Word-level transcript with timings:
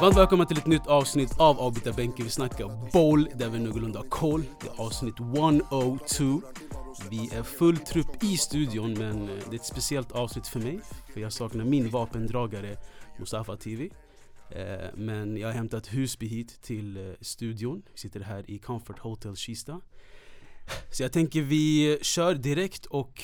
Varmt 0.00 0.16
välkomna 0.16 0.46
till 0.46 0.58
ett 0.58 0.66
nytt 0.66 0.86
avsnitt 0.86 1.40
av 1.40 1.60
Avbytarbänken. 1.60 2.24
Vi 2.24 2.30
snackar 2.30 2.92
boll 2.92 3.28
där 3.34 3.48
vi 3.48 3.58
någorlunda 3.58 3.98
har 3.98 4.06
koll. 4.06 4.44
Det 4.60 4.68
är 4.68 4.86
avsnitt 4.86 5.20
102. 5.20 6.42
Vi 7.10 7.30
är 7.34 7.42
full 7.42 7.76
trupp 7.76 8.24
i 8.24 8.36
studion 8.36 8.92
men 8.92 9.28
eh, 9.28 9.34
det 9.50 9.56
är 9.56 9.60
ett 9.60 9.64
speciellt 9.64 10.12
avsnitt 10.12 10.46
för 10.46 10.60
mig. 10.60 10.80
För 11.12 11.20
jag 11.20 11.32
saknar 11.32 11.64
min 11.64 11.90
vapendragare 11.90 12.76
Mustafa 13.18 13.56
TV. 13.56 13.90
Eh, 14.50 14.88
men 14.94 15.36
jag 15.36 15.48
har 15.48 15.52
hämtat 15.52 15.86
Husby 15.86 16.26
hit 16.26 16.62
till 16.62 16.96
eh, 16.96 17.12
studion. 17.20 17.82
Vi 17.92 17.98
sitter 17.98 18.20
här 18.20 18.50
i 18.50 18.58
Comfort 18.58 18.98
Hotel 18.98 19.36
Kista. 19.36 19.80
Så 20.92 21.02
jag 21.02 21.12
tänker 21.12 21.42
vi 21.42 21.98
kör 22.02 22.34
direkt 22.34 22.86
och 22.86 23.22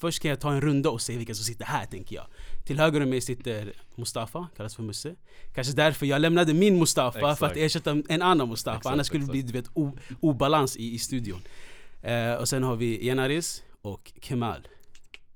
Först 0.00 0.22
kan 0.22 0.28
jag 0.28 0.40
ta 0.40 0.52
en 0.52 0.60
runda 0.60 0.90
och 0.90 1.00
se 1.00 1.16
vilka 1.16 1.34
som 1.34 1.44
sitter 1.44 1.64
här 1.64 1.86
tänker 1.86 2.16
jag. 2.16 2.26
Till 2.66 2.78
höger 2.78 3.02
om 3.02 3.10
mig 3.10 3.20
sitter 3.20 3.72
Mustafa, 3.94 4.48
kallas 4.56 4.76
för 4.76 4.82
Musse. 4.82 5.14
Kanske 5.54 5.72
därför 5.72 6.06
jag 6.06 6.20
lämnade 6.20 6.54
min 6.54 6.78
Mustafa 6.78 7.20
för 7.20 7.46
att 7.46 7.56
Exakt. 7.56 7.56
ersätta 7.56 8.02
en 8.08 8.22
annan 8.22 8.48
Mustafa. 8.48 8.76
Exakt, 8.76 8.92
Annars 8.92 9.06
skulle 9.06 9.24
det 9.24 9.30
bli 9.30 9.42
du 9.42 9.52
vet, 9.52 9.70
obalans 10.20 10.76
i, 10.76 10.94
i 10.94 10.98
studion. 10.98 11.40
Eh, 12.02 12.34
och 12.34 12.48
sen 12.48 12.62
har 12.62 12.76
vi 12.76 13.06
Jenaris 13.06 13.62
och 13.82 14.12
Kemal. 14.20 14.68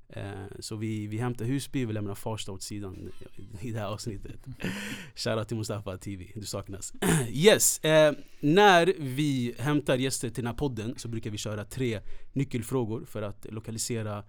Eh, 0.08 0.22
så 0.60 0.77
vi, 0.77 1.06
vi 1.06 1.19
hämtar 1.19 1.44
Husby, 1.44 1.84
vi 1.84 1.92
lämnar 1.92 2.14
Farsta 2.14 2.52
åt 2.52 2.62
sidan 2.62 3.12
i 3.60 3.70
det 3.70 3.78
här 3.78 3.86
avsnittet. 3.86 4.41
Shoutout 5.14 5.48
till 5.48 5.56
Mustafa 5.56 5.96
TV, 5.98 6.27
du 6.34 6.46
saknas. 6.46 6.92
yes, 7.28 7.78
eh, 7.84 8.12
när 8.41 8.94
vi 8.98 9.55
hämtar 9.58 9.96
gäster 9.96 10.28
till 10.28 10.44
den 10.44 10.46
här 10.46 10.58
podden 10.58 10.94
så 10.96 11.08
brukar 11.08 11.30
vi 11.30 11.38
köra 11.38 11.64
tre 11.64 12.00
nyckelfrågor 12.33 13.05
för 13.05 13.22
att 13.22 13.46
lokalisera 13.50 14.24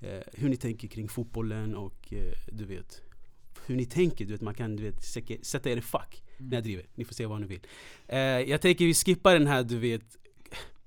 eh, 0.00 0.20
hur 0.32 0.48
ni 0.48 0.56
tänker 0.56 0.88
kring 0.88 1.08
fotbollen 1.08 1.76
och 1.76 2.12
eh, 2.12 2.32
du 2.52 2.64
vet 2.64 3.02
hur 3.66 3.76
ni 3.76 3.84
tänker, 3.84 4.24
du 4.24 4.32
vet 4.32 4.40
man 4.40 4.54
kan 4.54 4.76
du 4.76 4.82
vet, 4.82 5.04
sätta- 5.42 5.70
er 5.70 5.76
i 5.76 5.80
fack. 5.80 6.22
Nej 6.38 6.54
jag 6.54 6.62
driver, 6.62 6.86
ni 6.94 7.04
får 7.04 7.14
säga 7.14 7.28
vad 7.28 7.40
ni 7.40 7.46
vill. 7.46 7.60
Eh, 8.08 8.18
jag 8.18 8.60
tänker 8.60 8.84
vi 8.84 8.94
skippar 8.94 9.32
den 9.34 9.46
här 9.46 9.62
du 9.62 9.78
vet 9.78 10.02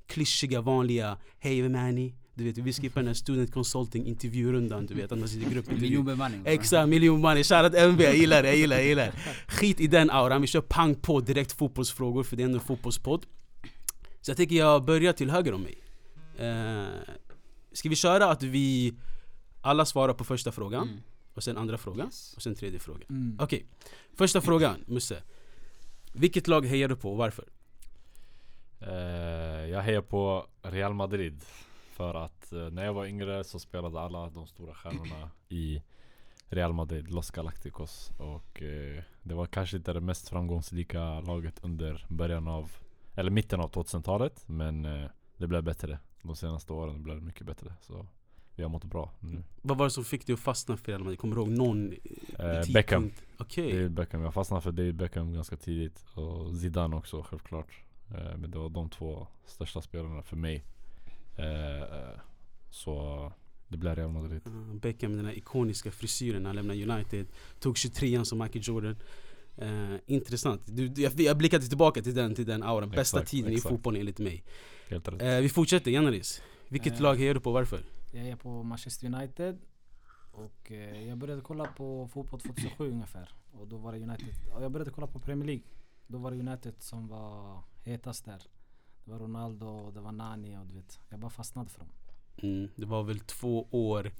klyschiga 0.07 0.61
vanliga 0.61 1.17
Hej 1.39 1.61
vem 1.61 1.75
är 1.75 1.91
ni? 1.91 2.13
Du 2.35 2.43
vet 2.43 2.57
vi 2.57 2.73
skippar 2.73 3.01
den 3.01 3.07
här 3.07 3.13
student 3.13 3.51
consulting 3.53 4.05
intervjurundan 4.05 4.85
du 4.85 4.93
vet 4.93 5.11
att 5.11 5.19
man 5.19 5.27
sitter 5.29 5.47
i 5.47 5.53
gruppintervju 5.53 5.89
Miljonbemanning. 5.89 6.41
Exakt, 6.45 6.89
miljon 6.89 7.21
money. 7.21 7.43
Shoutout 7.43 7.75
MB, 7.75 8.01
jag 8.01 8.15
gillar 8.15 8.43
det, 8.43 8.47
jag 8.49 8.57
gillar 8.57 8.75
det, 8.75 8.81
jag 8.81 8.89
gillar. 8.89 9.11
Skit 9.47 9.79
i 9.79 9.87
den 9.87 10.09
auran, 10.09 10.41
vi 10.41 10.47
kör 10.47 10.61
pang 10.61 10.95
på 10.95 11.19
direkt 11.19 11.51
fotbollsfrågor 11.51 12.23
för 12.23 12.35
det 12.37 12.43
är 12.43 12.45
ändå 12.45 12.57
en 12.59 12.65
fotbollspodd. 12.65 13.25
Så 14.21 14.29
jag 14.31 14.37
tänker 14.37 14.55
jag 14.55 14.85
börjar 14.85 15.13
till 15.13 15.29
höger 15.29 15.53
om 15.53 15.61
mig. 15.61 15.77
Eh, 16.37 16.85
ska 17.73 17.89
vi 17.89 17.95
köra 17.95 18.25
att 18.31 18.43
vi 18.43 18.93
alla 19.61 19.85
svarar 19.85 20.13
på 20.13 20.23
första 20.23 20.51
frågan, 20.51 20.87
Mm. 20.87 20.99
och 21.33 21.43
sen 21.43 21.57
andra 21.57 21.77
frågan, 21.77 22.05
Yes. 22.07 22.33
och 22.35 22.41
sen 22.41 22.55
tredje 22.55 22.79
frågan. 22.79 23.03
Mm. 23.09 23.37
Okej, 23.41 23.65
första 24.13 24.41
frågan, 24.41 24.83
Musse. 24.87 25.23
Vilket 26.13 26.47
lag 26.47 26.65
hejar 26.65 26.87
du 26.89 26.95
på 26.95 27.11
och 27.11 27.17
varför? 27.17 27.45
Eh, 28.79 29.69
jag 29.69 29.81
hejar 29.81 30.01
på 30.01 30.47
Real 30.61 30.93
Madrid 30.93 31.43
För 31.91 32.13
att 32.15 32.51
eh, 32.53 32.69
när 32.69 32.85
jag 32.85 32.93
var 32.93 33.05
yngre 33.05 33.43
så 33.43 33.59
spelade 33.59 33.99
alla 34.01 34.29
de 34.29 34.47
stora 34.47 34.73
stjärnorna 34.73 35.29
i 35.49 35.81
Real 36.49 36.73
Madrid, 36.73 37.11
Los 37.11 37.31
Galacticos 37.31 38.11
Och 38.19 38.61
eh, 38.61 39.03
det 39.21 39.33
var 39.33 39.45
kanske 39.45 39.77
inte 39.77 39.93
det 39.93 40.01
mest 40.01 40.29
framgångsrika 40.29 41.19
laget 41.19 41.59
under 41.63 42.05
början 42.09 42.47
av 42.47 42.71
Eller 43.15 43.31
mitten 43.31 43.59
av 43.59 43.71
2000-talet 43.71 44.43
Men 44.47 44.81
det 45.37 45.47
blev 45.47 45.63
bättre 45.63 45.99
De 46.23 46.35
senaste 46.35 46.73
åren 46.73 47.03
blev 47.03 47.19
det 47.19 47.25
mycket 47.25 47.45
bättre 47.45 47.73
Så 47.81 48.05
vi 48.55 48.63
har 48.63 48.69
mått 48.69 48.83
bra 48.83 49.11
nu 49.19 49.43
Vad 49.61 49.77
var 49.77 49.85
det 49.85 49.91
som 49.91 50.03
fick 50.03 50.27
dig 50.27 50.33
att 50.33 50.39
fastna 50.39 50.77
för 50.77 50.87
Real 50.87 51.03
Madrid? 51.03 51.19
Kommer 51.19 51.35
du 51.35 51.41
ihåg 51.41 51.49
någon 51.49 51.93
Eh? 52.39 52.73
Beckham. 52.73 53.11
Okej. 53.37 53.71
David 53.71 53.91
Beckham, 53.91 54.21
jag 54.21 54.33
fastnade 54.33 54.61
för 54.61 54.71
David 54.71 54.95
Beckham 54.95 55.33
ganska 55.33 55.57
tidigt 55.57 56.05
Och 56.13 56.55
Zidane 56.55 56.95
också 56.95 57.23
självklart 57.23 57.83
eh, 58.09 58.37
Men 58.37 58.51
det 58.51 58.57
var 58.57 58.69
de 58.69 58.89
två 58.89 59.27
största 59.45 59.81
spelarna 59.81 60.21
för 60.21 60.35
mig 60.35 60.63
eh, 61.35 62.19
Så 62.69 63.31
det 63.67 63.77
blev 63.77 63.95
Real 63.95 64.11
Madrid 64.11 64.41
Uh, 64.47 64.73
Beckham 64.73 65.11
med 65.11 65.19
den 65.19 65.25
här 65.25 65.37
ikoniska 65.37 65.91
frisyren 65.91 66.45
han 66.45 66.55
lämnade 66.55 66.91
United 66.91 67.27
Tog 67.59 67.75
23an 67.75 68.23
som 68.23 68.37
Michael 68.37 68.63
Jordan 68.67 68.95
Eh, 69.57 69.95
Intressant, 70.05 70.61
du, 70.65 70.87
du- 70.87 71.01
jag, 71.01 71.19
jag 71.19 71.37
blickade 71.37 71.65
tillbaka 71.67 72.01
till 72.01 72.15
den, 72.15 72.35
till 72.35 72.45
den 72.45 72.63
auran 72.63 72.89
Bästa 72.89 73.01
Exakt, 73.17 73.31
tiden 73.31 73.51
exakt. 73.53 73.65
i 73.65 73.69
fotbollen 73.75 73.99
enligt 73.99 74.19
mig 74.19 74.43
Helt 74.89 75.07
rätt 75.07 75.21
Eh, 75.21 75.37
Vi 75.37 75.49
fortsätter, 75.49 75.91
Janaris 75.91 76.41
Vilket 76.67 76.93
Eh. 76.93 77.01
lag 77.01 77.15
hejar 77.15 77.33
du 77.33 77.39
på 77.39 77.49
och 77.49 77.53
varför? 77.53 77.83
Jag 78.11 78.27
är 78.27 78.35
på 78.35 78.63
Manchester 78.63 79.07
United 79.15 79.57
och 80.31 80.71
eh, 80.71 81.07
jag 81.07 81.17
började 81.17 81.41
kolla 81.41 81.65
på 81.65 82.07
fotboll 82.13 82.39
2007 82.39 82.91
ungefär. 82.91 83.29
Och 83.51 83.67
då 83.67 83.77
var 83.77 83.91
det 83.93 83.99
United. 83.99 84.33
Och 84.55 84.63
jag 84.63 84.71
började 84.71 84.91
kolla 84.91 85.07
på 85.07 85.19
Premier 85.19 85.45
League. 85.47 85.63
Då 86.07 86.17
var 86.17 86.31
det 86.31 86.37
United 86.39 86.73
som 86.79 87.07
var 87.07 87.63
hetast 87.83 88.25
där. 88.25 88.41
Det 89.05 89.11
var 89.11 89.19
Ronaldo, 89.19 89.91
det 89.91 89.99
var 90.01 90.11
Nani 90.11 90.57
och 90.57 90.65
du 90.67 90.73
vet. 90.73 90.99
Jag 91.09 91.19
bara 91.19 91.31
fastnade 91.31 91.69
för 91.69 91.79
dem. 91.79 91.89
Mm, 92.37 92.69
det 92.75 92.85
var 92.85 93.03
väl 93.03 93.19
två 93.19 93.67
år 93.71 94.11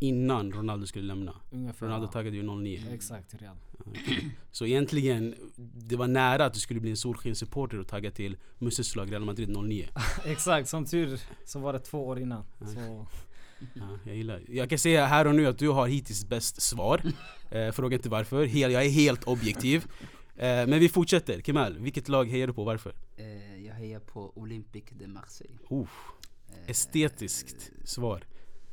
innan 0.00 0.52
Ronaldo 0.52 0.86
skulle 0.86 1.06
lämna 1.06 1.34
Ungefär. 1.50 1.86
Ronaldo 1.86 2.06
ja. 2.06 2.12
taggade 2.12 2.36
ju 2.36 2.42
09 2.42 2.80
Exakt, 2.92 3.34
Real. 3.34 3.56
Så 4.50 4.66
egentligen, 4.66 5.34
det 5.56 5.96
var 5.96 6.08
nära 6.08 6.44
att 6.44 6.54
du 6.54 6.60
skulle 6.60 6.80
bli 6.80 6.90
en 6.90 6.96
solskenssupporter 6.96 7.78
och 7.78 7.88
tagga 7.88 8.10
till 8.10 8.36
Musses 8.58 8.96
lag 8.96 9.12
Real 9.12 9.24
Madrid 9.24 9.56
09 9.56 9.88
Exakt, 10.24 10.68
som 10.68 10.84
tur 10.84 11.20
så 11.44 11.58
var 11.58 11.72
det 11.72 11.78
två 11.78 12.06
år 12.06 12.18
innan. 12.18 12.44
Så 12.74 13.06
Ja, 13.74 13.98
jag 14.04 14.16
gillar 14.16 14.42
Jag 14.48 14.70
kan 14.70 14.78
säga 14.78 15.06
här 15.06 15.26
och 15.26 15.34
nu 15.34 15.46
att 15.46 15.58
du 15.58 15.68
har 15.68 15.86
hittills 15.86 16.28
bäst 16.28 16.62
svar 16.62 17.02
eh, 17.50 17.70
Fråga 17.72 17.96
inte 17.96 18.08
varför, 18.08 18.44
Hel, 18.44 18.72
jag 18.72 18.84
är 18.84 18.90
helt 18.90 19.24
objektiv 19.24 19.84
eh, 20.36 20.66
Men 20.66 20.78
vi 20.78 20.88
fortsätter, 20.88 21.40
Kemal, 21.40 21.78
vilket 21.78 22.08
lag 22.08 22.30
hejar 22.30 22.46
du 22.46 22.52
på 22.52 22.60
och 22.60 22.66
varför? 22.66 22.94
Eh, 23.16 23.66
jag 23.66 23.74
hejar 23.74 24.00
på 24.00 24.38
Olympique 24.38 24.94
de 24.98 25.06
Marseille. 25.06 25.58
Oh, 25.68 25.88
Eh, 26.52 26.70
estetiskt 26.70 27.70
svar 27.84 28.24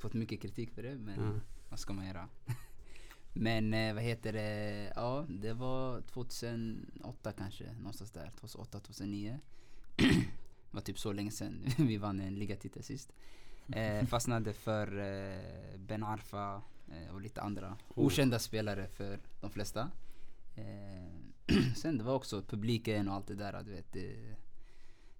Fått 0.07 0.13
mycket 0.13 0.41
kritik 0.41 0.71
för 0.71 0.83
det 0.83 0.95
men 0.95 1.19
Ja. 1.23 1.39
vad 1.69 1.79
ska 1.79 1.93
man 1.93 2.07
göra? 2.07 2.29
men 3.33 3.73
eh, 3.73 3.93
vad 3.93 4.03
heter 4.03 4.33
det? 4.33 4.93
Ja, 4.95 5.25
det 5.29 5.53
var 5.53 6.01
2008 6.01 7.31
kanske, 7.31 7.73
någonstans 7.73 8.11
där. 8.11 8.31
2008, 8.39 8.79
2009. 8.79 9.39
det 9.95 10.25
var 10.71 10.81
typ 10.81 10.99
så 10.99 11.11
länge 11.11 11.31
sedan 11.31 11.65
vi 11.77 11.97
vann 11.97 12.19
en 12.19 12.35
ligatitel 12.35 12.83
sist. 12.83 13.13
Eh, 13.67 14.05
fastnade 14.07 14.53
för 14.53 14.97
eh, 14.99 15.79
Ben 15.79 16.03
Arfa 16.03 16.61
eh, 16.91 17.13
och 17.13 17.21
lite 17.21 17.41
andra 17.41 17.77
Oh. 17.89 18.05
okända 18.05 18.39
spelare 18.39 18.87
för 18.87 19.19
de 19.41 19.51
flesta. 19.51 19.91
Eh, 20.55 21.73
sen 21.75 21.97
det 21.97 22.03
var 22.03 22.13
också 22.15 22.41
publiken 22.41 23.07
och 23.07 23.13
allt 23.15 23.27
det 23.27 23.35
där, 23.35 23.63
du 23.63 23.71
vet. 23.71 23.95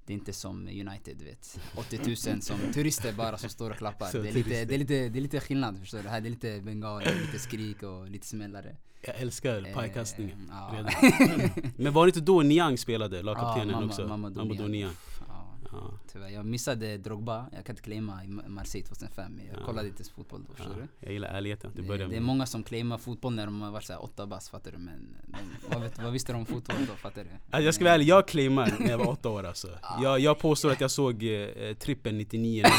Det, 0.08 0.14
det 0.14 0.14
är 0.14 0.20
inte 0.20 0.34
som 0.34 0.68
United, 0.68 1.18
du 1.18 1.26
vet. 1.26 1.60
80 1.76 2.00
000 2.32 2.42
som 2.42 2.58
turister 2.74 3.14
bara 3.14 3.38
som 3.38 3.50
står 3.50 3.70
och 3.72 3.78
klappar. 3.78 4.12
Det 4.22 4.30
är, 4.30 4.34
lite, 4.34 4.66
det, 4.66 4.74
är 4.76 4.78
lite, 4.78 5.10
det 5.10 5.20
är 5.20 5.22
lite 5.22 5.40
skillnad, 5.40 5.80
förstår 5.80 6.00
du? 6.04 6.10
Här 6.10 6.22
det 6.22 6.28
är 6.28 6.30
lite 6.30 6.62
bengaler, 6.62 7.16
lite 7.26 7.40
skrik 7.40 7.84
och 7.84 8.10
lite 8.10 8.28
smällare. 8.28 8.76
Jag 9.02 9.16
älskar 9.16 9.74
pajkastningen 9.74 10.52
Eh, 10.52 10.86
ja. 11.30 11.50
Men 11.76 11.94
var 11.94 12.06
det 12.06 12.10
inte 12.10 12.22
då 12.22 12.42
Niang 12.42 12.78
spelade, 12.78 13.22
lagkaptenen 13.24 13.72
mamma- 13.76 13.86
också? 13.88 14.08
Mamadou. 14.08 14.68
Niang 14.68 14.92
Ja, 15.72 16.00
tyvärr. 16.12 16.30
Jag 16.30 16.46
missade 16.46 16.98
Drogba, 16.98 17.46
jag 17.56 17.66
kan 17.66 17.74
inte 17.74 17.82
claima 17.84 18.24
i 18.24 18.28
Ma- 18.28 18.48
Marseille 18.50 18.88
2005. 18.88 19.40
Jag 19.52 19.60
Ja. 19.62 19.66
kollade 19.66 19.88
inte 19.88 20.04
fotboll 20.04 20.44
då, 20.48 20.54
Ja, 20.58 20.64
du? 20.76 20.88
jag 21.00 21.14
gillar 21.14 21.30
ärligheten, 21.30 21.72
det 21.76 21.82
Det, 21.98 22.06
det 22.08 22.16
är 22.18 22.22
många 22.22 22.46
som 22.46 22.64
claimar 22.64 22.98
fotboll 22.98 23.34
när 23.36 23.46
de 23.46 23.62
har 23.62 23.72
varit 23.72 23.84
såhär 23.86 24.04
åtta 24.04 24.26
bast, 24.28 24.50
fattar 24.50 24.72
du? 24.72 24.78
Men 24.78 25.16
de, 25.26 25.38
vad, 25.74 25.82
vet, 25.82 26.02
vad 26.04 26.12
visste 26.14 26.32
de 26.32 26.38
om 26.40 26.46
fotboll 26.46 26.86
då, 26.88 26.94
fattar 26.94 27.24
du? 27.24 27.30
Alltså 27.52 27.62
jag 27.66 27.74
ska 27.76 27.84
vara 27.84 27.94
ärlig, 27.94 28.08
jag 28.08 28.28
claimar 28.28 28.74
när 28.80 28.90
jag 28.90 28.98
var 28.98 29.08
åtta 29.10 29.30
år 29.30 29.44
alltså. 29.44 29.68
jag, 30.04 30.20
jag 30.20 30.40
påstår 30.40 30.72
att 30.72 30.82
jag 30.82 30.92
såg 30.92 31.24
eh, 31.24 31.74
trippen 31.80 32.18
99 32.18 32.64
0 32.64 32.72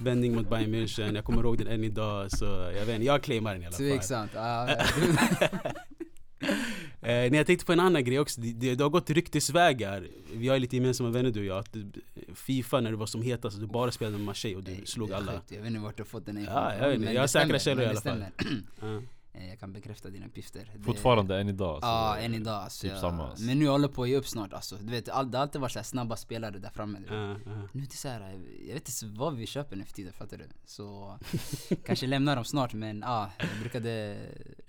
Vändning 0.00 0.34
mot 0.34 0.50
Bayern 0.50 0.74
München, 0.74 1.14
jag 1.14 1.24
kommer 1.24 1.42
ihåg 1.42 1.58
den 1.58 1.66
än 1.68 1.84
idag 1.84 2.30
så 2.30 2.44
jag 2.76 2.86
vet 2.86 2.88
inte, 2.94 3.06
jag 3.06 3.22
claimar 3.22 3.52
den 3.54 3.62
i 3.62 3.66
alla 3.66 3.72
fall 3.76 3.78
Tveksamt. 3.86 4.30
Ja, 4.34 4.68
eh, 7.08 7.30
Nej 7.30 7.34
jag 7.34 7.46
tänkte 7.46 7.66
på 7.66 7.72
en 7.72 7.80
annan 7.80 8.04
grej 8.04 8.18
också, 8.20 8.40
det, 8.40 8.52
det, 8.52 8.74
det 8.74 8.84
har 8.84 8.90
gått 8.90 9.10
ryktesvägar 9.10 10.06
Vi 10.34 10.48
har 10.48 10.58
lite 10.58 10.76
gemensamma 10.76 11.10
vänner 11.10 11.30
du 11.30 11.40
och 11.40 11.46
jag, 11.46 11.58
att 11.58 11.72
du, 11.72 11.92
Fifa 12.34 12.80
när 12.80 12.90
du 12.90 12.96
var 12.96 13.06
som 13.06 13.22
hetast, 13.22 13.60
du 13.60 13.66
bara 13.66 13.90
spelade 13.90 14.16
med 14.16 14.26
Marseille 14.26 14.56
och 14.56 14.62
du 14.64 14.70
Nej, 14.72 14.86
slog 14.86 15.08
det 15.08 15.16
alla 15.16 15.32
sjukt. 15.32 15.50
Jag 15.52 15.58
vet 15.58 15.66
inte 15.66 15.80
vart 15.80 15.96
du 15.96 16.02
har 16.02 16.08
fått 16.08 16.26
den 16.26 16.36
här 16.36 16.44
Ja, 16.44 16.74
jag 16.74 16.88
vet 16.88 16.96
inte. 16.98 17.12
Jag 17.12 17.20
har 17.20 17.24
det 17.24 17.28
säkra 17.28 17.58
källor 17.58 17.82
i 17.84 17.86
alla 17.86 18.00
det 18.00 18.10
fall. 18.10 18.24
Ja. 18.80 19.00
Eh, 19.32 19.48
Jag 19.48 19.60
kan 19.60 19.72
bekräfta 19.72 20.10
dina 20.10 20.26
uppgifter. 20.26 20.70
Det- 20.76 20.82
Fortfarande 20.84 21.40
än 21.40 21.48
idag 21.48 21.78
Ja, 21.82 22.16
än 22.18 22.34
idag 22.34 22.54
alltså, 22.54 22.82
typ 22.82 22.90
jag, 22.90 23.00
samma, 23.00 23.28
alltså. 23.30 23.44
Men 23.44 23.58
nu 23.58 23.68
håller 23.68 23.84
jag 23.88 23.94
på 23.94 24.02
att 24.02 24.08
ge 24.08 24.16
upp 24.16 24.26
snart 24.26 24.52
alltså. 24.52 24.76
Du 24.80 24.90
vet, 24.90 25.08
all, 25.08 25.30
det 25.30 25.38
har 25.38 25.42
alltid 25.42 25.60
varit 25.60 25.72
så 25.72 25.78
här 25.78 25.84
snabba 25.84 26.16
spelare 26.16 26.58
där 26.58 26.70
framme. 26.70 26.98
Ja, 27.08 27.14
ja. 27.14 27.68
Nu 27.72 27.82
är 27.82 27.86
det 27.86 27.96
så 27.96 28.08
här, 28.08 28.40
jag 28.66 28.74
vet 28.74 28.88
inte 29.02 29.18
vad 29.20 29.36
vi 29.36 29.46
köper 29.46 29.76
nu 29.76 29.84
för 29.84 29.92
tiden, 29.92 30.12
fattar 30.12 30.36
du? 30.36 30.44
Så 30.66 31.18
kanske 31.86 32.06
lämnar 32.06 32.36
dem 32.36 32.44
snart 32.44 32.74
men 32.74 33.00
ja, 33.06 33.30
jag 33.38 33.60
brukade 33.60 34.16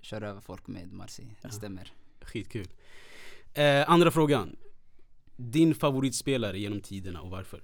köra 0.01 0.29
över 0.29 0.41
folk 0.41 0.67
med 0.67 0.91
Marseille, 0.93 1.31
det 1.41 1.47
Ja. 1.47 1.51
stämmer. 1.51 1.91
Skitkul 2.29 2.67
eh, 3.53 3.89
Andra 3.89 4.11
frågan 4.11 4.55
Din 5.35 5.75
favoritspelare 5.75 6.59
genom 6.59 6.81
tiderna 6.81 7.21
och 7.21 7.29
varför? 7.29 7.61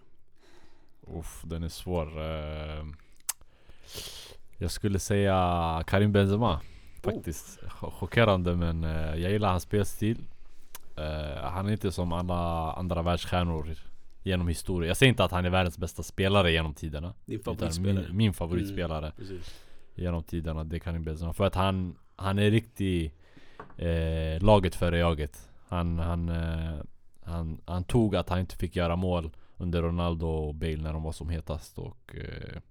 Uff, 1.07 1.41
den 1.45 1.63
är 1.63 1.69
svår 1.69 2.07
eh, 2.21 2.85
Jag 4.57 4.71
skulle 4.71 4.99
säga 4.99 5.83
Karim 5.87 6.11
Benzema 6.11 6.61
Faktiskt 7.03 7.59
ch- 7.61 7.91
chockerande 7.91 8.55
men 8.55 8.83
eh, 8.83 9.15
jag 9.15 9.31
gillar 9.31 9.49
hans 9.51 9.63
spelstil. 9.63 10.17
Eh, 10.97 11.43
han 11.43 11.67
är 11.67 11.71
inte 11.71 11.91
som 11.91 12.13
alla 12.13 12.71
andra 12.73 13.01
världsstjärnor 13.01 13.75
genom 14.23 14.47
historien. 14.47 14.87
Jag 14.87 14.97
säger 14.97 15.09
inte 15.09 15.23
att 15.23 15.31
han 15.31 15.45
är 15.45 15.49
världens 15.49 15.77
bästa 15.77 16.03
spelare 16.03 16.51
genom 16.51 16.73
tiderna. 16.73 17.13
Din 17.25 17.39
favoritspelare. 17.39 18.05
Min, 18.07 18.17
min 18.17 18.33
favoritspelare 18.33 19.11
Precis. 19.17 19.55
genom 19.95 20.23
tiderna, 20.23 20.63
det 20.63 20.79
kan 20.79 20.93
ni 20.93 20.99
Benzema. 20.99 21.33
För 21.33 21.43
att 21.45 21.55
han, 21.55 21.95
han 22.15 22.39
är 22.39 22.51
riktigt 22.51 23.13
eh, 23.77 24.43
laget 24.43 24.75
före 24.75 24.97
jaget. 24.97 25.49
Han, 25.67 25.99
han, 25.99 26.29
eh, 26.29 26.79
han, 27.23 27.61
han 27.65 27.83
tog 27.83 28.15
att 28.15 28.29
han 28.29 28.39
inte 28.39 28.55
fick 28.55 28.75
göra 28.75 28.95
mål 28.95 29.31
under 29.57 29.81
Ronaldo 29.81 30.27
och 30.27 30.55
Bale 30.55 30.77
när 30.77 30.93
de 30.93 31.03
var 31.03 31.11
som 31.11 31.29
hetast. 31.29 31.77
Och, 31.79 32.15
eh, 32.15 32.61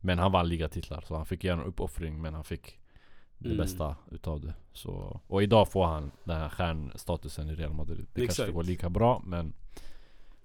men 0.00 0.18
han 0.18 0.32
vann 0.32 0.48
ligatitlar 0.48 1.00
så 1.00 1.16
han 1.16 1.26
fick 1.26 1.44
göra 1.44 1.60
en 1.60 1.66
uppoffring 1.66 2.22
men 2.22 2.34
han 2.34 2.44
fick 2.44 2.78
det 3.38 3.48
Mm. 3.48 3.58
bästa 3.58 3.96
utav 4.10 4.40
det. 4.40 4.54
Så, 4.72 5.20
och 5.26 5.42
idag 5.42 5.68
får 5.72 5.86
han 5.86 6.10
den 6.24 6.36
här 6.40 6.48
stjärnstatusen 6.48 7.48
i 7.50 7.54
Real 7.54 7.72
Madrid. 7.72 7.98
Det 7.98 8.20
kanske 8.20 8.24
Exakt. 8.24 8.46
inte 8.48 8.54
går 8.54 8.62
lika 8.62 8.90
bra 8.90 9.22
men 9.26 9.52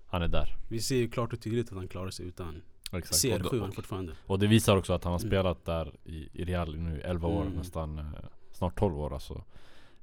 han 0.05 0.21
är 0.21 0.27
där. 0.27 0.55
Vi 0.69 0.81
ser 0.81 0.95
ju 0.95 1.09
klart 1.09 1.33
och 1.33 1.41
tydligt 1.41 1.69
att 1.71 1.77
han 1.77 1.87
klarar 1.87 2.09
sig 2.09 2.25
utan 2.25 2.61
Exakt. 2.93 3.23
CR7 3.23 3.67
Och, 3.67 3.73
fortfarande. 3.75 4.13
och 4.25 4.39
det 4.39 4.47
visar 4.47 4.77
också 4.77 4.93
att 4.93 5.03
han 5.03 5.13
har 5.13 5.19
Mm. 5.19 5.29
spelat 5.29 5.65
där 5.65 5.91
i, 6.03 6.29
i 6.33 6.45
Real 6.45 6.75
nu 6.77 7.01
11 7.01 7.27
år, 7.27 7.41
Mm. 7.41 7.53
nästan 7.53 7.97
eh, 7.99 8.05
snart 8.51 8.79
12 8.79 8.99
år 8.99 9.13
alltså. 9.13 9.43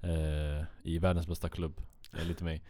Eh, 0.09 0.65
I 0.83 0.99
världens 0.99 1.27
bästa 1.27 1.49
klubb, 1.49 1.81
enligt 2.21 2.41
mig. 2.41 2.62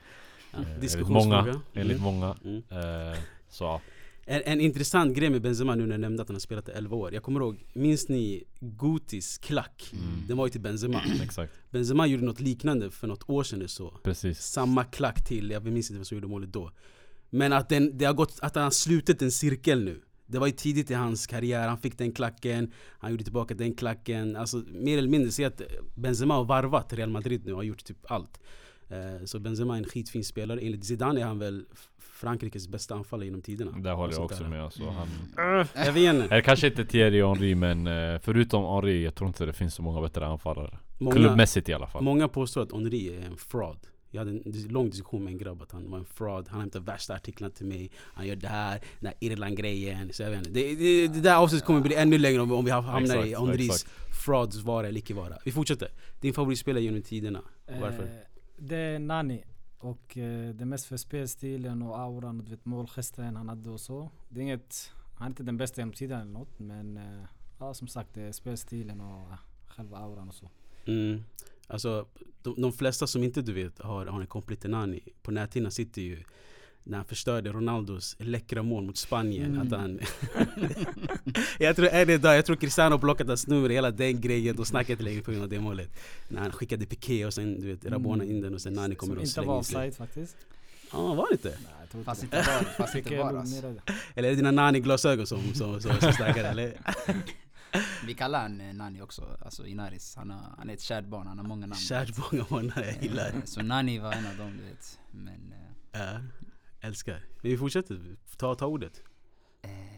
Ja, 0.52 0.58
Eh, 0.60 0.70
enligt 0.74 1.08
många. 1.08 1.60
Enligt 1.74 1.98
Mm. 1.98 2.02
många. 2.14 2.36
Mm. 2.44 2.62
Eh, 2.70 3.18
så. 3.48 3.80
En, 4.26 4.42
en 4.44 4.60
intressant 4.60 5.16
grej 5.16 5.30
med 5.30 5.42
Benzema 5.42 5.74
nu 5.74 5.86
när 5.86 5.92
jag 5.92 6.00
nämnde 6.00 6.22
att 6.22 6.28
han 6.28 6.34
har 6.34 6.40
spelat 6.40 6.68
i 6.68 6.72
11 6.72 6.96
år. 6.96 7.14
Jag 7.14 7.22
kommer 7.22 7.40
ihåg, 7.40 7.64
minns 7.72 8.08
ni 8.08 8.44
Gutis 8.60 9.38
klack? 9.38 9.90
Mm. 9.92 10.26
Den 10.28 10.36
var 10.36 10.46
ju 10.46 10.50
till 10.50 10.60
Benzema. 10.60 11.02
Exakt. 11.22 11.52
Benzema 11.70 12.06
gjorde 12.06 12.24
något 12.24 12.40
liknande 12.40 12.90
för 12.90 13.06
något 13.06 13.28
år 13.30 13.42
sedan 13.42 13.58
eller 13.58 13.68
så. 13.68 13.90
Precis. 14.02 14.40
Samma 14.42 14.84
klack 14.84 15.24
till, 15.24 15.50
jag 15.50 15.64
minns 15.64 15.90
inte 15.90 15.98
vem 15.98 16.04
som 16.04 16.16
gjorde 16.16 16.28
målet 16.28 16.52
då. 16.52 16.70
Men 17.30 17.52
att, 17.52 17.68
den, 17.68 17.98
det 17.98 18.04
har 18.04 18.14
gått, 18.14 18.38
att 18.42 18.54
han 18.54 18.64
har 18.64 18.70
slutit 18.70 19.22
en 19.22 19.30
cirkel 19.32 19.84
nu. 19.84 20.00
Det 20.26 20.38
var 20.38 20.46
ju 20.46 20.52
tidigt 20.52 20.90
i 20.90 20.94
hans 20.94 21.26
karriär, 21.26 21.68
han 21.68 21.78
fick 21.78 21.98
den 21.98 22.12
klacken, 22.12 22.72
han 22.98 23.10
gjorde 23.10 23.24
tillbaka 23.24 23.54
den 23.54 23.74
klacken. 23.74 24.36
Alltså 24.36 24.62
mer 24.72 24.98
eller 24.98 25.08
mindre, 25.08 25.30
se 25.30 25.44
att 25.44 25.62
Benzema 25.94 26.34
har 26.34 26.44
varvat 26.44 26.92
Real 26.92 27.10
Madrid 27.10 27.42
nu 27.44 27.52
och 27.52 27.58
har 27.58 27.62
gjort 27.64 27.84
typ 27.84 28.10
allt. 28.10 28.40
Eh, 28.88 29.24
Så 29.24 29.38
Benzema 29.38 29.74
är 29.74 29.78
en 29.78 29.84
skitfin 29.84 30.24
spelare. 30.24 30.60
Enligt 30.60 30.84
Zidane 30.84 31.20
är 31.20 31.24
han 31.24 31.38
väl 31.38 31.64
Frankrikes 31.98 32.68
bästa 32.68 32.94
anfallare 32.94 33.26
genom 33.26 33.42
tiderna. 33.42 33.70
Där 33.78 33.92
håller 33.92 34.14
jag 34.14 34.24
också 34.24 34.42
där. 34.42 34.50
med. 34.50 34.64
Alltså, 34.64 34.82
han, 34.90 35.08
Jag 35.86 35.92
vet 35.92 36.14
inte. 36.14 36.26
eller 36.34 36.40
kanske 36.40 36.66
inte 36.66 36.84
Thierry 36.84 37.22
Henry 37.22 37.54
men 37.54 37.86
eh, 37.86 38.18
förutom 38.22 38.64
Henry, 38.74 39.04
jag 39.04 39.14
tror 39.14 39.28
inte 39.28 39.44
det 39.46 39.52
finns 39.52 39.74
så 39.74 39.82
många 39.82 40.00
bättre 40.00 40.26
anfallare. 40.26 40.78
Många, 40.98 41.16
Klubbmässigt 41.16 41.68
i 41.68 41.72
alla 41.72 41.86
fall. 41.86 42.02
många 42.02 42.28
påstår 42.28 42.62
att 42.62 42.72
Henry 42.72 43.08
är 43.16 43.26
en 43.26 43.36
fraud. 43.36 43.78
Jag 44.14 44.20
hade 44.20 44.30
en 44.30 44.68
lång 44.68 44.90
diskussion 44.90 45.24
med 45.24 45.32
en 45.32 45.38
grabb 45.38 45.62
att 45.62 45.72
han 45.72 45.90
var 45.90 45.98
en 45.98 46.04
fraud. 46.04 46.48
Han 46.48 46.60
hämtar 46.60 46.80
värsta 46.80 47.14
artiklarna 47.14 47.54
till 47.54 47.66
mig. 47.66 47.90
Han 47.96 48.26
gör 48.26 48.36
det 48.36 48.48
här, 48.48 48.80
den 49.00 49.06
här 49.06 49.14
Irland-grejen. 49.20 50.12
Så 50.12 50.22
jag 50.22 50.30
vet 50.30 50.38
inte. 50.38 50.50
Det, 50.50 50.74
det, 50.74 51.08
det 51.08 51.20
där 51.20 51.36
avsnittet 51.36 51.66
kommer 51.66 51.80
bli 51.80 51.94
ännu 51.94 52.18
längre 52.18 52.40
om, 52.40 52.52
om 52.52 52.64
vi 52.64 52.70
hamnar 52.70 53.16
i 53.16 53.30
Exakt, 53.30 53.46
Henrys 53.46 53.68
exakt. 53.68 54.24
frauds 54.24 54.56
vara 54.62 54.88
eller 54.88 54.98
icke 54.98 55.14
vara. 55.14 55.38
Vi 55.44 55.52
fortsätter. 55.52 55.88
Din 56.20 56.34
favoritspelare 56.34 56.82
genom 56.82 57.02
tiderna. 57.02 57.42
Varför? 57.80 58.02
Eh, 58.02 58.08
det 58.58 58.76
är 58.76 58.98
Nani. 58.98 59.44
Och 59.78 60.18
eh, 60.18 60.54
det 60.54 60.64
mest 60.64 60.86
för 60.86 60.96
spelstilen 60.96 61.82
och 61.82 61.98
auran 61.98 62.38
och 62.38 62.44
du 62.44 62.50
vet 62.50 62.64
målgesten 62.64 63.36
han 63.36 63.48
hade 63.48 63.70
och 63.70 63.80
så. 63.80 64.10
Det 64.28 64.40
är 64.40 64.42
inget, 64.42 64.92
han 65.14 65.26
är 65.26 65.30
inte 65.30 65.42
den 65.42 65.56
bästa 65.56 65.80
genom 65.80 65.92
tiden 65.92 66.20
eller 66.20 66.32
något 66.32 66.58
men 66.58 66.96
eh, 66.96 67.24
ja 67.58 67.74
som 67.74 67.88
sagt 67.88 68.14
det 68.14 68.22
är 68.22 68.32
spelstilen 68.32 69.00
och 69.00 69.30
eh, 69.30 69.38
själva 69.66 69.98
auran 69.98 70.28
och 70.28 70.34
så. 70.34 70.50
Mm. 70.86 71.24
Alltså, 71.68 72.06
de, 72.42 72.54
de 72.62 72.72
flesta 72.72 73.06
som 73.06 73.22
inte 73.22 73.42
du 73.42 73.52
vet 73.52 73.78
har, 73.78 74.06
har 74.06 74.20
en 74.20 74.26
komplett 74.26 74.60
till 74.60 74.70
Nani. 74.70 75.00
På 75.22 75.30
näthinnan 75.30 75.72
sitter 75.72 76.02
ju 76.02 76.22
när 76.86 76.96
han 76.96 77.06
förstörde 77.06 77.52
Ronaldos 77.52 78.16
läckra 78.18 78.62
mål 78.62 78.84
mot 78.84 78.96
Spanien. 78.96 79.54
Mm. 79.54 79.66
Att 79.66 79.80
han 79.80 80.00
jag 81.58 81.76
tror 81.76 81.88
än 81.88 82.10
idag, 82.10 82.36
jag 82.36 82.46
tror 82.46 82.56
Cristiano 82.56 82.94
har 82.94 82.98
plockat 82.98 83.26
hans 83.26 83.46
nummer, 83.46 83.68
hela 83.68 83.90
den 83.90 84.20
grejen. 84.20 84.56
De 84.56 84.64
snackar 84.64 84.92
inte 84.92 85.04
längre 85.04 85.22
på 85.22 85.30
grund 85.30 85.42
av 85.42 85.48
det 85.48 85.60
målet. 85.60 85.90
När 86.28 86.40
han 86.40 86.52
skickade 86.52 86.86
Piqué 86.86 87.26
och 87.26 87.34
sen 87.34 87.60
du 87.60 87.66
vet, 87.66 87.86
Rabona 87.86 88.24
in 88.24 88.40
den 88.40 88.54
och 88.54 88.60
sen 88.60 88.72
Nani 88.72 88.94
kommer 88.94 89.14
Som 89.14 89.18
och 89.18 89.24
inte 89.26 89.40
var 89.40 89.44
slänger 89.44 89.58
in 89.58 89.64
sig. 89.64 89.76
offside 89.76 90.08
faktiskt. 90.08 90.36
Ja, 90.92 91.14
var 91.14 91.26
det 91.28 91.32
inte? 91.32 91.48
Nej 91.48 91.72
jag 91.80 91.90
tror 91.90 92.02
Fast 92.04 92.22
inte 92.22 92.36
inte 92.36 92.50
var, 92.50 92.64
fast 92.64 92.94
inte 92.94 93.16
var 93.16 93.34
alltså. 93.34 93.56
Eller 94.14 94.28
är 94.28 94.32
det 94.32 94.36
dina 94.36 94.50
Nani-glasögon 94.50 95.26
som, 95.26 95.54
som, 95.54 95.80
som, 95.80 96.00
som 96.00 96.12
snackar 96.12 96.44
eller? 96.44 96.72
Vi 98.06 98.14
kallar 98.14 98.42
han 98.42 98.60
eh, 98.60 98.74
Nani 98.74 99.00
också, 99.02 99.38
alltså 99.40 99.66
Inaris. 99.66 100.16
Han, 100.16 100.30
har, 100.30 100.54
han 100.58 100.70
är 100.70 100.74
ett 100.74 100.80
kärt 100.80 101.04
barn, 101.06 101.26
han 101.26 101.38
har 101.38 101.44
många 101.46 101.66
namn. 101.66 101.74
Kärt 101.80 102.32
många 102.32 102.46
månader, 102.50 102.84
jag 102.84 103.02
gillar 103.02 103.28
Eh, 103.28 103.44
Så 103.44 103.62
Nani 103.62 103.98
var 103.98 104.12
en 104.12 104.26
av 104.26 104.36
dem 104.36 104.56
du 104.56 104.62
vet. 104.64 104.98
Men 105.10 105.52
eh, 105.52 106.00
Ja, 106.00 106.20
älskar. 106.80 107.24
Men 107.42 107.50
vi 107.50 107.58
fortsätter, 107.58 108.16
ta, 108.36 108.54
ta 108.54 108.66
ordet. 108.66 109.02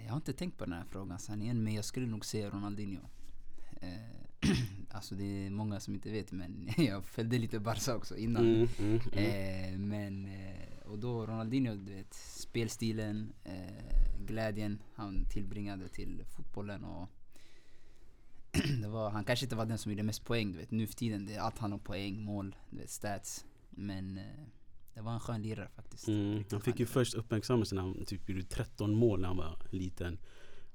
jag 0.05 0.11
har 0.11 0.17
inte 0.17 0.32
tänkt 0.32 0.58
på 0.58 0.64
den 0.64 0.73
här 0.75 0.84
frågan 0.90 1.19
sanningen 1.19 1.64
men 1.64 1.75
jag 1.75 1.84
skulle 1.84 2.06
nog 2.06 2.25
säga 2.25 2.50
Ronaldinho. 2.50 3.00
Alltså 4.90 5.14
det 5.14 5.46
är 5.46 5.50
många 5.50 5.81
som 5.81 5.94
inte 5.94 6.11
vet 6.11 6.32
men 6.32 6.69
jag 6.76 7.05
följde 7.05 7.38
lite 7.38 7.61
Barca 7.61 7.96
också 7.96 8.17
innan. 8.17 8.46
Mm, 8.55 8.69
mm, 8.78 9.00
mm. 9.12 9.88
Men, 9.88 10.28
och 10.84 10.99
då 10.99 11.26
Ronaldinho, 11.26 11.75
du 11.75 11.94
vet, 11.94 12.14
spelstilen, 12.14 13.32
glädjen 14.26 14.82
han 14.94 15.25
tillbringade 15.31 15.88
till 15.88 16.25
fotbollen 16.37 16.84
och 16.84 17.08
det 17.08 17.15
var, 18.88 19.11
han 19.11 19.25
kanske 19.25 19.44
inte 19.47 19.56
var 19.56 19.67
den 19.67 19.79
som 19.79 19.93
gjorde 19.93 20.03
mest 20.03 20.25
poäng, 20.25 20.53
du 20.53 20.58
vet. 20.58 20.70
Nu 20.70 20.87
för 20.87 20.94
tiden, 20.94 21.26
det 21.26 21.35
är 21.35 21.41
allt 21.41 21.58
handlar 21.58 21.76
om 21.76 21.85
poäng, 21.85 22.23
mål, 22.23 22.56
du 22.70 22.79
vet, 22.79 22.91
stats. 22.91 23.44
Men 23.70 24.19
eh, 24.19 24.25
det 24.94 25.00
var 25.00 25.12
en 25.12 25.20
skön 25.20 25.43
lirare 25.43 25.69
faktiskt. 25.76 26.08
Mm. 26.08 26.44
Han 26.50 26.61
fick 26.61 26.81
ju 26.81 26.87
först 26.87 27.14
uppmärksamhet 27.14 27.73
när 27.73 27.82
han 27.82 28.05
typ 28.05 28.29
gjorde 28.29 28.43
13 28.43 28.94
mål 28.94 29.20
när 29.20 29.29
han 29.29 29.37
var 29.37 29.58
liten. 29.70 30.19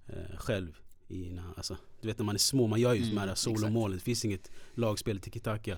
Eh, 0.08 0.38
själv. 0.38 0.80
I, 1.08 1.30
när, 1.30 1.44
alltså, 1.58 1.78
du 2.02 2.08
vet 2.08 2.18
när 2.18 2.26
man 2.26 2.36
är 2.36 2.40
små, 2.40 2.68
man 2.68 2.80
gör 2.80 2.94
ju 2.94 3.02
Mm, 3.02 3.16
de 3.16 3.18
här 3.20 3.28
exakt. 3.28 3.42
solomålen. 3.42 3.98
Det 3.98 4.04
finns 4.04 4.26
inget 4.26 4.52
lagspel 4.76 5.20
tiki-taka. 5.20 5.78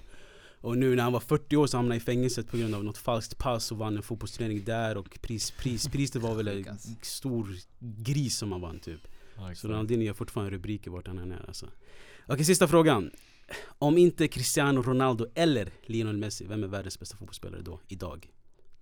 Och 0.62 0.78
nu 0.78 0.96
när 0.96 1.04
han 1.04 1.14
var 1.14 1.20
40 1.20 1.58
år 1.58 1.68
så 1.68 1.78
hamnade 1.78 1.94
han 1.94 1.98
i 1.98 2.06
fängelset 2.06 2.48
på 2.48 2.58
grund 2.58 2.76
av 2.76 2.84
något 2.84 2.98
falskt 2.98 3.38
pass 3.38 3.72
och 3.72 3.78
vann 3.78 3.98
en 3.98 4.04
fotbollsturnering 4.04 4.64
där 4.64 4.98
och 4.98 5.22
pris, 5.22 5.52
pris, 5.52 5.88
priset 5.88 6.22
var 6.22 6.36
väl 6.36 6.48
en 6.48 6.78
stor 7.02 7.48
gris 7.80 8.38
som 8.38 8.52
han 8.52 8.62
vann 8.62 8.80
typ. 8.80 9.08
Ja, 9.38 9.56
Så. 9.56 9.68
Ronaldinho 9.68 10.06
gör 10.06 10.13
fortfarande 10.13 10.52
rubriker 10.52 10.92
vart 10.92 11.08
han 11.08 11.18
än 11.18 11.32
är 11.32 11.46
alltså. 11.48 11.68
Okej, 12.28 12.46
sista 12.46 12.68
frågan. 12.68 13.12
Om 13.80 13.98
inte 13.98 14.28
Cristiano 14.28 14.82
Ronaldo 14.82 15.25
eller 15.36 15.72
Lionel 15.86 16.18
Messi, 16.18 16.46
vem 16.46 16.63
är 16.63 16.68
världens 16.68 17.00
bästa 17.00 17.18
fotbollsspelare 17.18 17.62
då, 17.62 17.80
idag? 17.88 18.32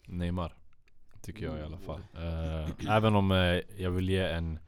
Neymar. 0.07 0.55
Tycker 1.21 1.45
jag 1.45 1.59
i 1.59 1.61
alla 1.61 1.77
fall. 1.77 2.01
Eh, 2.15 2.95
även 2.95 3.15
om 3.15 3.31
eh, 3.31 3.61
jag 3.77 3.91
vill 3.91 4.09
ge 4.09 4.23
en 4.23 4.59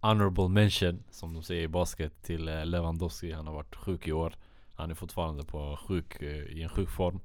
honorable 0.00 0.48
mention, 0.48 1.02
som 1.10 1.34
de 1.34 1.42
säger 1.42 1.62
i 1.62 1.68
basket, 1.68 2.22
till 2.22 2.48
eh, 2.48 2.66
Lewandowski. 2.66 3.32
Han 3.32 3.46
har 3.46 3.54
varit 3.54 3.76
sjuk 3.76 4.08
i 4.08 4.12
år. 4.12 4.34
Han 4.74 4.90
är 4.90 4.94
fortfarande 4.94 5.44
på 5.44 5.78
sjuk, 5.88 6.22
i 6.22 6.62
en 6.62 6.68
sjuk 6.68 6.90
form. 6.90 7.20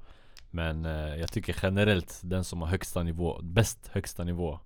Men 0.52 0.84
jag 1.20 1.32
tycker 1.32 1.56
generellt, 1.64 2.22
den 2.24 2.44
som 2.44 2.62
har 2.62 2.68
högsta 2.68 3.04
nivå, 3.04 3.40
bäst 3.42 3.88
högsta 3.88 4.24
nivå 4.24 4.60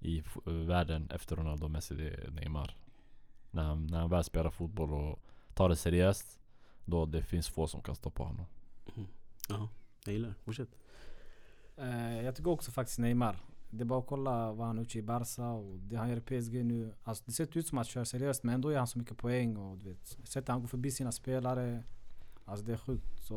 i 0.00 0.22
världen 0.44 1.10
efter 1.10 1.36
Ronaldo 1.36 1.64
och 1.64 1.70
Messi, 1.70 1.94
det 1.94 2.08
är 2.08 2.30
Neymar. 2.30 2.76
När 3.52 3.62
han, 3.62 3.86
när 3.86 4.00
han 4.00 4.10
väl 4.10 4.24
spelar 4.24 4.50
fotboll 4.50 4.92
och 4.92 5.18
tar 5.54 5.68
det 5.68 5.76
seriöst, 5.76 6.38
då 6.84 7.06
det 7.06 7.22
finns 7.22 7.48
få 7.48 7.66
som 7.66 7.82
kan 7.82 7.94
stoppa 7.94 8.22
honom. 8.22 8.46
Ja, 9.48 9.68
jag 10.04 10.12
gillar 10.12 10.28
det. 10.28 10.34
Fortsätt. 10.44 10.68
Eh, 11.76 12.22
jag 12.24 12.36
tycker 12.36 12.50
också 12.50 12.70
faktiskt 12.70 12.98
Neymar. 12.98 13.36
Det 13.70 13.82
är 13.82 13.84
bara 13.84 13.98
att 13.98 14.06
kolla 14.06 14.52
vad 14.52 14.66
han 14.66 14.76
har 14.76 14.84
gjort 14.84 14.96
i 14.96 15.02
Barca 15.02 15.44
och 15.44 15.78
det 15.78 15.96
han 15.96 16.08
gör 16.08 16.16
i 16.16 16.20
PSG 16.20 16.64
nu. 16.64 16.94
Alltså 17.04 17.24
det 17.26 17.32
ser 17.32 17.58
ut 17.58 17.66
som 17.66 17.78
att 17.78 17.86
han 17.86 17.90
kör 17.90 18.04
seriöst 18.04 18.42
men 18.42 18.54
ändå 18.54 18.72
gör 18.72 18.78
han 18.78 18.86
så 18.86 18.98
mycket 18.98 19.18
poäng 19.18 19.56
och 19.56 19.78
du 19.78 19.88
vet. 19.88 20.18
Sättet 20.24 20.48
han 20.48 20.60
går 20.60 20.68
förbi 20.68 20.90
sina 20.90 21.12
spelare. 21.12 21.84
Alltså 22.44 22.66
det 22.66 22.72
är 22.72 22.76
sjukt. 22.76 23.20
Så 23.20 23.34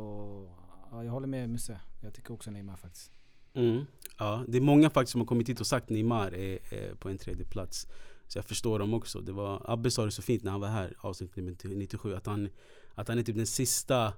ja, 0.91 1.03
jag 1.03 1.11
håller 1.11 1.27
med 1.27 1.49
Musse. 1.49 1.79
Jag 2.01 2.13
tycker 2.13 2.33
också 2.33 2.51
Neymar 2.51 2.75
faktiskt. 2.75 3.11
Mm. 3.53 3.85
Ja, 4.17 4.43
det 4.47 4.57
är 4.57 4.61
många 4.61 4.89
faktiskt 4.89 5.11
som 5.11 5.21
har 5.21 5.25
kommit 5.25 5.49
hit 5.49 5.59
och 5.59 5.67
sagt 5.67 5.89
Neymar 5.89 6.33
är, 6.33 6.73
är 6.73 6.95
på 6.95 7.09
en 7.09 7.17
tredje 7.17 7.45
plats. 7.45 7.87
Så 8.27 8.37
jag 8.37 8.45
förstår 8.45 8.79
dem 8.79 8.93
också. 8.93 9.21
Det 9.21 9.31
var, 9.31 9.71
Abbe 9.71 9.91
sa 9.91 10.05
det 10.05 10.11
så 10.11 10.21
fint 10.21 10.43
när 10.43 10.51
han 10.51 10.61
var 10.61 10.67
här, 10.67 10.95
avsnitt 10.99 11.35
nummer 11.35 11.55
97, 11.63 12.15
att 12.15 12.25
han, 12.25 12.49
att 12.95 13.07
han 13.07 13.19
är 13.19 13.23
typ 13.23 13.35
den 13.35 13.47
sista 13.47 14.13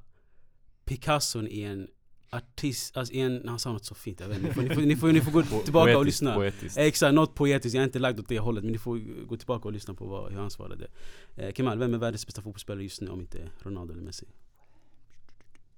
Picasson 0.86 1.48
i 1.48 1.62
en 1.62 1.88
artist, 2.30 2.98
alltså 2.98 3.14
i 3.14 3.20
en, 3.20 3.48
han 3.48 3.60
sa 3.60 3.74
något 3.74 3.86
så 3.86 3.96
fint, 3.96 4.20
jag 4.20 4.28
vet 4.28 4.38
inte. 4.38 4.48
Ni 4.48 4.54
får, 4.54 4.62
ni 4.62 4.76
får, 4.76 4.82
ni 4.82 4.96
får, 4.96 5.12
ni 5.12 5.22
får 5.22 5.32
gå 5.32 5.42
tillbaka 5.64 5.92
och 5.92 5.96
Poetiskt, 5.96 6.06
lyssna. 6.06 6.36
Poetiskt. 6.36 6.78
Exakt, 6.78 7.14
något 7.14 7.36
poetiskt. 7.36 7.76
Jag 7.76 7.82
är 7.82 7.86
inte 7.86 8.00
lagd 8.00 8.20
åt 8.20 8.28
det 8.28 8.40
hållet 8.40 8.64
men 8.64 8.72
ni 8.72 8.78
får 8.78 9.26
gå 9.26 9.38
tillbaka 9.38 9.68
och 9.68 9.74
lyssna 9.74 9.94
på 9.94 10.06
vad, 10.06 10.32
hur 10.32 10.40
han 10.40 10.52
svarade. 10.52 10.88
Eh, 11.36 11.54
Kemal, 11.54 11.80
vem 11.80 11.94
är 11.94 11.98
världens 11.98 12.26
bästa 12.26 12.42
fotbollsspelare 12.42 12.84
just 12.84 13.02
nu 13.02 13.10
om 13.10 13.20
inte 13.20 13.50
Ronaldo 13.60 13.94
eller 13.94 14.04
Messi? 14.04 14.26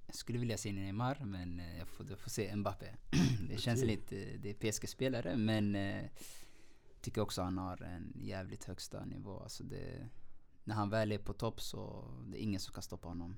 Jag 0.06 0.14
skulle 0.16 0.38
vilja 0.38 0.58
säga 0.58 0.74
Neymar 0.74 1.18
men 1.24 1.60
eh, 1.60 1.78
jag 1.78 1.88
får, 1.88 2.06
jag 2.10 2.18
får 2.18 2.30
se 2.30 2.56
Mbappé. 2.56 2.86
det 3.50 3.60
känns 3.60 3.84
lite, 3.84 4.14
det 4.42 4.50
är 4.50 4.54
PSG-spelare 4.54 5.36
men 5.36 5.74
eh, 5.74 6.04
tycker 7.00 7.20
också 7.20 7.42
han 7.42 7.58
har 7.58 7.82
en 7.82 8.12
jävligt 8.16 8.64
högsta 8.64 9.04
nivå. 9.04 9.40
Alltså 9.40 9.64
det, 9.64 10.08
när 10.64 10.74
han 10.74 10.90
väl 10.90 11.12
är 11.12 11.18
på 11.18 11.32
topp 11.32 11.60
så 11.60 12.04
det 12.26 12.38
är 12.38 12.42
ingen 12.42 12.60
som 12.60 12.74
kan 12.74 12.82
stoppa 12.82 13.08
honom. 13.08 13.36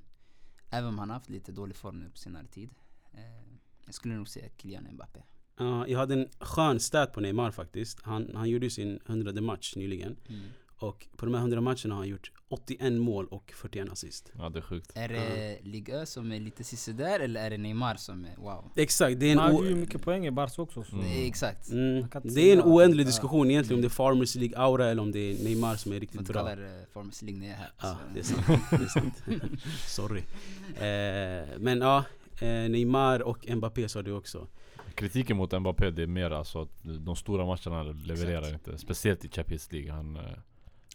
Även 0.70 0.88
om 0.88 0.98
han 0.98 1.10
har 1.10 1.14
haft 1.14 1.30
lite 1.30 1.52
dålig 1.52 1.76
form 1.76 2.00
nu 2.00 2.10
på 2.10 2.16
senare 2.16 2.46
tid. 2.46 2.70
Eh, 3.12 3.54
jag 3.84 3.94
skulle 3.94 4.14
nog 4.14 4.28
säga 4.28 4.48
Kylian 4.56 4.88
Mbappé. 4.92 5.22
Ja, 5.56 5.88
jag 5.88 5.98
hade 5.98 6.14
en 6.14 6.28
skön 6.40 6.80
stat 6.80 7.12
på 7.12 7.20
Neymar 7.20 7.50
faktiskt. 7.50 8.02
Han, 8.02 8.36
han 8.36 8.50
gjorde 8.50 8.70
sin 8.70 9.00
hundrade 9.06 9.40
match 9.40 9.76
nyligen. 9.76 10.16
Mm. 10.28 10.42
Och 10.82 11.06
på 11.16 11.26
de 11.26 11.34
här 11.34 11.40
100 11.40 11.60
matcherna 11.60 11.94
har 11.94 11.96
han 11.96 12.08
gjort 12.08 12.32
81 12.48 12.92
mål 12.92 13.26
och 13.26 13.52
41 13.56 13.88
assist. 13.92 14.32
Ja 14.38 14.48
det 14.48 14.58
är 14.58 14.62
sjukt. 14.62 14.92
Är 14.94 15.08
det 15.08 15.58
Ligue 15.62 16.00
Ö 16.00 16.06
som 16.06 16.32
är 16.32 16.40
lite 16.40 16.64
sisådär 16.64 17.20
eller 17.20 17.40
är 17.44 17.50
det 17.50 17.58
Neymar 17.58 17.94
som 17.94 18.24
är 18.24 18.36
wow? 18.36 18.70
Exakt, 18.76 19.20
det 19.20 19.26
är 19.26 19.32
en, 19.32 19.38
Han 19.38 19.54
hade 19.54 19.68
ju 19.68 19.74
mycket 19.74 20.02
poäng 20.02 20.26
i 20.26 20.30
Barca 20.30 20.62
också. 20.62 20.84
Så. 20.84 20.96
Mm. 20.96 21.04
Det 21.08 21.24
är 21.24 21.26
exakt. 21.26 21.70
mm, 21.70 22.06
Man 22.14 22.22
det 22.24 22.40
är 22.40 22.56
en 22.56 22.62
oändlig 22.62 23.06
diskussion 23.06 23.50
egentligen 23.50 23.78
om 23.78 23.82
det 23.82 23.88
är 23.88 23.90
Farmers 23.90 24.34
League 24.34 24.58
aura 24.58 24.86
eller 24.86 25.02
om 25.02 25.12
det 25.12 25.18
är 25.18 25.44
Neymar 25.44 25.76
som 25.76 25.92
är 25.92 26.00
riktigt 26.00 26.20
inte 26.20 26.32
bra. 26.32 26.42
kalla 26.42 26.56
det 26.56 26.86
Formers 26.92 27.22
League 27.22 27.40
när 27.40 27.46
jag 27.46 27.56
är 27.56 27.60
här. 27.60 27.70
Ja, 27.82 27.96
det 28.14 28.20
är 28.20 28.24
sant. 28.24 28.46
Det 28.70 28.76
är 28.76 28.86
sant. 28.86 29.14
Sorry. 29.86 30.22
Eh, 30.76 31.58
men 31.58 31.80
ja, 31.80 32.04
eh, 32.40 32.70
Neymar 32.70 33.22
och 33.22 33.48
Mbappé 33.56 33.88
sa 33.88 34.02
du 34.02 34.12
också. 34.12 34.46
Kritiken 34.94 35.36
mot 35.36 35.60
Mbappé 35.60 35.90
det 35.90 36.02
är 36.02 36.06
mer 36.06 36.30
alltså 36.30 36.62
att 36.62 36.82
de 36.82 37.16
stora 37.16 37.46
matcherna 37.46 37.82
levererar 37.82 38.42
Exakt. 38.42 38.66
inte. 38.66 38.78
Speciellt 38.78 39.24
i 39.24 39.28
Champions 39.28 39.72
League. 39.72 39.92
Han, 39.92 40.16
eh, 40.16 40.22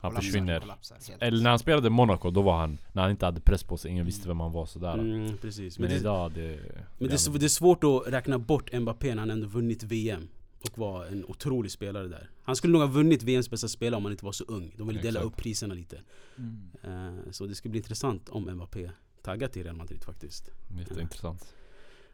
han 0.01 0.11
Kollapsar, 0.11 0.27
försvinner. 0.27 0.59
kollapsar. 0.59 0.97
Eller 1.19 1.43
när 1.43 1.49
han 1.49 1.59
spelade 1.59 1.87
i 1.87 1.89
Monaco, 1.89 2.31
då 2.31 2.41
var 2.41 2.57
han, 2.57 2.77
när 2.91 3.01
han 3.01 3.11
inte 3.11 3.25
hade 3.25 3.41
press 3.41 3.63
på 3.63 3.77
sig, 3.77 3.91
ingen 3.91 4.05
visste 4.05 4.27
vem 4.27 4.39
han 4.39 4.51
var 4.51 4.65
sådär. 4.65 4.93
Mm, 4.93 5.37
precis. 5.37 5.79
Men 5.79 5.83
Men, 5.89 5.95
det, 5.95 6.01
idag 6.01 6.31
det... 6.31 6.59
men 6.97 7.09
det, 7.09 7.13
är, 7.27 7.39
det 7.39 7.45
är 7.45 7.49
svårt 7.49 7.83
att 7.83 8.03
räkna 8.07 8.39
bort 8.39 8.73
Mbappé 8.73 9.15
när 9.15 9.21
han 9.21 9.31
ändå 9.31 9.47
vunnit 9.47 9.83
VM. 9.83 10.27
Och 10.61 10.77
var 10.77 11.05
en 11.05 11.25
otrolig 11.25 11.71
spelare 11.71 12.07
där. 12.07 12.29
Han 12.43 12.55
skulle 12.55 12.73
nog 12.73 12.81
ha 12.81 12.87
vunnit 12.87 13.23
VMs 13.23 13.49
bästa 13.49 13.67
spelare 13.67 13.97
om 13.97 14.05
han 14.05 14.11
inte 14.11 14.25
var 14.25 14.31
så 14.31 14.43
ung. 14.43 14.73
De 14.77 14.87
ville 14.87 15.01
dela 15.01 15.19
Exakt. 15.19 15.25
upp 15.25 15.41
priserna 15.43 15.73
lite. 15.73 15.99
Mm. 16.37 16.71
Eh, 16.83 17.31
så 17.31 17.45
det 17.45 17.55
ska 17.55 17.69
bli 17.69 17.77
intressant 17.79 18.29
om 18.29 18.43
Mbappé 18.51 18.91
taggar 19.23 19.47
till 19.47 19.63
Real 19.63 19.75
Madrid 19.75 20.03
faktiskt. 20.03 20.49
Jätteintressant. 20.79 21.53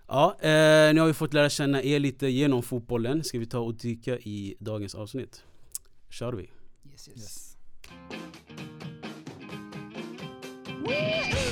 Ja, 0.08 0.36
eh, 0.40 0.94
nu 0.94 1.00
har 1.00 1.08
vi 1.08 1.14
fått 1.14 1.34
lära 1.34 1.50
känna 1.50 1.84
er 1.84 2.00
lite 2.00 2.28
genom 2.28 2.64
fotbollen. 2.64 3.24
Ska 3.24 3.40
vi 3.40 3.46
ta 3.46 3.60
och 3.60 3.74
dyka 3.74 4.18
i 4.20 4.56
dagens 4.60 4.96
avsnitt? 4.96 5.44
Kör 6.10 6.34
vi. 6.34 6.44
Yes, 6.92 7.08
yes. 7.10 7.18
Yes. 7.18 7.53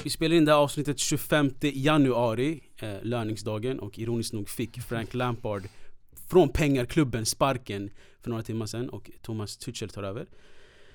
Vi 0.03 0.10
spelar 0.10 0.36
in 0.36 0.45
det 0.45 0.51
här 0.51 0.60
avsnittet 0.60 1.00
25 1.00 1.51
januari, 1.62 2.63
eh, 2.77 2.98
löningsdagen 3.01 3.79
och 3.79 4.00
ironiskt 4.00 4.33
nog 4.33 4.50
fick 4.50 4.81
Frank 4.81 5.13
Lampard 5.13 5.63
från 6.29 6.50
pengarklubben 6.50 7.25
sparken 7.25 7.89
för 8.21 8.29
några 8.29 8.43
timmar 8.43 8.65
sedan 8.65 8.89
och 8.89 9.12
Thomas 9.21 9.57
Tuchel 9.57 9.89
tar 9.89 10.03
över. 10.03 10.27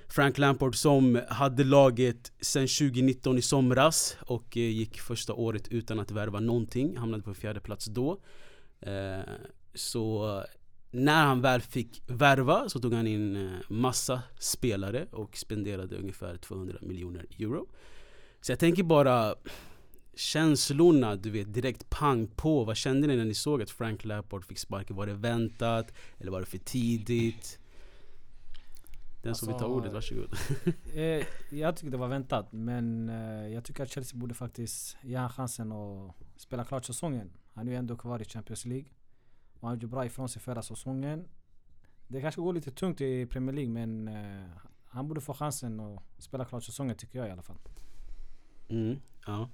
Frank 0.08 0.38
Lampard 0.38 0.76
som 0.76 1.20
hade 1.28 1.64
laget 1.64 2.32
sedan 2.40 2.68
2019 2.68 3.38
i 3.38 3.42
somras 3.42 4.16
och 4.20 4.56
eh, 4.56 4.62
gick 4.62 5.00
första 5.00 5.34
året 5.34 5.68
utan 5.68 6.00
att 6.00 6.10
värva 6.10 6.40
någonting, 6.40 6.96
hamnade 6.96 7.22
på 7.22 7.34
fjärde 7.34 7.60
plats 7.60 7.86
då. 7.86 8.20
Eh, 8.80 9.20
så 9.74 10.42
när 10.96 11.24
han 11.24 11.40
väl 11.40 11.60
fick 11.60 12.02
värva 12.06 12.68
så 12.68 12.80
tog 12.80 12.94
han 12.94 13.06
in 13.06 13.36
eh, 13.36 13.52
massa 13.68 14.22
spelare 14.38 15.06
och 15.12 15.36
spenderade 15.36 15.96
ungefär 15.96 16.36
200 16.36 16.78
miljoner 16.82 17.26
euro. 17.38 17.68
Så 18.40 18.52
jag 18.52 18.58
tänker 18.58 18.82
bara 18.82 19.34
känslorna, 20.14 21.16
du 21.16 21.30
vet 21.30 21.54
direkt 21.54 21.90
pang 21.90 22.26
på. 22.26 22.64
Vad 22.64 22.76
kände 22.76 23.06
ni 23.06 23.16
när 23.16 23.24
ni 23.24 23.34
såg 23.34 23.62
att 23.62 23.70
Frank 23.70 24.04
Lampard 24.04 24.44
fick 24.44 24.58
sparken? 24.58 24.96
Var 24.96 25.06
det 25.06 25.14
väntat? 25.14 25.92
Eller 26.18 26.30
var 26.30 26.40
det 26.40 26.46
för 26.46 26.58
tidigt? 26.58 27.58
Den 29.22 29.34
som 29.34 29.48
vill 29.48 29.56
ta 29.56 29.64
Alltså, 29.64 29.78
ordet, 29.78 29.92
varsågod. 29.92 30.34
Eh, 30.94 31.26
jag 31.50 31.76
tycker 31.76 31.90
det 31.90 31.96
var 31.96 32.08
väntat, 32.08 32.52
men 32.52 33.08
eh, 33.08 33.48
jag 33.48 33.64
tycker 33.64 33.82
att 33.82 33.90
Chelsea 33.90 34.18
borde 34.18 34.34
faktiskt 34.34 34.96
ge 35.02 35.16
han 35.16 35.30
chansen 35.30 35.72
att 35.72 36.16
spela 36.36 36.64
klart 36.64 36.84
säsongen. 36.84 37.30
Han 37.54 37.68
är 37.68 37.72
ju 37.72 37.78
ändå 37.78 37.96
kvar 37.96 38.22
i 38.22 38.24
Champions 38.24 38.64
League. 38.64 38.86
Och 39.66 39.70
han 39.70 39.78
gjorde 39.78 39.86
bra 39.86 40.06
ifrån 40.06 40.28
sig 40.28 40.42
förra 40.42 40.62
säsongen. 40.62 41.28
Det 42.08 42.20
kanske 42.20 42.40
går 42.40 42.52
lite 42.52 42.70
tungt 42.70 43.00
i 43.00 43.26
Premier 43.26 43.54
League, 43.54 43.72
men 43.72 44.08
eh, 44.08 44.48
han 44.84 45.08
borde 45.08 45.20
få 45.20 45.34
chansen 45.34 45.80
att 45.80 46.02
spela 46.18 46.44
klart 46.44 46.64
säsongen 46.64 46.96
tycker 46.96 47.18
jag 47.18 47.28
i 47.28 47.30
alla 47.30 47.42
fall. 47.42 47.56
Mm, 48.68 49.00
ja. 49.26 49.48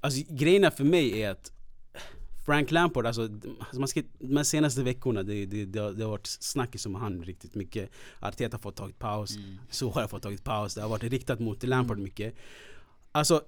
Alltså 0.00 0.22
grejen 0.28 0.64
är 0.64 0.70
för 0.70 0.84
mig 0.84 1.22
är 1.22 1.30
att 1.30 1.52
Frank 2.46 2.70
Lampard, 2.70 3.06
alltså, 3.06 3.22
alltså 3.58 3.78
man 3.78 3.88
ska, 3.88 4.02
de 4.18 4.36
här 4.36 4.44
senaste 4.44 4.82
veckorna 4.82 5.22
det, 5.22 5.46
det, 5.46 5.64
det, 5.64 5.78
har, 5.78 5.92
det 5.92 6.02
har 6.04 6.10
varit 6.10 6.26
snackis 6.26 6.86
om 6.86 6.94
han 6.94 7.22
riktigt 7.22 7.54
mycket. 7.54 7.90
Arteta 8.20 8.56
har 8.56 8.62
fått 8.62 8.76
tagit 8.76 8.98
paus, 8.98 9.36
Mm. 9.36 9.58
så 9.70 9.90
har 9.90 10.08
fått 10.08 10.22
tagit 10.22 10.44
paus. 10.44 10.74
Det 10.74 10.82
har 10.82 10.88
varit 10.88 11.02
riktat 11.02 11.40
mot 11.40 11.62
Lampard 11.62 11.98
mycket. 11.98 12.34
Alltså 13.12 13.42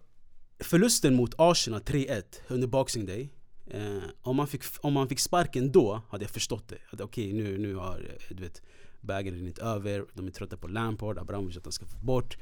förlusten 0.59 1.15
mot 1.15 1.35
Arsenal 1.39 1.81
3-1 1.81 2.23
under 2.49 2.67
Boxing 2.69 3.07
Day. 3.07 3.31
Eh, 3.71 4.03
om, 4.23 4.37
man 4.37 4.47
fick, 4.47 4.63
om 4.81 4.93
man 4.93 5.09
fick 5.09 5.21
sparken 5.21 5.73
då 5.73 6.03
hade 6.09 6.25
jag 6.25 6.31
förstått 6.31 6.69
det. 6.69 6.79
Att 6.91 7.01
Okej 7.01 7.33
nu, 7.33 7.59
nu 7.59 7.75
har 7.75 7.99
eh, 7.99 8.37
du 8.37 8.43
vet, 8.43 8.63
bägaren 9.01 9.39
rinnit 9.39 9.59
över, 9.59 10.05
de 10.15 10.27
är 10.27 10.31
trötta 10.31 10.57
på 10.57 10.69
Lampard, 10.69 11.19
Abramovic 11.19 11.57
att 11.57 11.65
han 11.65 11.73
ska 11.73 11.87
få 11.87 11.99
bort. 11.99 12.37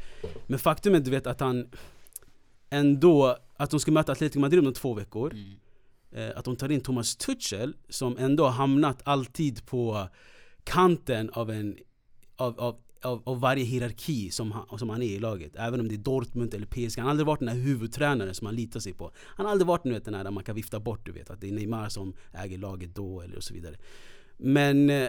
Men 0.47 0.59
faktum 0.59 0.95
är 0.95 1.01
du 1.01 1.11
vet 1.11 1.27
att 1.27 1.41
han 1.41 1.71
ändå, 2.71 3.37
att 3.57 3.71
de 3.71 3.81
ska 3.81 3.93
möta 3.93 4.13
Atletico 4.13 4.41
Madrid 4.41 4.67
om 4.67 4.73
två 4.73 4.95
veckor. 4.95 5.33
Mm. 5.33 5.55
Eh, 6.13 6.39
att 6.39 6.45
de 6.45 6.57
tar 6.57 6.73
in 6.73 6.81
Thomas 6.81 7.17
Tuchel 7.17 7.77
som 7.89 8.19
ändå 8.19 8.45
har 8.45 8.51
hamnat 8.51 9.01
alltid 9.05 9.67
på 9.67 10.09
kanten 10.65 11.31
av 11.31 11.51
en 11.51 11.79
av, 12.37 12.61
av, 12.61 12.77
av, 13.05 13.23
av 13.25 13.41
varje 13.41 13.65
hierarki 13.65 14.31
som 14.31 14.53
han, 14.53 14.79
som 14.79 14.91
han 14.91 15.03
är 15.03 15.07
i 15.07 15.19
laget. 15.19 15.57
Även 15.57 15.81
om 15.81 15.89
det 15.89 15.95
är 15.95 15.99
Dortmund 15.99 16.55
eller 16.55 16.67
PSG. 16.67 16.99
Han 16.99 17.05
har 17.05 17.11
aldrig 17.11 17.27
varit 17.27 17.39
den 17.39 17.49
här 17.49 17.57
huvudtränaren 17.57 18.35
som 18.35 18.45
man 18.45 18.55
litar 18.55 18.81
sig 18.81 18.93
på. 18.93 19.13
Han 19.17 19.47
har 19.47 19.53
aldrig 19.53 19.67
varit 19.67 19.87
vet, 19.87 20.05
den 20.05 20.15
här 20.15 20.25
där 20.25 20.31
man 20.31 20.45
kan 20.45 20.55
vifta 20.55 20.81
bort 20.81 21.07
du 21.07 21.13
vet 21.13 21.31
att 21.31 21.41
det 21.41 21.49
är 21.49 21.53
Neymar 21.53 21.89
som 21.89 22.15
äger 22.33 22.59
laget 22.59 22.95
då 22.95 23.21
eller 23.21 23.37
och 23.37 23.45
så 23.45 23.55
vidare. 23.55 23.77
Men 24.37 24.91
eh, 24.91 25.09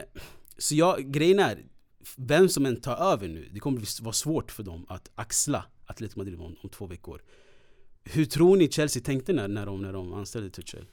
så 0.57 0.75
jag, 0.75 1.11
grejen 1.11 1.39
är 1.39 1.63
vem 2.17 2.49
som 2.49 2.65
än 2.65 2.81
tar 2.81 3.13
över 3.13 3.27
nu, 3.27 3.49
det 3.51 3.59
kommer 3.59 4.03
vara 4.03 4.13
svårt 4.13 4.51
för 4.51 4.63
dem 4.63 4.85
att 4.89 5.11
axla 5.15 5.65
Atletico 5.85 6.19
Madrid 6.19 6.39
om, 6.39 6.55
om 6.63 6.69
två 6.69 6.87
veckor. 6.87 7.21
Hur 8.03 8.25
tror 8.25 8.57
ni 8.57 8.71
Chelsea 8.71 9.03
tänkte 9.03 9.33
när, 9.33 9.47
när, 9.47 9.65
de, 9.65 9.81
när 9.81 9.93
de 9.93 10.13
anställde 10.13 10.49
Tuchel? 10.49 10.85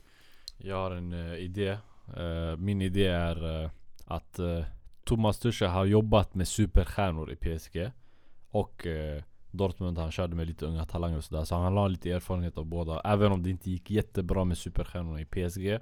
Jag 0.59 0.77
har 0.77 0.91
en 0.91 1.13
uh, 1.13 1.39
idé. 1.39 1.79
Uh, 2.19 2.57
min 2.57 2.83
idé 2.83 3.07
är 3.07 3.63
uh, 3.63 3.71
att 4.05 4.41
Thomas 5.05 5.39
Tuchel 5.39 5.69
har 5.69 5.85
jobbat 5.85 6.35
med 6.35 6.49
superstjärnor 6.49 7.33
i 7.33 7.37
PSG. 7.37 7.91
Och 8.51 8.87
eh, 8.87 9.23
Dortmund 9.51 9.99
han 9.99 10.11
körde 10.11 10.37
med 10.37 10.47
lite 10.47 10.67
unga 10.67 10.85
talanger 10.85 11.17
och 11.17 11.25
sådär. 11.25 11.45
Så 11.45 11.55
han 11.55 11.77
har 11.77 11.89
lite 11.89 12.11
erfarenhet 12.11 12.59
av 12.59 12.67
båda. 12.67 13.01
Även 13.01 13.33
om 13.33 13.43
det 13.43 13.51
inte 13.51 13.71
gick 13.71 13.91
jättebra 13.91 14.45
med 14.45 14.59
superstjärnorna 14.59 15.21
i 15.21 15.25
PSG. 15.25 15.79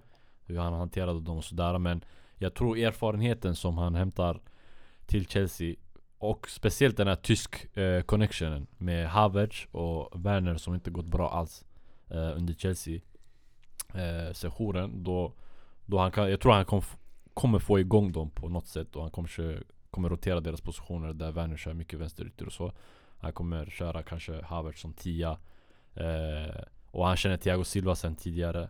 Hur 0.47 0.59
han 0.59 0.73
hanterade 0.73 1.21
dem 1.21 1.37
och 1.37 1.45
sådär. 1.45 1.79
Men 1.79 2.05
jag 2.39 2.55
tror 2.55 2.79
erfarenheten 2.79 3.57
som 3.57 3.79
han 3.79 3.95
hämtar 3.95 4.41
till 5.07 5.27
Chelsea 5.27 5.77
och 6.19 6.51
speciellt 6.51 6.97
den 6.97 7.09
här 7.09 7.17
tysk 7.17 7.77
eh, 7.77 8.03
connectionen 8.03 8.67
med 8.79 9.09
Havertz 9.09 9.67
och 9.71 10.25
Werner 10.25 10.57
som 10.57 10.75
inte 10.75 10.91
gått 10.91 11.07
bra 11.07 11.31
alls 11.31 11.65
eh, 12.09 12.37
under 12.37 12.55
Chelsea 12.55 13.01
eh, 13.95 14.33
sessionen 14.33 15.05
då, 15.05 15.33
då 15.87 15.99
han 15.99 16.11
kan, 16.11 16.31
jag 16.31 16.41
tror 16.41 16.53
han 16.53 16.65
kom, 16.65 16.83
kommer 17.41 17.59
få 17.59 17.79
igång 17.81 18.13
dem 18.13 18.31
på 18.31 18.49
något 18.49 18.67
sätt 18.67 18.97
och 18.97 19.03
han 19.03 19.11
kommer, 19.11 19.63
kommer 19.91 20.09
rotera 20.09 20.41
deras 20.41 20.61
positioner 20.61 21.13
där 21.13 21.33
Werner 21.33 21.57
kör 21.57 21.75
mycket 21.75 21.99
vänsterytter 21.99 22.47
och 22.47 22.53
så. 22.53 22.73
Han 23.19 23.33
kommer 23.33 23.67
köra 23.67 24.03
kanske 24.03 24.43
Havertz 24.43 24.81
som 24.81 24.93
tia. 24.93 25.39
Eh, 25.95 26.61
Och 26.91 27.07
han 27.07 27.17
känner 27.17 27.37
Thiago 27.37 27.65
Silva 27.65 27.95
sen 27.95 28.17
tidigare. 28.17 28.69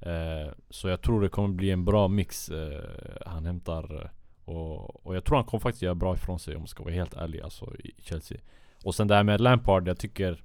Eh, 0.00 0.52
Så 0.70 0.88
jag 0.88 1.00
tror 1.02 1.20
det 1.20 1.28
kommer 1.28 1.48
bli 1.48 1.70
en 1.70 1.84
bra 1.84 2.08
mix 2.08 2.48
eh, 2.48 2.84
Han 3.26 3.46
hämtar 3.46 3.94
eh, 4.02 4.10
och, 4.44 5.06
och 5.06 5.16
jag 5.16 5.24
tror 5.24 5.36
han 5.36 5.44
kommer 5.44 5.60
faktiskt 5.60 5.82
göra 5.82 5.94
bra 5.94 6.14
ifrån 6.14 6.38
sig 6.38 6.56
om 6.56 6.62
jag 6.62 6.68
ska 6.68 6.82
vara 6.84 6.94
helt 6.94 7.14
ärlig 7.14 7.40
alltså 7.40 7.76
i 7.76 7.92
Chelsea. 8.02 8.38
Och 8.84 8.94
sen 8.94 9.08
det 9.08 9.14
här 9.14 9.22
med 9.24 9.40
Lampard, 9.40 9.88
jag 9.88 9.98
tycker 9.98 10.42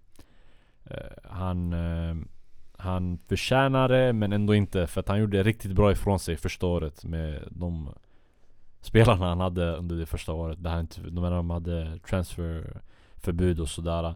eh, 0.85 0.97
Han 1.23 1.73
eh, 1.73 2.15
han 2.77 3.19
förtjänar 3.27 3.89
det 3.89 4.13
men 4.13 4.33
ändå 4.33 4.55
inte 4.55 4.87
för 4.87 4.99
att 4.99 5.07
han 5.07 5.19
gjorde 5.19 5.43
riktigt 5.43 5.71
bra 5.71 5.91
ifrån 5.91 6.19
sig 6.19 6.37
första 6.37 6.65
året 6.67 7.05
med 7.05 7.43
de 7.51 7.89
spelarna 8.81 9.25
han 9.25 9.39
hade 9.39 9.75
under 9.75 9.95
det 9.95 10.05
första 10.05 10.33
året. 10.33 10.63
Där 10.63 10.69
han 10.69 10.79
inte, 10.79 11.01
de, 11.01 11.15
de 11.15 11.49
hade 11.49 11.99
transferförbud 11.99 13.59
och 13.59 13.69
sådär. 13.69 14.15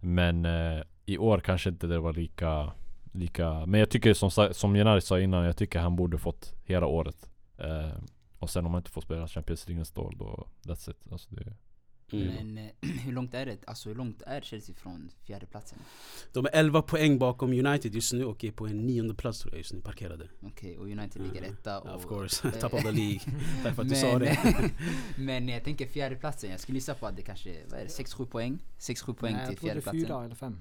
Men 0.00 0.44
eh, 0.44 0.82
i 1.06 1.18
år 1.18 1.40
kanske 1.40 1.70
inte 1.70 1.86
det 1.86 1.98
var 1.98 2.12
lika, 2.12 2.72
lika 3.12 3.66
Men 3.66 3.80
jag 3.80 3.90
tycker 3.90 4.14
som, 4.14 4.30
som 4.52 4.76
Janari 4.76 5.00
sa 5.00 5.20
innan, 5.20 5.44
jag 5.44 5.56
tycker 5.56 5.78
han 5.78 5.96
borde 5.96 6.18
fått 6.18 6.54
hela 6.64 6.86
året. 6.86 7.30
Eh, 7.58 7.98
och 8.38 8.50
sen 8.50 8.66
om 8.66 8.74
han 8.74 8.80
inte 8.80 8.90
får 8.90 9.00
spela 9.00 9.28
Champions 9.28 9.68
League 9.68 9.78
nästa 9.78 10.00
år 10.00 10.14
då, 10.18 10.46
that's 10.62 10.90
it. 10.90 11.12
Alltså 11.12 11.34
det, 11.34 11.52
Mm. 12.12 12.26
Men 12.34 12.58
eh, 12.58 12.70
hur 13.04 13.12
långt 13.12 13.34
är 13.34 13.46
det? 13.46 13.58
Alltså 13.66 13.88
hur 13.88 13.96
långt 13.96 14.22
är 14.22 14.40
Chelsea 14.40 14.74
från 14.74 15.10
fjärdeplatsen? 15.22 15.78
De 16.32 16.44
är 16.46 16.50
11 16.52 16.82
poäng 16.82 17.18
bakom 17.18 17.52
United 17.52 17.94
just 17.94 18.12
nu 18.12 18.24
och 18.24 18.44
är 18.44 18.50
på 18.52 18.66
en 18.66 18.86
nionde 18.86 19.14
plats 19.14 19.38
tror 19.40 19.52
jag 19.54 19.58
just 19.58 19.72
nu 19.72 19.80
parkerade. 19.80 20.28
Okej, 20.42 20.78
och 20.78 20.84
United 20.86 21.22
ligger 21.22 21.38
Mm. 21.38 21.52
etta 21.52 21.80
och... 21.80 21.96
of 21.96 22.06
course, 22.08 22.50
top 22.60 22.74
of 22.74 22.82
the 22.82 22.92
League. 22.92 23.20
Tack 23.62 23.74
för 23.74 23.82
att 23.82 23.88
du 23.88 23.94
sa 23.94 24.10
men, 24.12 24.20
det. 24.20 24.70
men 25.18 25.48
jag 25.48 25.64
tänker 25.64 25.86
fjärdeplatsen, 25.88 26.50
jag 26.50 26.60
skulle 26.60 26.78
gissa 26.78 26.94
på 26.94 27.06
att 27.06 27.16
det 27.16 27.22
kanske, 27.22 27.56
vad 27.70 27.80
är 27.80 27.84
det, 27.84 27.90
6-7 27.90 28.26
poäng? 28.26 28.58
6-7 28.78 29.14
poäng 29.14 29.32
Nej, 29.34 29.46
till 29.46 29.52
jag 29.54 29.60
tror 29.60 29.68
det 29.68 29.70
är 29.70 29.80
fjärdeplatsen. 29.80 30.00
fyra 30.06 30.24
eller 30.24 30.34
fem. 30.34 30.60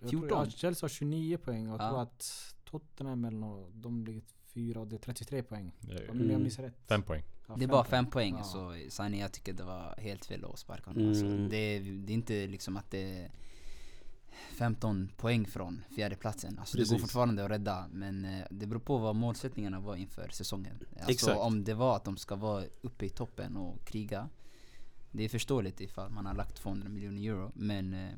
jag 0.00 0.10
tror 0.10 0.20
14? 0.20 0.42
att 0.42 0.56
Chelsea 0.56 0.84
har 0.84 0.88
29 0.88 1.36
poäng 1.38 1.68
och 1.68 1.74
jag 1.74 1.80
Ja. 1.80 1.88
tror 1.90 2.02
att 2.02 2.54
Tottenham 2.64 3.24
eller 3.24 3.38
nå, 3.38 3.68
de 3.72 4.04
ligger 4.04 4.22
fyra 4.54 4.80
och 4.80 4.86
det 4.88 4.96
är 4.96 4.98
33 4.98 5.42
poäng. 5.42 5.72
Det 5.80 6.08
Om 6.08 6.30
jag 6.30 6.40
minns 6.40 6.58
rätt. 6.58 6.74
Fem 6.88 7.02
poäng. 7.02 7.22
Ja, 7.48 7.54
Det 7.58 7.64
är 7.64 7.68
bara 7.68 7.84
fem 7.84 8.06
poäng. 8.06 8.32
poäng, 8.32 8.42
Ja. 8.44 8.44
så 8.44 8.90
sanningen 8.90 9.22
jag 9.22 9.32
tycker 9.32 9.52
det 9.52 9.62
var 9.64 9.94
helt 9.98 10.24
fel 10.24 10.44
att 10.44 10.58
sparka 10.58 10.90
honom. 10.90 11.08
Alltså, 11.08 11.24
Mm. 11.24 11.48
det, 11.48 11.56
är, 11.56 11.80
det 11.80 12.12
är 12.12 12.14
inte 12.14 12.46
liksom 12.46 12.76
att 12.76 12.90
det 12.90 13.18
är 13.20 13.30
15 14.52 15.08
poäng 15.16 15.46
från 15.46 15.84
fjärdeplatsen. 15.96 16.58
Alltså 16.58 16.76
det 16.78 16.88
går 16.90 16.98
fortfarande 16.98 17.44
att 17.44 17.50
rädda, 17.50 17.86
men 17.92 18.24
eh, 18.24 18.44
det 18.50 18.66
beror 18.66 18.80
på 18.80 18.98
vad 18.98 19.16
målsättningarna 19.16 19.80
var 19.80 19.96
inför 19.96 20.28
säsongen. 20.28 20.78
Alltså 20.96 21.10
Exakt. 21.10 21.38
om 21.38 21.64
det 21.64 21.74
var 21.74 21.96
att 21.96 22.04
de 22.04 22.16
ska 22.16 22.36
vara 22.36 22.64
uppe 22.80 23.06
i 23.06 23.08
toppen 23.08 23.56
och 23.56 23.84
kriga. 23.84 24.28
Det 25.10 25.24
är 25.24 25.28
förståeligt 25.28 25.80
ifall 25.80 26.10
man 26.10 26.26
har 26.26 26.34
lagt 26.34 26.56
200 26.56 26.88
miljoner 26.88 27.22
euro, 27.30 27.52
men 27.54 27.94
eh, 27.94 28.08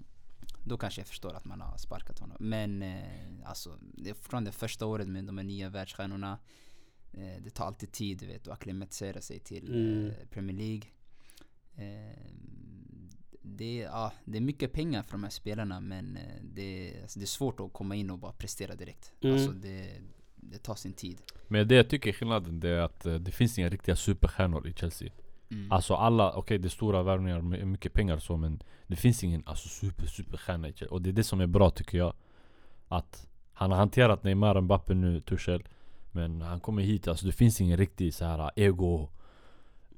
då 0.64 0.76
kanske 0.76 1.00
jag 1.00 1.08
förstår 1.08 1.34
att 1.34 1.44
man 1.44 1.60
har 1.60 1.76
sparkat 1.78 2.18
honom. 2.18 2.36
Men 2.40 2.82
eh, 2.82 3.04
alltså, 3.44 3.78
det 3.80 4.10
är 4.10 4.14
fortfarande 4.14 4.52
första 4.52 4.86
året 4.86 5.08
med 5.08 5.24
de 5.24 5.38
här 5.38 5.44
nya 5.44 5.68
världsstjärnorna. 5.68 6.38
Eh, 7.12 7.42
det 7.44 7.50
tar 7.50 7.66
alltid 7.66 7.92
tid 7.92 8.18
du 8.18 8.26
vet, 8.26 8.48
att 8.48 8.54
acklimatisera 8.54 9.20
sig 9.20 9.38
till 9.38 9.68
Mm. 9.74 10.06
eh, 10.06 10.12
Premier 10.30 10.56
League. 10.56 10.82
Eh, 11.76 12.30
det, 13.42 13.82
är, 13.82 13.84
ja, 13.84 14.12
det 14.24 14.36
är 14.38 14.42
mycket 14.42 14.72
pengar 14.72 15.02
för 15.02 15.12
de 15.12 15.22
här 15.24 15.30
spelarna 15.30 15.80
men 15.80 16.16
eh, 16.16 16.22
det, 16.42 16.62
är- 16.96 17.02
alltså, 17.02 17.18
det 17.18 17.24
är 17.24 17.26
svårt 17.26 17.60
att 17.60 17.72
komma 17.72 17.94
in 17.94 18.10
och 18.10 18.18
bara 18.18 18.32
prestera 18.32 18.74
direkt. 18.74 19.12
Mm. 19.20 19.36
Alltså 19.36 19.52
det, 19.52 19.90
det 20.36 20.58
tar 20.58 20.74
sin 20.74 20.92
tid. 20.92 21.22
Men 21.48 21.68
det 21.68 21.74
jag 21.74 21.88
tycker 21.90 22.08
är 22.10 22.12
skillnaden 22.14 22.60
det 22.60 22.68
är 22.68 22.80
att 22.80 23.06
eh, 23.06 23.14
det 23.14 23.30
finns 23.32 23.58
inga 23.58 23.68
riktiga 23.68 23.96
superstjärnor 23.96 24.68
i 24.68 24.72
Chelsea. 24.72 25.10
Mm. 25.50 25.72
Alltså 25.72 25.94
alla, 25.94 26.32
okej 26.32 26.58
det 26.58 26.66
är 26.68 26.70
stora 26.70 27.02
värvningar 27.02 27.40
med 27.40 27.66
mycket 27.66 27.92
pengar 27.92 28.16
och 28.16 28.22
så 28.22 28.36
men 28.36 28.62
Det 28.86 28.96
finns 28.96 29.24
ingen 29.24 29.42
alltså, 29.46 29.68
super 29.68 30.06
superstjärna 30.06 30.68
i 30.68 30.72
Chelsea. 30.72 30.94
Och 30.94 31.02
det 31.02 31.10
är 31.10 31.12
det 31.12 31.24
som 31.24 31.40
är 31.40 31.46
bra 31.46 31.70
tycker 31.70 31.98
jag. 31.98 32.12
Att 32.88 33.26
han 33.52 33.70
har 33.70 33.78
hanterat 33.78 34.24
Neymar, 34.24 34.60
Mbappe 34.60 34.94
nu, 34.94 35.20
Tuchel. 35.20 35.62
Men 36.12 36.42
han 36.42 36.60
kommer 36.60 36.82
hit, 36.82 37.08
alltså 37.08 37.26
det 37.26 37.32
finns 37.32 37.60
ingen 37.60 37.76
riktig 37.76 38.14
så 38.14 38.24
här 38.24 38.50
ego 38.56 39.08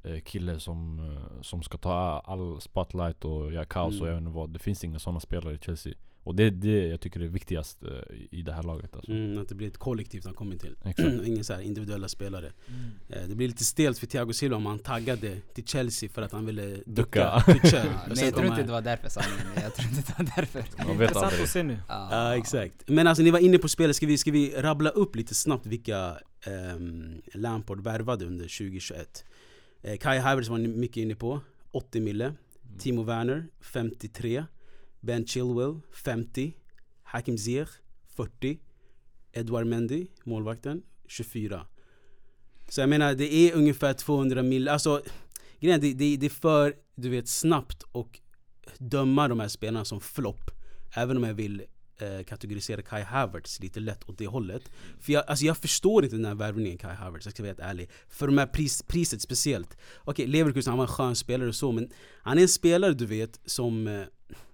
eh, 0.05 0.21
kille 0.21 0.61
som, 0.61 0.99
eh, 0.99 1.43
som 1.43 1.63
ska 1.63 1.79
ta 1.79 2.23
all 2.25 2.61
spotlight 2.61 3.25
och 3.25 3.53
göra 3.53 3.65
kaos 3.65 4.01
och 4.01 4.07
Mm. 4.07 4.09
jag 4.09 4.15
vet 4.15 4.21
inte 4.29 4.37
vad. 4.39 4.51
Det 4.51 4.59
finns 4.59 4.85
inga 4.85 4.99
sådana 4.99 5.21
spelare 5.21 5.55
i 5.55 5.59
Chelsea. 5.59 5.95
Och 6.25 6.35
det 6.35 6.43
är 6.45 6.51
det 6.51 6.87
jag 6.87 7.01
tycker 7.01 7.21
är 7.21 7.27
viktigast 7.29 7.83
eh, 7.85 7.91
i- 8.31 8.43
det 8.43 8.53
här 8.53 8.63
laget 8.63 8.97
alltså. 8.97 9.11
Mm, 9.13 9.39
att 9.39 9.49
det 9.49 9.55
blir 9.55 9.69
ett 9.69 9.79
kollektiv 9.79 10.23
han 10.25 10.35
kommer 10.35 10.57
till. 10.57 10.77
Exakt. 10.85 11.09
Ingen 11.27 11.45
så 11.45 11.53
här 11.55 11.61
individuella 11.61 12.09
spelare. 12.09 12.53
Mm. 12.69 12.81
Eh, 13.23 13.29
Det 13.29 13.35
blir 13.35 13.49
lite 13.49 13.65
stelt 13.65 13.99
för 13.99 14.07
Thiago 14.07 14.33
Silva 14.33 14.57
om 14.57 14.67
han 14.67 14.79
taggade 14.79 15.37
till 15.55 15.65
Chelsea 15.67 16.09
för 16.09 16.23
att 16.23 16.33
han 16.33 16.47
ville 16.47 16.67
Ducka. 16.87 17.43
ducka. 17.47 17.69
Ja, 17.77 17.93
men 18.09 18.19
jag 18.25 18.35
tror 18.35 18.47
inte 18.47 18.63
det 18.63 18.73
var 18.73 18.83
därför 18.83 19.09
sanningen. 19.09 19.47
Jag 19.63 19.75
tror 19.75 19.89
inte 19.89 20.03
det 20.07 20.19
var 20.19 20.33
därför. 20.37 20.65
Man 20.87 20.99
vet 20.99 21.11
Intressant 21.11 21.33
aldrig. 21.33 21.49
se 21.49 21.63
nu. 21.63 21.79
Ja 21.89 22.37
exakt. 22.37 22.89
Men 22.89 23.07
alltså 23.07 23.23
ni 23.23 23.31
var 23.31 23.39
inne 23.39 23.59
på 23.59 23.69
spelet, 23.69 23.97
ska 23.97 24.07
vi, 24.07 24.19
ska 24.19 24.31
vi 24.31 24.55
rabbla 24.57 24.91
upp 24.91 25.17
lite 25.17 25.35
snabbt 25.35 25.67
vilka 25.67 26.17
um, 26.75 27.23
Lampard 27.35 27.81
värvade 27.81 28.25
under 28.25 28.45
2021? 28.45 29.25
Eh, 29.83 29.97
Kai 29.99 30.19
Havertz 30.19 30.49
var 30.49 30.59
ni 30.59 30.69
mycket 30.69 30.97
inne 30.97 31.15
på, 31.15 31.41
80 31.71 32.01
mille. 32.01 32.33
Timo 32.79 33.03
Werner 33.03 33.47
53. 33.61 34.45
Ben 35.03 35.27
Chilwell 35.27 35.81
50. 35.93 36.53
Hakim 37.03 37.39
Ziyech 37.39 37.69
40. 38.17 38.59
Edouard 39.33 39.67
Mendy, 39.67 40.07
målvakten, 40.25 40.83
24. 41.09 41.67
Så 42.69 42.81
jag 42.81 42.89
menar 42.89 43.15
det 43.15 43.35
är 43.35 43.55
ungefär 43.55 43.93
200 43.93 44.43
mil, 44.43 44.69
alltså 44.69 45.03
grejen 45.61 45.79
är, 45.79 45.83
det, 45.83 45.95
det, 45.95 46.17
det 46.17 46.27
är 46.27 46.31
för 46.31 46.75
du 46.95 47.09
vet 47.09 47.29
snabbt 47.29 47.83
och 47.93 48.21
döma 48.79 49.29
de 49.29 49.41
här 49.41 49.49
spelarna 49.49 49.85
som 49.85 50.01
flopp. 50.01 50.51
Även 50.95 51.17
om 51.17 51.25
jag 51.25 51.35
vill 51.35 51.63
eh, 51.97 52.25
kategorisera 52.25 52.83
Kai 52.83 53.03
Havertz 53.03 53.61
lite 53.61 53.81
lätt 53.81 54.09
åt 54.09 54.19
det 54.19 54.27
hållet. 54.27 54.63
För 55.01 55.13
jag, 55.13 55.25
alltså 55.27 55.45
jag 55.45 55.57
förstår 55.57 56.05
inte 56.05 56.17
den 56.17 56.25
här 56.25 56.35
värvningen 56.35 56.79
Kai 56.79 56.95
Havertz, 56.95 57.27
jag 57.27 57.33
ska 57.33 57.43
vara 57.43 57.49
helt 57.49 57.61
ärlig. 57.61 57.91
För 58.09 58.27
de 58.27 58.39
här 58.39 58.47
pris, 58.47 58.83
priset 58.83 59.23
speciellt. 59.23 59.77
Okej, 60.05 60.27
Leverkusen 60.27 60.71
han 60.71 60.79
var 60.79 60.85
en 60.85 60.93
skön 60.93 61.17
spelare 61.17 61.49
och 61.49 61.55
så, 61.55 61.73
men 61.73 61.91
han 62.23 62.39
är 62.39 62.43
en 62.43 62.49
spelare 62.49 62.93
du 62.93 63.07
vet 63.07 63.41
som 63.45 63.87
eh, 63.87 64.03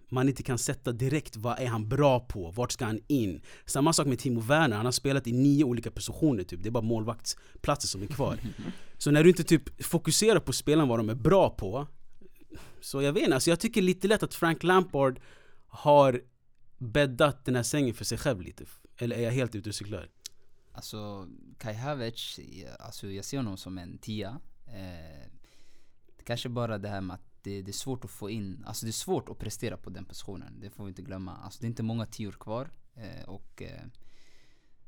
man 0.09 0.29
inte 0.29 0.43
kan 0.43 0.59
sätta 0.59 0.93
direkt 0.93 1.37
vad 1.37 1.59
är 1.59 1.67
han 1.67 1.89
bra 1.89 2.21
på, 2.21 2.51
vart 2.51 2.73
ska 2.73 2.85
han 2.85 3.01
in? 3.07 3.43
Samma 3.67 3.93
sak 3.93 4.07
med 4.07 4.19
Timo 4.19 4.41
Werner, 4.41 4.77
han 4.77 4.85
har 4.85 4.93
spelat 4.93 5.27
i 5.27 5.33
nio 5.33 5.65
olika 5.65 5.91
positioner 5.91 6.45
typ, 6.45 6.63
det 6.63 6.69
är 6.69 6.71
bara 6.71 6.83
målvaktsplatser 6.83 7.89
som 7.89 8.03
är 8.03 8.07
kvar. 8.07 8.39
Så 8.99 9.11
när 9.11 9.23
du 9.23 9.29
inte 9.29 9.45
typ 9.45 9.85
fokuserar 9.85 10.41
på 10.41 10.53
spelarna 10.53 10.89
vad 10.89 10.99
de 10.99 11.09
är 11.09 11.15
bra 11.15 11.51
på 11.51 11.87
Så 12.81 13.03
jag 13.03 13.13
vet 13.13 13.23
inte, 13.23 13.35
alltså 13.35 13.51
jag 13.51 13.61
tycker 13.61 13.83
lite 13.83 14.09
lätt 14.09 14.23
att 14.23 14.35
Frank 14.35 14.63
Lampard 14.63 15.21
har 15.67 16.21
bäddat 16.79 17.45
den 17.45 17.57
här 17.57 17.63
sängen 17.63 17.95
för 17.95 18.05
sig 18.05 18.19
själv 18.19 18.41
lite 18.41 18.65
Eller 18.97 19.17
är 19.17 19.23
jag 19.23 19.33
helt 19.33 19.55
ute 19.55 19.69
och 19.69 19.75
cyklar? 19.75 20.09
Alltså 20.73 21.29
Kai 21.59 21.75
Havertz, 21.75 22.41
alltså 22.81 23.11
jag 23.11 23.25
ser 23.25 23.37
honom 23.37 23.57
som 23.57 23.79
en 23.79 23.99
tia. 23.99 24.41
Eh, 24.67 25.31
kanske 26.25 26.49
bara 26.49 26.79
det 26.79 26.89
här 26.89 27.01
med 27.01 27.15
att 27.15 27.28
det, 27.49 27.63
det 27.63 27.71
är 27.71 27.73
svårt 27.73 28.05
att 28.05 28.11
få 28.11 28.31
in, 28.31 28.65
alltså 28.67 28.87
det 28.87 28.91
är 28.91 28.93
svårt 28.93 29.29
att 29.29 29.39
prestera 29.39 29.77
på 29.77 29.91
den 29.91 30.05
positionen. 30.05 30.61
Det 30.61 30.71
får 30.71 30.85
vi 30.85 30.89
inte 30.89 31.03
glömma. 31.03 31.37
Alltså 31.37 31.61
det 31.61 31.67
är 31.67 31.69
inte 31.69 31.83
många 31.83 32.07
tior 32.07 32.33
kvar. 32.33 32.71
Eh, 32.95 33.29
och 33.29 33.63
eh, 33.63 33.85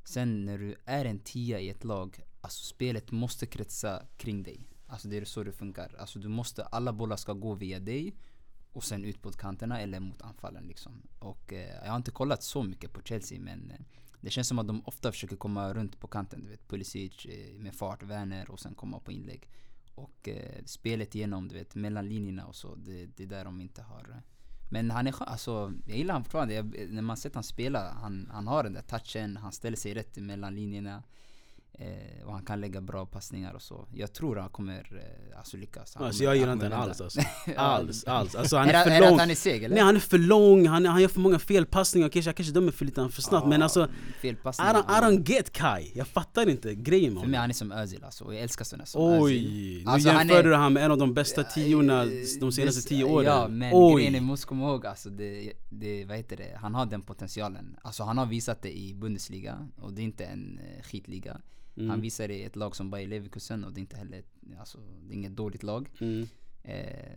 sen 0.04 0.44
när 0.44 0.58
du 0.58 0.76
är 0.84 1.04
en 1.04 1.18
tia 1.18 1.60
i 1.60 1.68
ett 1.68 1.84
lag, 1.84 2.20
alltså 2.40 2.64
spelet 2.64 3.10
måste 3.10 3.46
kretsa 3.46 4.02
kring 4.16 4.42
dig. 4.42 4.68
Alltså 4.86 5.08
det 5.08 5.16
är 5.16 5.24
så 5.24 5.44
det 5.44 5.52
funkar. 5.52 5.96
Alltså 5.98 6.18
du 6.18 6.28
måste, 6.28 6.64
alla 6.64 6.92
bollar 6.92 7.16
ska 7.16 7.32
gå 7.32 7.54
via 7.54 7.78
dig 7.80 8.14
och 8.72 8.84
sen 8.84 9.04
ut 9.04 9.22
på 9.22 9.32
kanterna 9.32 9.80
eller 9.80 10.00
mot 10.00 10.22
anfallen 10.22 10.64
liksom. 10.64 11.02
Och 11.18 11.52
eh, 11.52 11.84
jag 11.84 11.90
har 11.90 11.96
inte 11.96 12.10
kollat 12.10 12.42
så 12.42 12.62
mycket 12.62 12.92
på 12.92 13.02
Chelsea 13.02 13.40
men 13.40 13.70
eh, 13.70 13.80
det 14.20 14.30
känns 14.30 14.48
som 14.48 14.58
att 14.58 14.66
de 14.66 14.82
ofta 14.86 15.12
försöker 15.12 15.36
komma 15.36 15.74
runt 15.74 16.00
på 16.00 16.08
kanten. 16.08 16.42
Du 16.42 16.48
vet 16.48 16.68
Pulisic 16.68 17.26
eh, 17.26 17.54
med 17.58 17.74
fart, 17.74 18.02
Werner 18.02 18.50
och 18.50 18.60
sen 18.60 18.74
komma 18.74 19.00
på 19.00 19.12
inlägg. 19.12 19.48
Och 19.94 20.28
eh, 20.28 20.64
spelet 20.64 21.14
igenom, 21.14 21.48
du 21.48 21.54
vet 21.54 21.74
mellan 21.74 22.08
linjerna 22.08 22.46
och 22.46 22.54
så. 22.54 22.74
Det, 22.74 23.06
det 23.06 23.22
är 23.22 23.26
där 23.26 23.44
de 23.44 23.60
inte 23.60 23.82
har. 23.82 24.10
Eh. 24.10 24.22
Men 24.70 24.90
han 24.90 25.06
är 25.06 25.12
skön, 25.12 25.28
alltså 25.28 25.72
jag 25.86 25.96
gillar 25.96 26.14
han 26.14 26.24
fortfarande. 26.24 26.54
Jag, 26.54 26.76
när 26.90 27.02
man 27.02 27.16
sett 27.16 27.34
han 27.34 27.44
spela, 27.44 27.92
han, 27.92 28.28
han 28.32 28.46
har 28.46 28.64
den 28.64 28.72
där 28.72 28.82
touchen, 28.82 29.36
han 29.36 29.52
ställer 29.52 29.76
sig 29.76 29.94
rätt 29.94 30.16
mellan 30.16 30.54
linjerna. 30.54 31.02
Eh, 31.82 32.26
och 32.26 32.32
han 32.32 32.42
kan 32.44 32.60
lägga 32.60 32.80
bra 32.80 33.06
passningar 33.06 33.54
och 33.54 33.62
så. 33.62 33.88
Jag 33.94 34.12
tror 34.12 34.36
han 34.36 34.48
kommer 34.50 34.78
eh, 35.32 35.38
alltså 35.38 35.56
lyckas. 35.56 35.94
Han 35.94 36.06
Alltså 36.06 36.18
kommer- 36.18 36.30
jag 36.30 36.36
gillar 36.36 36.52
inte 36.52 36.62
vända. 36.68 36.76
alls 36.76 37.00
alltså. 37.00 37.20
Alls, 37.56 38.04
alls. 38.04 38.34
Alltså 38.34 38.56
han 38.56 38.68
är, 38.68 38.74
är 38.74 38.84
för 38.84 38.90
är 38.90 39.00
lång 39.10 39.18
han 39.18 39.30
är 39.30 39.34
seg 39.34 39.64
eller? 39.64 39.74
Nej 39.74 39.84
han 39.84 39.96
är 39.96 40.00
för 40.00 40.18
lång, 40.18 40.66
han, 40.66 40.86
han 40.86 41.00
gör 41.00 41.08
för 41.08 41.20
många 41.20 41.38
felpassningar, 41.38 42.08
kanske, 42.08 42.28
jag 42.28 42.36
kanske 42.36 42.52
dömer 42.54 42.72
för 42.72 42.84
lite 42.84 43.08
för 43.08 43.22
snabbt 43.22 43.48
men 43.48 43.62
alltså 43.62 43.84
I 43.84 44.12
Felpassningar. 44.20 44.74
don't, 44.74 44.98
I 44.98 45.16
don't 45.16 45.28
get 45.30 45.52
Kai, 45.52 45.92
jag 45.94 46.06
fattar 46.06 46.48
inte 46.48 46.74
grejen 46.74 47.12
med 47.14 47.22
För 47.22 47.28
mig 47.28 47.38
honom 47.38 47.40
han 47.40 47.50
är 47.50 47.54
som 47.54 47.72
Özil 47.72 48.04
alltså, 48.04 48.24
och 48.24 48.34
jag 48.34 48.40
älskar 48.42 48.64
sådana 48.64 48.86
som 48.86 49.02
Özil. 49.02 49.22
Oj! 49.22 49.82
Nu 49.84 49.90
Alltså, 49.90 50.08
han 50.10 50.28
jämför 50.28 50.42
du 50.42 50.54
han 50.54 50.72
med 50.72 50.84
en 50.84 50.90
av 50.90 50.98
de 50.98 51.14
bästa 51.14 51.42
tiorna 51.44 52.02
Eh, 52.02 52.08
de 52.40 52.52
senaste 52.52 52.80
det- 52.80 52.88
tio 52.88 53.04
åren 53.04 53.26
Ja 53.26 53.48
men 53.48 53.70
Oj! 53.74 53.94
grejen 53.94 54.14
är, 54.14 54.20
måste 54.20 54.46
komma 54.46 54.64
ihåg 54.68 54.86
alltså 54.86 55.10
det, 55.10 55.52
det, 55.70 56.04
vad 56.04 56.16
heter 56.16 56.36
det, 56.36 56.58
han 56.60 56.74
har 56.74 56.86
den 56.86 57.02
potentialen. 57.02 57.76
Alltså 57.82 58.02
han 58.02 58.18
har 58.18 58.26
visat 58.26 58.62
det 58.62 58.78
i 58.78 58.94
Bundesliga 58.94 59.68
och 59.76 59.92
det 59.92 60.02
är 60.02 60.04
inte 60.04 60.24
en 60.24 60.58
eh, 60.76 60.82
skitliga. 60.82 61.40
Mm. 61.76 61.90
Han 61.90 62.00
visar 62.00 62.28
det 62.28 62.34
i 62.34 62.44
ett 62.44 62.56
lag 62.56 62.76
som 62.76 62.90
Bayer 62.90 63.08
Leverkusen 63.08 63.64
och 63.64 63.72
det 63.72 63.78
är 63.78 63.82
inte 63.82 63.96
heller, 63.96 64.22
alltså 64.58 64.78
det 65.02 65.12
är 65.12 65.16
inget 65.16 65.36
dåligt 65.36 65.62
lag. 65.62 65.88
Mm. 66.00 66.26
Eh, 66.62 67.12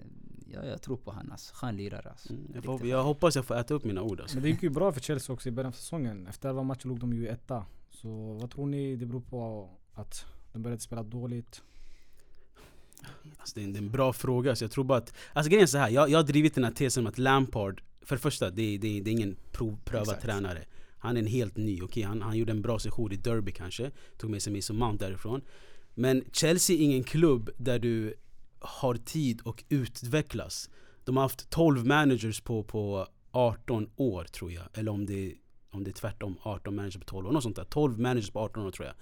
ja, 0.54 0.66
jag 0.66 0.82
tror 0.82 0.98
på 0.98 1.12
han 1.12 1.32
alltså, 1.32 1.56
skön 1.56 1.78
lirare 1.78 2.10
alltså. 2.10 2.34
Mm, 2.34 2.52
Jag, 2.56 2.64
får, 2.64 2.88
jag 2.88 3.04
hoppas 3.04 3.36
jag 3.36 3.46
får 3.46 3.56
äta 3.56 3.74
upp 3.74 3.84
mina 3.84 4.02
ord 4.02 4.20
alltså. 4.22 4.36
Men 4.36 4.44
det 4.44 4.50
gick 4.50 4.64
ju 4.64 4.70
bra 4.70 4.92
för 4.92 5.02
Chelsea 5.02 5.34
också 5.34 5.50
i 5.50 5.52
början 5.52 5.68
av 5.68 5.72
säsongen. 5.76 6.28
Efter 6.28 6.50
elva 6.50 6.64
matcher 6.64 6.88
låg 6.88 7.00
de 7.00 7.14
ju 7.14 7.28
etta. 7.28 7.66
Så 7.90 8.34
vad 8.34 8.52
tror 8.52 8.66
ni 8.68 8.96
det 8.96 9.06
beror 9.06 9.22
på 9.22 9.70
att 9.94 10.26
de 10.54 10.62
började 10.64 10.82
spela 10.82 11.04
dåligt? 11.04 11.62
Alltså, 13.38 13.56
det, 13.56 13.62
är 13.62 13.66
en, 13.66 13.74
det 13.74 13.80
är 13.80 13.82
en 13.82 13.92
bra 13.92 14.14
fråga, 14.14 14.56
så 14.56 14.64
jag 14.64 14.72
tror 14.72 14.84
bara 14.84 14.98
att... 14.98 15.14
Alltså 15.34 15.50
grejen 15.50 15.64
är 15.64 15.68
så 15.68 15.78
här, 15.78 15.90
jag, 15.90 16.10
jag 16.10 16.18
har 16.20 16.24
drivit 16.24 16.56
den 16.56 16.64
här 16.64 16.72
tesen 16.72 17.04
om 17.04 17.08
att 17.08 17.18
Lampard, 17.18 17.82
för 18.02 18.16
det 18.16 18.22
första, 18.22 18.50
det, 18.50 18.62
är- 18.62 18.80
det, 18.80 18.98
är- 18.98 19.02
det 19.02 19.10
är 19.10 19.12
ingen 19.12 19.36
prov, 19.52 19.78
prövad 19.86 20.08
Exakt. 20.08 20.22
tränare 20.22 20.64
Han 21.04 21.18
är 21.18 21.22
en 21.22 21.28
helt 21.28 21.58
ny, 21.58 21.82
okej 21.82 22.04
han, 22.04 22.22
han 22.22 22.38
gjorde 22.38 22.52
en 22.52 22.62
bra 22.62 22.80
session 22.80 23.12
i 23.12 23.16
Derby 23.16 23.52
kanske 23.52 23.92
Tog 24.18 24.30
med 24.30 24.42
sig 24.42 24.54
Mason 24.54 24.78
Mount 24.78 25.06
därifrån. 25.06 25.42
Men 25.94 26.24
Chelsea 26.32 26.76
är 26.76 26.80
ingen 26.80 27.04
klubb 27.04 27.50
där 27.58 27.80
du 27.80 28.14
har 28.60 28.96
tid 28.96 29.42
och 29.42 29.64
utvecklas. 29.70 30.70
De 31.04 31.18
har 31.18 31.24
haft 31.24 31.50
12 31.50 31.86
managers 31.86 32.42
på, 32.42 32.64
på 32.64 33.08
18 33.32 33.90
år 33.96 34.24
tror 34.24 34.52
jag. 34.52 34.64
Eller 34.74 34.92
om 34.92 35.06
det, 35.06 35.36
om 35.70 35.84
det 35.84 35.92
är 35.92 35.94
tvärtom, 35.94 36.38
18 36.42 36.76
managers 36.76 36.98
på 36.98 37.06
12 37.06 37.28
år, 37.28 37.32
något 37.32 37.44
sånt 37.44 37.56
där. 37.56 37.64
12 37.64 38.00
managers 38.00 38.32
på 38.32 38.40
18 38.40 38.66
år 38.66 38.72
tror 38.72 38.86
jag. 38.88 38.96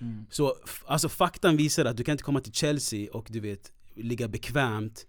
Mm. 0.00 0.26
så 0.30 0.56
alltså 0.86 1.08
faktan 1.08 1.56
visar 1.56 1.84
att 1.84 1.96
du 1.96 2.04
kan 2.04 2.12
inte 2.12 2.24
komma 2.24 2.40
till 2.40 2.52
Chelsea 2.52 3.10
och 3.12 3.26
du 3.30 3.40
vet 3.40 3.72
ligga 3.94 4.28
bekvämt 4.28 5.06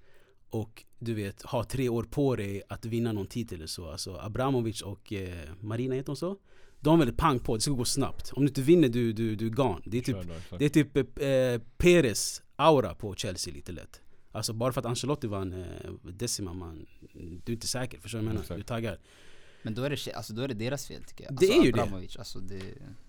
och 0.49 0.85
du 0.99 1.13
vet 1.13 1.41
ha 1.41 1.63
tre 1.63 1.89
år 1.89 2.03
på 2.03 2.35
dig 2.35 2.61
att 2.69 2.85
vinna 2.85 3.11
någon 3.11 3.27
titel 3.27 3.57
eller 3.57 3.67
så. 3.67 3.89
Alltså 3.89 4.17
Abramovic 4.17 4.81
och 4.81 5.13
eh, 5.13 5.49
Marina 5.59 5.95
heter 5.95 6.07
hon 6.07 6.17
så? 6.17 6.37
De 6.79 6.93
är 6.93 6.97
väldigt 6.97 7.17
pang 7.17 7.39
på, 7.39 7.55
det 7.55 7.61
ska 7.61 7.71
gå 7.71 7.85
snabbt. 7.85 8.31
Om 8.33 8.43
du 8.43 8.47
inte 8.47 8.61
vinner 8.61 8.89
du, 8.89 9.13
du, 9.13 9.35
du 9.35 9.45
är 9.45 9.49
gone. 9.49 9.81
Det 9.85 9.97
är 9.97 10.01
typ, 10.01 10.17
då, 10.49 10.57
det 10.57 10.65
är 10.65 10.69
typ 10.69 10.97
eh, 10.97 11.67
Perez 11.77 12.41
aura 12.55 12.95
på 12.95 13.15
Chelsea 13.15 13.53
lite 13.53 13.71
lätt. 13.71 14.01
Alltså 14.31 14.53
bara 14.53 14.73
för 14.73 14.81
att 14.81 14.85
Ancelotti 14.85 15.27
vann 15.27 15.53
eh, 15.53 15.91
Decima 16.03 16.53
man, 16.53 16.85
du 17.13 17.51
är 17.51 17.51
inte 17.51 17.67
säker, 17.67 17.99
förstår 17.99 18.19
du 18.19 18.25
vad 18.25 18.35
jag 18.35 18.41
menar? 18.49 18.57
Du 18.57 18.63
taggar. 18.63 18.99
Men 19.61 19.73
då 19.73 19.83
är, 19.83 19.89
det, 19.89 20.13
alltså, 20.13 20.33
då 20.33 20.41
är 20.41 20.47
det 20.47 20.53
deras 20.53 20.87
fel 20.87 21.03
tycker 21.03 21.23
jag. 21.23 21.33
Det 21.33 21.45
alltså, 21.45 21.61
är 21.61 21.65
ju 21.65 21.71
det. 21.71 21.81
Abramovic, 21.81 22.17
Alltså, 22.17 22.39
det. 22.39 22.61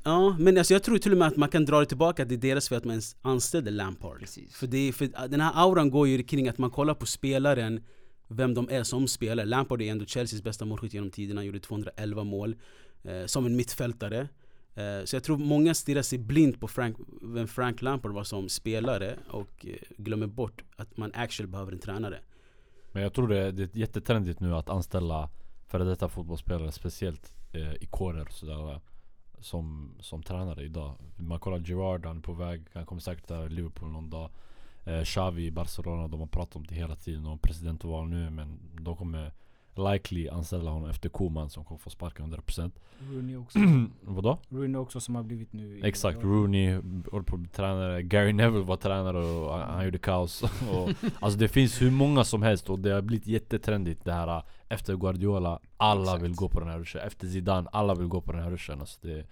Ja, 0.02 0.36
men 0.38 0.58
alltså 0.58 0.72
jag 0.72 0.82
tror 0.82 0.98
till 0.98 1.12
och 1.12 1.18
med 1.18 1.28
att 1.28 1.36
man 1.36 1.48
kan 1.48 1.64
dra 1.64 1.80
det 1.80 1.86
tillbaka 1.86 2.22
att 2.22 2.28
det 2.28 2.34
är 2.34 2.38
deras 2.38 2.68
fel 2.68 2.78
att 2.78 2.84
man 2.84 2.92
ens 2.92 3.16
anställde 3.22 3.70
Lampard. 3.70 4.18
Precis. 4.18 4.54
För, 4.54 4.66
det, 4.66 4.92
för 4.92 5.28
den 5.28 5.40
här 5.40 5.52
auran 5.54 5.90
går 5.90 6.08
ju 6.08 6.22
kring 6.22 6.48
att 6.48 6.58
man 6.58 6.70
kollar 6.70 6.94
på 6.94 7.06
spelaren, 7.06 7.84
vem 8.28 8.54
de 8.54 8.68
är 8.70 8.82
som 8.82 9.08
spelare. 9.08 9.46
Lampard 9.46 9.82
är 9.82 9.90
ändå 9.90 10.06
Chelseas 10.06 10.42
bästa 10.42 10.64
målskytt 10.64 10.94
genom 10.94 11.10
tiderna, 11.10 11.38
han 11.38 11.46
gjorde 11.46 11.60
211 11.60 12.24
mål. 12.24 12.56
Eh, 13.02 13.26
som 13.26 13.46
en 13.46 13.56
mittfältare. 13.56 14.28
Eh, 14.74 15.04
så 15.04 15.16
jag 15.16 15.22
tror 15.22 15.36
många 15.36 15.74
stirrar 15.74 16.02
sig 16.02 16.18
blind 16.18 16.60
på 16.60 16.68
Frank, 16.68 16.96
vem 17.22 17.48
Frank 17.48 17.82
Lampard 17.82 18.12
var 18.12 18.24
som 18.24 18.48
spelare 18.48 19.16
och 19.28 19.66
eh, 19.66 19.74
glömmer 19.96 20.26
bort 20.26 20.64
att 20.76 20.96
man 20.96 21.12
actually 21.14 21.50
behöver 21.50 21.72
en 21.72 21.78
tränare. 21.78 22.20
Men 22.92 23.02
jag 23.02 23.12
tror 23.12 23.28
det, 23.28 23.52
det 23.52 23.62
är 23.62 23.78
jättetrendigt 23.78 24.40
nu 24.40 24.54
att 24.54 24.68
anställa 24.68 25.30
före 25.70 25.84
detta 25.84 26.08
fotbollsspelare, 26.08 26.72
speciellt 26.72 27.34
eh, 27.52 27.74
ikoner 27.74 28.22
och 28.22 28.32
sådär 28.32 28.80
som, 29.38 29.94
som 30.00 30.22
tränare 30.22 30.64
idag. 30.64 30.94
Man 31.16 31.40
kollar 31.40 31.58
Gerard, 31.58 32.06
han 32.06 32.16
är 32.16 32.22
på 32.22 32.32
väg, 32.32 32.62
han 32.72 32.86
kommer 32.86 33.00
säkert 33.00 33.26
till 33.26 33.48
Liverpool 33.48 33.90
någon 33.90 34.10
dag. 34.10 34.30
Eh, 34.84 35.02
Xavi 35.04 35.46
i 35.46 35.50
Barcelona, 35.50 36.08
de 36.08 36.20
har 36.20 36.26
pratat 36.26 36.56
om 36.56 36.66
det 36.66 36.74
hela 36.74 36.96
tiden 36.96 37.26
och 37.26 37.42
presidentval 37.42 38.08
nu 38.08 38.30
men 38.30 38.58
de 38.80 38.96
kommer 38.96 39.32
likely 39.76 40.28
anställa 40.28 40.70
honom 40.70 40.90
efter 40.90 41.08
Koman 41.08 41.50
som 41.50 41.64
kommer 41.64 41.78
få 41.78 41.90
sparken 41.90 42.34
100% 42.34 42.70
Rooney 43.10 43.36
också. 43.36 43.58
Vadå? 44.02 44.38
Rooney 44.48 44.76
också 44.76 45.00
som 45.00 45.14
har 45.14 45.22
blivit 45.22 45.52
nu 45.52 45.80
Exakt, 45.82 46.22
Rooney 46.22 46.74
håller 47.10 47.24
på 47.24 47.34
att 47.34 47.40
bli 47.40 47.48
tränare, 47.48 48.02
Gary 48.02 48.32
Neville 48.32 48.64
var 48.64 48.76
tränare 48.76 49.18
och 49.18 49.58
han, 49.58 49.70
han 49.70 49.84
gjorde 49.84 49.98
kaos. 49.98 50.42
Och, 50.72 50.90
Alltså 51.20 51.38
det 51.38 51.48
finns 51.48 51.82
hur 51.82 51.90
många 51.90 52.24
som 52.24 52.42
helst 52.42 52.70
och 52.70 52.78
det 52.78 52.90
har 52.90 53.02
blivit 53.02 53.26
jättetrendigt 53.26 54.04
det 54.04 54.12
här 54.12 54.42
Efter 54.68 54.96
Guardiola, 54.96 55.60
alla 55.76 56.02
Exakt. 56.02 56.22
vill 56.22 56.34
gå 56.34 56.48
på 56.48 56.60
den 56.60 56.68
här 56.68 56.78
ruschen. 56.78 57.00
Efter 57.00 57.26
Zidane, 57.26 57.68
alla 57.72 57.94
vill 57.94 58.08
gå 58.08 58.20
på 58.20 58.32
den 58.32 58.42
här 58.42 58.50
ruschen. 58.50 58.80
Alltså 58.80 58.98
det, 59.02 59.26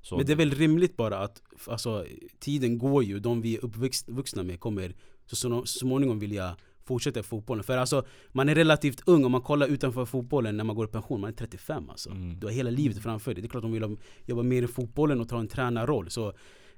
så 0.00 0.16
Men 0.16 0.26
det 0.26 0.32
är 0.32 0.36
väl 0.36 0.50
rimligt 0.50 0.96
bara 0.96 1.18
att 1.18 1.42
alltså, 1.66 2.06
tiden 2.38 2.78
går 2.78 3.04
ju, 3.04 3.20
de 3.20 3.40
vi 3.40 3.56
är 3.56 3.64
uppvuxna 3.64 4.42
med 4.42 4.60
kommer 4.60 4.94
så 5.26 5.36
så 5.36 5.66
småningom 5.66 6.18
vilja 6.18 6.56
fortsätta 6.84 7.20
i 7.20 7.22
fotbollen. 7.22 7.64
För 7.64 7.78
alltså, 7.78 8.04
man 8.32 8.48
är 8.48 8.54
relativt 8.54 9.02
ung 9.06 9.24
om 9.24 9.32
man 9.32 9.40
kollar 9.40 9.66
utanför 9.66 10.04
fotbollen 10.04 10.56
när 10.56 10.64
man 10.64 10.76
går 10.76 10.84
i 10.84 10.88
pension, 10.88 11.20
man 11.20 11.30
är 11.30 11.34
35 11.34 11.90
alltså. 11.90 12.10
Mm. 12.10 12.40
Du 12.40 12.46
har 12.46 12.52
hela 12.52 12.70
livet 12.70 13.02
framför 13.02 13.34
dig. 13.34 13.42
Det 13.42 13.46
är 13.46 13.50
klart 13.50 13.62
de 13.62 13.72
vill 13.72 13.96
jobba 14.26 14.42
mer 14.42 14.62
i 14.62 14.66
fotbollen 14.66 15.20
och 15.20 15.28
ta 15.28 15.38
en 15.38 15.48
tränarroll. 15.48 16.10
Så 16.10 16.32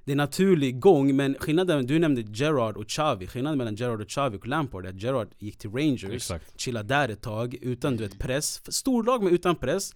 det 0.05 0.11
är 0.11 0.13
en 0.13 0.17
naturlig 0.17 0.79
gång, 0.79 1.15
men 1.15 1.35
skillnaden, 1.39 1.85
du 1.85 1.99
nämnde 1.99 2.21
Gerard 2.21 2.77
och 2.77 2.87
Xavi. 2.87 3.27
Skillnaden 3.27 3.57
mellan 3.57 3.75
Gerard 3.75 4.01
och 4.01 4.09
Xavi 4.09 4.37
och 4.37 4.47
Lampard 4.47 4.85
är 4.85 4.89
att 4.89 5.01
Gerard 5.01 5.27
gick 5.39 5.57
till 5.57 5.71
Rangers, 5.71 6.03
Exakt 6.03 6.59
chillade 6.61 6.87
där 6.87 7.09
ett 7.09 7.21
tag 7.21 7.55
utan 7.61 7.97
du 7.97 8.03
vet, 8.03 8.19
press. 8.19 8.61
Storlag 8.75 9.23
men 9.23 9.33
utan 9.33 9.55
press. 9.55 9.95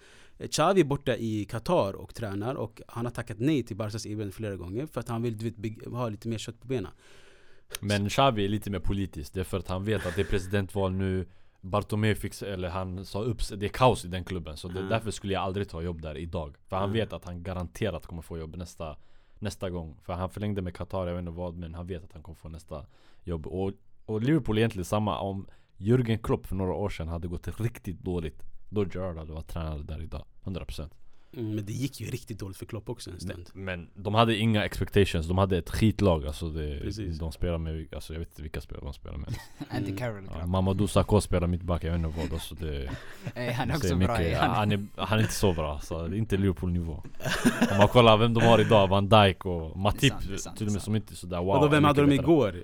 Xavi 0.52 0.82
är 0.82 0.86
borta 0.86 1.15
i 1.17 1.45
Qatar 1.45 1.93
och 1.93 2.15
tränar 2.15 2.56
och 2.56 2.82
han 2.88 3.06
har 3.06 3.12
tackat 3.12 3.39
nej 3.39 3.63
till 3.63 3.76
Barcas 3.76 4.06
erbjudande 4.06 4.32
flera 4.32 4.56
gånger 4.56 4.86
för 4.86 5.00
att 5.00 5.08
han 5.08 5.22
vill 5.22 5.38
du 5.38 5.50
vet, 5.50 5.86
ha 5.86 6.10
lite 6.10 6.28
mer 6.28 6.38
kött 6.38 6.62
på 6.62 6.67
benen. 6.67 6.91
Men 7.82 8.10
Xavi 8.10 8.45
är 8.45 8.49
lite 8.49 8.69
mer 8.69 8.79
politisk, 8.79 9.34
det 9.34 9.39
är 9.39 9.43
för 9.43 9.58
att 9.60 9.67
han 9.67 9.84
vet 9.86 10.05
att 10.05 10.15
det 10.15 10.21
är 10.21 10.25
presidentval 10.25 10.91
nu. 10.93 11.25
Bartomeu 11.62 12.15
fix, 12.15 12.43
eller 12.43 12.69
han 12.69 13.05
sa 13.05 13.21
upp 13.23 13.41
det 13.58 13.65
är 13.65 13.69
kaos 13.69 14.05
i 14.05 14.08
den 14.08 14.23
klubben. 14.23 14.58
Så 14.58 14.67
det, 14.67 14.77
Mm. 14.79 14.89
därför 14.89 15.12
skulle 15.12 15.34
jag 15.34 15.43
aldrig 15.43 15.69
ta 15.69 15.82
jobb 15.82 16.01
där 16.01 16.17
idag. 16.17 16.55
För 16.67 16.75
han 16.75 16.89
Mm. 16.89 16.93
vet 16.93 17.13
att 17.13 17.25
han 17.25 17.43
garanterat 17.43 18.05
kommer 18.05 18.21
få 18.21 18.38
jobb 18.38 18.55
nästa, 18.55 18.95
nästa 19.39 19.69
gång. 19.69 19.97
För 20.01 20.13
han 20.13 20.29
förlängde 20.29 20.62
med 20.62 20.75
Qatar, 20.75 21.08
jag 21.08 21.13
vet 21.13 21.19
inte 21.19 21.32
vad 21.32 21.55
Men 21.58 21.73
han 21.75 21.88
vet 21.88 22.03
att 22.03 22.13
han 22.13 22.23
kommer 22.23 22.36
få 22.36 22.49
nästa 22.49 22.86
jobb. 23.23 23.47
Och, 23.47 23.71
och 24.05 24.21
Liverpool 24.21 24.58
är 24.58 24.60
egentligen 24.62 24.86
samma. 24.86 25.19
Om 25.19 25.47
Jürgen 25.77 26.17
Klopp 26.17 26.45
för 26.45 26.55
några 26.55 26.73
år 26.73 26.89
sedan 26.89 27.08
hade 27.08 27.27
gått 27.27 27.60
riktigt 27.62 27.99
dåligt 27.99 28.43
Då 28.69 28.86
Gerrard 28.86 29.17
hade 29.17 29.34
varit 29.34 29.47
tränare 29.47 29.84
där 29.84 30.01
idag. 30.03 30.25
100% 30.43 30.89
Mm, 31.38 31.56
men 31.56 31.65
det 31.65 31.74
gick 31.74 32.02
ju 32.02 32.08
riktigt 32.08 32.39
dåligt 32.39 32.58
för 32.58 32.65
Klopp 32.65 32.89
också 32.89 33.10
en 33.12 33.20
stund. 33.20 33.50
Men 33.54 33.89
de 33.96 34.13
hade 34.15 34.36
inga 34.38 34.65
expectations, 34.65 35.28
de 35.28 35.38
hade 35.38 35.58
ett 35.58 35.70
skitlag 35.70 36.28
alltså 36.28 36.50
det, 36.50 36.80
Precis. 36.82 37.20
De 37.20 37.32
spelar 37.32 37.58
med, 37.58 37.88
alltså 37.96 38.13
jag 38.13 38.20
vet 38.20 38.30
inte 38.30 38.42
vilka 38.42 38.62
spelare 38.62 38.86
de 38.86 38.94
spelar 38.94 39.18
med 39.18 39.36
Andy 39.70 39.98
Carroll 39.98 40.30
Ja. 40.39 40.46
Mamadou 40.46 40.88
Sakho 40.88 41.22
spelar 41.22 41.48
mittback, 41.48 41.84
jag 41.84 41.92
vet 41.92 42.06
inte 42.06 42.20
vad 42.20 42.34
alltså 42.34 42.56
det 42.56 42.89
Han 43.56 43.70
är 43.72 43.76
också 43.76 43.96
bra. 43.96 44.18
mycket. 44.18 44.34
eh, 44.34 44.39
han, 44.39 44.50
Han, 44.56 44.72
är, 44.72 44.86
han 44.96 45.18
är 45.20 45.22
inte 45.22 45.34
så 45.34 45.54
bra 45.54 45.80
så 45.84 46.08
det 46.08 46.15
är 46.15 46.18
inte 46.18 46.38
Liverpool-nivå 46.38 46.94
Om 47.72 47.78
man 47.78 47.88
kollar 47.88 48.18
vem 48.18 48.34
de 48.34 48.44
har 48.44 48.62
idag, 48.62 48.88
Van 48.88 49.10
Dijk 49.10 49.46
och 49.46 49.78
Matip 49.78 50.12
sant, 50.13 50.24
det 50.28 50.34
är 50.34 50.38
sant, 50.38 50.58
till 50.58 50.68
och 50.68 50.74
med 50.74 50.82
som 50.82 50.96
inte 50.96 51.13
är 51.13 51.15
sådär 51.15 51.38
wow 51.38 51.50
och 51.56 51.62
då 51.62 51.68
vem 51.68 51.84
hade 51.84 52.02
de 52.02 52.12
igår? 52.12 52.56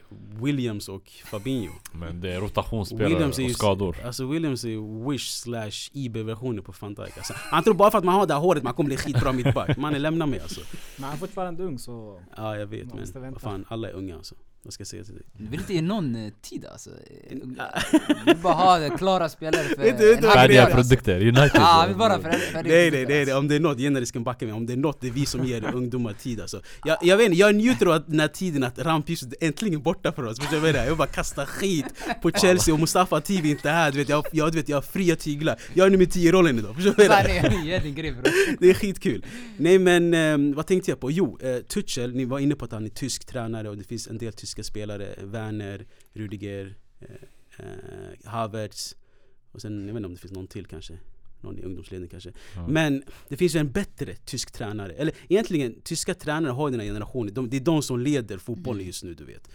Williams 0.43 0.89
och 0.89 1.09
Fabinho. 1.25 1.73
Men 1.91 2.21
det 2.21 2.33
är 2.33 2.39
rotationsspelare 2.39 3.09
Williams 3.09 3.39
är 3.39 3.45
och 3.45 3.51
skador 3.51 3.95
Alltså 4.05 4.25
Williams 4.27 4.63
är 4.63 5.09
Wish 5.09 5.29
slash 5.29 5.89
IB-versionen 5.93 6.63
på 6.63 6.73
Van 6.79 6.93
Dijk 6.93 7.17
alltså, 7.17 7.33
Han 7.37 7.63
tror 7.63 7.73
bara 7.73 7.91
för 7.91 7.97
att 7.97 8.03
man 8.03 8.15
har 8.15 8.25
det 8.27 8.33
här 8.33 8.41
håret 8.55 8.63
man 8.63 8.73
kommer 8.73 8.87
bli 8.87 8.97
skitbra 8.97 9.31
mittback 9.31 9.77
Man 9.77 9.95
är 9.95 9.99
lämna 9.99 10.25
mig 10.25 10.39
alltså. 10.39 10.61
Men 10.95 11.03
han 11.03 11.13
är 11.13 11.17
fortfarande 11.17 11.63
ung 11.63 11.79
så... 11.79 12.21
Ja 12.37 12.57
jag 12.57 12.67
vet 12.67 12.93
men 12.93 13.33
vad 13.33 13.41
fan, 13.41 13.65
alla 13.67 13.89
är 13.89 13.93
unga 13.93 14.15
alltså 14.15 14.35
Vad 14.65 14.73
ska 14.73 14.81
jag 14.81 14.87
säga 14.87 15.03
till 15.03 15.13
dig? 15.13 15.23
du 15.37 15.47
vill 15.47 15.59
inte 15.59 15.73
ge 15.73 15.81
någon 15.81 16.15
eh, 16.15 16.31
tid 16.41 16.65
alltså. 16.65 16.89
Eh, 16.89 17.37
Du 18.25 18.25
vill 18.25 18.37
bara 18.41 18.53
ha 18.53 18.81
eh, 18.85 18.97
klara 18.97 19.29
spelare 19.29 19.63
för 19.63 19.75
Vet 19.81 19.97
du- 19.97 20.07
vet 20.07 20.15
en 20.17 20.21
du 20.21 20.27
halv 20.27 20.33
vad 20.33 20.33
Färdiga 20.33 20.63
alltså. 20.65 20.77
produkter, 20.77 21.21
United 21.27 21.61
han 21.61 21.87
vill 21.87 21.97
bara 21.97 22.19
för, 22.21 22.31
för 22.31 22.63
Nej 22.63 22.91
nej 22.91 23.05
nej, 23.05 23.25
nej, 23.25 23.33
om 23.33 23.47
det 23.47 23.55
är 23.55 23.59
något, 23.59 23.79
Jenny 23.79 24.05
ska 24.05 24.19
backa 24.19 24.45
mig, 24.45 24.53
om 24.53 24.65
det 24.65 24.73
är 24.73 24.77
något 24.77 25.01
det 25.01 25.07
är 25.07 25.11
vi 25.11 25.25
som 25.25 25.45
ger 25.45 25.75
ungdomar 25.75 26.13
tid 26.13 26.41
alltså 26.41 26.61
Jag, 26.85 26.97
jag 27.01 27.17
vet 27.17 27.25
inte, 27.25 27.37
jag 27.37 27.55
njuter 27.55 27.85
av 27.85 27.91
att 27.91 28.07
den 28.07 28.19
här 28.19 28.27
tiden 28.27 28.63
att 28.63 28.79
rampljuset 28.79 29.33
är 29.41 29.47
äntligen 29.47 29.81
borta 29.81 30.11
för 30.11 30.23
oss, 30.23 30.39
förstår 30.39 30.55
du 30.55 30.59
vad 30.61 30.69
jag 30.69 30.73
menar? 30.73 30.87
Jag 30.87 30.97
bara 30.97 31.07
kastar 31.07 31.45
skit 31.45 31.85
på 32.21 32.31
Chelsea 32.31 32.73
och 32.73 32.79
Mustafa 32.79 33.21
TV 33.21 33.49
inte 33.49 33.69
är 33.69 33.73
här, 33.73 33.91
du 33.91 33.97
vet 33.97 34.09
jag, 34.09 34.25
jag, 34.31 34.51
du 34.51 34.57
vet, 34.57 34.69
jag 34.69 34.77
har 34.77 34.81
fria 34.81 35.15
tyglar 35.15 35.59
Jag 35.73 35.85
är 35.87 35.89
nummer 35.91 36.05
10 36.05 36.29
i 36.29 36.31
rollen 36.31 36.59
idag, 36.59 36.75
förstår 36.75 36.91
du 36.97 37.07
vad 37.07 37.17
jag 37.19 37.27
menar? 37.33 37.49
Det 37.49 37.73
är 37.73 38.69
är 38.69 38.73
skitkul. 38.73 39.25
Nej 39.57 39.79
men 39.79 40.13
eh, 40.13 40.55
vad 40.55 40.67
tänkte 40.67 40.91
jag 40.91 40.99
på? 40.99 41.11
Jo, 41.11 41.37
Tuchel, 41.67 42.15
ni 42.15 42.25
var 42.25 42.39
inne 42.39 42.55
på 42.55 42.65
att 42.65 42.71
han 42.71 42.85
är 42.85 42.89
tysk 42.89 43.25
tränare 43.25 43.69
och 43.69 43.77
det 43.77 43.83
finns 43.83 44.07
en 44.07 44.17
del 44.17 44.33
tyska 44.33 44.54
spelare. 44.63 45.15
Werner, 45.21 45.85
Rudiger, 46.13 46.75
eh, 46.99 47.07
eh, 47.57 48.29
Havertz 48.29 48.95
och 49.51 49.61
sen, 49.61 49.87
jag 49.87 49.93
vet 49.93 49.95
inte 49.95 50.05
om 50.05 50.13
det 50.13 50.19
finns 50.19 50.33
någon 50.33 50.47
till 50.47 50.65
kanske. 50.65 50.97
Någon 51.41 51.59
i 51.59 51.63
ungdomsledningen 51.63 52.09
kanske. 52.09 52.31
Ja. 52.55 52.67
Men 52.67 53.03
det 53.27 53.37
finns 53.37 53.55
ju 53.55 53.59
en 53.59 53.71
bättre 53.71 54.15
tysk 54.15 54.51
tränare. 54.51 54.93
Eller 54.93 55.13
egentligen, 55.27 55.81
tyska 55.83 56.13
tränare 56.13 56.51
har 56.51 56.67
ju 56.67 56.71
den 56.71 56.79
här 56.79 56.87
generationen. 56.87 57.33
De, 57.33 57.49
det 57.49 57.57
är 57.57 57.61
de 57.61 57.81
som 57.81 57.99
leder 57.99 58.37
fotbollen 58.37 58.85
just 58.85 59.03
nu, 59.03 59.13
du 59.13 59.25
vet. 59.25 59.49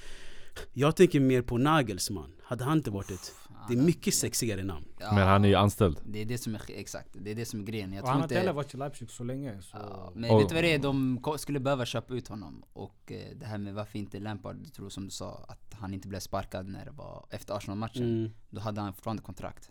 Jag 0.72 0.96
tänker 0.96 1.20
mer 1.20 1.42
på 1.42 1.58
Nagelsmann. 1.58 2.32
Hade 2.42 2.64
han 2.64 2.78
inte 2.78 2.90
varit 2.90 3.10
ett... 3.10 3.34
Det 3.68 3.74
är 3.74 3.82
mycket 3.82 4.14
sexigare 4.14 4.64
namn. 4.64 4.86
Ja, 4.98 5.14
Men 5.14 5.28
han 5.28 5.44
är 5.44 5.48
ju 5.48 5.54
anställd 5.54 6.00
Det 6.04 6.18
är 6.18 6.24
det 6.24 6.38
som 6.38 6.54
är, 6.54 6.62
exakt, 6.68 7.08
det 7.12 7.30
är 7.30 7.34
det 7.34 7.44
som 7.44 7.60
är 7.60 7.64
grejen. 7.64 7.92
Jag 7.92 8.02
Och 8.02 8.08
han 8.08 8.16
har 8.16 8.24
inte 8.24 8.34
heller 8.34 8.52
varit 8.52 8.74
i 8.74 8.76
Leipzig 8.76 9.10
så 9.10 9.24
länge 9.24 9.62
så... 9.62 9.76
Ja, 9.76 10.12
men 10.14 10.30
Och- 10.30 10.40
vet 10.40 10.48
du 10.48 10.54
vad 10.54 10.64
det 10.64 10.74
är? 10.74 10.78
De 10.78 11.20
skulle 11.38 11.60
behöva 11.60 11.86
köpa 11.86 12.14
ut 12.14 12.28
honom. 12.28 12.64
Och 12.72 13.12
eh, 13.12 13.36
det 13.36 13.46
här 13.46 13.58
med 13.58 13.74
varför 13.74 13.98
inte 13.98 14.20
Lampard, 14.20 14.56
jag 14.64 14.72
tror 14.72 14.88
som 14.88 15.04
du 15.04 15.10
sa, 15.10 15.44
att 15.48 15.74
han 15.74 15.94
inte 15.94 16.08
blev 16.08 16.20
sparkad 16.20 16.68
när 16.68 16.84
det 16.84 16.90
var 16.90 17.26
efter 17.30 17.54
Arsenal-matchen. 17.54 18.02
Mm. 18.02 18.30
Då 18.50 18.60
hade 18.60 18.80
han 18.80 18.92
fortfarande 18.92 19.22
kontrakt. 19.22 19.70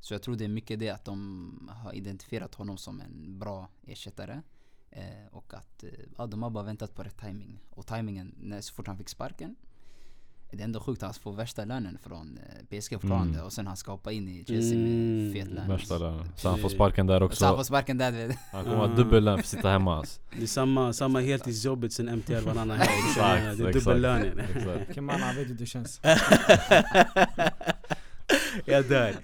Så 0.00 0.14
jag 0.14 0.22
tror 0.22 0.36
det 0.36 0.44
är 0.44 0.48
mycket 0.48 0.80
det 0.80 0.90
att 0.90 1.04
de 1.04 1.70
har 1.82 1.92
identifierat 1.92 2.54
honom 2.54 2.76
som 2.76 3.00
en 3.00 3.38
bra 3.38 3.68
ersättare. 3.86 4.42
Eh, 4.90 5.26
och 5.30 5.54
att 5.54 5.84
eh, 5.84 5.90
ja, 6.18 6.26
de 6.26 6.42
har 6.42 6.50
bara 6.50 6.64
väntat 6.64 6.94
på 6.94 7.02
rätt 7.02 7.18
timing. 7.18 7.60
Och 7.70 7.86
timingen, 7.86 8.34
när, 8.38 8.60
så 8.60 8.74
fort 8.74 8.86
han 8.86 8.98
fick 8.98 9.08
sparken. 9.08 9.56
Det 10.54 10.62
är 10.62 10.64
ändå 10.64 10.80
sjukt 10.80 11.02
att 11.02 11.06
han 11.06 11.14
får 11.14 11.32
värsta 11.32 11.64
lönen 11.64 11.98
från 12.02 12.38
eh, 12.70 12.78
PSG 12.80 12.92
fortfarande. 12.92 13.34
Mm. 13.34 13.46
Och 13.46 13.52
sen 13.52 13.66
han 13.66 13.76
ska 13.76 13.90
hoppa 13.92 14.12
in 14.12 14.28
i 14.28 14.44
Chelsea 14.44 14.78
Mm, 14.78 15.24
med 15.24 15.32
fet 15.32 15.52
lön. 15.54 15.68
Värsta 15.68 15.98
lönen 15.98 16.28
Så 16.36 16.48
han 16.48 16.58
får 16.58 16.68
sparken 16.68 17.06
där 17.06 17.22
Och 17.22 17.34
så 17.34 17.44
han 17.44 17.54
får 17.54 17.58
också 17.60 17.64
sparken 17.68 17.98
där 17.98 18.12
vet. 18.12 18.36
Han 18.52 18.64
kommer 18.64 18.76
ha 18.76 18.86
dubbellön 18.86 19.36
för 19.38 19.42
att 19.42 19.46
sitta 19.46 19.70
hemma 19.70 19.96
alltså. 19.98 20.20
Det 20.36 20.42
är 20.42 20.46
samma, 20.46 20.92
samma 20.92 21.20
heltidsjobbet 21.20 21.92
sen 21.92 22.08
MTR 22.08 22.40
varannan 22.40 22.78
helg. 22.78 22.90
Exakt, 23.08 23.58
Det 23.58 23.64
är 23.64 23.68
exakt. 23.68 23.84
dubbellönen. 23.84 24.40
Exakt. 24.56 24.94
Kemana, 24.94 25.24
han 25.24 25.36
vet 25.36 25.48
hur 25.48 25.54
det 25.54 25.66
känns. 25.66 26.00
jag 28.64 28.88
dör. 28.88 29.16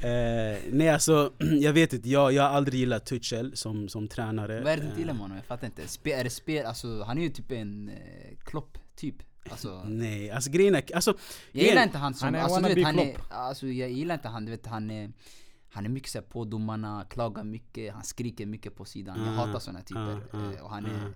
Eh, 0.00 0.58
nej 0.72 0.88
alltså, 0.88 1.32
jag 1.60 1.72
vet 1.72 1.92
inte, 1.92 2.08
jag, 2.08 2.32
jag 2.32 2.42
har 2.42 2.50
aldrig 2.50 2.80
gillat 2.80 3.06
Tuchel 3.06 3.56
som, 3.56 3.88
som 3.88 4.08
tränare. 4.08 4.60
Vad 4.60 4.72
är 4.72 4.76
det 4.76 4.82
du 4.82 4.86
Eh, 4.86 4.88
inte 4.88 5.00
gillar 5.00 5.12
med 5.14 5.22
honom? 5.22 5.36
Jag 5.36 5.46
fattar 5.46 5.66
inte. 5.66 5.88
Spe, 5.88 6.12
är 6.12 6.24
det 6.24 6.30
spel, 6.30 6.66
alltså 6.66 7.02
han 7.02 7.18
är 7.18 7.22
ju 7.22 7.28
typ 7.28 7.52
en 7.52 7.88
eh, 7.88 7.94
klopp 8.44 8.78
typ. 8.96 9.16
Alltså, 9.50 9.82
Nej, 9.86 10.30
alltså 10.30 10.50
grejen 10.50 10.74
är, 10.74 10.94
alltså, 10.94 11.14
jag 11.52 11.64
gillar 11.66 11.82
inte 11.82 11.98
han 11.98 12.14
som, 12.14 12.24
Han 12.26 12.34
är 12.34 12.40
alltså, 12.40 12.60
du 12.60 12.74
vet, 12.74 12.84
han 12.84 12.98
är, 12.98 13.16
alltså 13.30 13.66
jag 13.66 13.90
gillar 13.90 14.14
inte 14.14 14.28
han, 14.28 14.44
du 14.44 14.50
vet 14.50 14.66
han 14.66 14.90
är 14.90 15.12
han 15.74 15.84
är 15.84 15.88
mycket 15.88 16.10
såhär 16.10 16.24
på 16.26 16.44
domarna, 16.44 17.04
klagar 17.10 17.44
mycket, 17.44 17.94
han 17.94 18.04
skriker 18.04 18.46
mycket 18.46 18.76
på 18.76 18.84
sidan. 18.84 19.18
Jag 19.24 19.28
Ah, 19.28 19.30
hatar 19.46 19.58
såna 19.58 19.80
typer. 19.82 20.20
ah, 20.32 20.52
Eh, 20.52 20.62
och 20.64 20.70
han 20.70 20.86
är, 20.86 21.14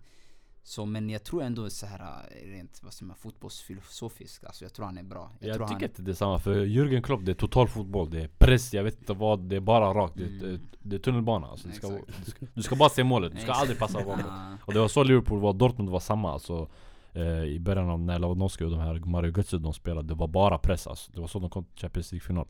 så 0.62 0.86
men 0.86 1.10
jag 1.10 1.24
tror 1.24 1.42
ändå 1.42 1.70
så 1.70 1.86
här 1.86 2.00
eh, 2.00 2.48
rent 2.50 2.80
vad 2.82 2.92
säger 2.92 3.06
man, 3.06 3.16
fotbollsfilosofisk, 3.16 4.44
alltså 4.44 4.64
jag 4.64 4.72
tror 4.72 4.86
han 4.86 4.98
är 4.98 5.02
bra. 5.02 5.30
Jag, 5.40 5.48
Jag 5.48 5.56
tror 5.56 5.66
tycker 5.66 5.74
han, 5.80 5.84
inte 5.90 6.02
det 6.02 6.10
är 6.10 6.14
samma, 6.14 6.38
för 6.38 6.64
Jürgen 6.64 7.02
Klopp 7.02 7.20
det 7.24 7.32
är 7.32 7.34
total 7.34 7.68
fotboll, 7.68 8.10
det 8.10 8.22
är 8.22 8.28
press, 8.28 8.74
jag 8.74 8.84
vet 8.84 8.98
inte 8.98 9.12
vad, 9.12 9.40
det 9.40 9.56
är 9.56 9.60
bara 9.60 9.94
rakt, 9.94 10.16
det, 10.16 10.24
Mm. 10.24 10.38
det, 10.38 10.60
det 10.82 10.96
är 10.96 11.00
tunnelbana 11.00 11.46
alltså. 11.46 11.68
du, 11.68 11.74
ska, 11.74 11.88
du, 11.88 12.30
ska, 12.30 12.46
du 12.54 12.62
ska 12.62 12.76
bara 12.76 12.88
se 12.88 13.04
målet, 13.04 13.32
du 13.34 13.40
ska 13.40 13.52
aldrig 13.52 13.78
passa 13.78 14.04
bakåt 14.04 14.24
Ah, 14.28 14.52
Och 14.64 14.72
det 14.72 14.78
var 14.80 14.88
så 14.88 15.02
Liverpool 15.02 15.40
var, 15.40 15.52
Dortmund 15.52 15.88
var 15.90 16.00
samma 16.00 16.32
alltså 16.32 16.68
eh, 17.16 17.44
I 17.44 17.60
början 17.60 17.90
av 17.90 18.00
när 18.00 18.18
Lewandowski 18.18 18.64
och 18.64 18.70
de 18.70 18.80
här 18.80 18.94
Mario 18.94 19.36
Götze 19.36 19.58
de 19.58 19.72
spelade, 19.72 20.08
det 20.08 20.14
var 20.14 20.28
bara 20.28 20.58
press 20.58 20.86
alltså. 20.86 21.12
Det 21.12 21.20
var 21.20 21.28
så 21.28 21.38
de 21.38 21.50
kom 21.50 21.64
till 21.64 21.80
Champions 21.80 22.12
League-final. 22.12 22.46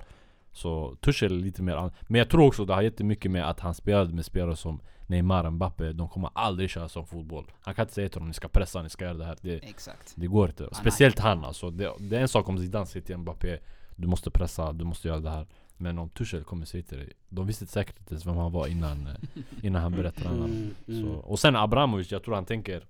Så 0.53 0.97
Tuchel 1.01 1.33
är 1.33 1.37
lite 1.37 1.63
mer 1.63 1.91
Men 2.03 2.19
jag 2.19 2.31
tror 2.31 2.47
också 2.47 2.65
det 2.65 2.75
har 2.75 2.83
jättemycket 2.83 3.31
med 3.31 3.51
att 3.51 3.61
han 3.61 3.75
spelade 3.75 4.15
med 4.15 4.25
spelare 4.25 4.57
som 4.57 4.81
Neymar, 5.07 5.51
Mbappe 5.51 5.93
De 5.93 6.09
kommer 6.09 6.31
aldrig 6.35 6.71
köra 6.71 6.89
som 6.89 7.07
fotboll. 7.07 7.53
Han 7.61 7.75
kan 7.75 7.83
inte 7.83 7.95
säga 7.95 8.09
till 8.09 8.19
dem 8.19 8.29
ni 8.29 8.35
ska 8.35 8.49
pressa, 8.49 8.83
ni 8.83 8.91
ska 8.91 9.05
göra 9.05 9.15
det 9.15 9.25
här. 9.25 9.37
Det, 9.41 9.55
Exakt. 9.55 10.13
det 10.17 10.27
går 10.27 10.49
inte, 10.49 10.69
speciellt 10.75 11.19
han 11.19 11.45
alltså. 11.45 11.71
Det, 11.71 11.93
det 11.99 12.17
är 12.17 12.21
en 12.21 12.29
sak 12.29 12.49
om 12.49 12.59
Zidane 12.59 12.87
säger 12.87 13.07
till 13.07 13.17
Mbappé. 13.17 13.59
Du 13.97 14.07
måste 14.07 14.31
pressa, 14.31 14.73
du 14.73 14.85
måste 14.85 15.09
göra 15.09 15.21
det 15.21 15.31
här. 15.31 15.47
Men 15.77 15.99
om 15.99 16.09
Tuchel 16.09 16.45
kommer 16.45 16.67
säga 16.67 16.83
till 16.83 16.99
dig 16.99 17.13
De 17.29 17.47
visste 17.47 17.67
säkert 17.67 17.99
inte 17.99 18.15
ens 18.15 18.27
vem 18.27 18.37
han 18.37 18.53
var 18.53 18.67
innan, 18.67 19.07
eh, 19.07 19.43
innan 19.63 19.83
han 19.83 19.93
träna 19.93 20.11
Mm, 20.45 20.75
mm. 20.89 21.03
så, 21.03 21.13
Och 21.13 21.39
sen 21.39 21.57
Abramovic, 21.57 22.13
jag 22.13 22.23
tror 22.23 22.35
han 22.35 22.45
tänker 22.45 22.87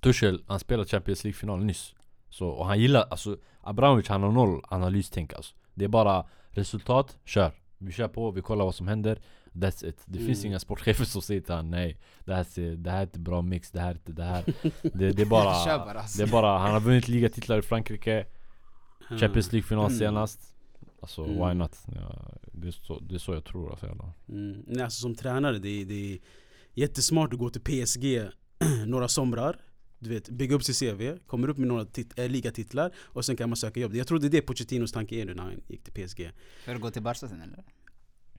Tuchel, 0.00 0.42
han 0.46 0.60
spelade 0.60 0.88
Champions 0.88 1.24
League-final 1.24 1.64
nyss 1.64 1.94
så, 2.30 2.48
Och 2.48 2.66
han 2.66 2.80
gillar, 2.80 3.06
alltså 3.10 3.36
Abramovic 3.60 4.08
han 4.08 4.22
har 4.22 4.32
noll 4.32 4.62
analystänk 4.68 5.32
alltså 5.32 5.54
Det 5.74 5.84
är 5.84 5.88
bara 5.88 6.26
resultat, 6.50 7.18
kör 7.24 7.52
Vi 7.78 7.92
kör 7.92 8.08
på, 8.08 8.30
vi 8.30 8.42
kollar 8.42 8.64
vad 8.64 8.74
som 8.74 8.88
händer 8.88 9.20
That's 9.52 9.86
it 9.88 9.96
Det 10.06 10.18
finns 10.18 10.38
Mm. 10.38 10.46
inga 10.50 10.58
sportchefer 10.58 11.04
som 11.04 11.22
säger 11.22 11.40
till 11.40 11.54
han 11.54 11.70
nej 11.70 11.96
det 12.24 12.34
här, 12.34 12.44
ser, 12.44 12.70
det 12.76 12.90
här 12.90 12.98
är 12.98 13.02
inte 13.02 13.18
bra 13.20 13.42
mix, 13.42 13.70
det 13.70 13.80
här 13.80 13.90
är 13.90 13.94
inte 13.94 14.12
det 14.12 14.24
här 14.24 14.44
Det, 14.82 15.12
det 15.12 15.22
är 15.22 15.26
bara 15.26 15.44
bara. 15.84 16.00
Alltså. 16.00 16.18
det 16.18 16.28
är 16.28 16.32
bara, 16.32 16.58
han 16.58 16.72
har 16.72 16.80
vunnit 16.80 17.08
ligatitlar 17.08 17.58
i 17.58 17.62
Frankrike 17.62 18.26
Ja. 19.10 19.18
Champions 19.18 19.52
League-final 19.52 19.86
Mm. 19.86 19.98
senast 19.98 20.54
Alltså 21.00 21.24
Mm. 21.24 21.48
why 21.48 21.54
not? 21.54 21.78
Ja, 21.94 22.34
det, 22.52 22.66
är 22.68 22.70
så, 22.72 22.98
det 22.98 23.14
är 23.14 23.18
så 23.18 23.34
jag 23.34 23.44
tror 23.44 23.70
alltså, 23.70 23.86
jävlar. 23.86 24.12
Mm. 24.28 24.62
Nej, 24.66 24.84
alltså 24.84 25.00
som 25.00 25.14
tränare, 25.14 25.58
det 25.58 25.68
är, 25.68 25.84
det 25.84 26.12
är 26.14 26.18
jättesmart 26.74 27.32
att 27.32 27.38
gå 27.38 27.50
till 27.50 27.60
PSG 27.60 28.28
några 28.86 29.08
somrar 29.08 29.60
du 29.98 30.10
vet, 30.10 30.28
bygga 30.28 30.54
upp 30.56 30.64
sitt 30.64 30.78
CV, 30.78 31.18
kommer 31.26 31.48
upp 31.48 31.58
med 31.58 31.68
några 31.68 31.84
tit- 31.84 32.18
äh, 32.18 32.28
ligatitlar 32.28 32.92
och 32.98 33.24
sen 33.24 33.36
kan 33.36 33.48
man 33.50 33.56
söka 33.56 33.80
jobb. 33.80 33.94
Jag 33.94 34.06
tror 34.06 34.18
det 34.18 34.26
är 34.26 34.30
det 34.30 34.42
Pochettinos 34.42 34.92
tanke 34.92 35.14
är 35.16 35.24
nu 35.24 35.34
när 35.34 35.42
han 35.42 35.60
gick 35.68 35.84
till 35.84 35.92
PSG. 36.06 36.30
För 36.64 36.74
att 36.74 36.80
gå 36.80 36.90
till 36.90 37.02
Barca 37.02 37.28
sen 37.28 37.40
eller? 37.42 37.64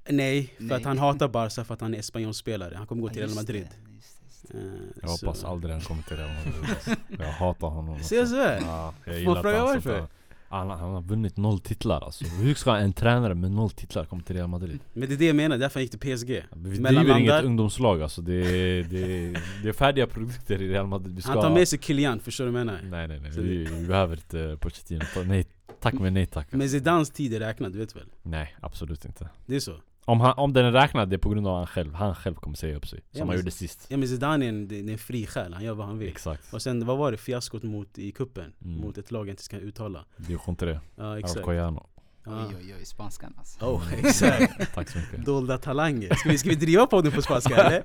Nej, 0.10 0.54
för 0.58 0.63
Nej. 0.63 0.78
att 0.78 0.84
han 0.84 0.98
hatar 0.98 1.28
Barca 1.28 1.63
för 1.65 1.74
att 1.74 1.82
han 1.82 1.93
är 1.93 1.98
Espanyol-spelare. 2.00 2.76
Han 2.76 2.88
kommer 2.88 3.02
gå 3.02 3.10
till 3.10 3.17
Real 3.22 3.36
Madrid. 3.36 3.67
det, 3.86 3.95
just 3.95 4.19
det, 4.19 4.26
just 4.26 4.48
det. 4.52 4.58
Eh, 4.58 4.74
Jag 5.02 5.19
så- 5.19 5.26
hoppas 5.26 5.43
aldrig 5.43 5.74
han 5.74 5.82
kommer 5.82 6.02
till 6.04 6.17
Real 6.17 6.30
Madrid. 6.36 6.98
Jag 7.19 7.32
hatar 7.32 7.67
honom 7.67 8.04
Ser 8.04 8.26
här? 8.36 8.60
Ja, 8.62 8.93
jag 9.06 9.19
gillar 9.19 9.34
man 9.34 9.43
fråga 9.43 9.58
inte 9.58 9.62
hans 9.72 9.86
varför? 9.86 10.08
Han, 10.49 10.69
han 10.69 10.93
har 10.93 11.01
vunnit 11.01 11.38
noll 11.38 11.59
titlar 11.59 12.01
alltså. 12.01 12.25
Hur 12.25 12.53
ska 12.53 12.75
en 12.75 12.93
tränare 12.93 13.35
med 13.35 13.51
noll 13.51 13.69
titlar 13.69 14.05
komma 14.05 14.21
till 14.21 14.35
Real 14.35 14.47
Madrid? 14.47 14.79
Men 14.93 15.09
det 15.09 15.15
är 15.15 15.17
det 15.17 15.25
jag 15.25 15.35
menar, 15.35 15.57
därför 15.57 15.79
han 15.79 15.83
gick 15.83 15.99
till 15.99 16.17
PSG. 16.17 16.43
Vi 16.51 16.77
driver 16.77 17.19
inget 17.19 17.43
ungdomslag 17.43 18.01
alltså. 18.01 18.21
Det 18.21 18.33
är, 18.33 18.83
det, 18.83 19.01
är, 19.01 19.43
det 19.63 19.69
är 19.69 19.73
färdiga 19.73 20.07
produkter 20.07 20.62
i 20.62 20.69
Real 20.69 20.88
Madrid. 20.88 21.15
Vi 21.15 21.21
ska... 21.21 21.31
Han 21.31 21.41
tar 21.41 21.53
med 21.53 21.67
sig 21.67 21.79
Kylian, 21.79 22.19
förstår 22.19 22.45
du 22.45 22.51
vad 22.51 22.59
jag 22.59 22.65
menar? 22.65 22.81
Nej 22.83 23.07
nej 23.07 23.19
nej, 23.19 23.31
vi, 23.31 23.65
vi 23.65 23.88
behöver 23.88 24.15
inte 24.15 24.57
Pochettino. 24.59 25.01
Nej, 25.25 25.45
tack 25.79 25.93
men 25.93 26.13
nej 26.13 26.25
tack. 26.25 26.47
Men 26.51 26.69
Zidans 26.69 27.09
tid 27.09 27.33
är 27.33 27.39
räknad, 27.39 27.73
du 27.73 27.79
vet 27.79 27.95
väl? 27.95 28.05
Nej, 28.23 28.55
absolut 28.62 29.05
inte. 29.05 29.29
Det 29.45 29.55
är 29.55 29.59
så. 29.59 29.73
Om, 30.10 30.19
han, 30.22 30.34
om 30.38 30.54
den 30.54 30.65
är 30.65 30.72
räknad, 30.72 31.10
det 31.10 31.15
är 31.15 31.17
på 31.17 31.30
grund 31.30 31.48
av 31.48 31.58
han 31.58 31.67
själv. 31.67 31.93
Han 31.93 32.15
själv 32.15 32.36
kommer 32.36 32.56
säga 32.58 32.76
upp 32.78 32.88
sig. 32.88 33.00
Ja, 33.12 33.17
Som 33.17 33.19
men- 33.19 33.28
han 33.28 33.38
gjorde 33.38 33.52
sist. 33.52 33.86
Ja 33.89 33.98
men 33.98 34.08
Zidane 34.08 34.45
är 34.45 34.50
en, 34.50 34.67
det 34.67 34.80
är 34.80 34.89
en 34.89 34.98
fri 34.98 35.26
själ, 35.26 35.54
han 35.54 35.63
gör 35.63 35.74
vad 35.74 35.88
han 35.88 35.98
vill. 36.00 36.08
Exakt. 36.10 36.54
Och 36.54 36.62
sen, 36.62 36.86
vad 36.86 36.98
var 36.98 37.12
det? 37.12 37.17
Fiaskot 37.17 37.63
mot, 37.63 37.98
i 37.98 38.12
kuppen 38.12 38.54
Mm. 38.62 38.78
Mot 38.82 38.98
ett 38.98 39.12
lag 39.12 39.28
jag 39.28 39.34
inte 39.34 39.43
ska 39.43 39.58
uttala. 39.58 40.06
Division 40.17 40.56
3. 40.56 40.80
Ja 40.95 41.19
exakt. 41.19 41.48
Ja. 41.48 41.86
Oj 42.26 42.56
oj 42.60 42.76
oj, 42.80 42.86
spanskan 42.86 43.34
alltså. 43.38 43.65
Oh, 43.65 43.93
exakt. 43.93 44.74
Tack 44.76 44.89
så 44.89 44.98
mycket. 44.98 45.26
Dolda 45.26 45.58
talanger. 45.58 46.13
Ska 46.15 46.30
vi, 46.30 46.38
ska 46.38 46.50
vi 46.50 46.56
driva 46.56 46.86
podden 46.88 47.12
på 47.12 47.22
spanska 47.22 47.56
eller? 47.63 47.84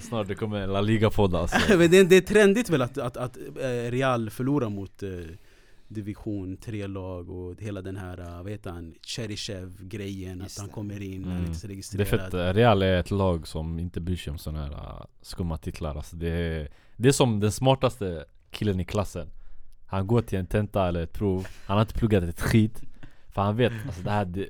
Snart 0.00 0.28
det 0.28 0.34
kommer 0.34 0.60
en 0.60 0.72
La 0.72 0.80
Liga-podd 0.80 1.34
alltså. 1.34 1.56
Men 1.76 1.90
det, 1.90 2.02
det 2.04 2.16
är 2.16 2.20
trendigt 2.20 2.70
väl 2.70 2.82
att, 2.82 2.98
att, 2.98 3.16
att 3.16 3.36
eh, 3.36 3.90
Real 3.90 4.30
förlorar 4.30 4.68
mot 4.68 5.02
eh, 5.02 5.08
Division 5.90 6.56
3-lag 6.58 7.30
och 7.30 7.54
hela 7.62 7.82
den 7.82 7.96
här, 7.96 8.20
eh, 8.20 8.42
vad 8.42 8.50
heter 8.52 8.70
han, 8.70 8.94
Cheryshev-grejen 9.02 10.40
Att 10.40 10.44
Just 10.44 10.58
han 10.58 10.68
det. 10.68 10.72
kommer 10.74 11.02
in, 11.02 11.24
han 11.24 11.32
är 11.32 11.36
Mm. 11.36 11.46
inte 11.46 11.58
så 11.60 11.66
Det 11.66 11.70
är 11.72 11.74
registrerad. 11.74 12.08
för 12.08 12.18
att 12.18 12.34
eh, 12.34 12.54
Real 12.54 12.82
är 12.82 13.00
ett 13.00 13.10
lag 13.10 13.46
som 13.48 13.78
inte 13.78 14.00
bryr 14.00 14.16
sig 14.16 14.30
om 14.30 14.38
såna 14.38 14.58
här 14.58 14.70
uh, 14.70 15.04
skumma 15.22 15.56
titlar. 15.58 15.94
Alltså 15.96 16.16
det, 16.16 16.28
är, 16.28 16.68
det 16.96 17.08
är 17.08 17.12
som 17.12 17.40
den 17.40 17.52
smartaste 17.52 18.24
killen 18.50 18.80
i 18.80 18.84
klassen. 18.84 19.28
Han 19.86 20.06
går 20.06 20.22
till 20.22 20.38
en 20.38 20.46
tenta 20.46 20.88
eller 20.88 21.02
ett 21.02 21.12
prov. 21.12 21.46
Han 21.66 21.76
har 21.76 21.82
inte 21.82 21.94
pluggat 21.94 22.22
ett 22.24 22.40
skit. 22.40 22.82
För 23.28 23.42
han 23.42 23.56
vet, 23.56 23.72
alltså 23.86 24.02
det 24.02 24.10
här 24.10 24.24
det, 24.24 24.40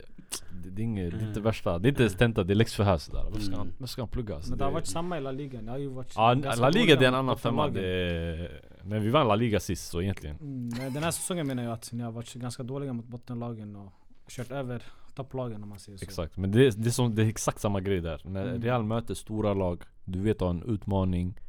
det, 0.62 0.70
det, 0.70 0.82
är, 0.82 0.84
inget, 0.84 1.10
det 1.18 1.24
är 1.24 1.28
inte 1.28 1.40
värsta. 1.40 1.78
Det 1.78 1.88
är 1.88 1.90
inte 1.90 2.02
ens 2.02 2.16
tenta, 2.16 2.44
det 2.44 2.52
är 2.52 2.54
läxförhör 2.54 2.98
sådär 2.98 3.22
Varför 3.24 3.40
ska 3.40 3.52
han, 3.56 3.60
Mm. 3.66 3.74
varför 3.78 3.92
ska 3.92 4.02
han 4.02 4.08
plugga? 4.08 4.34
Alltså, 4.34 4.50
Men 4.50 4.58
det 4.58 4.64
har 4.64 4.70
är- 4.70 4.74
varit 4.74 4.86
samma 4.86 5.18
i 5.18 5.20
La 5.20 5.30
Liga. 5.32 5.62
Det 5.62 5.70
har 5.70 5.78
ju 5.78 5.88
varit 5.88 6.12
Ja, 6.16 6.34
La 6.34 6.68
Liga 6.70 6.96
det 6.96 7.04
är 7.04 7.08
en 7.08 7.14
annan 7.14 7.38
femma. 7.38 7.68
det 7.68 7.86
är, 7.86 8.60
Men 8.84 9.02
vi 9.02 9.10
vann 9.10 9.28
La 9.28 9.34
Liga 9.34 9.60
sist 9.60 9.90
så 9.90 10.02
egentligen 10.02 10.36
Mm, 10.40 10.92
den 10.94 11.02
här 11.02 11.10
säsongen 11.10 11.46
menar 11.46 11.62
jag 11.62 11.72
att 11.72 11.92
ni 11.92 12.02
har 12.02 12.10
varit 12.12 12.34
ganska 12.34 12.62
dåliga 12.62 12.92
mot 12.92 13.06
bottenlagen 13.06 13.76
och 13.76 13.92
kört 14.28 14.50
över 14.50 14.82
topplagen 15.14 15.62
om 15.62 15.68
man 15.68 15.78
säger 15.78 15.98
så. 15.98 16.04
Exakt, 16.04 16.36
men 16.36 16.50
det 16.50 16.66
är, 16.66 16.72
det, 16.76 16.88
är 16.88 16.90
som, 16.90 17.14
det 17.14 17.22
är 17.22 17.26
exakt 17.26 17.60
samma 17.60 17.80
grej 17.80 18.00
där 18.00 18.20
När 18.24 18.46
Mm. 18.48 18.62
Real 18.62 18.82
möter 18.84 19.14
stora 19.14 19.54
lag 19.54 19.82
Du 20.04 20.20
vet 20.20 20.36
att 20.36 20.40
ha 20.42 20.50
en 20.50 20.62
utmaning 20.62 21.40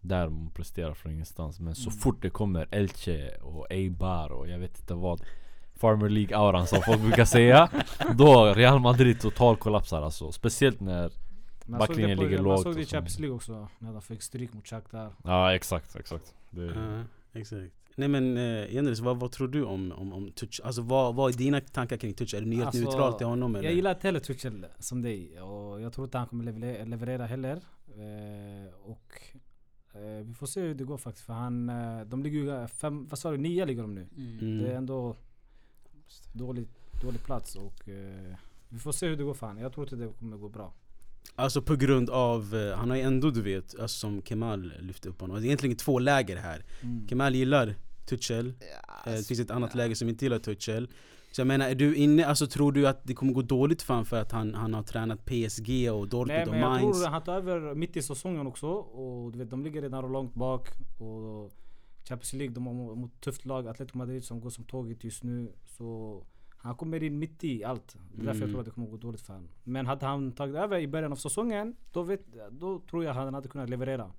Där 0.00 0.28
man 0.28 0.50
presterar 0.50 0.94
från 0.94 1.12
ingenstans 1.12 1.60
Men 1.60 1.74
så 1.74 1.90
Mm. 1.90 1.98
fort 1.98 2.22
det 2.22 2.30
kommer 2.30 2.68
Elche 2.70 3.30
och 3.42 3.66
Eibar 3.70 4.32
och 4.32 4.48
jag 4.48 4.58
vet 4.58 4.78
inte 4.80 4.94
vad 4.94 5.20
Farmer 5.74 6.08
League-auran 6.08 6.66
som 6.66 6.82
folk 6.82 7.00
brukar 7.00 7.24
säga 7.24 7.70
Då 8.14 8.54
Real 8.54 8.80
Madrid 8.80 9.20
total 9.20 9.56
kollapsar 9.56 10.02
alltså 10.02 10.32
Speciellt 10.32 10.80
när 10.80 11.10
Man 11.66 11.78
backlinjen 11.78 12.18
ligger 12.18 12.36
Man 12.36 12.44
lågt 12.44 12.62
såg 12.62 12.74
det 12.74 12.80
i. 12.82 12.86
Champions 12.86 13.18
League 13.18 13.36
också, 13.36 13.68
när 13.78 13.92
de 13.92 14.02
fick 14.02 14.22
stryk 14.22 14.52
mot 14.52 14.66
Shakhtar. 14.68 15.12
Ja 15.24 15.54
exakt, 15.54 15.96
exakt 15.96 16.34
det, 16.56 16.74
Ja, 16.74 17.04
exakt. 17.40 17.72
Nej 17.98 18.08
men 18.08 18.36
eh, 18.36 18.74
Jenris, 18.74 19.00
vad, 19.00 19.20
vad 19.20 19.32
tror 19.32 19.48
du 19.48 19.64
om, 19.64 19.92
om, 19.92 20.12
om 20.12 20.32
Tuch? 20.32 20.60
Alltså 20.64 20.82
vad, 20.82 21.14
vad 21.14 21.34
är 21.34 21.38
dina 21.38 21.60
tankar 21.60 21.96
kring 21.96 22.14
Tuch? 22.14 22.34
Är 22.34 22.40
du 22.40 22.52
helt 22.52 22.66
Alltså, 22.66 22.82
neutral 22.82 23.12
till 23.12 23.26
honom 23.26 23.54
eller? 23.54 23.64
Jag 23.64 23.74
gillar 23.74 23.90
inte 23.90 24.06
heller 24.06 24.20
Tuchel 24.20 24.66
som 24.78 25.02
dig 25.02 25.40
och 25.40 25.80
jag 25.80 25.92
tror 25.92 26.04
inte 26.04 26.18
han 26.18 26.26
kommer 26.26 26.44
leverera, 26.44 26.84
leverera 26.84 27.26
heller. 27.26 27.56
Eh, 27.88 28.74
och 28.82 29.20
eh, 29.92 30.24
vi 30.24 30.34
får 30.34 30.46
se 30.46 30.60
hur 30.60 30.74
det 30.74 30.84
går 30.84 30.98
faktiskt 30.98 31.26
för 31.26 31.32
han, 31.32 31.68
eh, 31.68 32.00
de 32.00 32.22
ligger 32.22 32.38
ju 32.38 32.66
fem, 32.66 33.06
vad 33.06 33.18
sa 33.18 33.30
du, 33.30 33.36
nio 33.36 33.64
ligger 33.66 33.82
de 33.82 33.94
nu. 33.94 34.08
Mm. 34.16 34.38
Mm. 34.38 34.58
Det 34.58 34.72
är 34.72 34.76
ändå 34.76 35.16
dålig, 36.32 36.68
dålig 37.02 37.24
plats 37.24 37.56
och 37.56 37.88
eh, 37.88 38.36
vi 38.68 38.78
får 38.78 38.92
se 38.92 39.08
hur 39.08 39.16
det 39.16 39.24
går 39.24 39.34
för 39.34 39.46
han. 39.46 39.58
Jag 39.58 39.72
tror 39.72 39.86
inte 39.86 39.96
det 39.96 40.12
kommer 40.18 40.36
gå 40.36 40.48
bra. 40.48 40.72
Alltså 41.34 41.62
på 41.62 41.76
grund 41.76 42.10
av, 42.10 42.54
eh, 42.54 42.76
han 42.78 42.90
har 42.90 42.96
ju 42.96 43.02
ändå 43.02 43.30
du 43.30 43.42
vet, 43.42 43.80
alltså 43.80 43.98
som 43.98 44.22
Kemal 44.22 44.72
lyfte 44.80 45.08
upp 45.08 45.20
honom 45.20 45.36
Det 45.36 45.42
är 45.42 45.46
egentligen 45.46 45.76
två 45.76 45.98
läger 45.98 46.36
här 46.36 46.64
Mm. 46.82 47.08
Kemal 47.08 47.34
gillar 47.34 47.74
Tuchel, 48.06 48.52
Ja, 48.60 49.10
eh, 49.12 49.16
det 49.16 49.26
finns 49.26 49.40
ett 49.40 49.50
annat 49.50 49.70
ja. 49.74 49.78
läge 49.78 49.94
som 49.96 50.08
inte 50.08 50.24
gillar 50.24 50.38
Tuchel 50.38 50.88
Så 51.32 51.40
jag 51.40 51.46
menar, 51.46 51.68
är 51.68 51.74
du 51.74 51.96
inne, 51.96 52.26
alltså 52.26 52.46
tror 52.46 52.72
du 52.72 52.86
att 52.88 53.00
det 53.04 53.14
kommer 53.14 53.32
gå 53.32 53.42
dåligt 53.42 53.82
för 53.82 53.94
honom 53.94 54.06
för 54.06 54.20
att 54.20 54.32
han, 54.32 54.54
han 54.54 54.74
har 54.74 54.82
tränat 54.82 55.24
PSG 55.24 55.90
och 55.92 56.08
Dortmund 56.08 56.28
Nej 56.38 56.42
och 56.46 56.50
men 56.50 56.60
jag 56.60 56.68
Mainz? 56.70 56.98
tror 57.00 57.10
han 57.10 57.22
tar 57.24 57.34
över 57.36 57.74
mitt 57.74 57.96
i 57.96 58.02
säsongen 58.02 58.46
också 58.46 58.66
och 58.66 59.32
du 59.32 59.38
vet 59.38 59.50
de 59.50 59.64
ligger 59.64 59.82
redan 59.82 60.12
långt 60.12 60.34
bak 60.34 60.68
och 60.98 61.52
Champions 62.08 62.32
League 62.32 62.54
de 62.54 62.66
har 62.66 62.74
mo- 62.74 62.94
mot 62.94 63.20
tufft 63.20 63.44
lag, 63.44 63.68
Atletico 63.68 63.98
Madrid 63.98 64.24
som 64.24 64.40
går 64.40 64.50
som 64.50 64.64
tåget 64.64 65.04
just 65.04 65.22
nu 65.24 65.52
så 65.78 66.22
han 66.66 66.76
kommer 66.76 67.02
in 67.02 67.18
mitt 67.18 67.44
i 67.44 67.64
allt. 67.64 67.96
Det 68.14 68.22
är 68.22 68.26
därför 68.26 68.26
jag 68.28 68.36
Mm. 68.36 68.50
tror 68.50 68.60
att 68.60 68.64
det 68.66 68.70
kommer 68.70 68.86
gå 68.86 68.96
dåligt 68.96 69.20
för 69.20 69.32
honom. 69.32 69.48
Men 69.64 69.86
hade 69.86 70.06
han 70.06 70.32
tagit 70.32 70.56
över 70.56 70.78
i 70.78 70.88
början 70.88 71.12
av 71.12 71.16
säsongen 71.16 71.76
då, 71.92 72.02
vet, 72.02 72.20
då 72.50 72.80
tror 72.90 73.04
jag 73.04 73.14
han 73.14 73.34
hade 73.34 73.48
kunnat 73.48 73.70
leverera. 73.70 74.12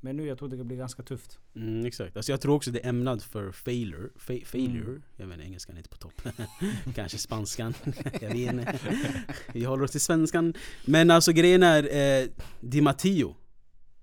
Men 0.00 0.16
nu 0.16 0.26
jag 0.26 0.38
tror 0.38 0.48
det 0.48 0.56
kan 0.56 0.66
bli 0.66 0.76
ganska 0.76 1.02
tufft. 1.02 1.38
Mm, 1.56 1.86
exakt, 1.86 2.16
alltså 2.16 2.32
jag 2.32 2.40
tror 2.40 2.54
också 2.54 2.70
det 2.70 2.84
är 2.84 2.88
ämnad 2.88 3.22
för 3.22 3.52
failure, 3.52 4.08
fa- 4.16 4.44
failure 4.44 4.84
Mm. 4.90 5.02
Jag 5.16 5.26
inte, 5.32 5.44
engelskan 5.46 5.76
är 5.76 5.78
inte 5.78 5.90
på 5.90 5.96
topp 5.96 6.22
Kanske 6.94 7.18
spanskan, 7.18 7.74
jag 8.20 8.30
vet 8.30 8.52
inte 8.52 8.78
Vi 9.52 9.64
håller 9.64 9.84
oss 9.84 9.90
till 9.90 10.00
svenskan 10.00 10.54
Men 10.86 11.10
alltså 11.10 11.32
grejen 11.32 11.62
är, 11.62 11.82
eh, 12.22 12.28
Di 12.60 12.80
Matteo 12.80 13.34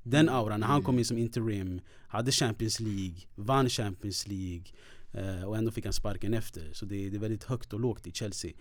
Den 0.03 0.29
auran, 0.29 0.59
när 0.59 0.67
han 0.67 0.83
kom 0.83 0.99
in 0.99 1.05
som 1.05 1.17
interim 1.17 1.81
Hade 2.07 2.31
Champions 2.31 2.79
League, 2.79 3.15
vann 3.35 3.69
Champions 3.69 4.27
League 4.27 4.63
Och 5.45 5.57
ändå 5.57 5.71
fick 5.71 5.83
han 5.85 5.93
sparken 5.93 6.33
efter. 6.33 6.69
Så 6.73 6.85
det, 6.85 7.09
det 7.09 7.15
är 7.17 7.19
väldigt 7.19 7.43
högt 7.43 7.73
och 7.73 7.79
lågt 7.79 8.07
i 8.07 8.11
Chelsea. 8.11 8.51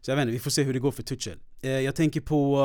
Så 0.00 0.10
jag 0.10 0.16
vet 0.16 0.22
inte, 0.22 0.32
vi 0.32 0.38
får 0.38 0.50
se 0.50 0.62
hur 0.62 0.72
det 0.72 0.78
går 0.80 0.92
för 0.92 1.02
Tuchel. 1.02 1.38
Eh, 1.62 1.70
Jag 1.70 1.94
tänker 1.94 2.20
på, 2.20 2.60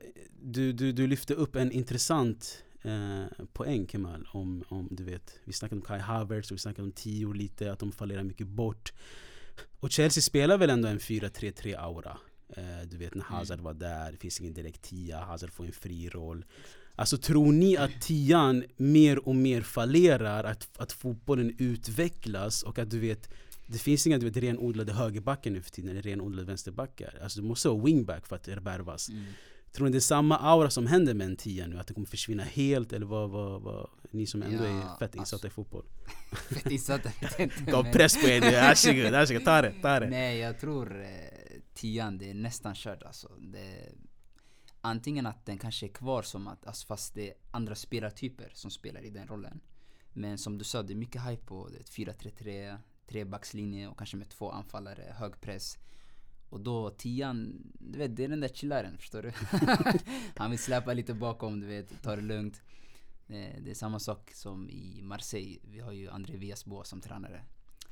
eh, 0.00 0.08
du, 0.42 0.72
du, 0.72 0.92
du 0.92 1.06
lyfte 1.06 1.34
upp 1.34 1.56
en 1.56 1.72
intressant 1.72 2.64
eh, 2.82 3.24
poäng 3.52 3.86
Kemal 3.88 4.28
om, 4.32 4.64
om 4.68 4.88
du 4.90 5.04
vet 5.04 5.40
Vi 5.44 5.52
snackade 5.52 5.80
om 5.80 5.86
Kai 5.86 5.98
Havertz 5.98 6.50
och 6.50 6.54
vi 6.54 6.58
snackade 6.58 6.82
om 6.86 6.92
Tio 6.92 7.32
lite, 7.32 7.72
att 7.72 7.78
de 7.78 7.92
fallerar 7.92 8.22
mycket 8.22 8.46
bort. 8.46 8.92
Och 9.80 9.90
Chelsea 9.90 10.22
spelar 10.22 10.58
väl 10.58 10.70
ändå 10.70 10.88
en 10.88 10.98
4-3-3 10.98 11.76
aura? 11.78 12.18
Eh, 12.56 12.88
Du 12.90 12.96
vet 12.96 13.14
när 13.14 13.24
Hazard 13.24 13.60
var 13.60 13.74
där, 13.74 14.12
det 14.12 14.18
finns 14.18 14.40
ingen 14.40 14.54
direkt 14.54 14.82
tia, 14.82 15.20
Hazard 15.20 15.50
får 15.52 15.64
en 15.64 15.72
fri 15.72 16.08
roll 16.08 16.44
Alltså 16.94 17.16
tror 17.16 17.52
ni 17.52 17.76
att 17.76 18.00
tian 18.00 18.64
mer 18.76 19.28
och 19.28 19.34
mer 19.36 19.60
fallerar, 19.62 20.44
att, 20.44 20.68
att 20.78 20.92
fotbollen 20.92 21.54
utvecklas 21.58 22.62
och 22.62 22.78
att 22.78 22.90
du 22.90 22.98
vet 22.98 23.28
det 23.66 23.78
finns 23.78 24.06
inga 24.06 24.18
du 24.18 24.26
vet, 24.30 24.36
renodlade 24.36 24.92
högerbackar 24.92 25.50
nu 25.50 25.62
för 25.62 25.70
tiden, 25.70 25.90
eller 25.90 26.02
renodlade 26.02 26.46
vänsterbackar 26.46 27.18
Alltså 27.22 27.40
du 27.40 27.46
måste 27.46 27.68
ha 27.68 27.84
wingback 27.84 28.26
för 28.26 28.36
att 28.36 28.48
värvas 28.48 29.08
Mm. 29.08 29.24
Tror 29.72 29.86
ni 29.86 29.92
det 29.92 29.98
är 29.98 30.00
samma 30.00 30.38
aura 30.38 30.70
som 30.70 30.86
händer 30.86 31.14
med 31.14 31.26
en 31.26 31.36
tia 31.36 31.66
nu? 31.66 31.78
Att 31.78 31.86
det 31.86 31.94
kommer 31.94 32.06
försvinna 32.06 32.42
helt? 32.42 32.92
Eller 32.92 33.06
vad, 33.06 33.30
vad, 33.30 33.62
vad 33.62 33.90
ni 34.10 34.26
som 34.26 34.42
ändå 34.42 34.64
Ja, 34.64 34.70
är 34.70 34.98
fett 34.98 35.14
insatta 35.14 35.20
alltså- 35.20 35.46
i 35.46 35.50
fotboll 35.50 35.84
Fett 36.32 36.70
insatt, 36.70 37.00
jag 37.20 37.30
vet 37.30 37.40
inte. 37.40 37.70
Gav 37.72 37.92
press 37.92 38.22
på 38.22 38.28
er, 38.28 38.40
varsågod, 38.40 39.12
varsågod, 39.12 39.44
ta 39.44 39.62
det, 39.62 39.74
ta 39.82 40.00
det 40.00 40.08
Nej 40.08 40.38
jag 40.38 40.60
tror 40.60 41.02
eh, 41.02 41.08
tian, 41.74 42.18
det 42.18 42.30
är 42.30 42.34
nästan 42.34 42.74
körd 42.74 43.02
alltså. 43.02 43.28
Det, 43.38 43.92
antingen 44.82 45.26
att 45.26 45.46
den 45.46 45.58
kanske 45.58 45.86
är 45.86 45.92
kvar 45.92 46.22
som 46.22 46.46
att, 46.46 46.66
alltså 46.66 46.86
fast 46.86 47.14
det 47.14 47.30
är 47.30 47.34
andra 47.50 47.74
spelartyper 47.74 48.50
som 48.54 48.70
spelar 48.70 49.04
i 49.04 49.10
den 49.10 49.26
rollen. 49.28 49.60
Men 50.12 50.38
som 50.38 50.58
du 50.58 50.64
sa, 50.64 50.82
det 50.82 50.92
är 50.92 50.96
mycket 50.96 51.22
hype 51.22 51.46
på 51.46 51.68
4-3-3, 51.68 52.78
trebackslinje 53.06 53.88
och 53.88 53.98
kanske 53.98 54.16
med 54.16 54.28
två 54.28 54.50
anfallare, 54.50 55.14
hög 55.18 55.40
press. 55.40 55.78
Och 56.48 56.60
då 56.60 56.90
tian, 56.90 57.62
du 57.78 57.98
vet 57.98 58.16
det 58.16 58.24
är 58.24 58.28
den 58.28 58.40
där 58.40 58.48
chillaren 58.48 58.98
förstår 58.98 59.22
du. 59.22 59.32
Han 60.36 60.50
vill 60.50 60.58
släppa 60.58 60.92
lite 60.92 61.14
bakom, 61.14 61.60
du 61.60 61.66
vet, 61.66 62.02
ta 62.02 62.16
det 62.16 62.22
lugnt. 62.22 62.62
Eh, 63.26 63.62
det 63.64 63.70
är 63.70 63.74
samma 63.74 63.98
sak 63.98 64.30
som 64.34 64.70
i 64.70 65.00
Marseille, 65.02 65.58
vi 65.62 65.80
har 65.80 65.92
ju 65.92 66.10
André 66.10 66.36
Villas-Boas 66.36 66.88
som 66.88 67.00
tränare. 67.00 67.42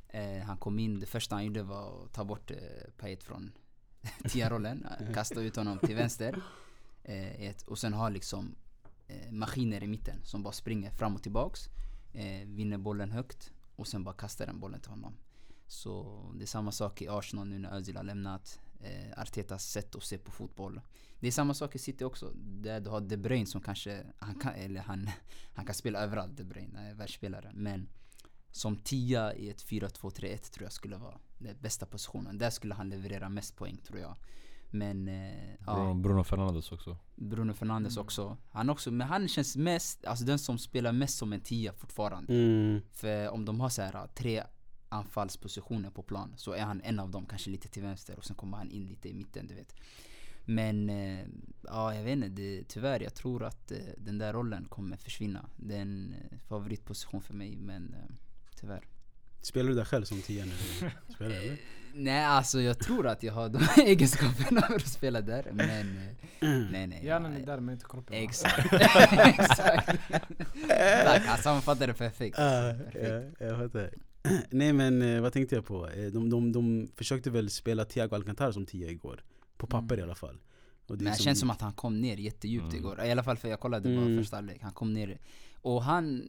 Eh, 0.07 0.43
han 0.43 0.57
kom 0.57 0.79
in, 0.79 0.99
det 0.99 1.05
första 1.05 1.35
han 1.35 1.45
gjorde 1.45 1.63
var 1.63 2.03
att 2.03 2.13
ta 2.13 2.23
bort 2.23 2.51
eh, 2.51 2.57
Payet 2.97 3.23
från 3.23 3.51
tia-rollen, 4.29 4.87
kasta 5.13 5.41
ut 5.41 5.55
honom 5.55 5.79
till 5.79 5.95
vänster. 5.95 6.41
Eh, 7.03 7.41
ett, 7.41 7.61
och 7.61 7.79
sen 7.79 7.93
ha 7.93 8.09
liksom 8.09 8.55
eh, 9.07 9.31
maskiner 9.31 9.83
i 9.83 9.87
mitten 9.87 10.19
som 10.23 10.43
bara 10.43 10.53
springer 10.53 10.91
fram 10.91 11.15
och 11.15 11.23
tillbaks. 11.23 11.69
Eh, 12.13 12.47
vinner 12.47 12.77
bollen 12.77 13.11
högt 13.11 13.51
och 13.75 13.87
sen 13.87 14.03
bara 14.03 14.15
kastar 14.15 14.45
den 14.45 14.59
bollen 14.59 14.79
till 14.79 14.91
honom. 14.91 15.17
Så 15.67 16.25
det 16.37 16.43
är 16.43 16.47
samma 16.47 16.71
sak 16.71 17.01
i 17.01 17.07
Arsenal 17.07 17.47
nu 17.47 17.59
när 17.59 17.73
Özil 17.73 17.97
har 17.97 18.03
lämnat. 18.03 18.59
Eh, 18.79 19.21
Artetas 19.21 19.71
sätt 19.71 19.95
att 19.95 20.03
se 20.03 20.17
på 20.17 20.31
fotboll. 20.31 20.81
Det 21.19 21.27
är 21.27 21.31
samma 21.31 21.53
sak 21.53 21.75
i 21.75 21.79
City 21.79 22.03
också. 22.03 22.31
Där 22.35 22.79
du 22.79 22.89
har 22.89 23.01
De 23.01 23.17
Bruyne 23.17 23.45
som 23.45 23.61
kanske, 23.61 24.03
han 24.17 24.35
kan, 24.35 24.53
eller 24.53 24.81
han, 24.81 25.09
han 25.53 25.65
kan 25.65 25.75
spela 25.75 25.99
överallt 25.99 26.37
De 26.37 26.43
Bruyne, 26.43 26.77
han 26.77 26.85
är 26.85 26.93
världsspelare. 26.93 27.51
Men 27.53 27.89
som 28.51 28.75
tia 28.75 29.33
i 29.33 29.49
ett 29.49 29.63
4-2-3-1 29.63 30.37
tror 30.37 30.63
jag 30.63 30.73
skulle 30.73 30.97
vara 30.97 31.17
den 31.37 31.57
bästa 31.59 31.85
positionen. 31.85 32.37
Där 32.37 32.49
skulle 32.49 32.73
han 32.73 32.89
leverera 32.89 33.29
mest 33.29 33.55
poäng 33.55 33.77
tror 33.77 33.99
jag. 33.99 34.15
Men 34.71 35.07
eh, 35.07 35.15
Bruno, 35.65 35.87
ja, 35.87 35.93
Bruno 35.93 36.23
Fernandes 36.23 36.71
också. 36.71 36.97
Bruno 37.15 37.53
Fernandes 37.53 37.97
också. 37.97 38.37
Han 38.51 38.69
också. 38.69 38.91
Men 38.91 39.07
han 39.07 39.27
känns 39.27 39.57
mest, 39.57 40.05
alltså 40.05 40.25
den 40.25 40.39
som 40.39 40.57
spelar 40.57 40.91
mest 40.91 41.17
som 41.17 41.33
en 41.33 41.41
tia 41.41 41.73
fortfarande. 41.73 42.33
Mm. 42.33 42.81
För 42.91 43.29
om 43.29 43.45
de 43.45 43.59
har 43.59 43.69
så 43.69 43.81
här 43.81 44.07
tre 44.15 44.43
anfallspositioner 44.89 45.89
på 45.89 46.03
plan 46.03 46.33
så 46.37 46.51
är 46.51 46.61
han 46.61 46.81
en 46.81 46.99
av 46.99 47.11
dem, 47.11 47.25
kanske 47.25 47.49
lite 47.49 47.67
till 47.67 47.81
vänster 47.81 48.17
och 48.17 48.25
sen 48.25 48.35
kommer 48.35 48.57
han 48.57 48.71
in 48.71 48.85
lite 48.85 49.09
i 49.09 49.13
mitten, 49.13 49.47
du 49.47 49.55
vet. 49.55 49.75
Men 50.45 50.89
eh, 50.89 51.25
ja, 51.61 51.95
jag 51.95 52.03
vet 52.03 52.13
inte, 52.13 52.27
det, 52.27 52.63
tyvärr 52.67 52.99
jag 52.99 53.15
tror 53.15 53.43
att 53.43 53.71
eh, 53.71 53.77
den 53.97 54.17
där 54.17 54.33
rollen 54.33 54.65
kommer 54.65 54.97
försvinna. 54.97 55.49
Det 55.57 55.75
är 55.75 55.81
en 55.81 56.13
eh, 56.13 56.37
favoritposition 56.47 57.21
för 57.21 57.33
mig 57.33 57.57
men 57.57 57.93
eh, 57.93 58.15
tyvärr. 58.59 58.87
Spelar 59.41 59.69
du 59.69 59.75
där 59.75 59.85
själv 59.85 60.05
som 60.05 60.21
tia 60.21 60.45
du 61.07 61.13
spelar 61.13 61.35
eller? 61.35 61.57
Nej 61.93 62.25
alltså 62.25 62.61
jag 62.61 62.79
tror 62.79 63.07
att 63.07 63.23
jag 63.23 63.33
har 63.33 63.49
de 63.49 63.59
egenskaperna 63.81 64.61
för 64.61 64.75
att 64.75 64.87
spela 64.87 65.21
där 65.21 65.47
men 65.53 65.69
eh, 65.69 66.49
nej 66.71 66.87
nej. 66.87 67.01
Hjärnan 67.05 67.33
är 67.33 67.45
där 67.45 67.59
men 67.59 67.73
inte 67.73 67.85
kroppen. 67.89 68.15
Exakt. 68.15 68.73
Exakt. 69.13 69.87
Tack, 71.05 71.25
han 71.25 71.37
sammanfattade 71.37 71.85
det 71.85 71.93
perfekt. 71.93 72.39
Ah, 72.39 72.73
Perfekt. 72.73 73.35
ja, 73.39 73.45
jag 73.47 73.57
fattar. 73.57 73.89
Nej 74.49 74.73
men 74.73 75.01
eh, 75.01 75.21
vad 75.21 75.33
tänkte 75.33 75.55
jag 75.55 75.65
på? 75.65 75.87
Eh, 75.89 76.05
De, 76.11 76.29
de, 76.29 76.51
de 76.51 76.87
försökte 76.95 77.29
väl 77.29 77.49
spela 77.49 77.85
Thiago 77.85 78.15
Alcantara 78.15 78.53
som 78.53 78.65
tia 78.65 78.89
igår. 78.89 79.23
På 79.57 79.67
papper 79.67 79.99
i 79.99 80.01
alla 80.01 80.15
fall. 80.15 80.37
Och 80.87 80.97
det 80.97 81.03
Men 81.03 81.13
det 81.13 81.19
känns 81.19 81.39
som 81.39 81.49
att 81.49 81.61
han 81.61 81.73
kom 81.73 82.01
ner 82.01 82.17
jättedjupt 82.17 82.63
Mm. 82.65 82.75
igår. 82.77 83.05
I 83.05 83.11
alla 83.11 83.23
fall 83.23 83.37
för 83.37 83.47
jag 83.49 83.59
kollade 83.59 83.95
bara 83.95 84.05
Mm. 84.05 84.17
första 84.17 84.35
halvlek. 84.35 84.61
Han 84.61 84.71
kom 84.73 84.93
ner. 84.93 85.17
Och 85.61 85.83
han, 85.83 86.27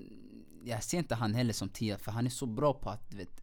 jag 0.64 0.82
ser 0.84 0.98
inte 0.98 1.14
han 1.14 1.34
heller 1.34 1.52
som 1.52 1.68
tia 1.68 1.98
för 1.98 2.12
han 2.12 2.26
är 2.26 2.30
så 2.30 2.46
bra 2.46 2.74
på 2.74 2.90
att 2.90 3.10
du 3.10 3.16
vet, 3.16 3.41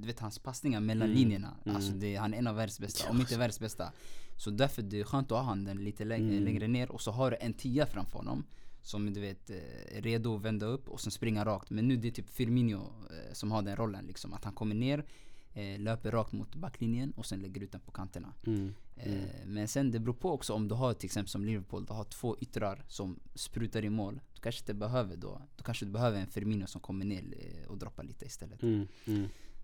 du 0.00 0.06
vet 0.06 0.20
hans 0.20 0.38
passningar 0.38 0.80
mellan 0.80 1.08
Mm. 1.08 1.18
linjerna. 1.20 1.54
Mm. 1.64 1.76
Alltså 1.76 1.92
det, 1.92 2.16
han 2.16 2.34
är 2.34 2.38
en 2.38 2.46
av 2.46 2.56
världens 2.56 2.80
bästa, 2.80 3.10
om 3.10 3.20
inte 3.20 3.38
världens 3.38 3.60
bästa. 3.60 3.92
Så 4.36 4.50
därför 4.50 4.82
det 4.82 5.00
är 5.00 5.04
skönt 5.04 5.32
att 5.32 5.44
ha 5.44 5.54
den 5.54 5.84
lite 5.84 6.04
längre, 6.04 6.32
Mm. 6.32 6.44
längre 6.44 6.68
ner 6.68 6.90
och 6.90 7.00
så 7.00 7.10
har 7.10 7.30
du 7.30 7.36
en 7.40 7.52
tia 7.54 7.86
framför 7.86 8.18
honom. 8.18 8.44
Som 8.82 9.12
du 9.14 9.20
vet, 9.20 9.50
eh, 9.50 9.56
är 9.96 10.02
redo 10.02 10.36
att 10.36 10.42
vända 10.42 10.66
upp 10.66 10.88
och 10.88 11.00
sen 11.00 11.10
springa 11.12 11.44
rakt. 11.44 11.70
Men 11.70 11.88
nu 11.88 11.96
det 11.96 12.08
är 12.08 12.12
typ 12.12 12.30
Firmino 12.30 12.76
eh, 13.10 13.32
som 13.32 13.50
har 13.52 13.62
den 13.62 13.76
rollen 13.76 14.04
liksom. 14.06 14.32
Att 14.32 14.44
han 14.44 14.52
kommer 14.54 14.74
ner, 14.74 15.04
eh, 15.52 15.78
löper 15.80 16.10
rakt 16.10 16.32
mot 16.32 16.54
backlinjen 16.54 17.10
och 17.10 17.26
sen 17.26 17.40
lägger 17.40 17.60
ut 17.62 17.72
den 17.72 17.80
på 17.80 17.90
kanterna. 17.92 18.32
Mm. 18.46 18.74
Eh, 18.96 19.12
Men 19.46 19.68
sen 19.68 19.90
det 19.90 19.98
beror 20.00 20.14
på 20.14 20.30
också 20.32 20.52
om 20.52 20.68
du 20.68 20.74
har 20.74 20.94
till 20.94 21.06
exempel 21.06 21.28
som 21.30 21.44
Liverpool, 21.44 21.84
du 21.86 21.92
har 21.92 22.04
två 22.04 22.36
yttrar 22.40 22.84
som 22.88 23.20
sprutar 23.34 23.84
i 23.84 23.90
mål. 23.90 24.20
Du 24.34 24.40
kanske 24.40 24.62
inte 24.62 24.74
behöver 24.74 25.16
då, 25.16 25.42
då 25.56 25.64
kanske 25.64 25.84
du 25.86 25.90
behöver 25.92 26.20
en 26.20 26.26
Firmino 26.26 26.66
som 26.66 26.80
kommer 26.80 27.04
ner 27.04 27.24
och 27.68 27.78
droppar 27.78 28.04
lite 28.04 28.24
istället. 28.24 28.62
Mm. 28.62 28.86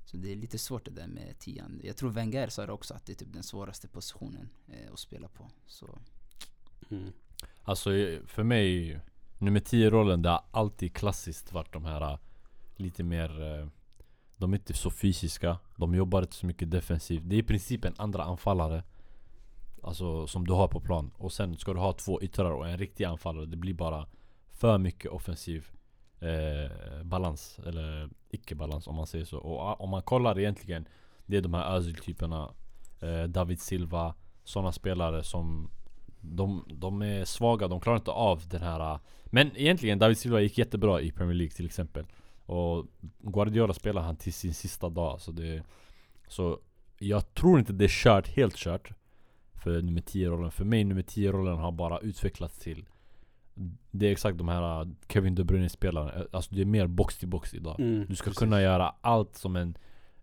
Så 0.07 0.16
det 0.16 0.33
är 0.33 0.37
lite 0.37 0.59
svårt 0.59 0.85
det 0.85 0.90
där 0.90 1.07
med 1.07 1.38
tian. 1.38 1.81
Jag 1.85 1.97
tror 1.97 2.11
Wenger 2.11 2.49
sa 2.49 2.66
det 2.66 2.73
också 2.73 2.95
att 2.95 3.07
det 3.07 3.12
är 3.12 3.14
typ 3.14 3.33
den 3.33 3.42
svåraste 3.42 3.88
positionen 3.88 4.49
eh, 4.69 4.92
att 4.92 4.99
spela 4.99 5.29
på. 5.29 5.51
Så 5.66 5.99
Mm. 6.90 7.12
Alltså 7.62 7.95
eh, 7.95 8.21
för 8.27 8.42
mig, 8.42 9.01
nummer 9.38 9.61
10-rollen 9.61 10.23
det 10.23 10.29
har 10.29 10.45
alltid 10.51 10.95
klassiskt 10.95 11.53
varit 11.53 11.73
de 11.73 11.85
här 11.85 12.12
eh, 12.12 12.19
lite 12.77 13.03
mer 13.03 13.42
eh, 13.42 13.66
De 14.37 14.53
är 14.53 14.57
inte 14.57 14.75
så 14.75 14.90
fysiska, 14.90 15.59
de 15.77 15.95
jobbar 15.95 16.23
inte 16.23 16.35
så 16.35 16.47
mycket 16.47 16.71
defensivt 16.71 17.23
Det 17.25 17.37
är 17.37 17.38
i 17.38 17.42
princip 17.42 17.85
en 17.85 17.95
andra 17.97 18.25
anfallare 18.25 18.83
Alltså 19.83 20.27
som 20.27 20.47
du 20.47 20.53
har 20.53 20.69
på 20.69 20.81
plan 20.81 21.11
Och 21.16 21.33
sen 21.33 21.57
ska 21.57 21.75
du 21.75 21.81
ha 21.81 21.92
två 21.92 22.23
yttrar 22.23 22.51
och 22.51 22.69
en 22.69 22.79
riktig 22.79 23.05
anfallare 23.05 23.47
Det 23.47 23.57
blir 23.57 23.75
bara 23.75 24.07
för 24.49 24.79
mycket 24.79 25.11
offensiv 25.11 25.66
eh, 26.21 27.03
balans 27.05 27.59
Eller 27.66 28.11
icke-balans 28.37 28.87
om 28.87 28.94
man 28.94 29.07
säger 29.07 29.25
så. 29.25 29.38
Och 29.38 29.61
ah, 29.61 29.75
om 29.75 29.90
man 29.90 30.03
kollar 30.03 30.38
egentligen 30.38 30.88
Det 31.27 31.37
är 31.37 31.40
de 31.40 31.55
här 31.55 31.77
Özil-typerna 31.77 32.55
eh, 33.01 33.22
David 33.22 33.61
Silva 33.61 34.14
Sådana 34.44 34.72
spelare 34.72 35.25
som 35.25 35.70
de, 36.20 36.64
de 36.68 37.03
är 37.03 37.25
svaga, 37.25 37.68
de 37.68 37.81
klarar 37.81 37.96
inte 37.96 38.11
av 38.11 38.49
den 38.49 38.62
här 38.62 38.81
ah. 38.81 39.01
Men 39.25 39.57
egentligen, 39.57 39.99
David 39.99 40.18
Silva 40.18 40.40
gick 40.40 40.59
jättebra 40.59 41.01
i 41.01 41.12
Premier 41.12 41.35
League 41.35 41.53
till 41.53 41.66
exempel. 41.66 42.07
Och 42.46 42.87
Guardiola 43.18 43.75
spelar 43.75 44.03
han 44.03 44.16
till 44.16 44.33
sin 44.33 44.55
sista 44.55 44.88
dag 44.88 45.20
Så, 45.20 45.33
det, 45.33 45.62
så 46.29 46.59
jag 46.99 47.35
tror 47.35 47.59
inte 47.59 47.72
det 47.72 47.85
är 47.85 47.88
kört, 47.88 48.29
helt 48.29 48.57
kört. 48.57 48.92
För 49.55 49.83
nummer 49.83 50.01
10-rollen 50.01 50.51
För 50.51 50.64
mig, 50.64 50.85
nummer 50.85 51.03
10-rollen 51.03 51.59
har 51.59 51.72
bara 51.72 51.99
utvecklats 51.99 52.59
till 52.59 52.87
det 53.90 54.07
är 54.07 54.12
exakt 54.12 54.38
de 54.38 54.49
här 54.49 54.88
Kevin 55.09 55.35
De 55.35 55.45
Bruyne-spelarna 55.45 56.12
Alltså 56.33 56.55
det 56.55 56.61
är 56.61 56.64
mer 56.66 56.87
box 56.87 57.19
till 57.19 57.29
box 57.29 57.55
idag 57.55 57.81
Mm. 57.81 58.07
du 58.09 58.14
ska 58.16 58.25
Precis. 58.25 58.38
kunna 58.38 58.62
göra 58.62 58.95
allt 59.01 59.37
som 59.37 59.57
en 59.57 59.77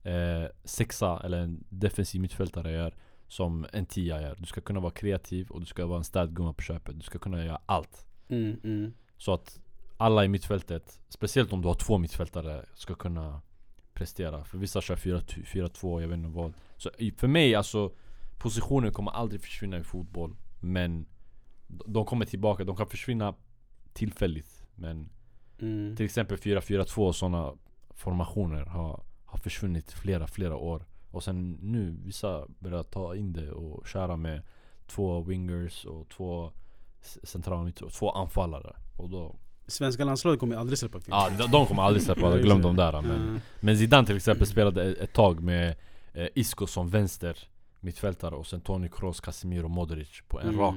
eh, 0.03 0.49
sexa 0.63 1.21
eller 1.23 1.37
en 1.37 1.63
defensiv 1.69 2.21
mittfältare 2.21 2.71
gör 2.71 2.95
Som 3.27 3.65
en 3.73 3.85
tia 3.85 4.21
gör 4.21 4.35
Du 4.39 4.45
ska 4.45 4.61
kunna 4.61 4.79
vara 4.79 4.91
kreativ 4.91 5.49
och 5.49 5.59
du 5.59 5.65
ska 5.65 5.85
vara 5.85 5.97
en 5.97 6.03
städgumma 6.03 6.53
på 6.53 6.61
köpet 6.61 6.95
Du 6.95 7.01
ska 7.01 7.19
kunna 7.19 7.45
göra 7.45 7.61
allt 7.65 8.05
Mm. 8.29 8.59
Mm. 8.63 8.93
Så 9.17 9.33
att 9.33 9.59
alla 9.97 10.25
i 10.25 10.27
mittfältet 10.27 10.99
Speciellt 11.09 11.53
om 11.53 11.61
du 11.61 11.67
har 11.67 11.75
två 11.75 11.97
mittfältare 11.97 12.65
Ska 12.73 12.95
kunna 12.95 13.41
prestera 13.93 14.43
För 14.43 14.57
vissa 14.57 14.81
kör 14.81 14.95
4- 14.95 15.43
4-2, 15.45 16.01
jag 16.01 16.07
vet 16.07 16.17
inte 16.17 16.29
vad 16.29 16.53
Så 16.77 16.89
för 17.17 17.27
mig 17.27 17.55
alltså 17.55 17.91
Positioner 18.37 18.89
kommer 18.91 19.11
aldrig 19.11 19.41
försvinna 19.41 19.77
i 19.77 19.83
fotboll 19.83 20.35
Men 20.59 21.05
de- 21.77 21.93
De 21.93 22.05
kommer 22.05 22.25
tillbaka, 22.25 22.63
de 22.63 22.75
kan 22.75 22.87
försvinna 22.87 23.33
tillfälligt 23.93 24.63
Men 24.75 25.09
Mm. 25.61 25.95
till 25.95 26.05
exempel 26.05 26.37
4-4-2 26.37 27.07
och 27.07 27.15
sådana 27.15 27.53
formationer 27.89 28.65
har, 28.65 29.03
har 29.25 29.37
försvunnit 29.39 29.91
flera, 29.91 30.27
flera 30.27 30.55
år. 30.55 30.85
Och 31.11 31.23
sen 31.23 31.51
nu, 31.61 31.95
vissa 32.05 32.45
börjar 32.59 32.83
ta 32.83 33.15
in 33.15 33.33
det 33.33 33.51
och 33.51 33.87
köra 33.87 34.17
med 34.17 34.41
två 34.87 35.21
wingers 35.21 35.85
och 35.85 36.09
två 36.09 36.51
centrala 37.23 37.63
mitt- 37.63 37.91
två 37.93 38.11
anfallare. 38.11 38.75
Och 38.97 39.09
då, 39.09 39.35
Svenska 39.67 40.05
landslaget 40.05 40.39
kommer 40.39 40.55
aldrig 40.55 40.79
släppa 40.79 40.99
ja, 41.07 41.29
de, 41.37 41.51
de 41.51 41.65
kommer 41.65 41.83
aldrig 41.83 42.03
släppa 42.03 42.37
glöm 42.37 42.61
dem 42.61 42.75
där. 42.75 43.01
Men, 43.01 43.11
Mm. 43.21 43.39
men 43.61 43.77
Zidane 43.77 44.07
till 44.07 44.15
exempel 44.15 44.47
spelade 44.47 44.83
ett, 44.91 44.97
ett 44.97 45.13
tag 45.13 45.39
med 45.43 45.75
eh, 46.13 46.27
Isco 46.35 46.67
som 46.67 46.89
vänster 46.89 47.37
mittfältare 47.79 48.35
och 48.35 48.47
sen 48.47 48.61
Toni 48.61 48.89
Kroos, 48.89 49.19
Casemiro, 49.19 49.67
Modric 49.67 50.21
på 50.27 50.39
en 50.41 50.47
Mm. 50.47 50.59
rak 50.59 50.75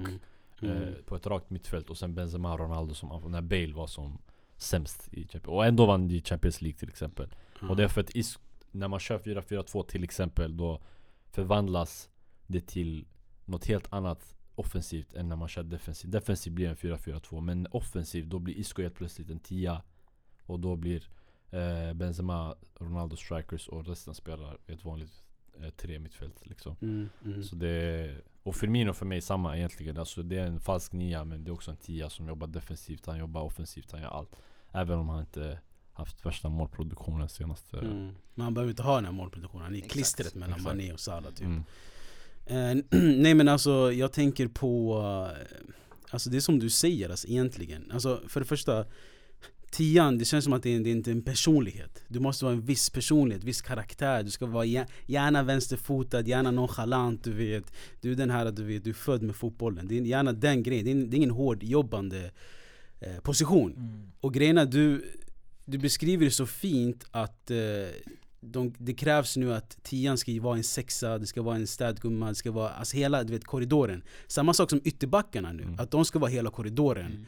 Mm. 0.62 0.82
eh, 0.82 0.94
på 0.94 1.16
ett 1.16 1.26
rakt 1.26 1.50
mittfält 1.50 1.90
och 1.90 1.98
sen 1.98 2.14
Benzema 2.14 2.52
och 2.52 2.58
Ronaldo 2.58 2.94
som 2.94 3.32
när 3.32 3.42
Bale 3.42 3.72
var 3.72 3.86
som 3.86 4.18
sämst 4.56 5.08
i 5.12 5.22
Champions 5.22 5.46
Och 5.46 5.66
ändå 5.66 5.86
vann 5.86 6.08
de 6.08 6.22
Champions 6.22 6.62
League 6.62 6.78
till 6.78 6.88
exempel. 6.88 7.34
Ja. 7.60 7.68
Och 7.68 7.76
det 7.76 7.84
är 7.84 7.88
för 7.88 8.00
att 8.00 8.10
när 8.70 8.88
man 8.88 9.00
kör 9.00 9.18
4-4-2 9.18 9.86
till 9.86 10.04
exempel 10.04 10.56
då 10.56 10.82
förvandlas 11.32 12.08
det 12.46 12.60
till 12.60 13.06
något 13.44 13.66
helt 13.66 13.92
annat 13.92 14.36
offensivt 14.54 15.14
än 15.14 15.28
när 15.28 15.36
man 15.36 15.48
kör 15.48 15.62
defensivt. 15.62 16.12
Defensivt 16.12 16.54
blir 16.54 16.68
en 16.68 16.76
4-4-2 16.76 17.40
men 17.40 17.66
offensivt 17.70 18.26
då 18.26 18.38
blir 18.38 18.54
Isco 18.54 18.82
helt 18.82 18.94
plötsligt 18.94 19.30
en 19.30 19.40
10 19.40 19.80
och 20.42 20.60
då 20.60 20.76
blir 20.76 21.08
eh, 21.50 21.92
Benzema, 21.94 22.56
Ronaldo 22.74 23.16
strikers 23.16 23.68
och 23.68 23.86
resten 23.86 24.14
spelar 24.14 24.58
ett 24.66 24.84
vanligt 24.84 25.25
eh, 25.62 25.70
tre 25.70 25.98
mittfält 25.98 26.46
liksom. 26.46 26.76
Mm. 26.82 27.08
Mm. 27.24 27.42
Så 27.42 27.56
det 27.56 28.14
och 28.42 28.56
Firmino 28.56 28.92
för 28.92 29.06
mig 29.06 29.16
är 29.16 29.22
samma 29.22 29.56
egentligen. 29.56 29.98
Alltså 29.98 30.22
det 30.22 30.38
är 30.38 30.46
en 30.46 30.60
falsk 30.60 30.92
nia 30.92 31.24
men 31.24 31.44
det 31.44 31.50
är 31.50 31.52
också 31.52 31.70
en 31.70 31.76
tia 31.76 32.10
som 32.10 32.28
jobbar 32.28 32.46
defensivt. 32.46 33.06
Han 33.06 33.18
jobbar 33.18 33.42
offensivt, 33.42 33.92
han 33.92 34.00
gör 34.00 34.08
allt. 34.08 34.36
Även 34.72 34.98
om 34.98 35.08
han 35.08 35.20
inte 35.20 35.58
haft 35.92 36.26
värsta 36.26 36.48
målproduktionen 36.48 37.28
senaste... 37.28 37.78
Mm. 37.78 38.14
Men 38.34 38.44
han 38.44 38.54
behöver 38.54 38.70
inte 38.70 38.82
ha 38.82 38.94
den 38.94 39.04
här 39.04 39.12
målproduktionen. 39.12 39.64
Han 39.64 39.74
är 39.74 39.78
Exakt. 39.78 39.92
klistret 39.92 40.34
mellan 40.34 40.50
Exakt. 40.58 40.76
Mané 40.76 40.92
och 40.92 41.00
Salah 41.00 41.32
typ. 41.32 41.46
Mm. 41.46 41.64
Eh, 42.46 42.84
nej 43.00 43.34
men 43.34 43.48
alltså 43.48 43.92
jag 43.92 44.12
tänker 44.12 44.48
på, 44.48 44.98
eh, 45.30 45.58
alltså 46.10 46.30
det 46.30 46.36
är 46.36 46.40
som 46.40 46.58
du 46.58 46.70
säger 46.70 47.10
alltså, 47.10 47.28
egentligen. 47.28 47.90
Alltså 47.92 48.20
för 48.28 48.40
det 48.40 48.46
första, 48.46 48.84
tian 49.70 50.18
det 50.18 50.24
känns 50.24 50.44
som 50.44 50.52
att 50.52 50.62
det 50.62 50.74
är, 50.74 50.80
det 50.80 50.90
är 50.90 50.92
inte 50.92 51.10
en 51.10 51.22
personlighet. 51.22 52.02
Du 52.08 52.20
måste 52.20 52.44
vara 52.44 52.54
en 52.54 52.60
viss 52.66 52.90
personlighet, 52.90 53.44
viss 53.44 53.62
karaktär. 53.62 54.22
Du 54.22 54.30
ska 54.30 54.46
vara 54.46 54.64
gär- 54.64 54.86
gärna 55.06 55.42
vänsterfotad, 55.42 56.20
gärna 56.28 56.50
nonchalant, 56.50 57.24
du 57.24 57.32
vet. 57.32 57.72
Du 58.00 58.12
är 58.12 58.16
den 58.16 58.30
här, 58.30 58.50
du 58.50 58.64
vet, 58.64 58.84
du 58.84 58.90
är 58.90 58.94
född 58.94 59.22
med 59.22 59.36
fotbollen. 59.36 59.88
Det 59.88 59.98
är 59.98 60.02
gärna 60.02 60.32
den 60.32 60.62
grejen, 60.62 60.84
det 60.84 60.90
är, 60.90 60.94
det 60.94 61.14
är 61.14 61.18
ingen 61.18 61.30
hård 61.30 61.62
jobbande 61.62 62.30
eh, 63.00 63.16
position. 63.22 63.72
Mm. 63.76 64.12
Och 64.20 64.34
grejen 64.34 64.58
är, 64.58 64.66
du, 64.66 65.04
du 65.64 65.78
beskriver 65.78 66.24
det 66.24 66.30
så 66.30 66.46
fint 66.46 67.06
att 67.10 67.50
eh, 67.50 67.56
de, 68.40 68.74
det 68.78 68.94
krävs 68.94 69.36
nu 69.36 69.54
att 69.54 69.78
tian 69.82 70.18
ska 70.18 70.40
vara 70.40 70.56
en 70.56 70.64
sexa, 70.64 71.18
det 71.18 71.26
ska 71.26 71.42
vara 71.42 71.56
en 71.56 71.66
städgumma, 71.66 72.28
det 72.28 72.34
ska 72.34 72.50
vara 72.50 72.70
alltså 72.70 72.96
hela 72.96 73.24
du 73.24 73.32
vet, 73.32 73.44
korridoren. 73.44 74.02
Samma 74.26 74.54
sak 74.54 74.70
som 74.70 74.80
ytterbackarna 74.84 75.52
nu, 75.52 75.62
Mm. 75.62 75.80
att 75.80 75.90
de 75.90 76.04
ska 76.04 76.18
vara 76.18 76.30
hela 76.30 76.50
korridoren. 76.50 77.06
Mm. 77.06 77.24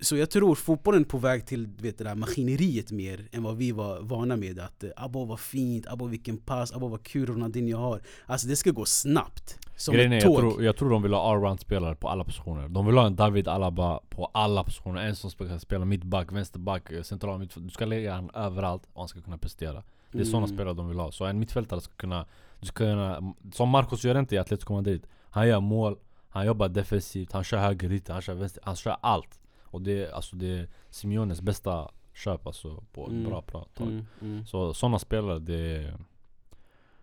Så 0.00 0.16
jag 0.16 0.30
tror 0.30 0.54
fotbollen 0.54 1.00
är 1.00 1.04
på 1.06 1.18
väg 1.18 1.46
till 1.46 1.66
vet, 1.66 1.98
det 1.98 2.04
där 2.04 2.14
maskineriet 2.14 2.92
mer 2.92 3.28
än 3.32 3.42
vad 3.42 3.56
vi 3.56 3.72
var 3.72 4.00
vana 4.00 4.36
med. 4.36 4.58
Att 4.58 4.84
eh, 4.84 4.90
abo 4.96 5.24
vad 5.24 5.40
fint, 5.40 5.86
abo 5.86 6.06
vilken 6.06 6.36
pass, 6.36 6.72
abo 6.72 6.88
vad 6.88 7.02
kul 7.02 7.26
Ronaldinho 7.26 7.78
har. 7.78 8.00
Alltså 8.26 8.48
det 8.48 8.56
ska 8.56 8.70
gå 8.70 8.84
snabbt. 8.84 9.58
Som 9.76 9.94
Grejen 9.94 10.12
är, 10.12 10.16
ett 10.16 10.22
jag 10.24 10.32
tåg. 10.32 10.40
tror, 10.40 10.64
jag 10.64 10.76
tror 10.76 10.90
de 10.90 11.02
vill 11.02 11.12
ha 11.12 11.30
allround 11.32 11.60
spelare 11.60 11.94
på 11.94 12.08
alla 12.08 12.24
positioner. 12.24 12.68
De 12.68 12.86
vill 12.86 12.96
ha 12.96 13.06
en 13.06 13.16
David 13.16 13.48
Alaba 13.48 14.00
på 14.08 14.30
alla 14.34 14.64
positioner. 14.64 15.02
En 15.06 15.16
som 15.16 15.30
ska 15.30 15.58
spela 15.58 15.84
mittback, 15.84 16.32
vänsterback, 16.32 16.90
eh, 16.90 17.02
central 17.02 17.38
mittfält. 17.38 17.66
Du 17.66 17.70
ska 17.70 17.84
lägga 17.84 18.14
han 18.14 18.30
överallt 18.34 18.82
och 18.92 19.00
han 19.00 19.08
ska 19.08 19.20
kunna 19.20 19.38
prestera. 19.38 19.82
Det 20.12 20.20
är 20.20 20.24
sådana 20.24 20.46
Mm. 20.46 20.56
spelare 20.56 20.74
de 20.74 20.88
vill 20.88 20.98
ha. 20.98 21.12
Så 21.12 21.24
en 21.24 21.38
mittfältare 21.38 21.80
ska 21.80 21.92
kunna, 21.96 22.26
du 22.60 22.66
ska 22.66 22.76
kunna 22.76 23.34
som 23.52 23.68
Marcos 23.68 24.04
Llorente 24.04 24.34
i 24.34 24.38
Atletico 24.38 24.72
Madrid. 24.72 25.06
Han 25.30 25.48
gör 25.48 25.60
mål, 25.60 25.96
han 26.28 26.46
jobbar 26.46 26.68
defensivt, 26.68 27.32
han 27.32 27.44
kör 27.44 27.58
högerytter, 27.58 28.12
han 28.12 28.22
kör 28.22 28.34
vänster, 28.34 28.62
han 28.66 28.76
kör 28.76 28.96
allt. 29.00 29.40
Och 29.76 29.82
det 29.82 30.04
är 30.04 30.10
alltså 30.12 30.36
det 30.36 30.46
är 30.46 30.68
Simeones 30.90 31.40
bästa 31.40 31.90
köp 32.14 32.46
alltså 32.46 32.84
på 32.92 33.06
ett 33.06 33.12
Mm. 33.12 33.24
bra 33.24 33.44
bra 33.46 33.64
tag. 33.74 33.88
Mm, 33.88 34.06
mm, 34.22 34.46
Så 34.46 34.74
sådana 34.74 34.98
spelare, 34.98 35.38
det 35.38 35.76
är, 35.76 35.98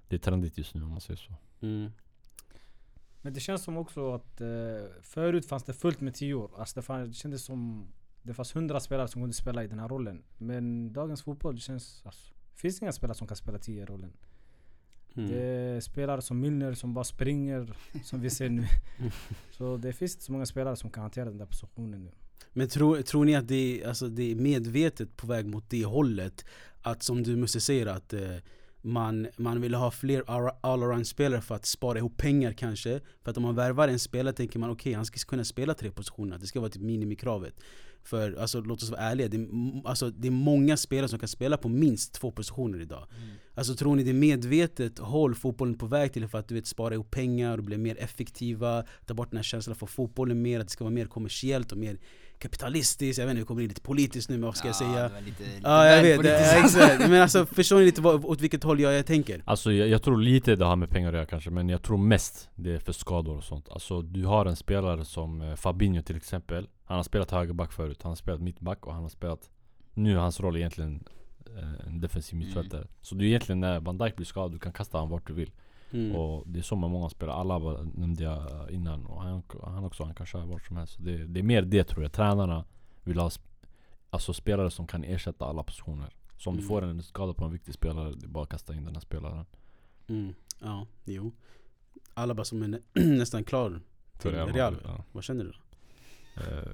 det 0.08 0.16
är 0.16 0.20
trendigt 0.20 0.58
just 0.58 0.74
nu 0.76 0.84
om 0.84 0.90
man 0.90 1.02
säger 1.02 1.18
så. 1.18 1.34
mm. 1.62 1.92
Men 3.22 3.34
det 3.34 3.40
känns 3.40 3.64
som 3.64 3.78
också 3.78 4.14
att 4.14 4.42
eh, 4.42 4.48
förut 5.02 5.46
fanns 5.46 5.64
det 5.64 5.74
fullt 5.74 6.02
med 6.02 6.14
tior. 6.14 6.52
Alltså 6.58 6.76
det, 6.80 6.82
fann, 6.82 7.08
det 7.08 7.14
kändes 7.14 7.44
som 7.46 7.88
det 8.24 8.34
fanns 8.34 8.56
hundra 8.56 8.80
spelare 8.80 9.08
som 9.08 9.22
kunde 9.22 9.34
spela 9.34 9.64
i 9.64 9.68
den 9.68 9.80
här 9.80 9.88
rollen. 9.88 10.24
Men 10.38 10.94
dagens 10.94 11.24
fotboll 11.24 11.56
det 11.56 11.62
känns... 11.62 12.02
Alltså, 12.06 12.34
det 12.54 12.60
finns 12.60 12.82
inga 12.82 12.92
spelare 12.92 13.16
som 13.18 13.28
kan 13.28 13.38
spela 13.38 13.58
tio 13.60 13.86
rollen. 13.86 14.14
Mm. 15.16 15.30
Det 15.30 15.42
är 15.44 15.80
spelare 15.80 16.22
som 16.22 16.40
Milner 16.40 16.74
som 16.74 16.94
bara 16.94 17.04
springer, 17.04 17.74
som 18.04 18.22
vi 18.22 18.30
ser 18.30 18.50
nu. 18.50 18.66
Så 19.52 19.78
det 19.78 19.94
finns 19.94 20.14
inte 20.16 20.24
så 20.26 20.32
många 20.32 20.46
spelare 20.46 20.76
som 20.76 20.90
kan 20.92 21.02
hantera 21.02 21.26
den 21.26 21.38
där 21.38 21.46
positionen 21.46 22.04
nu. 22.04 22.12
Men 22.52 22.70
tror, 22.70 23.02
tror 23.02 23.26
ni 23.26 23.36
att 23.36 23.48
det 23.48 23.82
är, 23.82 23.88
alltså 23.88 24.08
det 24.08 24.32
är 24.32 24.36
medvetet 24.36 25.18
på 25.18 25.28
väg 25.28 25.46
mot 25.46 25.70
det 25.70 25.86
hållet? 25.86 26.46
Att 26.82 27.04
som 27.04 27.24
du 27.24 27.36
måste 27.36 27.60
säga 27.60 27.94
att 27.94 28.14
eh, 28.14 28.36
man, 28.82 29.28
man 29.38 29.62
vill 29.62 29.74
ha 29.74 29.92
fler 29.92 30.24
all- 30.28 30.56
all-around-spelare 30.62 31.42
för 31.42 31.56
att 31.56 31.66
spara 31.66 31.98
ihop 31.98 32.18
pengar 32.18 32.54
kanske? 32.54 33.00
För 33.24 33.32
att 33.32 33.38
om 33.38 33.44
man 33.44 33.56
värvar 33.56 33.88
en 33.88 34.00
spelare 34.00 34.34
tänker 34.34 34.60
man 34.60 34.70
okej 34.70 34.94
han 34.94 35.06
ska 35.06 35.20
kunna 35.20 35.44
spela 35.44 35.74
tre 35.74 35.92
positioner, 35.92 36.38
det 36.38 36.48
ska 36.48 36.60
vara 36.60 36.70
typ 36.70 36.82
minimikravet. 36.82 37.54
För 38.04 38.34
alltså, 38.34 38.62
låt 38.62 38.84
oss 38.84 38.90
vara 38.90 39.02
ärliga, 39.02 39.28
det 39.28 39.38
är, 39.38 39.48
alltså, 39.88 40.10
det 40.10 40.28
är 40.28 40.32
många 40.32 40.78
spelare 40.78 41.08
som 41.08 41.20
kan 41.20 41.28
spela 41.30 41.58
på 41.58 41.70
minst 41.70 42.14
två 42.14 42.32
positioner 42.32 42.82
idag. 42.82 43.08
Alltså 43.56 43.76
tror 43.76 43.96
ni 43.96 44.04
det 44.04 44.12
är 44.12 44.14
medvetet 44.14 45.00
håll 45.00 45.36
fotbollen 45.36 45.78
på 45.78 45.86
väg 45.86 46.14
till 46.14 46.28
för 46.28 46.38
att 46.38 46.48
du 46.48 46.56
vet 46.56 46.68
spara 46.68 46.94
ihop 46.94 47.12
pengar 47.12 47.58
och 47.58 47.64
bli 47.64 47.78
mer 47.78 47.98
effektiva 48.00 48.86
Ta 49.06 49.14
bort 49.14 49.32
den 49.32 49.38
här 49.38 49.44
känslan 49.44 49.76
för 49.76 49.86
fotbollen 49.86 50.42
mer, 50.42 50.60
att 50.60 50.68
det 50.68 50.72
ska 50.72 50.84
vara 50.84 50.94
mer 50.94 51.06
kommersiellt 51.06 51.72
och 51.72 51.78
mer 51.78 52.00
kapitalistiskt 52.44 53.20
Jag 53.20 53.26
vet 53.26 53.32
inte, 53.32 53.40
vi 53.42 53.46
kommer 53.46 53.62
in 53.62 53.68
lite 53.68 53.82
politiskt 53.82 54.30
nu 54.30 54.36
men 54.38 54.46
vad 54.46 54.58
ska 54.58 54.68
jag 54.68 54.76
säga? 54.76 54.92
det 55.04 55.14
var 55.14 55.22
lite, 55.22 55.44
lite 55.44 55.60
Ja 55.64 55.86
jag 55.86 56.04
vet, 56.04 56.26
ja, 56.26 56.66
exakt. 56.66 57.00
Men 57.00 57.22
alltså 57.22 57.46
förstår 57.46 57.80
ni 57.80 57.86
lite 57.86 58.02
vad, 58.02 58.26
åt 58.26 58.42
vilket 58.42 58.64
håll 58.64 58.80
jag, 58.80 58.94
jag 58.94 59.06
tänker? 59.06 59.42
Alltså 59.46 59.72
jag, 59.72 59.88
jag 59.88 60.04
tror 60.04 60.18
lite 60.18 60.56
det 60.56 60.66
har 60.66 60.76
med 60.76 60.90
pengar 60.90 61.10
att 61.10 61.16
göra 61.16 61.26
kanske 61.26 61.50
Men 61.50 61.70
jag 61.70 61.82
tror 61.82 61.98
mest 61.98 62.50
det 62.56 62.72
är 62.76 62.80
för 62.80 62.94
skador 62.94 63.38
och 63.38 63.44
sånt 63.44 63.70
Alltså 63.70 64.02
du 64.02 64.26
har 64.26 64.46
en 64.46 64.56
spelare 64.56 65.06
som 65.06 65.42
eh, 65.42 65.56
Fabinho 65.56 66.02
till 66.02 66.16
exempel 66.18 66.68
Han 66.86 66.96
har 66.98 67.04
spelat 67.04 67.32
högerback 67.32 67.72
förut, 67.72 68.00
han 68.04 68.10
har 68.12 68.16
spelat 68.16 68.42
mittback 68.42 68.88
och 68.88 68.94
han 68.94 69.04
har 69.04 69.10
spelat 69.10 69.50
Nu 69.94 70.12
är 70.12 70.18
hans 70.18 70.40
roll 70.40 70.58
egentligen 70.58 71.04
eh, 71.58 71.88
en 71.88 72.02
defensiv 72.02 72.36
Mm. 72.36 72.46
mittfältare 72.46 72.88
Så 73.02 73.16
det 73.16 73.26
är 73.26 73.28
egentligen 73.28 73.60
när 73.60 73.80
Van 73.80 73.98
Dijk 73.98 74.16
blir 74.16 74.26
skadad, 74.26 74.52
du 74.52 74.60
kan 74.60 74.72
kasta 74.74 74.98
honom 74.98 75.10
vart 75.12 75.28
du 75.28 75.34
vill 75.34 75.52
Mm. 75.94 76.16
Och 76.16 76.44
det 76.48 76.60
är 76.60 76.64
så 76.64 76.76
med 76.76 76.90
många 76.90 77.10
spelare, 77.10 77.36
alla 77.36 77.60
var- 77.60 77.88
nämnde 77.96 78.24
jag 78.24 78.72
innan 78.72 79.06
och 79.06 79.22
han, 79.22 79.44
han 79.64 79.84
också, 79.84 80.04
han 80.04 80.16
kan 80.16 80.26
köra 80.26 80.46
vart 80.46 80.66
som 80.68 80.78
helst 80.78 80.98
det, 81.00 81.18
det 81.26 81.40
är 81.40 81.44
mer 81.44 81.62
det 81.62 81.84
tror 81.84 82.04
jag, 82.04 82.12
tränarna 82.12 82.66
vill 83.04 83.20
ha 83.20 83.30
sp- 83.30 83.42
Alltså 84.10 84.34
spelare 84.34 84.72
som 84.72 84.88
kan 84.88 85.04
ersätta 85.04 85.46
alla 85.46 85.64
positioner 85.64 86.10
Så 86.38 86.50
om 86.50 86.56
du 86.56 86.62
Mm. 86.62 86.68
får 86.68 86.82
en 86.82 87.04
skada 87.04 87.34
på 87.34 87.46
en 87.46 87.52
viktig 87.52 87.74
spelare, 87.74 88.14
det 88.16 88.26
är 88.26 88.30
bara 88.30 88.44
att 88.44 88.50
kasta 88.50 88.74
in 88.74 88.86
den 88.86 88.94
här 88.94 89.02
spelaren 89.02 89.46
Mm. 90.08 90.34
Ja, 90.62 90.88
jo 91.06 91.32
Alla 92.14 92.34
bara 92.34 92.46
som 92.46 92.64
är 92.64 92.68
nä- 92.68 92.80
nästan 93.18 93.44
klar 93.44 93.82
till 94.20 94.32
Real 94.32 94.50
Real, 94.54 94.76
ja. 94.84 95.04
Vad 95.12 95.24
känner 95.24 95.44
du 95.44 95.52
då? 95.52 95.58
Eh, 96.42 96.68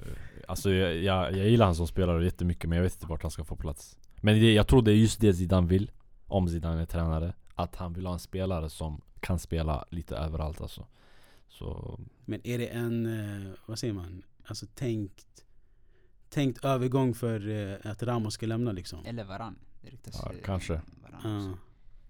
alltså 0.47 0.71
jag, 0.71 0.97
jag, 0.97 1.37
jag 1.37 1.49
gillar 1.49 1.65
han 1.65 1.75
som 1.75 1.87
spelare 1.87 2.23
jättemycket 2.25 2.69
men 2.69 2.75
jag 2.75 2.83
vet 2.83 2.93
inte 2.93 3.07
vart 3.07 3.21
han 3.21 3.31
ska 3.31 3.43
få 3.43 3.55
plats 3.55 3.97
Men 4.21 4.39
det, 4.39 4.53
jag 4.53 4.67
tror 4.67 4.81
det 4.81 4.91
är 4.91 4.95
just 4.95 5.21
det 5.21 5.33
Zidane 5.33 5.67
vill 5.67 5.91
Om 6.27 6.47
Zidane 6.49 6.81
är 6.81 6.85
tränare 6.85 7.33
Att 7.59 7.75
han 7.75 7.93
vill 7.93 8.05
ha 8.05 8.13
en 8.13 8.19
spelare 8.19 8.69
som 8.69 9.01
kan 9.19 9.39
spela 9.39 9.85
lite 9.89 10.15
överallt 10.15 10.61
alltså 10.61 10.85
Så 11.49 11.99
Men 12.25 12.47
är 12.47 12.57
det 12.57 12.67
en, 12.67 13.05
eh, 13.45 13.51
vad 13.65 13.79
säger 13.79 13.93
man? 13.93 14.21
Alltså 14.45 14.65
tänkt 14.75 15.25
Tänkt 16.29 16.65
övergång 16.65 17.13
för 17.13 17.49
eh, 17.49 17.91
att 17.91 18.03
Ramos 18.03 18.33
ska 18.33 18.45
lämna 18.45 18.71
liksom? 18.71 19.05
Eller 19.05 19.23
Varann. 19.23 19.55
Det 19.81 19.89
ryktas 19.89 20.21
Ja, 20.23 20.31
kanske. 20.45 20.81
Varann 21.03 21.49
Ja. 21.49 21.57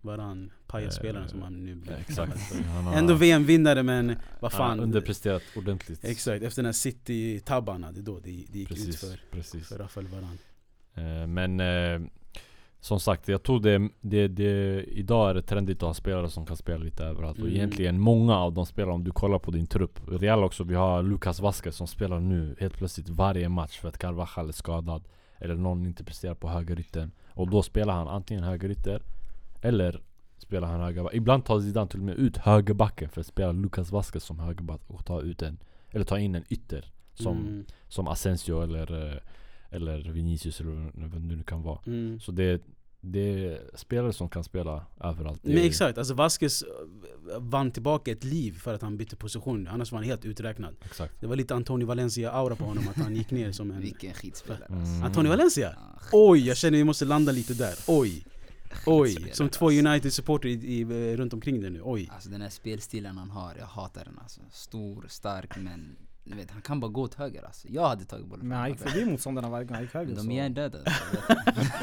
Varann, 0.01 0.51
pajasspelaren 0.67 1.25
Eh, 1.25 1.29
som 1.31 1.41
han 1.41 1.65
nu 1.65 1.75
blir 1.75 1.93
exakt 1.93 2.53
han 2.65 2.85
har, 2.85 2.93
Ändå 2.93 3.13
VM-vinnare 3.13 3.83
men 3.83 4.15
vad 4.39 4.51
fan 4.51 4.77
har 4.79 4.83
underpresterat 4.85 5.43
ordentligt 5.55 6.03
Exakt, 6.03 6.43
efter 6.43 6.61
den 6.61 6.65
här 6.65 6.73
City-tabbarna, 6.73 7.91
det 7.91 7.99
är 7.99 8.03
då 8.03 8.19
det, 8.19 8.45
det 8.49 8.59
gick 8.59 8.67
Precis, 8.69 9.03
ut 9.03 9.09
för, 9.09 9.21
precis 9.31 9.67
för 9.67 9.77
Rafael 9.77 10.07
Varan 10.07 10.37
Eh, 10.93 11.27
Men 11.27 11.59
eh, 11.59 12.01
som 12.81 12.99
sagt, 12.99 13.27
jag 13.27 13.43
tror 13.43 13.59
det, 13.59 13.89
det, 14.01 14.27
det 14.27 14.83
Idag 14.83 15.29
är 15.29 15.33
det 15.33 15.41
trendigt 15.41 15.77
att 15.77 15.87
ha 15.87 15.93
spelare 15.93 16.29
som 16.29 16.45
kan 16.45 16.57
spela 16.57 16.83
lite 16.83 17.03
överallt. 17.03 17.37
Och 17.37 17.45
Mm. 17.45 17.55
egentligen 17.55 17.99
många 17.99 18.37
av 18.37 18.53
de 18.53 18.65
spelarna, 18.65 18.93
om 18.93 19.03
du 19.03 19.11
kollar 19.11 19.39
på 19.39 19.51
din 19.51 19.67
trupp. 19.67 19.99
Real 20.07 20.43
också, 20.43 20.63
vi 20.63 20.75
har 20.75 21.03
Lucas 21.03 21.39
Vasquez 21.39 21.75
som 21.75 21.87
spelar 21.87 22.19
nu 22.19 22.55
helt 22.59 22.77
plötsligt 22.77 23.09
varje 23.09 23.49
match 23.49 23.79
för 23.79 23.87
att 23.87 23.97
Carvajal 23.97 24.49
är 24.49 24.53
skadad. 24.53 25.03
Eller 25.37 25.55
någon 25.55 25.85
inte 25.85 26.03
presterar 26.03 26.33
på 26.35 26.49
högerytten 26.49 27.11
Och 27.33 27.49
då 27.49 27.63
spelar 27.63 27.93
han 27.93 28.07
antingen 28.07 28.43
högerytter 28.43 29.01
Eller 29.61 30.01
spelar 30.37 30.67
han 30.67 30.81
högerback. 30.81 31.13
Ibland 31.13 31.45
tar 31.45 31.59
Zidane 31.59 31.87
till 31.89 31.99
och 31.99 32.05
med 32.05 32.15
ut 32.15 32.37
högerbacken 32.37 33.09
för 33.09 33.21
att 33.21 33.27
spela 33.27 33.51
Lucas 33.51 33.91
Vasquez 33.91 34.23
som 34.23 34.39
högerback 34.39 34.81
och 34.87 35.05
ta 35.05 35.21
ut 35.21 35.41
en 35.41 35.57
Eller 35.91 36.05
ta 36.05 36.19
in 36.19 36.35
en 36.35 36.43
ytter 36.49 36.85
Som, 37.13 37.37
mm, 37.37 37.65
som 37.87 38.07
Asensio 38.07 38.61
eller, 38.63 39.11
eh, 39.11 39.17
eller 39.71 40.11
Vinicius 40.11 40.61
eller 40.61 40.91
vad 40.93 41.21
det 41.21 41.35
nu 41.35 41.43
kan 41.43 41.63
vara 41.63 41.79
mm. 41.85 42.19
så 42.19 42.31
det, 42.31 42.61
det 43.01 43.45
är 43.45 43.77
spelare 43.77 44.13
som 44.13 44.29
kan 44.29 44.43
spela 44.43 44.85
överallt. 45.03 45.43
Men 45.43 45.57
exakt, 45.57 45.97
alltså 45.97 46.13
Vasquez 46.13 46.63
eh, 46.63 47.39
vann 47.39 47.71
tillbaka 47.71 48.11
ett 48.11 48.23
liv 48.23 48.51
för 48.59 48.73
att 48.73 48.81
han 48.81 48.97
bytte 48.97 49.15
position 49.15 49.67
Annars 49.67 49.91
var 49.91 49.99
han 49.99 50.05
helt 50.05 50.25
uträknad 50.25 50.75
Exakt. 50.85 51.21
Det 51.21 51.27
var 51.27 51.35
lite 51.35 51.55
Antonio 51.55 51.87
Valencia-aura 51.87 52.55
på 52.55 52.65
honom, 52.65 52.87
att 52.87 53.03
han 53.03 53.15
gick 53.15 53.31
ner 53.31 53.51
som 53.51 53.71
en 53.71 53.81
Vilken 53.81 54.13
skitspelare 54.13 54.65
Mm. 54.69 54.79
alltså. 54.81 55.05
Antonio 55.05 55.29
Valencia? 55.29 55.75
Oj, 56.11 56.47
jag 56.47 56.57
känner 56.57 56.77
vi 56.77 56.83
måste 56.83 57.05
landa 57.05 57.31
lite 57.31 57.53
där, 57.53 57.73
oj 57.87 58.25
Oj, 58.85 59.07
skitspelare, 59.07 59.35
som 59.35 59.49
två 59.49 59.65
alltså. 59.65 59.79
United-supporter 59.79 60.49
i, 60.49 60.51
i, 60.51 60.81
eh, 60.81 61.17
runt 61.17 61.33
omkring 61.33 61.61
det 61.61 61.69
nu, 61.69 61.81
oj 61.83 62.09
Alltså 62.13 62.29
den 62.29 62.41
här 62.41 62.49
spelstilen 62.49 63.17
han 63.17 63.29
har, 63.29 63.55
jag 63.59 63.65
hatar 63.65 64.05
den 64.05 64.19
alltså. 64.19 64.41
Stor, 64.51 65.05
stark 65.09 65.57
men 65.57 65.95
du 66.23 66.35
vet, 66.35 66.51
han 66.51 66.61
kan 66.61 66.79
bara 66.79 66.91
gå 66.91 67.01
åt 67.01 67.13
höger 67.15 67.43
alltså. 67.43 67.67
Jag 67.69 67.87
hade 67.87 68.05
tagit 68.05 68.25
bollen 68.25 68.47
Men 68.47 68.57
han 68.57 68.69
gick 68.69 68.79
förbi 68.79 69.05
motståndarna 69.05 69.49
varje 69.49 69.65
gång 69.65 69.75
han 69.75 69.83
gick 69.83 69.93
höger. 69.93 70.15
De 70.15 70.21
så- 70.21 70.31
är 70.31 70.35
hjärndöda. 70.35 70.77
alltså. 70.85 71.75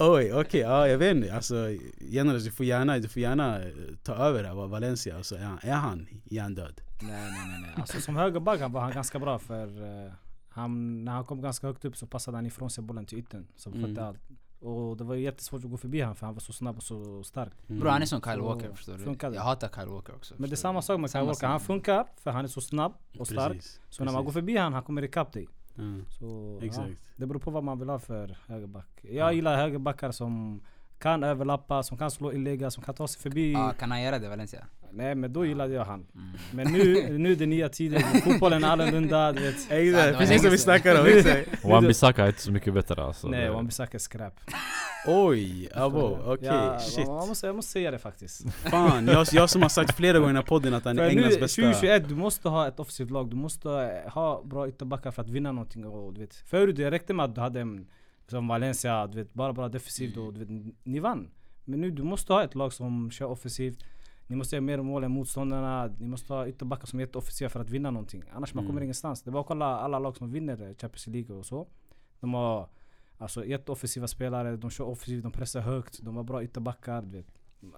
Oj, 0.00 0.32
okej, 0.32 0.60
ja 0.60 0.88
jag 0.88 0.98
vet 0.98 1.16
inte 1.16 1.34
alltså 1.34 1.54
Generellt, 2.00 2.44
du 2.44 2.50
får 2.50 2.66
gärna, 2.66 2.98
du 2.98 3.08
får 3.08 3.22
gärna 3.22 3.62
eh, 3.62 3.72
ta 4.02 4.14
över 4.14 4.42
det 4.42 4.48
här, 4.48 4.54
Valencia, 4.66 5.16
alltså, 5.16 5.36
är, 5.36 5.44
han, 5.44 5.58
är 5.62 5.72
han 5.72 6.06
hjärndöd? 6.24 6.80
Nej 7.02 7.10
nej 7.10 7.30
nej, 7.48 7.60
nej. 7.60 7.70
Alltså 7.76 8.00
som 8.00 8.16
högerback 8.16 8.60
han 8.60 8.72
var 8.72 8.80
han 8.80 8.92
ganska 8.92 9.18
bra 9.18 9.38
för 9.38 9.82
eh, 10.06 10.12
han, 10.48 11.04
när 11.04 11.12
han 11.12 11.24
kom 11.24 11.40
ganska 11.40 11.66
högt 11.66 11.84
upp 11.84 11.96
så 11.96 12.06
passade 12.06 12.36
han 12.36 12.46
ifrån 12.46 12.70
sig 12.70 12.84
bollen 12.84 13.06
till 13.06 13.18
yttern. 13.18 13.46
Som 13.56 13.72
Mm. 13.72 13.98
allt. 13.98 14.18
Och 14.60 14.96
det 14.96 15.04
var 15.04 15.14
jättesvårt 15.14 15.64
att 15.64 15.70
gå 15.70 15.76
förbi 15.76 16.00
honom 16.00 16.16
för 16.16 16.26
han 16.26 16.34
var 16.34 16.40
så 16.40 16.52
snabb 16.52 16.76
och 16.76 16.82
så 16.82 17.22
stark. 17.22 17.52
Mm. 17.68 17.80
Bro 17.80 17.90
han 17.90 18.02
är 18.02 18.06
som 18.06 18.20
Kyle 18.22 18.34
Så 18.36 18.42
Walker 18.44 18.72
förstår 18.72 19.28
du. 19.28 19.34
Jag 19.34 19.42
hatar 19.42 19.68
Kyle 19.68 19.88
Walker 19.88 20.14
också. 20.14 20.34
Men 20.38 20.50
det 20.50 20.54
är 20.54 20.56
samma 20.56 20.82
sak 20.82 21.00
med 21.00 21.10
Kyle 21.10 21.24
Walker. 21.26 21.46
Han 21.46 21.60
funkar 21.60 22.06
för 22.16 22.30
han 22.30 22.44
är 22.44 22.48
så 22.48 22.60
snabb 22.60 22.92
och 23.18 23.26
stark. 23.26 23.52
Precis, 23.52 23.80
Så 23.88 24.04
när 24.04 24.12
man 24.12 24.24
går 24.24 24.30
precis. 24.32 24.34
förbi 24.34 24.56
han, 24.56 24.72
han 24.72 24.82
kommer 24.82 25.04
ikapp 25.04 25.32
dig. 25.32 25.48
Ja, 25.74 25.82
Så, 26.08 26.58
ja, 26.60 26.66
Exakt 26.66 27.10
det 27.16 27.26
beror 27.26 27.40
på 27.40 27.50
vad 27.50 27.64
man 27.64 27.78
vill 27.78 27.88
ha 27.88 27.98
för 27.98 28.38
högerback. 28.46 28.88
Jag 29.02 29.14
Ja. 29.14 29.32
gillar 29.32 29.56
högerbackar 29.56 30.10
som 30.10 30.60
kan 30.98 31.22
överlappa, 31.24 31.82
som 31.82 31.98
kan 31.98 32.10
slå 32.10 32.32
inlägg, 32.32 32.72
som 32.72 32.82
kan 32.82 32.94
ta 32.94 33.08
sig 33.08 33.20
förbi. 33.22 33.52
Ja, 33.52 33.72
kan 33.78 33.90
han 33.90 34.02
göra 34.02 34.18
det 34.18 34.28
Valencia? 34.28 34.66
Nej 34.92 35.14
men 35.14 35.32
då 35.32 35.46
gillade 35.46 35.74
jag 35.74 35.84
han. 35.84 36.06
Mm. 36.14 36.28
Men 36.50 36.72
nu, 36.72 37.08
nu 37.18 37.32
är 37.32 37.36
det 37.36 37.46
nya 37.46 37.68
tider, 37.68 37.98
fotbollen 37.98 38.64
är 38.64 38.68
annorlunda, 38.68 39.32
du 39.32 39.42
vet. 39.42 39.70
Exakt, 39.70 40.18
precis 40.18 40.42
som 40.42 40.50
vi 40.50 40.58
snackade 40.58 41.00
om. 41.00 41.06
Wan-Bissaka 41.70 42.22
är 42.22 42.26
inte 42.26 42.42
så 42.42 42.52
mycket 42.52 42.74
bättre 42.74 43.02
alltså. 43.04 43.28
Nej, 43.28 43.48
Wan-Bissaka 43.48 43.94
är 43.94 43.98
skräp. 43.98 44.34
Oj, 45.06 45.68
abo, 45.74 46.18
okej, 46.26 46.46
Ja, 46.46 46.78
shit. 46.78 47.06
man 47.06 47.28
måste, 47.28 47.46
jag 47.46 47.56
måste 47.56 47.72
säga 47.72 47.90
det 47.90 47.98
faktiskt. 47.98 48.52
Fan, 48.52 49.06
jag, 49.06 49.26
jag 49.32 49.50
som 49.50 49.62
har 49.62 49.68
sagt 49.68 49.96
flera 49.96 50.18
gånger 50.18 50.40
i 50.40 50.44
podden 50.44 50.74
att 50.74 50.84
han 50.84 50.98
är 50.98 51.08
Englands 51.08 51.40
bästa. 51.40 51.62
2021, 51.62 52.08
du 52.08 52.14
måste 52.14 52.48
ha 52.48 52.68
ett 52.68 52.80
offensivt 52.80 53.10
lag. 53.10 53.30
Du 53.30 53.36
måste 53.36 53.68
ha 54.06 54.42
bra 54.44 54.68
ytterbackar 54.68 55.10
för 55.10 55.22
att 55.22 55.30
vinna 55.30 55.52
någonting. 55.52 55.86
Och, 55.86 56.12
du 56.12 56.20
vet. 56.20 56.34
Förut 56.34 56.76
det 56.76 56.90
räckte 56.90 57.14
med 57.14 57.24
att 57.24 57.34
du 57.34 57.40
hade 57.40 57.60
en, 57.60 57.86
som 58.28 58.48
Valencia, 58.48 59.06
du 59.06 59.18
vet, 59.18 59.34
bara 59.34 59.52
bra 59.52 59.68
defensivt 59.68 60.16
och 60.16 60.32
du 60.34 60.44
vet, 60.44 60.74
ni 60.82 60.98
vann. 61.00 61.30
Men 61.64 61.80
nu 61.80 61.90
du 61.90 62.02
måste 62.02 62.32
ha 62.32 62.44
ett 62.44 62.54
lag 62.54 62.72
som 62.72 63.10
kör 63.10 63.26
offensivt. 63.26 63.84
Ni 64.26 64.36
måste 64.36 64.56
göra 64.56 64.64
mer 64.64 64.82
mål 64.82 65.04
än 65.04 65.10
motståndarna. 65.10 65.86
Ni 65.98 66.08
måste 66.08 66.32
ha 66.32 66.48
ytterbackar 66.48 66.86
som 66.86 66.98
är 66.98 67.02
jätteoffensiva 67.04 67.48
för 67.50 67.60
att 67.60 67.70
vinna 67.70 67.90
någonting. 67.90 68.22
Annars 68.32 68.54
man 68.54 68.64
Mm. 68.64 68.68
kommer 68.70 68.80
ingenstans. 68.82 69.22
Det 69.22 69.30
är 69.30 69.32
bara 69.32 69.40
att 69.40 69.46
kolla 69.46 69.66
alla 69.66 69.98
lag 69.98 70.16
som 70.16 70.30
vinner 70.32 70.56
Champions 70.56 71.06
League 71.06 71.36
och 71.36 71.46
så. 71.46 71.66
De 72.20 72.34
har 72.34 72.68
alltså 73.18 73.44
jätteoffensiva 73.44 74.06
spelare, 74.06 74.56
de 74.56 74.70
kör 74.70 74.84
offensivt, 74.84 75.22
de 75.22 75.32
pressar 75.32 75.60
högt, 75.60 75.98
de 76.02 76.16
har 76.16 76.22
bra 76.24 76.42
ytterbackar. 76.44 77.02
Du 77.02 77.10
vet. 77.16 77.26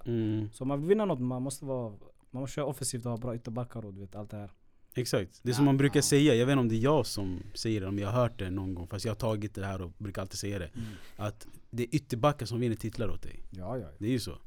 Mm, 0.07 0.49
Så 0.53 0.63
om 0.63 0.67
man 0.67 0.79
vill 0.79 0.89
vinna 0.89 1.05
något, 1.05 1.19
man 1.19 1.41
måste 1.41 1.65
vara 1.65 1.93
man 2.31 2.41
måste 2.41 2.53
köra 2.53 2.65
offensivt 2.65 3.05
och 3.05 3.11
ha 3.11 3.17
bra 3.17 3.35
ytterbackar 3.35 3.85
och 3.85 3.93
du 3.93 3.99
vet 3.99 4.15
allt 4.15 4.29
det 4.31 4.37
här. 4.37 4.51
Exakt, 4.95 5.39
det 5.43 5.49
är 5.51 5.53
som 5.53 5.65
man 5.65 5.77
brukar 5.77 6.01
säga, 6.01 6.35
jag 6.35 6.45
vet 6.45 6.51
inte 6.53 6.59
om 6.61 6.69
det 6.69 6.75
är 6.75 6.83
jag 6.83 7.05
som 7.05 7.39
säger 7.53 7.81
det, 7.81 7.87
om 7.87 7.99
jag 7.99 8.07
har 8.11 8.21
hört 8.21 8.39
det 8.39 8.49
någon 8.49 8.75
gång 8.75 8.87
Fast 8.87 9.05
jag 9.05 9.11
har 9.11 9.15
tagit 9.19 9.55
det 9.55 9.65
här 9.65 9.81
och 9.81 9.91
brukar 9.97 10.21
alltid 10.21 10.39
säga 10.39 10.59
det 10.59 10.69
Att 11.17 11.47
det 11.69 11.83
är 11.83 11.87
ytterbackar 11.95 12.45
som 12.45 12.59
vinner 12.59 12.75
titlar 12.75 13.09
åt 13.09 13.21
dig 13.21 13.39
Ja, 13.49 13.77
ja. 13.77 13.87
Det 13.97 14.05
är 14.05 14.11
ju 14.11 14.19
så 14.19 14.37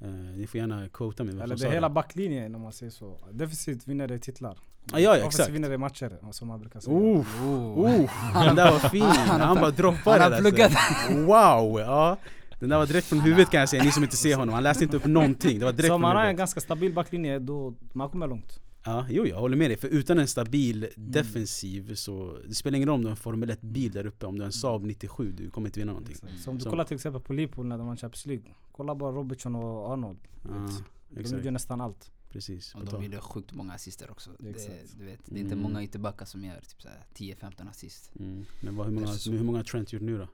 Eh, 0.00 0.08
Ni 0.10 0.46
får 0.46 0.58
gärna 0.60 0.88
quota 0.88 1.24
mig 1.24 1.40
Eller 1.42 1.56
det 1.56 1.66
är 1.66 1.70
hela 1.70 1.90
backlinjen 1.90 2.54
om 2.54 2.60
man 2.62 2.72
säger 2.72 2.92
så. 2.92 3.18
Defensivt 3.32 3.86
vinner 3.88 4.08
det 4.08 4.18
titlar. 4.18 4.58
Ah, 4.92 4.98
ja, 4.98 5.10
Offensivt 5.10 5.26
exakt. 5.34 5.50
vinner 5.50 5.70
det 5.70 5.78
matcher, 5.78 6.32
som 6.32 6.48
man 6.48 6.60
brukar 6.60 6.80
säga. 6.80 6.96
Oh, 6.96 7.26
Oh. 7.44 7.78
oh, 7.78 8.44
den 8.44 8.56
där 8.56 8.70
var 8.72 8.78
fin! 8.88 9.02
Han 9.02 9.56
bara 9.56 9.70
droppade 9.70 10.20
Han 10.22 10.30
det 10.30 10.36
har 10.36 10.42
där 10.42 10.50
pluggat. 10.50 10.72
så. 11.08 11.14
Wow! 11.14 11.80
Ja. 11.80 12.16
Den 12.60 12.68
där 12.68 12.78
var 12.78 12.86
direkt 12.86 13.06
från 13.06 13.20
huvudet 13.20 13.50
kan 13.50 13.60
jag 13.60 13.68
säga, 13.68 13.82
ni 13.82 13.90
som 13.92 14.02
inte 14.02 14.16
ser 14.16 14.36
honom 14.36 14.54
Han 14.54 14.62
läste 14.62 14.84
inte 14.84 14.96
upp 14.96 15.04
någonting, 15.04 15.58
det 15.58 15.64
var 15.64 15.72
direkt 15.72 15.88
Så 15.88 15.94
om 15.94 16.00
man 16.00 16.16
har 16.16 16.24
en 16.24 16.36
ganska 16.36 16.60
stabil 16.60 16.92
backlinje, 16.92 17.38
då 17.38 17.74
man 17.92 18.08
kommer 18.10 18.26
långt. 18.26 18.60
Ja, 18.88 19.06
jo 19.10 19.26
jag 19.26 19.36
håller 19.36 19.56
med 19.56 19.70
dig, 19.70 19.76
för 19.76 19.88
utan 19.88 20.18
en 20.18 20.28
stabil 20.28 20.88
defensiv 20.96 21.94
så 21.94 22.38
Det 22.48 22.54
spelar 22.54 22.76
ingen 22.76 22.88
roll 22.88 22.94
om 22.94 23.00
du 23.02 23.06
har 23.06 23.10
en 23.10 23.16
Formel 23.16 23.50
1 23.50 23.60
bil 23.60 23.92
där 23.92 24.06
uppe, 24.06 24.26
om 24.26 24.34
du 24.34 24.40
har 24.42 24.46
en 24.46 24.52
Saab 24.52 24.84
97, 24.84 25.32
du 25.32 25.50
kommer 25.50 25.68
inte 25.68 25.80
vinna 25.80 25.92
någonting 25.92 26.12
Exakt. 26.22 26.40
Så 26.42 26.50
om 26.50 26.56
du 26.56 26.62
Som- 26.62 26.70
kollar 26.70 26.84
till 26.84 26.94
exempel 26.94 27.22
på 27.22 27.32
Liverpool 27.32 27.66
när 27.66 27.78
de 27.78 27.86
vann 27.86 27.96
Champions 27.96 28.26
League. 28.26 28.44
Kolla 28.72 28.94
bara 28.94 29.12
Robertson 29.12 29.54
och 29.54 29.92
Arnold. 29.92 30.18
Ja, 30.44 30.68
De 31.10 31.22
gjorde 31.36 31.50
nästan 31.50 31.80
allt. 31.80 32.10
Precis 32.32 32.74
Och 32.74 32.84
de 32.84 33.04
gjorde 33.04 33.20
sjukt 33.20 33.52
många 33.54 33.72
assister 33.72 34.10
också. 34.10 34.30
Det, 34.38 34.52
du 34.98 35.04
vet, 35.04 35.20
det 35.24 35.34
är 35.36 35.40
inte 35.40 35.52
Mm. 35.54 35.62
många 35.62 35.82
ytterbackar 35.82 36.26
som 36.26 36.44
gör 36.44 36.60
typ 36.60 36.82
såhär 36.82 37.04
10-15 37.14 37.68
assist. 37.70 38.10
mm. 38.20 38.46
Men 38.60 38.76
vad, 38.76 38.86
hur, 38.86 38.94
många, 38.94 39.06
Versus- 39.06 39.32
hur 39.32 39.42
många 39.44 39.58
har 39.58 39.64
Trent 39.64 39.92
gjort 39.92 40.02
nu 40.02 40.18
då? 40.18 40.28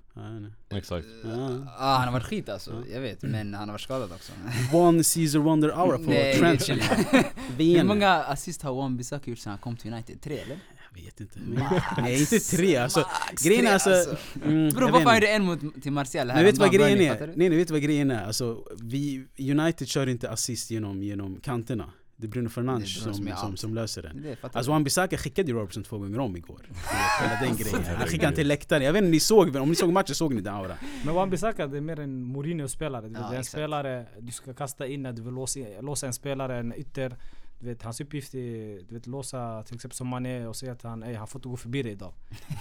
Exakt. 0.76 1.06
Ja. 1.24 1.66
Ah, 1.78 1.96
han 1.96 2.04
har 2.04 2.12
varit 2.12 2.26
skit 2.26 2.48
alltså, 2.48 2.70
Ja. 2.88 2.94
jag 2.94 3.00
vet. 3.00 3.22
Men 3.22 3.54
han 3.54 3.68
har 3.68 3.72
varit 3.74 3.80
skadad 3.80 4.12
också. 4.12 4.32
One 4.72 5.02
Caesar 5.14 5.38
Wonder 5.38 5.68
Hour 5.70 5.96
på 5.98 6.38
Trent. 6.38 6.68
Hur 7.58 7.84
många 7.84 8.10
assist 8.10 8.62
har 8.62 8.74
Wan 8.74 8.96
Bissaka 8.96 9.30
gjort 9.30 9.38
sen 9.38 9.50
han 9.50 9.58
kom 9.58 9.76
till 9.76 9.92
United? 9.92 10.20
Tre 10.20 10.38
eller? 10.38 10.58
Jag 10.94 11.04
vet 11.04 11.20
inte 11.20 11.38
Nej 11.98 12.20
inte 12.20 12.38
tre 12.38 12.76
alltså 12.76 13.00
Max 13.30 13.42
Grejen 13.42 13.66
är 13.66 13.78
tre, 13.78 13.92
alltså, 13.94 14.16
mm, 14.44 14.68
Bror 14.68 14.82
jag 14.82 14.92
varför 14.92 15.06
vet 15.06 15.16
är 15.16 15.20
det 15.20 15.32
en 15.32 15.44
mot 15.44 15.82
till 15.82 15.92
Martial 15.92 16.30
här 16.30 16.36
Men 16.36 16.44
vet 16.44 16.54
du 16.54 16.60
vad 16.60 16.72
grejen 16.72 17.00
är? 17.00 17.26
Nej, 17.26 17.34
nej 17.36 17.58
vet 17.58 17.68
du 17.68 17.74
vad 17.74 17.82
grejen 17.82 18.10
är? 18.10 18.24
Alltså, 18.24 18.64
vi, 18.82 19.26
United 19.38 19.88
kör 19.88 20.08
inte 20.08 20.30
assist 20.30 20.70
genom, 20.70 21.02
genom 21.02 21.40
kanterna. 21.40 21.92
Det 22.16 22.26
är 22.26 22.28
Bruno 22.28 22.48
Fernandes 22.48 23.02
som, 23.02 23.14
som 23.14 23.28
som, 23.36 23.56
som, 23.56 23.74
löser 23.74 24.02
fattar 24.40 24.58
Alltså 24.58 24.72
du? 24.72 24.74
Wan-Bissaka 24.74 25.16
skickade 25.16 25.50
ju 25.50 25.58
Robertson 25.58 25.82
två 25.82 25.98
gånger 25.98 26.18
om 26.18 26.36
igår. 26.36 26.60
Hela 27.20 27.40
den 27.40 27.48
Alltså, 27.48 27.64
grejen. 27.64 27.96
Han 27.98 28.06
skickade 28.06 28.26
han 28.26 28.34
till 28.34 28.48
läktaren, 28.48 28.82
jag 28.82 28.92
vet 28.92 29.00
inte 29.00 29.06
om 29.06 29.10
ni 29.10 29.20
såg, 29.20 29.56
om 29.56 29.68
ni 29.68 29.74
såg 29.74 29.92
matchen 29.92 30.14
såg 30.14 30.34
ni 30.34 30.40
den 30.40 30.54
aura 30.54 30.76
Men 31.04 31.14
Wan-Bissaka 31.14 31.66
det 31.66 31.76
är 31.76 31.80
mer 31.80 32.00
en 32.00 32.24
Mourinho-spelare. 32.24 33.06
Ja, 33.06 33.18
det 33.18 33.18
är 33.18 33.28
en 33.28 33.32
exakt. 33.32 33.48
spelare 33.48 34.06
du 34.20 34.32
ska 34.32 34.54
kasta 34.54 34.86
in 34.86 35.02
när 35.02 35.12
du 35.12 35.22
vill 35.22 35.34
låsa, 35.34 35.60
låsa 35.80 36.06
en 36.06 36.12
spelare, 36.12 36.58
en 36.58 36.74
ytter. 36.74 37.16
Du 37.64 37.70
vet, 37.70 37.82
hans 37.82 38.00
uppgift 38.00 38.34
är 38.34 38.80
du 38.88 38.94
vet, 38.94 39.06
låsa 39.06 39.62
till 39.62 39.74
exempel 39.74 39.96
som 39.96 40.08
Mané 40.08 40.46
och 40.46 40.56
säga 40.56 40.72
att 40.72 40.82
han, 40.82 41.02
"Ey, 41.02 41.14
han 41.14 41.26
får 41.26 41.38
inte 41.38 41.48
gå 41.48 41.56
förbi 41.56 41.82
dig 41.82 41.92
idag. 41.92 42.12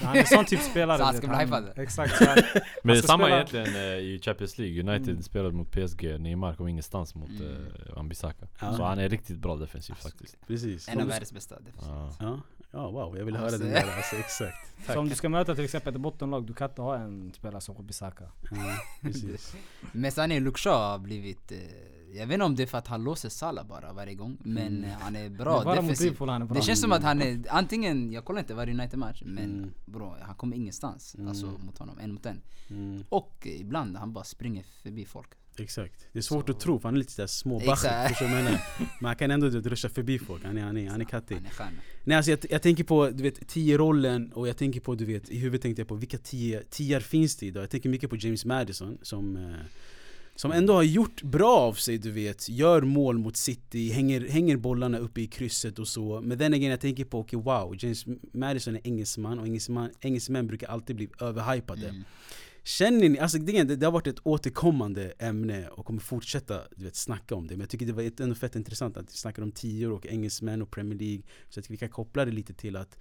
Han 0.01 0.16
är 0.18 0.24
sån 0.24 0.45
typ 0.45 0.60
spelare. 0.62 0.97
Så 0.99 1.04
han 1.04 1.14
ska 1.18 1.28
bli 1.28 1.38
hypad? 1.38 1.70
Exakt. 1.76 2.18
Så 2.18 2.26
han, 2.26 2.38
Men 2.84 2.93
det 2.95 2.99
är 2.99 3.01
samma 3.01 3.24
spela- 3.24 3.36
egentligen 3.36 3.76
eh, 3.76 3.82
i 3.82 4.20
Champions 4.24 4.58
League. 4.58 4.80
United 4.80 5.10
Mm. 5.10 5.24
spelade 5.24 5.56
mot 5.56 5.72
PSG, 5.72 6.18
Neymar 6.20 6.56
kom 6.56 6.68
ingenstans 6.68 7.16
mot 7.16 7.30
Mm. 7.30 7.51
eh, 7.51 7.95
Wan-Bissaka. 7.95 8.47
Ja. 8.60 8.74
Så 8.78 8.84
han 8.84 8.99
är 8.99 9.10
riktigt 9.10 9.38
bra 9.38 9.56
defensivt 9.56 9.97
faktiskt. 10.04 10.38
Precis 10.47 10.89
En 10.89 11.01
av 11.01 11.08
världens 11.08 11.34
bästa 11.34 11.60
defensiv. 11.60 11.91
Ja. 11.91 12.16
Ja, 12.20 12.39
ja 12.72 12.89
wow, 12.91 13.18
jag 13.18 13.26
vill 13.26 13.36
höra 13.36 13.51
den 13.51 13.70
där 13.70 13.95
alltså, 13.97 14.16
exakt 14.16 14.58
så 14.93 14.99
om 14.99 15.10
du 15.10 15.16
ska 15.16 15.30
möta 15.30 15.56
till 15.56 15.64
exempel 15.64 15.95
ett 15.95 16.01
bottenlag, 16.01 16.45
du 16.45 16.54
kan 16.54 16.70
inte 16.70 16.82
ha 16.82 16.95
en 16.97 17.34
spelare 17.34 17.62
som 17.62 17.76
Wan-Bissaka. 17.76 18.24
ja, 18.51 18.58
precis. 19.01 19.56
Men 19.91 20.12
Sané 20.12 20.39
Lukshaw 20.39 20.78
har 20.91 20.99
blivit, 20.99 21.51
eh, 21.51 21.58
jag 22.14 22.28
vet 22.28 22.34
inte 22.34 22.45
om 22.45 22.55
det 22.55 22.64
är 22.64 22.68
för 22.68 22.78
att 22.78 22.88
han 22.88 23.03
låser 23.03 23.30
Salah 23.30 23.68
bara 23.68 23.93
varje 23.93 24.14
gång, 24.16 24.38
men 24.43 24.68
Mm. 24.78 24.89
han 25.01 25.16
är 25.16 25.30
Men 25.30 25.38
bra 25.38 25.53
mot 25.64 25.76
defensivt. 25.76 26.20
Han 26.20 26.47
bra. 26.47 26.55
Det 26.55 26.61
känns 26.61 26.82
som 26.82 26.91
att 26.91 27.03
han 27.03 27.22
är, 27.22 27.43
antingen, 27.49 28.11
jag 28.11 28.26
kollar 28.26 28.39
inte 28.39 28.53
varje 28.53 28.74
United-match, 28.74 29.22
men 29.26 29.43
Mm. 29.57 29.74
bro, 29.86 30.16
han 30.22 30.36
kommer 30.36 30.55
ingenstans. 30.55 31.16
Mm. 31.16 31.28
Alltså 31.28 31.45
mot 31.45 31.78
honom, 31.78 31.99
en 31.99 32.14
mot 32.14 32.26
en. 32.26 32.41
Mm, 32.70 33.03
Och 33.09 33.47
ibland 33.59 33.97
han 33.97 34.14
bara 34.14 34.24
springer 34.24 34.64
förbi 34.84 35.05
folk. 35.05 35.28
exakt 35.57 36.07
Det 36.11 36.20
är 36.20 36.24
svårt 36.24 36.45
Så- 36.45 36.51
att 36.51 36.59
tro 36.59 36.80
för 36.80 36.88
han 36.88 36.95
är 36.95 36.99
lite 36.99 37.11
sådär 37.11 37.28
menar? 38.28 38.61
Men 38.99 39.05
han 39.07 39.16
kan 39.16 39.32
ändå 39.32 39.49
ruscha 39.49 39.89
förbi 39.89 40.20
folk, 40.20 40.43
han 40.45 40.57
är, 40.57 40.61
han 40.61 40.78
är, 40.78 40.89
han 40.89 41.01
är 41.01 41.05
kattig 41.05 41.36
Han 41.36 41.45
är. 41.74 41.74
Nej 42.03 42.18
alltså 42.18 42.32
jag, 42.32 42.39
jag 42.49 42.61
tänker 42.61 42.84
på, 42.84 43.09
du 43.09 43.24
vet, 43.24 43.47
tio-rollen 43.47 44.32
och 44.34 44.47
jag 44.47 44.57
tänker 44.57 44.80
på, 44.80 44.95
du 44.95 45.05
vet, 45.05 45.30
i 45.30 45.38
huvudet 45.38 45.61
tänkte 45.61 45.82
jag 45.82 45.88
på 45.88 45.95
vilka 45.95 46.18
tio, 46.18 46.64
tiar 46.70 46.99
finns 46.99 47.36
det 47.36 47.45
idag? 47.45 47.64
Jag 47.64 47.70
tänker 47.70 47.89
mycket 47.89 48.09
på 48.09 48.16
James 48.16 48.45
Madison 48.45 48.97
som 49.01 49.38
eh, 49.38 49.55
som 50.36 50.52
ändå 50.52 50.74
har 50.74 50.84
gjort 50.84 51.24
bra 51.24 51.58
av 51.58 51.74
sig, 51.74 51.98
du 51.98 52.12
vet, 52.12 52.50
gör 52.50 52.82
mål 52.82 53.18
mot 53.18 53.38
City, 53.38 53.90
hänger, 53.90 54.28
hänger 54.30 54.58
bollarna 54.58 54.98
uppe 54.98 55.22
i 55.22 55.28
krysset 55.28 55.80
och 55.80 55.88
så. 55.88 56.22
Men 56.22 56.38
den 56.38 56.54
again, 56.54 56.72
jag 56.72 56.80
tänker 56.80 57.06
på, 57.06 57.20
okej 57.20 57.40
wow, 57.40 57.76
James 57.80 58.06
Madison 58.34 58.76
är 58.76 58.82
engelsman 58.84 59.40
och 59.40 59.46
engelsman, 59.46 59.90
engelsmän 60.00 60.48
brukar 60.48 60.68
alltid 60.68 60.96
bli 60.96 61.10
överhypade. 61.20 61.90
Mm. 61.90 62.04
Känner 62.64 63.10
ni, 63.10 63.20
alltså 63.20 63.38
det, 63.38 63.64
det, 63.64 63.86
har 63.86 63.92
varit 63.92 64.08
ett 64.08 64.20
återkommande 64.24 65.14
ämne 65.20 65.68
och 65.68 65.86
kommer 65.86 66.00
fortsätta 66.00 66.62
du 66.76 66.84
vet, 66.84 66.96
snacka 66.96 67.36
om 67.36 67.48
det. 67.48 67.54
Men 67.54 67.62
jag 67.62 67.70
tycker 67.70 67.86
det 67.86 67.94
var 67.94 68.12
ändå 68.22 68.36
fett 68.36 68.56
intressant 68.56 68.98
att 68.98 69.14
vi 69.14 69.18
snackar 69.18 69.44
om 69.44 69.52
tior 69.52 69.92
och 69.92 70.08
engelsmän 70.08 70.62
och 70.62 70.72
Premier 70.72 71.00
League. 71.00 71.24
Så 71.50 71.58
jag 71.58 71.64
tycker 71.64 71.74
vi 71.74 71.78
kan 71.78 71.90
koppla 71.90 72.26
det 72.26 72.32
lite 72.32 72.54
till 72.54 72.76
att 72.76 72.98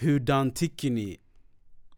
Hurdan 0.00 0.50
tycker 0.50 0.90
ni 0.90 1.18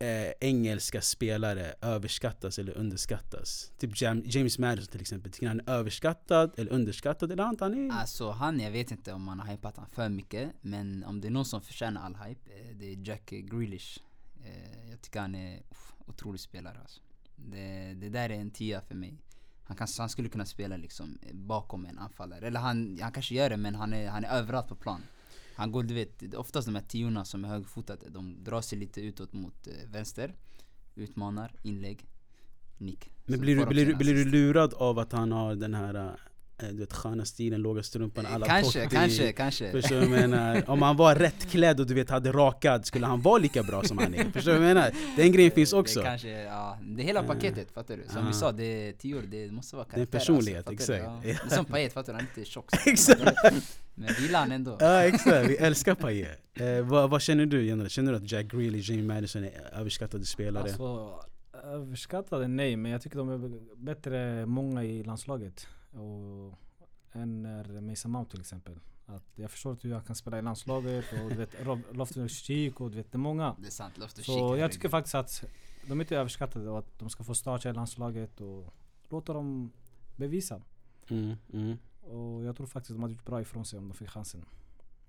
eh, 0.02 0.32
engelska 0.40 1.00
spelare 1.00 1.74
överskattas 1.80 2.58
eller 2.58 2.76
underskattas? 2.76 3.72
Typ 3.78 4.00
Jam, 4.00 4.22
James 4.26 4.58
Madison 4.58 4.90
till 4.92 5.00
exempel, 5.00 5.32
tycker 5.32 5.46
ni 5.46 5.48
han 5.48 5.60
är 5.60 5.72
överskattad 5.72 6.52
eller 6.56 6.72
underskattad? 6.72 7.32
Eller 7.32 7.44
han, 7.44 7.56
han 7.60 7.90
är... 7.90 7.94
Alltså 7.94 8.30
han, 8.30 8.60
jag 8.60 8.70
vet 8.70 8.90
inte 8.90 9.12
om 9.12 9.22
man 9.22 9.40
har 9.40 9.46
hypat 9.46 9.76
han 9.76 9.86
för 9.92 10.08
mycket 10.08 10.52
Men 10.60 11.04
om 11.04 11.20
det 11.20 11.28
är 11.28 11.32
någon 11.32 11.44
som 11.44 11.62
förtjänar 11.62 12.02
all 12.02 12.16
hype, 12.16 12.50
eh, 12.50 12.76
det 12.76 12.92
är 12.92 13.08
Jack 13.08 13.30
Grealish 13.30 13.98
Eh, 14.44 14.90
Jag 14.90 15.00
tycker 15.02 15.20
han 15.20 15.34
är 15.34 15.62
uff, 15.70 15.94
otrolig 16.06 16.40
spelare 16.40 16.78
alltså. 16.80 17.00
det, 17.36 17.94
det 17.94 18.08
där 18.08 18.30
är 18.30 18.34
en 18.34 18.50
tia 18.50 18.80
för 18.80 18.94
mig 18.94 19.18
han, 19.64 19.76
kan, 19.76 19.88
han 19.98 20.08
skulle 20.08 20.28
kunna 20.28 20.44
spela 20.46 20.76
liksom 20.76 21.18
eh, 21.22 21.34
bakom 21.34 21.86
en 21.86 21.98
anfallare, 21.98 22.46
eller 22.46 22.60
han, 22.60 22.98
han 23.02 23.12
kanske 23.12 23.34
gör 23.34 23.50
det 23.50 23.56
men 23.56 23.74
han 23.74 23.92
är, 23.92 24.08
han 24.08 24.24
är 24.24 24.28
överallt 24.28 24.68
på 24.68 24.74
plan 24.74 25.02
han 25.54 25.72
går, 25.72 25.82
du 25.82 25.94
vet, 25.94 26.34
oftast 26.34 26.66
de 26.66 26.74
här 26.74 26.82
tiorna 26.82 27.24
som 27.24 27.44
är 27.44 27.48
högfotade, 27.48 28.08
de 28.08 28.44
drar 28.44 28.60
sig 28.60 28.78
lite 28.78 29.00
utåt 29.00 29.32
mot 29.32 29.66
eh, 29.66 29.72
vänster. 29.90 30.34
Utmanar, 30.94 31.54
inlägg, 31.62 32.08
nick. 32.78 33.10
Men 33.24 33.40
blir 33.40 33.56
du, 33.56 33.66
blir, 33.66 33.94
blir 33.94 34.14
du 34.14 34.24
lurad 34.24 34.74
av 34.74 34.98
att 34.98 35.12
han 35.12 35.32
har 35.32 35.54
den 35.54 35.74
här 35.74 35.94
eh, 35.94 36.12
du 36.70 36.76
vet, 36.76 36.92
sköna 36.92 37.24
stilen, 37.24 37.62
låga 37.62 37.82
strumpan, 37.82 38.26
alla 38.26 38.46
Kanske, 38.46 38.82
Totti? 38.82 38.96
kanske, 38.96 39.32
kanske 39.32 39.70
Förstår 39.72 40.00
du 40.00 40.06
vad 40.06 40.18
jag 40.18 40.30
menar? 40.30 40.70
Om 40.70 40.82
han 40.82 40.96
var 40.96 41.14
rätt 41.14 41.50
klädd 41.50 41.80
och 41.80 41.86
du 41.86 41.94
vet 41.94 42.10
hade 42.10 42.32
rakad, 42.32 42.86
skulle 42.86 43.06
han 43.06 43.20
vara 43.20 43.38
lika 43.38 43.62
bra 43.62 43.82
som 43.82 43.98
han 43.98 44.14
är? 44.14 44.24
Förstår 44.24 44.52
du 44.52 44.58
vad 44.58 44.68
jag 44.68 44.74
menar? 44.74 44.90
Den 45.16 45.32
grejen 45.32 45.50
finns 45.50 45.72
också 45.72 46.00
Det 46.00 46.06
kanske, 46.06 46.28
ja, 46.42 46.78
det 46.82 47.02
är 47.02 47.06
hela 47.06 47.22
paketet 47.22 47.70
fattar 47.74 47.96
du? 47.96 48.02
Som 48.12 48.26
vi 48.26 48.32
sa, 48.32 48.52
det 48.52 48.88
är 48.88 48.92
tio 48.92 49.14
år, 49.16 49.22
det 49.30 49.52
måste 49.52 49.76
vara 49.76 49.86
Det 49.86 49.90
är 49.90 49.94
karaktär 49.94 50.18
personlighet, 50.18 50.68
alltså, 50.68 50.92
fattar 50.92 51.12
du? 51.12 51.18
exakt. 51.20 51.42
Ja. 51.42 51.46
Det 51.48 51.52
är 51.54 51.56
som 51.56 51.64
Payet 51.64 51.92
fattar 51.92 52.12
du, 52.12 52.16
han 52.18 52.26
är 52.34 52.36
lite 52.38 52.50
tjock. 52.50 52.66
Exakt. 52.86 53.20
Men 53.94 54.14
vi 54.18 54.22
gillar 54.22 54.40
han 54.40 54.52
ändå 54.52 54.76
Ja 54.80 55.02
exakt, 55.04 55.48
vi 55.50 55.56
älskar 55.56 55.94
Payet 55.94 56.38
eh, 56.54 56.80
vad, 56.80 57.10
vad 57.10 57.22
känner 57.22 57.46
du 57.46 57.64
Jenny? 57.66 57.88
Känner 57.88 58.12
du 58.12 58.18
att 58.18 58.32
Jack 58.32 58.46
Grealish, 58.46 58.90
James 58.90 59.06
Madison 59.06 59.44
är 59.44 59.50
överskattade 59.72 60.24
spelare? 60.24 60.62
Alltså, 60.62 61.20
överskattade 61.64 62.48
nej, 62.48 62.76
men 62.76 62.92
jag 62.92 63.02
tycker 63.02 63.16
de 63.18 63.28
är 63.30 63.50
bättre 63.76 64.46
många 64.46 64.84
i 64.84 65.02
landslaget. 65.02 65.66
Och 65.92 66.58
än 67.12 67.42
när 67.42 67.80
Mason 67.80 68.10
Mount 68.10 68.30
till 68.30 68.40
exempel. 68.40 68.78
Att 69.06 69.24
jag 69.34 69.50
förstår 69.50 69.72
inte 69.72 69.88
hur 69.88 69.94
han 69.94 70.04
kan 70.04 70.16
spela 70.16 70.38
i 70.38 70.42
landslaget 70.42 71.04
och 71.12 71.28
du 71.30 71.36
vet 71.36 71.54
Rob- 71.64 71.92
Loftus-Cheek 71.92 72.80
och 72.80 72.90
du 72.90 72.96
vet 72.96 73.12
det 73.12 73.16
är 73.16 73.18
många. 73.18 73.56
Det 73.60 73.66
är 73.66 73.70
sant, 73.70 73.98
Loftus 73.98 74.26
Så 74.26 74.56
jag 74.56 74.72
tycker 74.72 74.88
faktiskt 74.88 75.14
att 75.14 75.44
de 75.86 76.00
är 76.00 76.04
inte 76.04 76.16
överskattade 76.16 76.70
och 76.70 76.78
att 76.78 76.98
de 76.98 77.10
ska 77.10 77.24
få 77.24 77.34
starta 77.34 77.70
i 77.70 77.72
landslaget 77.72 78.40
och 78.40 78.74
låta 79.08 79.32
dem 79.32 79.72
bevisa. 80.16 80.62
Mm, 81.08 81.36
mm, 81.52 81.78
Och 82.00 82.44
jag 82.44 82.56
tror 82.56 82.66
faktiskt 82.66 82.94
de 82.94 83.02
hade 83.02 83.14
gjort 83.14 83.24
bra 83.24 83.40
ifrån 83.40 83.64
sig 83.64 83.78
om 83.78 83.88
de 83.88 83.94
fick 83.94 84.08
chansen. 84.08 84.44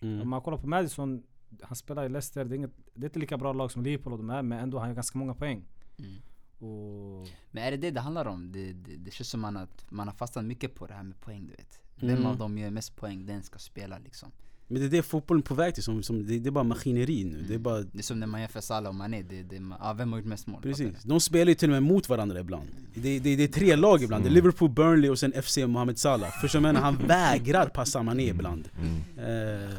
Om 0.02 0.08
mm. 0.08 0.30
man 0.30 0.42
kollar 0.42 0.58
på 0.58 0.68
Madison, 0.68 1.24
han 1.62 1.76
spelar 1.76 2.06
i 2.06 2.10
Leicester, 2.10 2.46
det 2.46 2.56
är, 2.56 2.58
inget, 2.58 2.72
det 2.94 3.06
är 3.06 3.10
inte 3.10 3.20
lika 3.20 3.38
bra 3.38 3.54
lag 3.54 3.72
som 3.72 3.84
Liverpool 3.84 4.14
och 4.14 4.20
de 4.20 4.30
är, 4.30 4.42
men 4.42 4.60
ändå 4.60 4.80
han 4.80 4.88
gör 4.88 4.96
ganska 4.96 5.18
många 5.18 5.34
poäng. 5.34 5.66
Mm. 5.98 6.22
Och 6.64 7.28
Men 7.52 7.64
är 7.64 7.72
det 7.72 7.78
det 7.78 7.92
det 7.92 8.00
handlar 8.02 8.26
om? 8.28 8.52
Det, 8.52 8.74
det, 8.74 8.96
det 8.98 9.12
känns 9.12 9.30
som 9.30 9.40
man 9.42 9.58
att 9.58 9.86
man 9.92 10.08
har 10.08 10.16
fastnat 10.16 10.46
mycket 10.46 10.76
på 10.76 10.88
det 10.88 10.94
här 10.94 11.04
med 11.04 11.22
poäng 11.22 11.48
du 11.48 11.54
vet. 11.56 11.80
Vem 11.96 12.10
Mm. 12.10 12.26
av 12.26 12.38
dem 12.38 12.58
gör 12.58 12.70
mest 12.70 12.96
poäng, 12.96 13.26
den 13.26 13.44
ska 13.44 13.60
spela 13.60 14.00
liksom. 14.00 14.30
Men 14.68 14.82
det 14.82 14.88
är 14.88 14.90
det 14.90 15.04
fotbollen 15.04 15.42
är 15.42 15.46
på 15.46 15.54
väg 15.56 15.74
till, 15.74 15.84
som, 15.84 16.04
som, 16.04 16.28
det, 16.28 16.40
det 16.40 16.50
är 16.50 16.52
bara 16.52 16.64
maskineri 16.64 17.24
nu. 17.24 17.46
Det 17.48 17.54
är 17.54 17.58
bara, 17.60 17.82
Det 17.82 17.98
är 18.00 18.04
som 18.04 18.20
när 18.20 18.28
man 18.28 18.42
jämför 18.42 18.62
Salah 18.62 18.90
och 18.90 18.96
Mané, 18.96 19.22
det, 19.22 19.44
det, 19.44 19.62
ah, 19.80 19.94
vem 19.94 20.12
har 20.12 20.20
gjort 20.20 20.28
mest 20.28 20.48
mål? 20.48 20.62
Precis. 20.62 21.04
De 21.04 21.20
spelar 21.20 21.50
ju 21.50 21.56
till 21.56 21.70
och 21.70 21.74
med 21.74 21.84
mot 21.84 22.10
varandra 22.10 22.40
ibland. 22.40 22.68
Det, 22.96 23.20
det, 23.20 23.36
det 23.36 23.44
är 23.44 23.48
tre 23.48 23.76
lag 23.76 24.04
ibland, 24.04 24.24
det 24.24 24.30
är 24.30 24.32
Liverpool, 24.32 24.70
Burnley 24.70 25.10
och 25.10 25.20
sen 25.20 25.34
FC 25.44 25.58
Mohamed 25.58 25.98
Salah. 25.98 26.30
Förstår 26.42 26.60
du? 26.62 26.68
Han 26.80 26.96
vägrar 27.08 27.68
passa 27.70 28.04
Mané 28.04 28.24
ibland. 28.30 28.70
Mm. 28.80 28.96
Eh, 29.18 29.70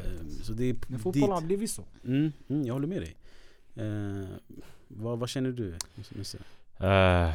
så 0.43 0.53
det 0.53 0.65
är 0.65 0.75
men 0.75 0.93
dit. 0.93 1.01
fotbollen 1.03 1.31
har 1.35 1.43
blivit 1.43 1.71
så. 1.71 1.85
Mm, 2.05 2.33
mm, 2.49 2.67
jag 2.67 2.75
håller 2.75 2.89
med 2.89 3.03
dig. 3.03 3.17
Eh, 3.75 4.29
vad, 4.89 5.19
vad 5.19 5.29
känner 5.29 5.51
du? 5.53 5.75
Eh, 6.81 7.31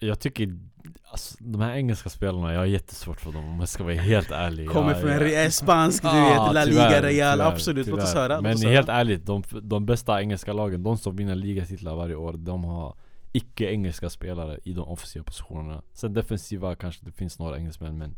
jag 0.00 0.20
tycker, 0.20 0.58
alltså, 1.10 1.36
de 1.40 1.60
här 1.60 1.74
engelska 1.74 2.08
spelarna, 2.10 2.52
jag 2.52 2.60
har 2.60 2.66
jättesvårt 2.66 3.20
för 3.20 3.32
dem 3.32 3.44
om 3.48 3.60
jag 3.60 3.68
ska 3.68 3.84
vara 3.84 3.94
helt 3.94 4.30
ärlig. 4.30 4.68
Kommer 4.70 4.90
jag, 4.90 5.00
från 5.00 5.10
jag, 5.10 5.44
en 5.44 5.52
spansk, 5.52 6.02
du 6.02 6.08
Ja, 6.08 6.44
vet, 6.44 6.54
La 6.54 6.64
tyvärr, 6.64 6.88
Liga 6.90 7.02
Real, 7.02 7.38
tyvärr, 7.38 7.52
absolut. 7.52 7.86
Låt 7.86 8.02
oss 8.02 8.12
tyvärr. 8.12 8.28
höra. 8.28 8.40
Men 8.40 8.54
oss 8.54 8.64
helt 8.64 8.88
höra. 8.88 8.98
ärligt, 8.98 9.26
de, 9.26 9.42
de 9.62 9.86
bästa 9.86 10.20
engelska 10.20 10.52
lagen, 10.52 10.82
de 10.82 10.98
som 10.98 11.16
vinner 11.16 11.34
ligatitlar 11.34 11.94
varje 11.96 12.14
år, 12.14 12.32
de 12.32 12.64
har 12.64 12.94
icke-engelska 13.32 14.10
spelare 14.10 14.58
i 14.64 14.72
de 14.72 14.88
offensiva 14.88 15.24
positionerna. 15.24 15.82
Sen 15.92 16.14
defensiva 16.14 16.76
kanske 16.76 17.04
det 17.04 17.12
finns 17.12 17.38
några 17.38 17.56
engelsmän, 17.56 17.98
men 17.98 18.16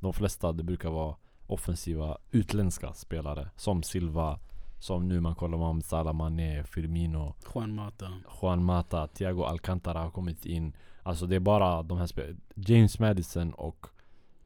de 0.00 0.12
flesta 0.12 0.52
det 0.52 0.62
brukar 0.62 0.90
vara 0.90 1.16
offensiva 1.46 2.18
utländska 2.30 2.92
spelare. 2.94 3.50
Som 3.56 3.82
Silva, 3.82 4.38
som 4.80 5.08
nu 5.08 5.20
man 5.20 5.34
kollar 5.34 5.58
Mohamed 5.58 5.84
Salah, 5.84 6.12
Mané, 6.14 6.64
Firmino, 6.64 7.34
Juan 7.54 7.74
Mata. 7.74 8.12
Juan 8.42 8.64
Mata, 8.64 9.06
Thiago 9.06 9.42
Alcantara 9.44 9.98
har 9.98 10.10
kommit 10.10 10.46
in. 10.46 10.72
Alltså 11.02 11.26
det 11.26 11.36
är 11.36 11.40
bara 11.40 11.82
de 11.82 11.98
här 11.98 12.06
spel 12.06 12.36
James 12.54 12.98
Madison 12.98 13.52
och 13.52 13.86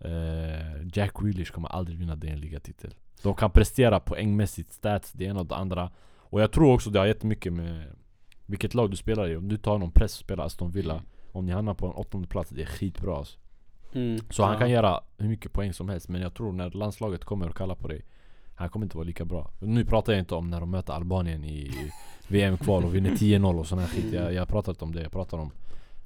eh, 0.01 0.87
Jack 0.93 1.13
Grealish 1.21 1.53
kommer 1.53 1.69
aldrig 1.69 1.99
vinna 1.99 2.17
den 2.17 2.41
ligatitel. 2.41 2.95
De 3.23 3.35
kan 3.35 3.51
prestera 3.51 4.01
poängmässigt, 4.01 4.73
stats, 4.73 5.13
det 5.13 5.25
ena 5.25 5.41
och 5.41 5.47
det 5.47 5.57
andra. 5.57 5.91
Och 6.17 6.41
jag 6.41 6.53
tror 6.53 6.75
också 6.75 6.91
det 6.91 6.99
har 6.99 7.07
jättemycket 7.07 7.53
med 7.53 7.97
vilket 8.47 8.75
lag 8.75 8.91
du 8.91 8.97
spelar 8.97 9.29
i. 9.29 9.37
Om 9.37 9.49
du 9.49 9.57
tar 9.57 9.79
någon 9.79 9.91
press 9.91 10.15
och 10.15 10.25
spelar 10.25 10.45
Aston 10.45 10.71
Villa, 10.71 11.03
om 11.33 11.47
ni 11.47 11.53
hamnar 11.53 11.75
på 11.75 11.87
en 11.87 11.93
åttonde 11.93 12.29
plats, 12.29 12.51
det 12.51 12.63
är 12.63 12.67
skitbra 12.67 13.17
alltså. 13.17 13.39
Mm. 13.93 14.19
Så 14.31 14.43
han 14.45 14.53
Ja. 14.53 14.59
kan 14.59 14.71
göra 14.71 15.01
hur 15.19 15.29
mycket 15.29 15.53
poäng 15.53 15.73
som 15.73 15.89
helst 15.89 16.09
Men 16.09 16.21
jag 16.21 16.35
tror 16.35 16.53
när 16.53 16.71
landslaget 16.71 17.25
kommer 17.25 17.49
och 17.49 17.57
kallar 17.57 17.75
på 17.75 17.89
dig 17.89 18.05
Han 18.55 18.69
kommer 18.69 18.87
inte 18.87 18.97
vara 18.97 19.07
lika 19.07 19.25
bra 19.25 19.51
Nu 19.59 19.85
pratar 19.85 20.13
jag 20.13 20.21
inte 20.21 20.35
om 20.35 20.51
när 20.51 20.61
de 20.61 20.71
möter 20.71 20.93
Albanien 20.93 21.45
i 21.45 21.91
VM-kval 22.29 22.85
och 22.85 22.95
vinner 22.95 23.11
10-0 23.11 23.59
och 23.59 23.67
sån 23.67 23.79
här 23.79 23.87
skit 23.87 24.13
jag, 24.13 24.35
jag 24.35 24.49
pratar 24.49 24.73
inte 24.73 24.85
om 24.85 24.95
det, 24.95 25.03
jag 25.03 25.13
pratar 25.13 25.39
om 25.39 25.51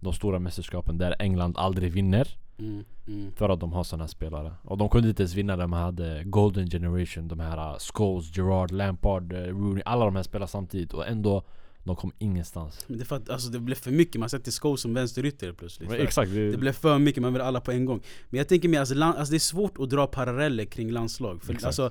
De 0.01 0.13
stora 0.13 0.39
mästerskapen 0.39 0.99
där 0.99 1.17
England 1.19 1.57
aldrig 1.57 1.93
vinner 1.93 2.39
Mm. 2.59 2.85
Mm. 3.07 3.33
För 3.37 3.49
att 3.49 3.61
de 3.61 3.73
har 3.73 3.99
här 3.99 4.07
spelare 4.07 4.53
Och 4.63 4.79
de 4.79 4.89
kunde 4.89 5.09
inte 5.09 5.23
ens 5.23 5.35
vinna 5.35 5.57
när 5.57 5.67
man 5.67 5.83
hade 5.83 6.23
Golden 6.25 6.71
Generation 6.71 7.29
De 7.29 7.41
här 7.41 7.73
uh, 7.73 7.79
Scholes, 7.79 8.37
Gerard, 8.37 8.71
Lampard, 8.71 9.33
uh, 9.33 9.39
Rooney 9.39 9.83
Alla 9.87 10.05
de 10.05 10.17
här 10.17 10.23
spelar 10.23 10.47
samtidigt 10.47 10.95
och 10.95 11.07
ändå 11.07 11.43
De 11.85 11.97
kom 11.97 12.13
ingenstans 12.19 12.85
Men 12.87 12.99
det, 12.99 13.05
för 13.05 13.17
att, 13.17 13.31
alltså, 13.31 13.51
det 13.51 13.61
blev 13.61 13.75
för 13.75 13.91
mycket, 13.91 14.21
man 14.21 14.31
sätter 14.31 14.53
Scholes 14.53 14.81
som 14.81 14.95
vänsterytter 14.95 15.53
plötsligt. 15.53 15.91
Men 15.91 16.01
Exakt, 16.01 16.31
det, 16.31 16.51
Det 16.51 16.59
blev 16.59 16.73
för 16.73 16.99
mycket, 16.99 17.23
man 17.23 17.33
vill 17.33 17.43
alla 17.43 17.61
på 17.61 17.73
en 17.73 17.85
gång. 17.85 18.01
Men 18.31 18.39
jag 18.39 18.49
tänker 18.49 18.69
mer, 18.69 18.81
alltså, 18.81 18.95
land, 18.95 19.19
alltså, 19.19 19.31
det 19.31 19.37
är 19.37 19.39
svårt 19.39 19.79
att 19.79 19.91
dra 19.91 20.07
paralleller 20.07 20.65
kring 20.65 20.91
landslag. 20.91 21.43
För, 21.43 21.53
Exakt. 21.53 21.67
alltså, 21.67 21.91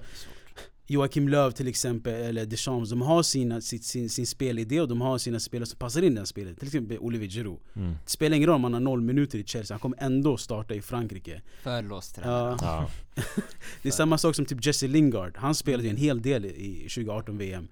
Joakim 0.88 1.29
Löw 1.29 1.51
till 1.51 1.67
exempel, 1.67 2.13
eller 2.13 2.45
Deschamps, 2.45 2.89
de 2.89 3.01
har 3.01 3.23
sina, 3.23 3.61
sin, 3.61 3.79
sin, 3.79 4.09
sin 4.09 4.27
spelidé 4.27 4.81
och 4.81 4.88
de 4.88 5.01
har 5.01 5.17
sina 5.17 5.39
spelare 5.39 5.65
som 5.65 5.79
passar 5.79 6.01
in 6.01 6.13
i 6.13 6.15
den 6.15 6.25
spelet. 6.25 6.59
Till 6.59 6.67
exempel 6.67 6.97
Olivier 6.99 7.29
Giroud. 7.29 7.59
mm. 7.73 7.91
Det 8.03 8.09
spelar 8.09 8.38
ingen 8.38 8.47
roll 8.47 8.55
om 8.55 8.63
han 8.63 8.73
har 8.73 8.79
noll 8.79 9.01
minuter 9.01 9.39
i 9.39 9.43
Chelsea, 9.43 9.75
han 9.75 9.79
kommer 9.79 10.03
ändå 10.03 10.38
starta 10.38 10.73
i 10.73 10.81
Frankrike. 10.81 11.41
För 11.63 11.81
låst 11.81 12.15
tränare. 12.15 12.57
Ja. 12.61 12.89
ja. 13.15 13.23
Det 13.81 13.89
är 13.89 13.93
samma 13.93 14.17
sak 14.17 14.35
som 14.35 14.45
typ 14.45 14.65
Jesse 14.65 14.88
Lingard, 14.88 15.38
han 15.38 15.55
spelade 15.55 15.83
ju 15.83 15.89
en 15.89 15.97
hel 15.97 16.21
del 16.21 16.45
i 16.45 16.88
2018 16.89 17.38
VM. 17.38 17.67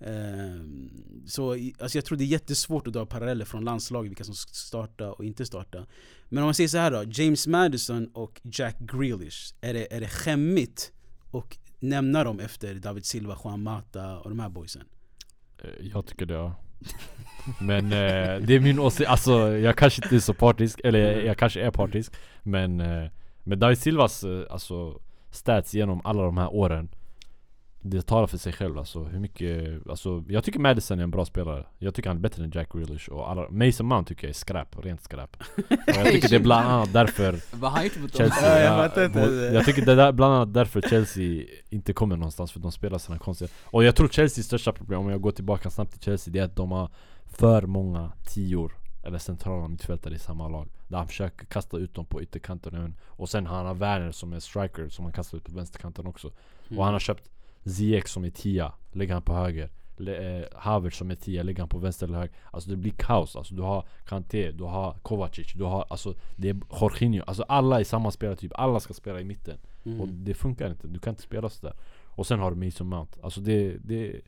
Ehm, 0.00 0.90
så 1.26 1.52
alltså 1.52 1.98
jag 1.98 2.04
tror 2.04 2.18
det 2.18 2.24
är 2.24 2.26
jättesvårt 2.26 2.86
att 2.86 2.92
dra 2.92 3.06
paralleller 3.06 3.44
från 3.44 3.64
landslaget, 3.64 4.10
vilka 4.10 4.24
som 4.24 4.34
ska 4.34 4.52
starta 4.52 5.12
och 5.12 5.24
inte 5.24 5.46
starta. 5.46 5.86
Men 6.28 6.42
om 6.42 6.46
man 6.46 6.54
säger 6.54 6.68
så 6.68 6.78
här 6.78 6.90
då, 6.90 7.04
James 7.12 7.46
Madison 7.46 8.06
och 8.06 8.40
Jack 8.44 8.78
Grealish, 8.78 9.54
är 9.60 9.74
det, 9.74 9.94
är 9.94 10.00
det 10.00 10.08
skämmigt 10.08 10.92
att 11.32 11.58
nämna 11.82 12.24
dem 12.24 12.40
efter 12.40 12.74
David 12.74 13.04
Silva, 13.04 13.36
Juan 13.44 13.62
Mata 13.62 14.18
och 14.18 14.30
de 14.30 14.40
här 14.40 14.48
boysen? 14.48 14.82
Eh, 15.58 15.86
jag 15.86 16.06
tycker 16.06 16.26
det 16.26 16.34
ja. 16.34 16.54
Men 17.60 17.84
eh, 17.84 18.46
det 18.46 18.54
är 18.54 18.60
min 18.60 18.78
åsikt, 18.78 19.10
alltså 19.10 19.56
jag 19.56 19.76
kanske 19.76 20.04
inte 20.04 20.16
är 20.16 20.20
så 20.20 20.34
partisk, 20.34 20.80
eller 20.84 21.22
jag 21.22 21.38
kanske 21.38 21.60
är 21.60 21.70
partisk 21.70 22.12
Men 22.42 22.80
eh, 22.80 23.10
med 23.42 23.58
David 23.58 23.78
Silvas 23.78 24.24
eh, 24.24 24.42
alltså, 24.50 25.00
stats 25.30 25.74
genom 25.74 26.00
alla 26.04 26.22
de 26.22 26.36
här 26.36 26.54
åren 26.54 26.88
det 27.84 28.02
talar 28.02 28.26
för 28.26 28.38
sig 28.38 28.52
själv 28.52 28.78
alltså, 28.78 29.04
hur 29.04 29.18
mycket, 29.20 29.86
alltså 29.88 30.24
Jag 30.28 30.44
tycker 30.44 30.58
Madison 30.60 30.98
är 30.98 31.02
en 31.02 31.10
bra 31.10 31.24
spelare. 31.24 31.66
Jag 31.78 31.94
tycker 31.94 32.10
han 32.10 32.16
är 32.16 32.20
bättre 32.20 32.44
än 32.44 32.50
Jack 32.54 32.72
Grealish 32.72 33.08
och 33.08 33.30
alla, 33.30 33.50
Mason 33.50 33.86
Mount 33.86 34.08
tycker 34.08 34.24
jag 34.26 34.28
är 34.30 34.34
skräp, 34.34 34.84
rent 34.84 35.02
skräp. 35.02 35.36
Och 35.70 35.96
jag 35.96 36.06
tycker 36.06 36.28
det 36.28 36.36
är 36.36 36.40
bland 36.40 36.68
annat 36.68 36.92
därför 36.92 37.36
Vad 37.60 37.70
har? 37.72 37.82
Chelsea, 38.08 38.28
Ja, 38.42 38.58
jag 38.58 38.72
ja, 38.78 38.88
fattar 38.88 39.04
inte. 39.04 39.18
mot- 39.20 39.54
jag 39.54 39.64
tycker 39.64 39.86
det 39.86 40.02
är 40.02 40.12
bland 40.12 40.34
annat 40.34 40.54
därför 40.54 40.80
Chelsea 40.80 41.44
inte 41.68 41.92
kommer 41.92 42.16
någonstans 42.16 42.52
för 42.52 42.60
de 42.60 42.72
spelar 42.72 42.98
såna 42.98 43.18
konstiga 43.18 43.50
Och 43.64 43.84
jag 43.84 43.96
tror 43.96 44.08
Chelseas 44.08 44.46
största 44.46 44.72
problem, 44.72 45.00
om 45.00 45.08
jag 45.10 45.20
går 45.20 45.32
tillbaka 45.32 45.70
snabbt 45.70 45.92
till 45.92 46.00
Chelsea, 46.00 46.32
det 46.32 46.38
är 46.38 46.44
att 46.44 46.56
de 46.56 46.72
har 46.72 46.90
för 47.24 47.62
många 47.62 48.12
tior 48.34 48.72
eller 49.04 49.18
centrala 49.18 49.68
mittfältare 49.68 50.14
i 50.14 50.18
samma 50.18 50.48
lag 50.48 50.68
Där 50.88 50.98
han 50.98 51.08
försöker 51.08 51.46
kasta 51.46 51.76
ut 51.76 51.94
dem 51.94 52.04
på 52.06 52.22
ytterkanten 52.22 52.74
även. 52.74 52.94
Och 53.06 53.28
sen 53.28 53.46
har 53.46 53.64
han 53.64 53.78
Werner 53.78 54.12
som 54.12 54.32
är 54.32 54.40
striker 54.40 54.88
som 54.88 55.04
han 55.04 55.12
kastar 55.12 55.38
ut 55.38 55.44
på 55.44 55.52
vänsterkanten 55.52 56.06
också. 56.06 56.30
Och 56.76 56.84
han 56.84 56.92
har 56.92 57.00
köpt 57.00 57.28
Ziyech 57.64 58.08
som 58.08 58.24
är 58.24 58.30
tia, 58.30 58.72
lägger 58.92 59.12
han 59.14 59.22
på 59.22 59.34
höger 59.34 59.70
Le- 59.96 60.38
eh, 60.40 60.44
Havertz 60.54 60.96
som 60.98 61.10
är 61.10 61.14
tia, 61.14 61.42
lägger 61.42 61.58
han 61.62 61.68
på 61.68 61.78
vänster 61.78 62.06
eller 62.06 62.18
höger 62.18 62.34
Alltså 62.50 62.70
det 62.70 62.76
blir 62.76 62.92
kaos, 62.98 63.36
alltså 63.36 63.54
du 63.54 63.62
har 63.62 63.86
Kanté, 64.06 64.50
du 64.52 64.64
har 64.64 64.92
Kovacic, 65.02 65.52
du 65.54 65.64
har 65.64 65.86
alltså 65.90 66.14
Det 66.36 66.48
är 66.48 66.60
Jorginho, 66.80 67.24
alltså 67.26 67.42
alla 67.42 67.80
i 67.80 67.84
samma 67.84 68.10
spelartyp, 68.10 68.52
alla 68.54 68.80
ska 68.80 68.94
spela 68.94 69.20
i 69.20 69.24
mitten 69.24 69.58
Mm. 69.84 70.00
Och 70.00 70.08
det 70.08 70.34
funkar 70.34 70.70
inte, 70.70 70.86
du 70.88 70.98
kan 70.98 71.10
inte 71.10 71.22
spela 71.22 71.48
sådär 71.48 71.74
Och 72.06 72.26
sen 72.26 72.38
har 72.38 72.50
du 72.50 72.64
Mason 72.66 72.86
Mount, 72.86 73.18
alltså 73.22 73.40
det, 73.40 73.76
det, 73.84 74.20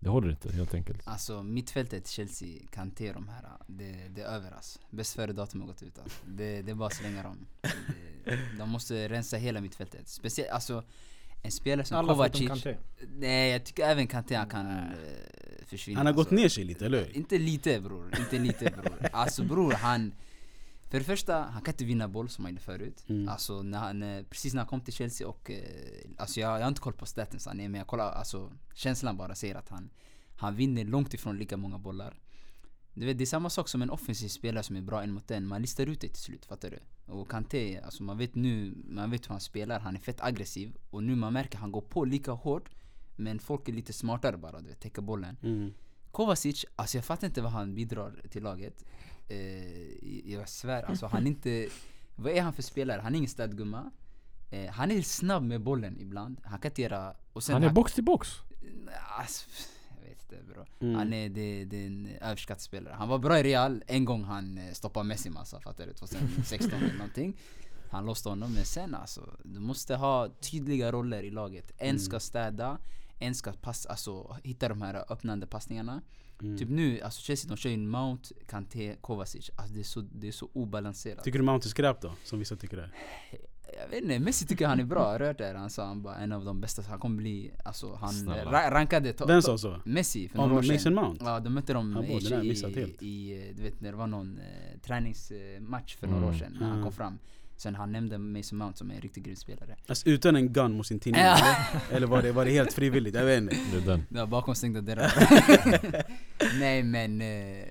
det 0.00 0.08
håller 0.08 0.30
inte 0.30 0.52
helt 0.52 0.74
enkelt 0.74 1.02
Alltså 1.04 1.42
mittfältet 1.42 2.06
Chelsea, 2.08 2.48
Kanté 2.70 3.12
de 3.12 3.28
här, 3.28 3.44
det, 3.66 3.94
det 4.14 4.20
är 4.22 4.26
över 4.26 4.50
alltså. 4.52 4.78
Bäst 4.90 5.14
före 5.16 5.32
datum 5.32 5.60
har 5.60 5.68
gått 5.68 5.82
ut 5.82 5.98
alltså. 5.98 6.18
det, 6.26 6.62
det 6.62 6.70
är 6.70 6.74
bara 6.74 6.86
att 6.86 6.94
slänga 6.94 7.22
dem. 7.22 7.46
Det, 7.62 8.38
de 8.58 8.70
måste 8.70 9.08
rensa 9.08 9.36
hela 9.36 9.60
mittfältet. 9.60 10.08
Speciellt, 10.08 10.50
alltså 10.50 10.82
en 11.42 11.50
spelare 11.50 11.86
som 11.86 11.96
Alla 11.96 12.12
Kovacic. 12.12 12.66
Nej 13.08 13.50
jag 13.50 13.64
tycker 13.64 13.84
även 13.84 14.06
Kanté 14.06 14.34
han 14.34 14.48
kan 14.48 14.66
eh, 14.66 14.84
försvinna. 15.66 15.98
Han 15.98 16.06
har 16.06 16.12
gått 16.12 16.26
alltså. 16.26 16.34
ner 16.34 16.48
sig 16.48 16.64
lite, 16.64 16.86
eller 16.86 17.04
hur? 17.04 17.16
Inte 17.16 17.38
lite 17.38 17.80
bror, 17.80 18.14
inte 18.18 18.38
lite 18.38 18.64
bror. 18.70 19.08
Alltså 19.12 19.42
bror 19.44 19.72
han 19.72 20.12
För 20.90 20.98
det 20.98 21.04
första, 21.04 21.42
han 21.42 21.62
kan 21.62 21.72
inte 21.72 21.84
vinna 21.84 22.08
boll 22.08 22.28
som 22.28 22.44
han 22.44 22.52
gjorde 22.52 22.64
förut. 22.64 23.04
Mm. 23.08 23.28
Alltså 23.28 23.62
när 23.62 23.78
han, 23.78 24.02
eh, 24.02 24.22
precis 24.22 24.54
när 24.54 24.60
han 24.60 24.68
kom 24.68 24.80
till 24.80 24.94
Chelsea 24.94 25.28
och 25.28 25.50
eh, 25.50 25.58
Alltså 26.16 26.40
jag, 26.40 26.56
jag 26.56 26.62
har 26.62 26.68
inte 26.68 26.80
koll 26.80 26.92
på 26.92 27.04
är 27.04 27.52
men 27.52 27.74
jag 27.74 27.86
kollar, 27.86 28.12
alltså 28.12 28.52
känslan 28.74 29.16
bara 29.16 29.34
säger 29.34 29.54
att 29.54 29.68
han 29.68 29.90
Han 30.36 30.56
vinner 30.56 30.84
långt 30.84 31.14
ifrån 31.14 31.38
lika 31.38 31.56
många 31.56 31.78
bollar. 31.78 32.14
Du 32.94 33.06
vet 33.06 33.18
det 33.18 33.24
är 33.24 33.26
samma 33.26 33.50
sak 33.50 33.68
som 33.68 33.82
en 33.82 33.90
offensiv 33.90 34.28
spelare 34.28 34.62
som 34.62 34.76
är 34.76 34.80
bra 34.80 35.02
en 35.02 35.12
mot 35.12 35.30
en. 35.30 35.46
Man 35.46 35.60
listar 35.60 35.86
ut 35.86 36.00
det 36.00 36.08
till 36.08 36.22
slut, 36.22 36.46
fattar 36.46 36.70
du? 36.70 36.78
Och 37.12 37.30
Kanté, 37.30 37.80
alltså 37.80 38.02
man 38.02 38.18
vet 38.18 38.34
nu, 38.34 38.74
man 38.84 39.10
vet 39.10 39.24
hur 39.26 39.30
han 39.30 39.40
spelar, 39.40 39.80
han 39.80 39.96
är 39.96 40.00
fett 40.00 40.20
aggressiv. 40.20 40.76
Och 40.90 41.02
nu 41.02 41.16
man 41.16 41.32
märker 41.32 41.58
han 41.58 41.72
går 41.72 41.80
på 41.80 42.04
lika 42.04 42.32
hårt 42.32 42.68
Men 43.16 43.38
folk 43.38 43.68
är 43.68 43.72
lite 43.72 43.92
smartare 43.92 44.36
bara, 44.36 44.60
du 44.60 44.68
vet, 44.68 44.80
täcker 44.80 45.02
bollen. 45.02 45.36
Mm. 45.42 45.72
Kovacic, 46.10 46.64
alltså 46.76 46.98
jag 46.98 47.04
fattar 47.04 47.26
inte 47.26 47.42
vad 47.42 47.52
han 47.52 47.74
bidrar 47.74 48.22
till 48.30 48.42
laget. 48.42 48.84
Eh, 49.28 50.30
jag 50.32 50.48
svär, 50.48 50.82
alltså 50.82 51.06
han 51.06 51.22
är 51.22 51.30
inte... 51.30 51.68
Vad 52.16 52.32
är 52.32 52.42
han 52.42 52.52
för 52.52 52.62
spelare? 52.62 53.00
Han 53.00 53.14
är 53.14 53.18
ingen 53.18 53.30
städgumma. 53.30 53.90
Eh, 54.50 54.70
han 54.70 54.90
är 54.90 55.02
snabb 55.02 55.42
med 55.42 55.60
bollen 55.60 56.00
ibland. 56.00 56.40
Han 56.44 56.58
kan 56.58 56.70
inte 56.70 56.82
göra... 56.82 57.16
Han 57.48 57.62
är 57.62 57.72
box 57.72 57.94
till 57.94 58.04
box 58.04 58.28
Alltså, 59.18 59.46
inte 60.32 60.52
bro. 60.52 60.64
Mm. 60.80 60.94
Han 60.94 61.12
är, 61.12 61.28
det, 61.28 61.64
det 61.64 61.82
är 61.82 61.86
en 61.86 62.08
överskattad 62.20 62.62
spelare. 62.62 62.94
Han 62.94 63.08
var 63.08 63.18
bra 63.18 63.38
i 63.38 63.42
Real, 63.42 63.82
en 63.86 64.04
gång 64.04 64.24
han 64.24 64.58
eh, 64.58 64.72
stoppade 64.72 65.06
Messi 65.06 65.30
massa, 65.30 65.60
fattar 65.60 65.86
du? 65.86 65.92
2016 65.92 66.72
eller 66.72 66.98
någonting. 66.98 67.36
Han 67.90 68.06
låste 68.06 68.28
honom, 68.28 68.52
men 68.52 68.64
sen 68.64 68.94
alltså, 68.94 69.36
du 69.44 69.60
måste 69.60 69.96
ha 69.96 70.28
tydliga 70.28 70.92
roller 70.92 71.22
i 71.22 71.30
laget. 71.30 71.72
En 71.78 71.98
ska 71.98 72.20
städa, 72.20 72.78
en 73.18 73.34
ska 73.34 73.52
pass, 73.52 73.86
alltså, 73.86 74.36
hitta 74.44 74.68
de 74.68 74.82
här 74.82 75.12
öppnande 75.12 75.46
passningarna. 75.46 76.02
Mm. 76.42 76.58
Typ 76.58 76.68
nu, 76.68 77.00
alltså 77.00 77.22
Chelsea 77.22 77.48
de 77.48 77.56
kör 77.56 77.70
ju 77.70 77.76
Mount, 77.76 78.34
Kanté, 78.46 78.96
Kovacic. 79.00 79.50
Alltså 79.56 79.74
det 79.74 79.80
är 79.80 79.84
så, 79.84 80.00
det 80.00 80.28
är 80.28 80.32
så 80.32 80.50
obalanserat. 80.52 81.24
Tycker 81.24 81.38
du 81.38 81.44
Mount 81.44 81.66
är 81.66 81.68
skräp 81.68 82.00
då? 82.00 82.12
Som 82.24 82.38
vissa 82.38 82.56
tycker 82.56 82.76
det 82.76 82.82
är? 82.82 82.92
Jag 83.82 83.88
vet 83.90 84.02
inte, 84.02 84.18
Messi 84.18 84.46
tycker 84.46 84.66
han 84.66 84.80
är 84.80 84.84
bra. 84.84 85.12
Jag 85.12 85.20
rörde 85.20 85.52
det, 85.52 85.58
han 85.58 85.70
sa 85.70 85.86
han 85.86 86.02
bara 86.02 86.16
en 86.16 86.32
av 86.32 86.44
de 86.44 86.60
bästa. 86.60 86.82
Han 86.88 86.98
kommer 86.98 87.16
bli, 87.16 87.50
alltså 87.64 87.94
han 88.00 88.12
Snälla. 88.12 88.52
ra 88.52 88.70
rankade 88.70 89.12
to- 89.12 89.26
Vem 89.26 89.42
sa 89.42 89.58
så? 89.58 89.80
Messi 89.84 90.28
för 90.28 90.38
Om 90.38 90.48
några 90.48 90.58
år 90.58 90.62
Mason 90.66 90.78
sedan. 90.78 90.94
Mount? 90.94 91.24
Ja, 91.24 91.40
de 91.40 91.54
mötte 91.54 91.72
dem 91.72 91.96
Ja, 92.08 92.40
i, 92.42 92.48
i, 92.48 93.06
i, 93.06 93.48
eh, 93.48 93.56
du 93.56 93.62
vet 93.62 93.80
när 93.80 93.90
det 93.90 93.96
var 93.96 94.06
någon 94.06 94.38
eh, 94.38 94.78
träningsmatch 94.80 95.96
för 95.96 96.06
några 96.06 96.18
Mm. 96.22 96.34
år 96.34 96.38
sedan 96.38 96.52
när 96.52 96.60
han 96.66 96.70
Mm. 96.72 96.82
kom 96.84 96.92
fram. 96.92 97.18
Sen 97.56 97.74
han 97.74 97.92
nämnde 97.92 98.18
Mason 98.18 98.58
Mount 98.58 98.78
som 98.78 98.90
är 98.90 98.94
en 98.94 99.00
riktigt 99.00 99.24
grym 99.24 99.36
spelare. 99.36 99.76
Alltså 99.86 100.08
utan 100.08 100.36
en 100.36 100.52
gun 100.52 100.72
mot 100.76 100.86
sin 100.86 101.00
tidning 101.00 101.22
Ja. 101.22 101.36
eller? 101.36 101.96
Eller 101.96 102.06
var 102.06 102.22
det, 102.22 102.32
var 102.32 102.44
det 102.44 102.50
helt 102.50 102.72
frivilligt? 102.72 103.14
Jag 103.14 103.24
vet 103.24 103.38
inte 103.42 103.56
Det 103.72 103.76
är 103.82 103.86
den. 103.86 104.02
Det 104.08 104.18
var 104.20 104.26
bakom 104.26 104.54
stängda 104.54 104.80
dörrar. 104.80 105.12
Nej 106.58 106.82
men, 106.82 107.20
eh, 107.20 107.64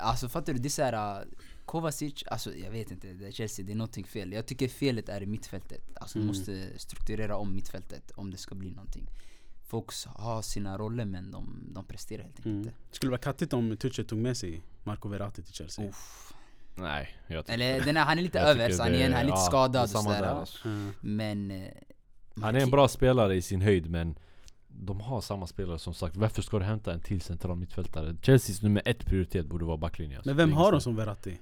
alltså 0.00 0.28
fattar 0.28 0.52
du? 0.52 0.58
Det 0.58 0.68
är 0.68 0.70
såhär, 0.70 1.20
uh, 1.20 1.26
Kovacic, 1.68 2.24
alltså 2.26 2.54
jag 2.54 2.70
vet 2.70 2.90
inte, 2.90 3.06
det 3.12 3.32
Chelsea, 3.32 3.64
det 3.66 3.72
är 3.72 3.76
någonting 3.76 4.04
fel. 4.04 4.32
Jag 4.32 4.46
tycker 4.46 4.68
felet 4.68 5.08
är 5.08 5.22
i 5.22 5.26
mittfältet. 5.26 5.82
Alltså 6.00 6.18
Mm. 6.18 6.26
de 6.26 6.38
måste 6.38 6.78
strukturera 6.78 7.36
om 7.36 7.54
mittfältet 7.54 8.10
om 8.14 8.30
det 8.30 8.36
ska 8.36 8.54
bli 8.54 8.70
någonting. 8.70 9.06
Folk 9.66 9.86
har 10.06 10.42
sina 10.42 10.78
roller 10.78 11.04
men 11.04 11.30
de, 11.30 11.68
de 11.74 11.84
presterar 11.84 12.22
helt 12.22 12.36
enkelt 12.36 12.46
mm. 12.46 12.58
inte. 12.58 12.72
Skulle 12.90 13.08
det 13.08 13.10
vara 13.10 13.20
kattigt 13.20 13.52
om 13.52 13.76
Tuchel 13.76 14.04
tog 14.04 14.18
med 14.18 14.36
sig 14.36 14.62
Marco 14.84 15.08
Verratti 15.08 15.42
till 15.42 15.54
Chelsea? 15.54 15.88
Uff. 15.88 16.32
Nej, 16.74 17.08
jag 17.26 17.46
tycker 17.46 17.54
Eller 17.54 17.84
den 17.84 17.96
är, 18.00 18.00
han 18.00 18.18
är 18.18 18.22
lite 18.22 18.40
över, 18.40 18.70
så 18.70 18.82
han 18.82 18.94
är, 18.94 19.04
han 19.04 19.12
är 19.20 19.24
lite 19.24 19.36
skadad 19.36 19.82
och 19.82 19.88
sådär. 19.90 20.22
där. 20.22 20.48
Mm. 20.64 20.92
Men... 21.00 21.50
eh, 21.50 21.68
Han 22.40 22.56
är 22.56 22.60
en 22.60 22.70
bra 22.70 22.88
spelare 22.88 23.34
i 23.36 23.42
sin 23.42 23.60
höjd 23.60 23.90
men 23.90 24.18
de 24.68 25.00
har 25.00 25.20
samma 25.20 25.46
spelare 25.46 25.78
som 25.78 25.94
sagt. 25.94 26.16
Varför 26.16 26.42
ska 26.42 26.58
du 26.58 26.64
hämta 26.64 26.92
en 26.92 27.00
till 27.00 27.20
central 27.20 27.56
mittfältare? 27.56 28.16
Chelseas 28.22 28.62
nummer 28.62 28.82
ett 28.84 29.06
prioritet 29.06 29.46
borde 29.46 29.64
vara 29.64 29.76
backlinjen. 29.76 30.18
alltså. 30.18 30.28
Men 30.30 30.36
vem 30.36 30.52
har 30.52 30.72
de 30.72 30.80
som 30.80 30.96
Verratti? 30.96 31.38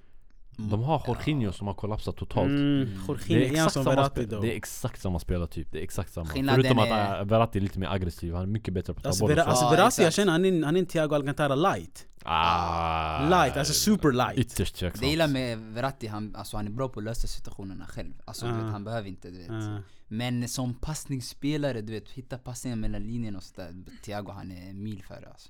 De 0.57 0.83
har 0.83 1.03
Jorginho 1.07 1.53
som 1.53 1.67
har 1.67 1.75
kollapsat 1.75 2.17
totalt. 2.17 2.47
Mm, 2.49 2.85
Det 2.85 3.13
Jorginho, 3.13 3.41
är, 3.41 3.47
är 3.47 3.51
exakt 3.51 3.73
samma 3.75 3.91
Verratti 3.91 4.25
då? 4.27 4.41
det 4.41 4.53
är 4.53 4.57
exakt 4.57 5.01
samma 5.01 5.19
spelartyp, 5.19 5.73
det 5.73 5.79
är 5.79 5.83
exakt 5.83 6.13
samma. 6.13 6.27
Skillnaden 6.27 6.63
Förutom 6.63 6.79
att 6.79 6.89
är- 6.89 7.19
äh, 7.21 7.25
Verratti 7.25 7.59
är 7.59 7.63
lite 7.63 7.79
mer 7.79 7.89
aggressiv, 7.89 8.35
han 8.35 8.43
är 8.43 8.47
mycket 8.47 8.75
bättre 8.75 8.93
på 8.95 8.99
att 8.99 9.03
ta 9.03 9.09
Alltså, 9.09 9.25
bollen. 9.25 9.39
Alltså 9.39 9.65
Ja, 9.65 9.71
Verratti, 9.71 10.03
jag 10.03 10.13
känner 10.13 10.33
han 10.33 10.45
är, 10.45 10.65
han 10.65 10.77
är 10.77 10.81
en 10.81 10.87
Thiago 10.87 11.15
Alcantara 11.15 11.55
light 11.55 12.07
ah, 12.25 13.29
Light, 13.29 13.57
alltså 13.57 13.73
super 13.73 14.13
light 14.13 14.39
Ytterst 14.39 14.77
tveksamt. 14.77 15.03
Det 15.03 15.09
gillar 15.11 15.29
med 15.29 15.59
Verratti, 15.59 16.07
han, 16.07 16.37
alltså 16.37 16.57
han 16.57 16.67
är 16.67 16.71
bra 16.71 16.89
på 16.89 17.01
att 17.01 17.05
lösa 17.05 17.27
situationerna 17.27 17.87
själv. 17.87 18.13
Alltså 18.25 18.47
Ah. 18.47 18.53
vet, 18.53 18.73
han 18.73 18.85
behöver 18.85 19.09
inte 19.09 19.31
du 19.31 19.39
vet. 19.39 19.51
Ah. 19.51 19.79
Men 20.09 20.49
som 20.49 20.75
passningsspelare, 20.75 21.81
du 21.81 21.93
vet, 21.93 22.11
hitta 22.11 22.39
passningar 22.39 22.77
mellan 22.77 23.03
linjerna 23.03 23.39
och 23.39 23.45
sådär. 23.45 23.71
Thiago 24.05 24.31
han 24.33 24.51
är 24.53 24.73
mil 24.73 25.03
före 25.03 25.29
alltså. 25.31 25.49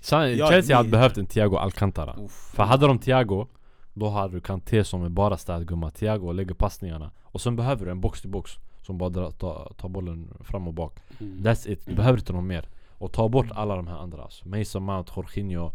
Sen, 0.00 0.36
Ja, 0.36 0.50
Chelsea 0.50 0.76
hade 0.76 0.88
behövt 0.88 1.16
en 1.18 1.26
Thiago 1.26 1.56
Alcantara. 1.56 2.16
Uff. 2.20 2.32
För 2.54 2.62
hade 2.62 2.86
de 2.86 2.98
Thiago, 2.98 3.46
då 3.94 4.08
hade 4.08 4.34
du 4.34 4.40
Kanté 4.40 4.84
som 4.84 5.04
är 5.04 5.08
bara 5.08 5.36
städgumma. 5.36 5.90
Thiago 5.90 6.32
lägger 6.32 6.54
passningarna. 6.54 7.10
Och 7.22 7.40
sen 7.40 7.56
behöver 7.56 7.84
du 7.84 7.90
en 7.90 8.00
box 8.00 8.20
till 8.20 8.30
box 8.30 8.50
som 8.82 8.98
bara 8.98 9.10
drar, 9.10 9.30
tar, 9.30 9.72
tar 9.76 9.88
bollen 9.88 10.28
fram 10.40 10.68
och 10.68 10.74
bak. 10.74 11.00
Mm. 11.20 11.42
That's 11.42 11.68
it, 11.68 11.86
du 11.86 11.94
behöver 11.94 12.18
inte 12.18 12.32
någon 12.32 12.46
mer. 12.46 12.68
Och 12.98 13.12
ta 13.12 13.28
bort 13.28 13.46
alla 13.50 13.76
de 13.76 13.86
här 13.86 13.96
andra 13.96 14.22
alltså. 14.22 14.48
Mason 14.48 14.82
Mount, 14.82 15.12
Jorginho. 15.16 15.70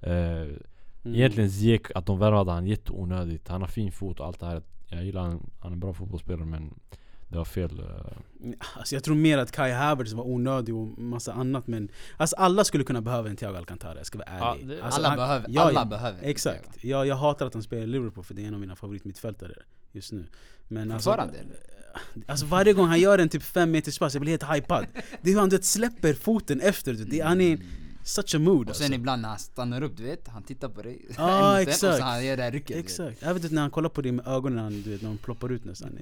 Eh, 0.00 0.46
Mm. 1.04 1.16
Egentligen 1.16 1.50
Ziyech, 1.50 1.90
att 1.94 2.06
de 2.06 2.18
värvade 2.18 2.52
han 2.52 2.66
jätteonödigt. 2.66 3.48
Han 3.48 3.60
har 3.60 3.68
fin 3.68 3.92
fot 3.92 4.20
och 4.20 4.26
allt 4.26 4.40
det 4.40 4.46
här. 4.46 4.62
Jag 4.88 5.04
gillar 5.04 5.22
han, 5.22 5.50
han 5.60 5.70
är 5.72 5.74
en 5.74 5.80
bra 5.80 5.92
fotbollsspelare 5.92 6.46
men 6.46 6.74
det 7.32 7.38
var 7.38 7.44
fel. 7.44 7.78
eh. 7.78 8.52
Alltså 8.76 8.94
jag 8.94 9.04
tror 9.04 9.14
mer 9.14 9.38
att 9.38 9.52
Kai 9.52 9.70
Havertz 9.72 10.12
var 10.12 10.24
onödig 10.24 10.74
och 10.74 10.98
massa 10.98 11.32
annat 11.32 11.66
men 11.66 11.88
Alltså 12.16 12.36
alla 12.36 12.64
skulle 12.64 12.84
kunna 12.84 13.00
behöva 13.00 13.28
en 13.30 13.36
Thiago 13.36 13.56
Alcantara, 13.56 13.96
jag 13.96 14.06
ska 14.06 14.18
vara 14.18 14.28
Ja, 14.38 14.54
ärlig 14.54 14.68
det- 14.68 14.82
alltså, 14.82 15.00
alla 15.00 15.08
han- 15.08 15.16
behöver, 15.18 15.46
ja, 15.48 15.62
alla 15.62 15.80
ja, 15.80 15.84
behöver. 15.84 16.18
Exakt, 16.22 16.84
jag, 16.84 17.06
jag 17.06 17.16
hatar 17.16 17.46
att 17.46 17.54
han 17.54 17.62
spelar 17.62 17.82
i 17.82 17.86
Liverpool 17.86 18.24
för 18.24 18.34
det 18.34 18.42
är 18.42 18.46
en 18.48 18.54
av 18.54 18.60
mina 18.60 18.76
favoritmittfältare 18.76 19.54
just 19.92 20.12
nu 20.12 20.24
men 20.68 20.92
alltså, 20.92 21.10
Fortfarande 21.10 21.38
eller? 21.38 21.56
alltså 22.26 22.46
varje 22.46 22.72
gång 22.72 22.86
han 22.88 23.00
gör 23.00 23.18
en 23.18 23.28
typ 23.28 23.42
fem 23.42 23.70
meters 23.70 23.98
pass, 23.98 24.14
jag 24.14 24.20
blir 24.20 24.32
helt 24.32 24.54
hypad 24.56 24.86
Det 25.22 25.30
är 25.30 25.34
hur 25.34 25.40
han 25.40 25.48
du 25.48 25.56
vet, 25.56 25.64
släpper 25.64 26.14
foten 26.14 26.60
efter, 26.60 26.92
det, 26.94 27.20
han 27.20 27.40
är 27.40 27.58
such 28.04 28.34
a 28.34 28.38
mood 28.38 28.68
Och 28.70 28.76
sen 28.76 28.84
alltså. 28.84 28.94
ibland 28.94 29.22
när 29.22 29.28
han 29.28 29.38
stannar 29.38 29.82
upp, 29.82 29.96
du 29.96 30.02
vet, 30.02 30.28
han 30.28 30.42
tittar 30.42 30.68
på 30.68 30.82
dig. 30.82 31.06
Ja, 31.18 31.22
emot 31.22 31.42
den, 31.42 31.52
Och 31.52 31.58
exakt. 31.60 31.96
så 31.98 32.02
han 32.02 32.26
gör 32.26 32.36
det 32.36 32.42
här 32.42 32.50
rycket. 32.50 32.76
Exakt, 32.76 33.22
jag 33.22 33.34
vet 33.34 33.42
inte 33.42 33.54
när 33.54 33.62
han 33.62 33.70
kollar 33.70 33.88
på 33.88 34.02
dig 34.02 34.12
med 34.12 34.26
ögonen, 34.26 34.82
du 34.82 34.90
vet, 34.90 35.02
när 35.02 35.08
han 35.08 35.18
ploppar 35.18 35.52
ut 35.52 35.64
nästan 35.64 35.98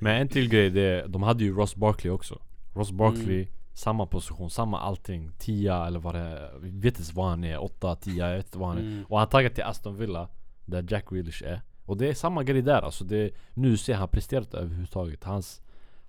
Men 0.00 0.16
en 0.20 0.28
till 0.28 0.48
grej, 0.48 0.70
det, 0.70 0.80
är- 0.82 1.08
de 1.08 1.22
hade 1.22 1.44
ju 1.44 1.54
Ross 1.54 1.76
Barkley 1.76 2.10
också. 2.10 2.38
Ross 2.74 2.90
Barkley, 2.92 3.36
Mm. 3.42 3.48
samma 3.74 4.06
position, 4.06 4.50
samma 4.50 4.80
allting. 4.80 5.30
10 5.38 5.74
eller 5.86 5.98
vad 6.00 6.14
det 6.14 6.20
är. 6.20 6.58
Vi 6.60 6.70
vet 6.70 6.98
inte 6.98 7.14
vad 7.14 7.28
han 7.28 7.44
är. 7.44 7.62
8, 7.62 7.96
10, 7.96 8.28
jag 8.30 8.36
vet 8.36 8.46
inte 8.46 8.58
vad 8.58 8.68
han 8.68 8.78
är. 8.78 8.82
Mm. 8.82 9.04
Och 9.08 9.18
han 9.18 9.28
taggat 9.28 9.54
till 9.54 9.64
Aston 9.64 9.96
Villa, 9.96 10.28
där 10.64 10.84
Jack 10.88 11.10
Grealish 11.10 11.42
är. 11.42 11.62
Och 11.84 11.96
det 11.96 12.08
är 12.08 12.14
samma 12.14 12.42
grej 12.44 12.62
där 12.62 12.82
alltså. 12.82 13.04
Det, 13.04 13.30
nu 13.54 13.76
ser 13.76 13.94
han 13.94 14.08
presterat 14.08 14.54
överhuvudtaget. 14.54 15.24
Hans, 15.24 15.60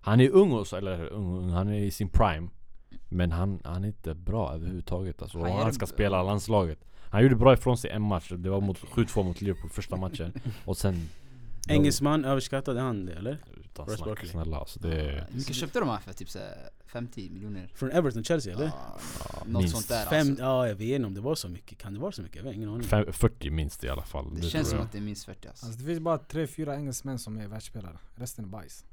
han 0.02 0.20
är 0.22 0.30
ung, 0.30 0.52
och 0.52 0.68
så, 0.68 0.76
eller 0.76 1.14
ung, 1.14 1.38
ung, 1.38 1.50
han 1.50 1.68
är 1.70 1.80
i 1.80 1.92
sin 1.92 2.10
prime. 2.10 2.50
Men 3.10 3.32
han, 3.32 3.60
han 3.64 3.84
är 3.84 3.88
inte 3.88 4.14
bra 4.14 4.54
överhuvudtaget 4.54 5.22
alltså. 5.22 5.40
Han 5.40 5.52
han 5.52 5.74
ska 5.74 5.86
spela 5.86 6.24
landslaget. 6.24 6.80
Han 7.12 7.24
gjorde 7.24 7.36
bra 7.36 7.54
ifrån 7.54 7.78
sig 7.78 7.90
en 7.92 8.02
match, 8.02 8.32
det 8.38 8.50
var 8.50 8.62
mot 8.62 8.78
7-2 8.80 9.24
mot 9.24 9.42
Liverpool 9.42 9.70
första 9.70 9.96
matchen. 9.96 10.34
Och 10.66 10.78
sen... 10.78 11.10
Engelsman, 11.68 12.26
överskattad 12.26 12.78
är 12.78 12.82
han 12.82 13.06
det 13.06 13.14
eller? 13.14 13.38
Utan 13.58 13.86
snack, 13.88 14.00
Barkley. 14.06 14.32
snälla 14.32 14.58
alltså. 14.58 14.80
Det, 14.80 15.26
Hur 15.30 15.38
mycket 15.38 15.56
köpte 15.56 15.80
de 15.80 15.90
han 15.90 16.02
för? 16.02 16.14
Typ 16.14 16.30
såhär 16.30 16.70
50 16.86 17.30
miljoner? 17.30 17.70
Från 17.74 17.92
Everton, 17.92 18.24
Chelsea 18.24 18.54
eller? 18.54 18.66
Ja, 18.66 19.44
något 19.46 19.62
minst. 19.62 19.76
sånt 19.76 19.88
där 19.88 20.06
Fem, 20.06 20.28
alltså. 20.28 20.44
ja 20.44 20.68
jag 20.68 20.76
vet 20.76 20.96
inte 20.96 21.08
om 21.08 21.14
det 21.14 21.22
var 21.22 21.36
så 21.36 21.50
mycket, 21.50 21.78
kan 21.78 21.94
det 21.94 22.00
vara 22.00 22.12
så 22.12 22.22
mycket? 22.22 22.38
Jag 22.38 22.44
har 22.44 22.52
ingen 22.54 22.70
aning 22.70 22.84
Fem, 22.84 23.06
40 23.14 23.50
minst 23.50 23.84
i 23.84 23.90
alla 23.90 24.02
fall. 24.04 24.36
Det, 24.36 24.42
Det, 24.42 24.50
känns 24.50 24.70
som 24.70 24.80
att 24.80 24.92
det 24.92 24.98
är 24.98 25.02
minst 25.02 25.26
40 25.26 25.48
alltså. 25.48 25.66
Alltså 25.66 25.80
det 25.82 25.86
finns 25.86 26.00
bara 26.00 26.18
tre, 26.18 26.48
fyra 26.48 26.76
engelsmän 26.76 27.20
som 27.20 27.38
är 27.38 27.48
världsspelare. 27.48 27.98
Resten 28.16 28.46
är 28.46 28.50
bajs. 28.50 28.86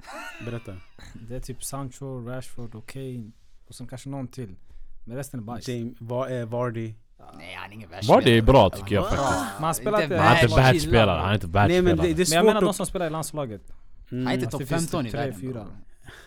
Berätta 0.45 0.77
Det 1.29 1.37
är 1.37 1.41
typ 1.41 1.65
Sancho, 1.65 2.27
Rashford 2.29 2.75
och 2.75 2.87
Kane. 2.87 3.31
Och 3.69 3.75
sen 3.75 3.87
kanske 3.87 4.09
någon 4.09 4.29
till. 4.29 4.55
Men 5.05 5.17
resten 5.17 5.41
är 5.41 5.45
bajs. 5.45 5.69
James, 5.69 5.97
var, 6.01 6.31
eh, 6.31 6.47
Vardy 6.47 6.95
Nej 7.39 7.55
han 7.55 7.71
är 7.71 7.75
ingen 7.75 7.91
Var 8.09 8.21
det 8.23 8.31
är 8.39 8.43
bra 8.43 8.71
tycker 8.71 8.95
jag 8.95 9.05
faktiskt. 9.09 9.31
Men 9.57 9.65
han 9.65 9.75
spelar 9.75 10.03
inte- 10.03 10.17
Han 10.17 10.27
är 10.37 10.43
inte 10.43 10.57
världsspelare. 10.57 10.73
världsspelare, 10.73 11.21
han 11.21 11.31
är 11.31 11.35
inte 11.35 11.47
Nej 11.47 11.55
men 11.55 11.69
det, 11.69 12.03
världsspelare. 12.03 12.15
det 12.17 12.23
är 12.23 12.31
Men 12.31 12.37
jag 12.37 12.45
menar 12.55 12.61
de 12.61 12.75
som 12.75 12.87
spelar 12.87 13.07
i 13.07 13.11
landslaget. 13.11 13.63
Mm, 14.11 14.27
Han 14.27 14.33
är 14.33 14.35
inte 14.35 14.47
Alltså, 14.47 14.59
topp 14.59 14.69
det 14.69 14.75
finns 14.75 14.91
15 14.91 15.07
i 15.07 15.11
tre, 15.11 15.21
världen 15.21 15.41
fyra. 15.41 15.53
bro. 15.53 15.65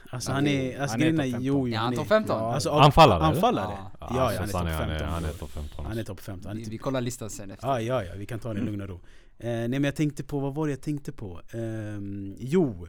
alltså 0.09 0.31
han 0.31 0.47
är, 0.47 0.81
alltså 0.81 0.97
är 0.97 0.99
grejen 0.99 1.19
är, 1.19 1.23
topp 1.23 1.31
15. 1.31 1.43
jo, 1.45 1.67
jo 1.67 1.73
Ja, 1.73 1.79
han 1.79 1.93
är- 1.93 1.97
topp 1.97 2.07
15? 2.07 2.39
Ja, 2.43 2.53
alltså, 2.53 2.69
Anfallare? 2.71 3.23
Anfallare? 3.23 3.67
Ja. 3.71 3.91
Ja, 3.99 4.07
ja, 4.09 4.23
han 4.23 4.33
är 4.33 4.37
topp 4.39 4.51
fan, 4.51 4.67
15 4.67 5.07
Han 5.09 5.23
är, 5.23 5.29
är 5.29 5.33
topp 5.33 5.49
15. 5.51 5.85
Han 5.85 5.97
är 5.97 6.03
topp 6.03 6.19
15 6.21 6.47
han 6.49 6.57
är 6.57 6.61
Vi, 6.63 6.69
vi 6.69 6.77
kollar 6.77 7.01
listan 7.01 7.29
sen 7.29 7.51
efter. 7.51 7.67
Ja, 7.67 7.81
ja, 7.81 8.03
ja, 8.03 8.11
vi 8.17 8.25
kan 8.25 8.39
ta 8.39 8.53
det 8.53 8.59
i 8.59 8.63
lugn 8.63 8.81
och 8.81 8.87
ro. 8.89 8.95
Eh, 9.39 9.47
nej 9.47 9.69
men 9.69 9.83
jag 9.83 9.95
tänkte 9.95 10.23
på, 10.23 10.39
vad 10.39 10.55
var 10.55 10.67
det 10.67 10.71
jag 10.73 10.81
tänkte 10.81 11.11
på? 11.11 11.41
Ehm, 11.53 12.35
jo, 12.39 12.87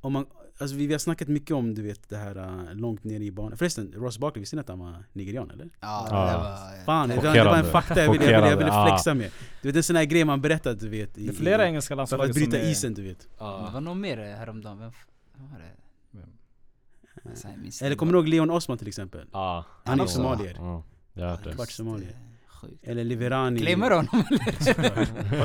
om 0.00 0.12
man, 0.12 0.26
alltså 0.58 0.76
vi, 0.76 0.86
vi 0.86 0.94
har 0.94 0.98
snackat 0.98 1.28
mycket 1.28 1.50
om 1.56 1.74
du 1.74 1.82
vet 1.82 2.08
det 2.08 2.16
här 2.16 2.38
uh, 2.38 2.74
långt 2.74 3.04
ner 3.04 3.20
i 3.20 3.30
banan. 3.32 3.58
Förresten, 3.58 3.92
Ross 3.96 4.18
Barkley, 4.18 4.40
visste 4.40 4.56
ni 4.56 4.60
att 4.60 4.68
han 4.68 4.78
var 4.78 5.04
nigerian 5.12 5.50
eller? 5.50 5.70
Ja, 5.80 6.06
Ja. 6.10 6.26
det 6.32 6.38
var... 6.38 6.84
Fan, 6.84 7.08
det 7.08 7.14
var, 7.16 7.22
det 7.22 7.28
Chockerande. 7.28 7.50
var 7.50 7.58
en 7.58 7.64
fakta 7.72 8.00
jag 8.04 8.12
ville, 8.12 8.24
jag 8.30 8.38
ville, 8.40 8.50
jag 8.50 8.56
ville 8.56 8.86
flexa 8.88 9.14
med. 9.14 9.30
Du 9.62 9.68
vet 9.68 9.76
en 9.76 9.82
sån 9.82 9.96
här 9.96 10.04
grej 10.04 10.24
man 10.24 10.40
berättar 10.40 10.74
du 10.74 10.88
vet. 10.88 11.18
i- 11.18 11.26
Det 11.26 11.32
är 11.32 11.34
flera 11.36 11.64
i- 11.64 11.68
engelska 11.68 11.96
För 11.96 12.02
att 12.02 12.10
landslag 12.10 12.34
bryta 12.34 12.50
som 12.50 12.60
är... 12.60 12.70
isen 12.70 12.94
du 12.94 13.02
vet. 13.02 13.20
Det 13.20 13.44
var 13.72 13.80
någon 13.80 14.00
mer 14.00 14.16
häromdagen, 14.36 14.78
vem 14.78 14.92
var 15.50 15.58
det? 15.58 15.74
Eller 17.86 17.96
kommer 17.96 18.12
du 18.12 18.18
ihåg 18.18 18.28
Leon 18.28 18.50
Osman 18.50 18.78
till 18.78 18.88
exempel? 18.88 19.26
Ja. 19.32 19.64
Han 19.84 20.00
är 20.00 20.06
somalier. 20.06 20.54
Ja, 20.58 20.82
jag 21.14 21.24
har 21.24 21.30
hört 21.30 21.44
det. 21.44 21.66
Somalier. 21.66 22.16
Sjukt. 22.60 22.88
Eller 22.88 23.04
Liverani. 23.04 23.60
Claimar 23.60 23.90
du 23.90 23.96
honom 23.96 24.24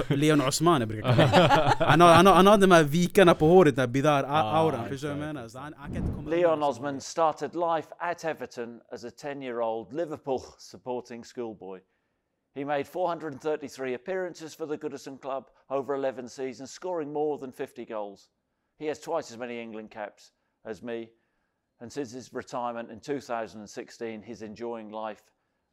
Leon 0.10 0.42
Osman 0.42 0.82
jag 0.82 0.88
brukar 0.88 1.16
kalla 1.16 1.76
han, 1.80 2.02
har, 2.02 2.14
han, 2.14 2.28
han 2.28 2.48
har 2.48 2.58
de 2.58 2.72
här 2.72 2.84
vikarna 2.84 3.36
på 3.36 3.48
håret, 3.48 3.76
den 3.76 3.82
här 3.82 3.88
bidar-auran. 3.88 4.88
Förstår 4.88 5.08
du 5.08 5.14
vad 5.14 5.28
jag 5.28 5.36
menar? 5.36 5.48
Så 5.48 5.60
han, 5.60 5.74
han 5.78 5.94
kan 5.94 6.04
inte 6.04 6.16
komma 6.16 6.30
Leon. 6.30 6.64
Osman 6.64 7.02
started 7.02 7.56
life 7.56 7.88
at 8.00 8.26
Everton 8.26 8.82
as 8.92 9.04
a 9.04 9.12
10 9.18 9.42
year 9.44 9.62
old 9.62 9.94
Liverpool 9.94 10.40
supporting 10.58 11.24
schoolboy. 11.24 11.80
He 12.56 12.66
made 12.66 12.84
433 12.84 13.94
appearances 13.96 14.56
for 14.56 14.68
the 14.68 14.78
Goodison 14.78 15.18
club 15.22 15.44
over 15.70 15.96
11 15.96 16.30
seasons, 16.30 16.72
scoring 16.72 17.14
more 17.14 17.40
than 17.40 17.52
50 17.52 17.86
goals. 17.86 18.30
He 18.78 18.88
has 18.88 19.00
twice 19.00 19.32
as 19.32 19.38
many 19.38 19.60
England 19.60 19.90
caps 19.92 20.32
as 20.66 20.84
me, 20.84 21.10
and 21.80 21.92
since 21.92 22.12
his 22.12 22.34
retirement 22.34 22.92
in 22.92 23.00
2016, 23.00 24.22
he's 24.22 24.42
enjoying 24.42 24.90
life 24.90 25.24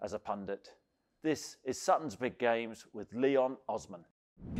as 0.02 0.14
a 0.14 0.18
pundit. 0.18 0.79
This 1.22 1.58
is 1.64 1.88
Sutton's 1.88 2.18
Big 2.20 2.38
Games 2.38 2.86
with 2.94 3.14
Leon 3.14 3.56
Osman. 3.66 4.00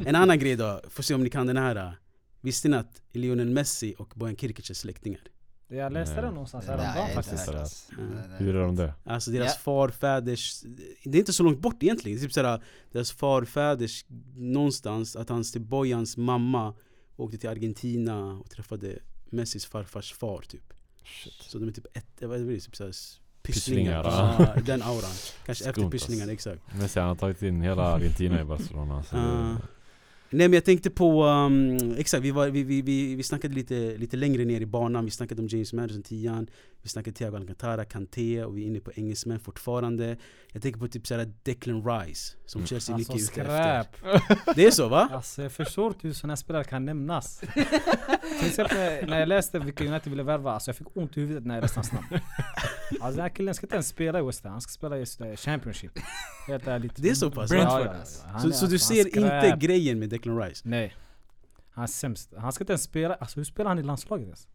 En 0.06 0.14
annan 0.14 0.38
grej 0.38 0.56
då, 0.56 0.80
får 0.88 1.02
se 1.02 1.14
om 1.14 1.22
ni 1.22 1.30
kan 1.30 1.46
den 1.46 1.56
här. 1.56 1.96
Visste 2.40 2.68
ni 2.68 2.76
att 2.76 3.02
Lionel 3.12 3.50
Messi 3.50 3.94
och 3.98 4.12
Bojan 4.16 4.36
Kirkic 4.36 4.70
är 4.70 4.74
släktingar? 4.74 5.20
Det 5.68 5.76
Jag 5.76 5.92
läste 5.92 6.14
Nej. 6.14 6.24
det 6.24 6.30
någonstans 6.30 6.66
Det 6.66 6.72
häromdagen 6.72 7.10
är 7.10 7.14
faktiskt. 7.14 7.46
det. 7.52 7.60
alltså. 7.60 7.92
Mm. 7.92 8.12
Det 8.16 8.44
Hur 8.44 8.56
är 8.56 8.60
de 8.60 8.76
det? 8.76 8.94
Alltså 9.04 9.30
deras 9.30 9.46
Ja. 9.54 9.58
farfäders, 9.62 10.62
det 11.04 11.18
är 11.18 11.20
inte 11.20 11.32
så 11.32 11.42
långt 11.42 11.58
bort 11.60 11.82
egentligen. 11.82 12.18
Det 12.18 12.22
är 12.22 12.26
typ 12.26 12.32
såhär, 12.32 12.62
deras 12.92 13.12
farfäders 13.12 14.04
någonstans, 14.36 15.16
att 15.16 15.28
hans, 15.28 15.52
typ 15.52 15.62
Bojans 15.62 16.16
mamma 16.16 16.74
åkte 17.16 17.38
till 17.38 17.48
Argentina 17.48 18.38
och 18.40 18.50
träffade 18.50 18.98
Messis 19.30 19.66
farfars 19.66 20.12
far 20.14 20.40
typ. 20.48 20.72
Shit. 21.04 21.32
Så 21.32 21.58
de 21.58 21.68
är 21.68 21.72
typ 21.72 21.96
ett, 21.96 22.06
jag 22.18 22.28
vet 22.28 22.40
inte, 22.40 22.64
typ 22.64 22.76
såhär, 22.76 22.92
pysslingar. 23.42 24.04
Ja, 24.04 24.54
den 24.66 24.82
auran. 24.82 25.10
Kanske 25.46 25.68
efter 25.68 25.90
pysslingar, 25.90 26.22
alltså. 26.22 26.50
exakt. 26.50 26.78
Messi 26.78 27.00
han 27.00 27.08
har 27.08 27.16
tagit 27.16 27.42
in 27.42 27.62
hela 27.62 27.82
Argentina 27.94 28.40
i 28.40 28.44
Barcelona. 28.44 29.02
Så 29.02 29.16
det, 29.16 29.56
Nej 30.32 30.48
men 30.48 30.52
jag 30.52 30.64
tänkte 30.64 30.90
på, 30.90 31.24
um, 31.24 31.94
exakt 31.98 32.24
vi, 32.24 32.30
var, 32.30 32.48
vi, 32.48 32.62
vi, 32.62 32.82
vi, 32.82 33.14
vi 33.14 33.22
snackade 33.22 33.54
lite, 33.54 33.96
lite 33.96 34.16
längre 34.16 34.44
ner 34.44 34.60
i 34.60 34.66
banan, 34.66 35.04
vi 35.04 35.10
snackade 35.10 35.42
om 35.42 35.48
James 35.48 35.72
Madison, 35.72 36.02
tian 36.02 36.46
Vi 36.82 36.88
snackade 36.88 37.16
Thiago 37.16 37.36
Alcantara, 37.36 37.84
Kanté 37.84 38.44
och 38.44 38.56
vi 38.56 38.62
är 38.62 38.66
inne 38.66 38.80
på 38.80 38.92
engelsmän 38.94 39.40
fortfarande 39.40 40.16
Jag 40.52 40.62
tänker 40.62 40.80
på 40.80 40.88
typ 40.88 41.06
såhär 41.06 41.32
Declan 41.42 41.84
Rice, 41.84 42.36
som 42.46 42.58
Mm. 42.58 42.66
Chelsea 42.66 42.94
Alltså 42.94 43.12
mycket 43.12 43.28
ute 43.28 43.32
skräp. 43.32 43.86
efter 44.04 44.54
Det 44.54 44.66
är 44.66 44.70
så 44.70 44.88
va? 44.88 45.08
Alltså 45.12 45.42
jag 45.42 45.52
förstår 45.52 45.86
inte 45.86 46.06
hur 46.06 46.14
sådana 46.14 46.36
spelare 46.36 46.64
kan 46.64 46.84
nämnas. 46.84 47.38
Till 48.40 48.48
exempel 48.48 49.08
när 49.10 49.18
jag 49.18 49.28
läste 49.28 49.58
vilka 49.58 49.84
United 49.84 50.10
ville 50.10 50.22
värva, 50.22 50.52
alltså 50.52 50.68
jag 50.68 50.76
fick 50.76 50.96
ont 50.96 51.16
i 51.16 51.20
huvudet 51.20 51.46
när 51.46 51.54
jag 51.54 51.62
läste 51.62 51.78
hans 51.78 51.92
namn. 51.92 52.06
Alltså 52.90 53.16
den 53.16 53.20
här 53.20 53.28
killen 53.28 53.54
ska 53.54 53.66
inte 53.66 53.74
ens 53.76 53.88
spela 53.88 54.18
i 54.18 54.22
West 54.22 54.44
Ham, 54.44 54.52
han 54.52 54.60
ska 54.60 54.70
spela 54.70 54.98
i 54.98 55.00
eh, 55.00 55.36
Championship. 55.36 55.92
Helt 56.46 56.66
ärligt. 56.66 56.92
Det 56.96 57.10
är 57.10 57.14
så 57.14 57.30
pass? 57.30 57.50
Brentford, 57.50 57.80
Ja, 57.80 57.84
ja, 57.84 57.90
alltså. 58.00 58.50
Så, 58.50 58.52
så 58.52 58.66
du 58.66 58.74
alltså, 58.74 58.94
ser 58.94 59.06
inte 59.06 59.56
grejen 59.60 59.98
med 59.98 60.08
Declan 60.08 60.42
Rice? 60.42 60.62
Nej. 60.68 60.96
Han 61.70 61.82
är 61.84 61.88
sämst. 61.88 62.32
Han 62.36 62.52
ska 62.52 62.62
inte 62.64 62.72
ens 62.72 62.82
spela, 62.82 63.14
alltså 63.14 63.36
hur 63.36 63.44
spelar 63.44 63.68
han 63.68 63.78
i 63.78 63.82
landslaget 63.82 64.24
ens? 64.26 64.48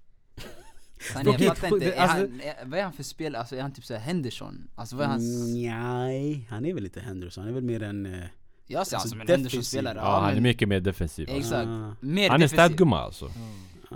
Han, 1.14 1.26
jag 1.26 1.36
Okej, 1.36 1.48
fattar 1.48 1.68
inte, 1.68 1.86
det- 1.86 1.94
är 1.94 2.02
alltså- 2.02 2.18
han, 2.18 2.42
är, 2.42 2.66
vad 2.66 2.80
är 2.80 2.84
han 2.84 2.94
för 2.94 3.04
spelare? 3.04 3.40
Alltså 3.40 3.56
är 3.56 3.62
han 3.62 3.72
typ 3.74 3.86
såhär 3.86 4.00
Henderson? 4.02 4.68
Alltså 4.76 4.96
vad 4.96 5.06
är 5.06 5.10
hans... 5.10 5.54
Nej, 5.54 6.48
han 6.50 6.66
är 6.66 6.74
väl 6.74 6.84
lite 6.84 7.00
Henderson, 7.00 7.42
han 7.44 7.50
är 7.52 7.54
väl 7.56 7.64
mer 7.64 7.84
en... 7.84 8.06
eh, 8.06 8.20
Jag 8.68 8.88
ser 8.88 8.96
alltså, 8.96 9.10
som 9.10 9.22
en 9.22 9.28
defensiv. 9.28 9.52
Henderson-spelare. 9.54 9.98
ja, 9.98 10.20
han 10.20 10.36
är 10.38 10.42
mycket 10.42 10.68
mer 10.68 10.80
defensiv. 10.80 11.30
Alltså. 11.30 11.38
Exakt. 11.56 11.68
ah, 11.68 11.96
Mer 12.00 12.30
Han 12.30 12.42
är 12.42 12.48
städgumma 12.48 13.00
alltså. 13.00 13.26
ah. 13.90 13.96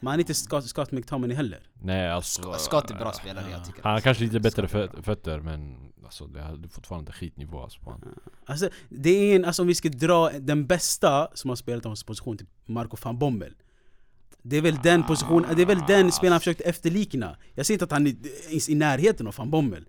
Men 0.00 0.10
han 0.10 0.14
är 0.14 0.18
inte 0.20 0.34
Scott, 0.34 0.64
Scott 0.66 0.92
McTominay 0.92 1.36
heller 1.36 1.60
Nej 1.82 2.10
alltså. 2.10 2.54
Scott 2.58 2.90
är 2.90 2.94
bra 2.94 3.12
spelare 3.12 3.50
jag 3.50 3.64
tycker. 3.64 3.82
Han 3.82 3.92
har 3.92 4.00
kanske 4.00 4.24
lite 4.24 4.40
bättre 4.40 4.62
är 4.62 5.02
fötter 5.02 5.40
men 5.40 5.76
alltså 6.04 6.26
det 6.26 6.40
är 6.40 6.68
fortfarande 6.70 7.12
skitnivå 7.12 7.62
alltså 7.62 7.80
på 7.80 7.90
honom. 7.90 8.08
Alltså, 8.44 8.68
det 8.88 9.10
är 9.10 9.36
en, 9.36 9.44
alltså 9.44 9.62
om 9.62 9.68
vi 9.68 9.74
ska 9.74 9.88
dra 9.88 10.30
den 10.30 10.66
bästa 10.66 11.28
som 11.34 11.48
har 11.48 11.56
spelat 11.56 11.84
hans 11.84 12.02
position, 12.04 12.38
typ 12.38 12.48
Marco 12.66 12.96
van 13.02 13.18
Bommel 13.18 13.54
Det 14.42 14.56
är 14.56 14.60
väl 14.62 14.76
den 14.82 15.02
positionen, 15.02 15.56
det 15.56 15.62
är 15.62 15.66
väl 15.66 15.82
den 15.88 16.12
spelaren 16.12 16.32
han 16.32 16.40
försökte 16.40 16.64
efterlikna 16.64 17.36
Jag 17.54 17.66
säger 17.66 17.76
inte 17.76 17.84
att 17.84 17.92
han 17.92 18.06
är 18.06 18.14
ens 18.48 18.68
i 18.68 18.74
närheten 18.74 19.26
av 19.26 19.34
van 19.38 19.50
Bommel 19.50 19.84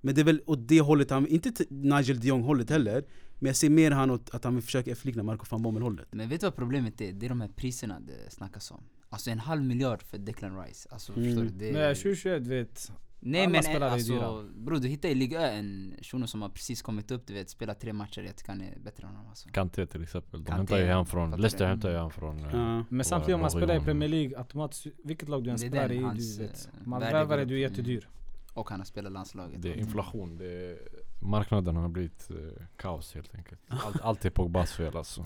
Men 0.00 0.14
det 0.14 0.20
är 0.20 0.24
väl 0.24 0.40
åt 0.46 0.68
det 0.68 0.80
hållet 0.80 1.10
han, 1.10 1.26
inte 1.26 1.64
Nigel 1.70 2.20
de 2.20 2.28
Jong 2.28 2.42
hållet 2.42 2.70
heller 2.70 3.04
Men 3.38 3.46
jag 3.46 3.56
ser 3.56 3.70
mer 3.70 3.90
han 3.90 4.10
åt 4.10 4.34
att 4.34 4.44
han 4.44 4.62
försöker 4.62 4.92
efterlikna 4.92 5.22
Marco 5.22 5.44
van 5.50 5.62
Bommel 5.62 5.82
hållet 5.82 6.06
Men 6.10 6.28
vet 6.28 6.40
du 6.40 6.46
vad 6.46 6.56
problemet 6.56 7.00
är? 7.00 7.12
Det 7.12 7.26
är 7.26 7.28
de 7.28 7.40
här 7.40 7.48
priserna 7.56 8.00
det 8.00 8.30
snackas 8.32 8.70
om. 8.70 8.82
Alltså 9.08 9.30
en 9.30 9.38
halv 9.38 9.62
miljard 9.62 10.02
för 10.02 10.18
Declan 10.18 10.62
Rice. 10.64 10.88
Alltså 10.92 11.12
Mm. 11.12 11.24
förstår 11.24 11.42
du? 11.42 11.50
Det 11.66 11.72
Nej 11.72 11.94
2021 11.94 12.42
vet. 12.46 12.92
Nej 13.26 13.40
alla 13.46 13.62
men 13.62 13.82
alltså, 13.82 14.44
bror 14.54 14.78
du 14.80 14.88
hittar 14.88 15.08
i 15.08 15.14
Liga 15.14 15.50
en 15.52 15.94
shuno 16.02 16.26
som 16.26 16.42
har 16.42 16.48
precis 16.48 16.82
kommit 16.82 17.10
upp, 17.10 17.26
du 17.26 17.34
vet, 17.34 17.50
spelat 17.50 17.80
tre 17.80 17.92
matcher, 17.92 18.22
jag 18.22 18.36
tycker 18.36 18.52
han 18.52 18.60
är 18.60 18.78
bättre 18.84 19.06
än 19.06 19.08
honom 19.14 19.28
alltså. 19.28 19.48
Kanté 19.48 19.86
till 19.86 20.02
exempel. 20.02 20.44
De 20.44 20.46
Kanté, 20.46 20.56
hämtar 20.74 20.78
ju 20.78 20.92
han 20.92 21.06
från, 21.06 21.30
Leicester 21.30 21.64
du? 21.64 21.68
hämtar 21.68 21.90
ju 21.90 21.96
han 21.96 22.10
från... 22.10 22.38
eh, 22.38 22.50
Ja. 22.52 22.84
Men 22.88 23.04
samtidigt 23.04 23.34
om 23.34 23.40
man 23.40 23.50
spelar 23.50 23.76
i 23.76 23.80
Premier 23.80 24.08
League, 24.08 24.38
automatiskt, 24.38 24.86
vilket 25.04 25.28
lag 25.28 25.44
du 25.44 25.50
än 25.50 25.58
spelar 25.58 25.92
i, 25.92 25.98
du 25.98 26.38
vet. 26.42 26.68
eh, 26.74 26.86
Man 26.86 27.00
värvar 27.00 27.38
är 27.38 27.44
du 27.44 27.60
jättedyr. 27.60 28.08
Och 28.54 28.70
han 28.70 28.80
har 28.80 28.84
spelat 28.84 29.12
landslaget. 29.12 29.62
Det 29.62 29.72
är 29.72 29.76
inflation, 29.76 30.38
det 30.38 30.46
är, 30.70 30.78
marknaden 31.18 31.76
har 31.76 31.88
blivit 31.88 32.30
eh, 32.30 32.36
kaos 32.76 33.14
helt 33.14 33.34
enkelt. 33.34 33.60
Allt, 33.68 34.00
allt 34.00 34.24
är 34.24 34.30
Pogbas 34.30 34.72
fel 34.72 34.96
alltså. 34.96 35.24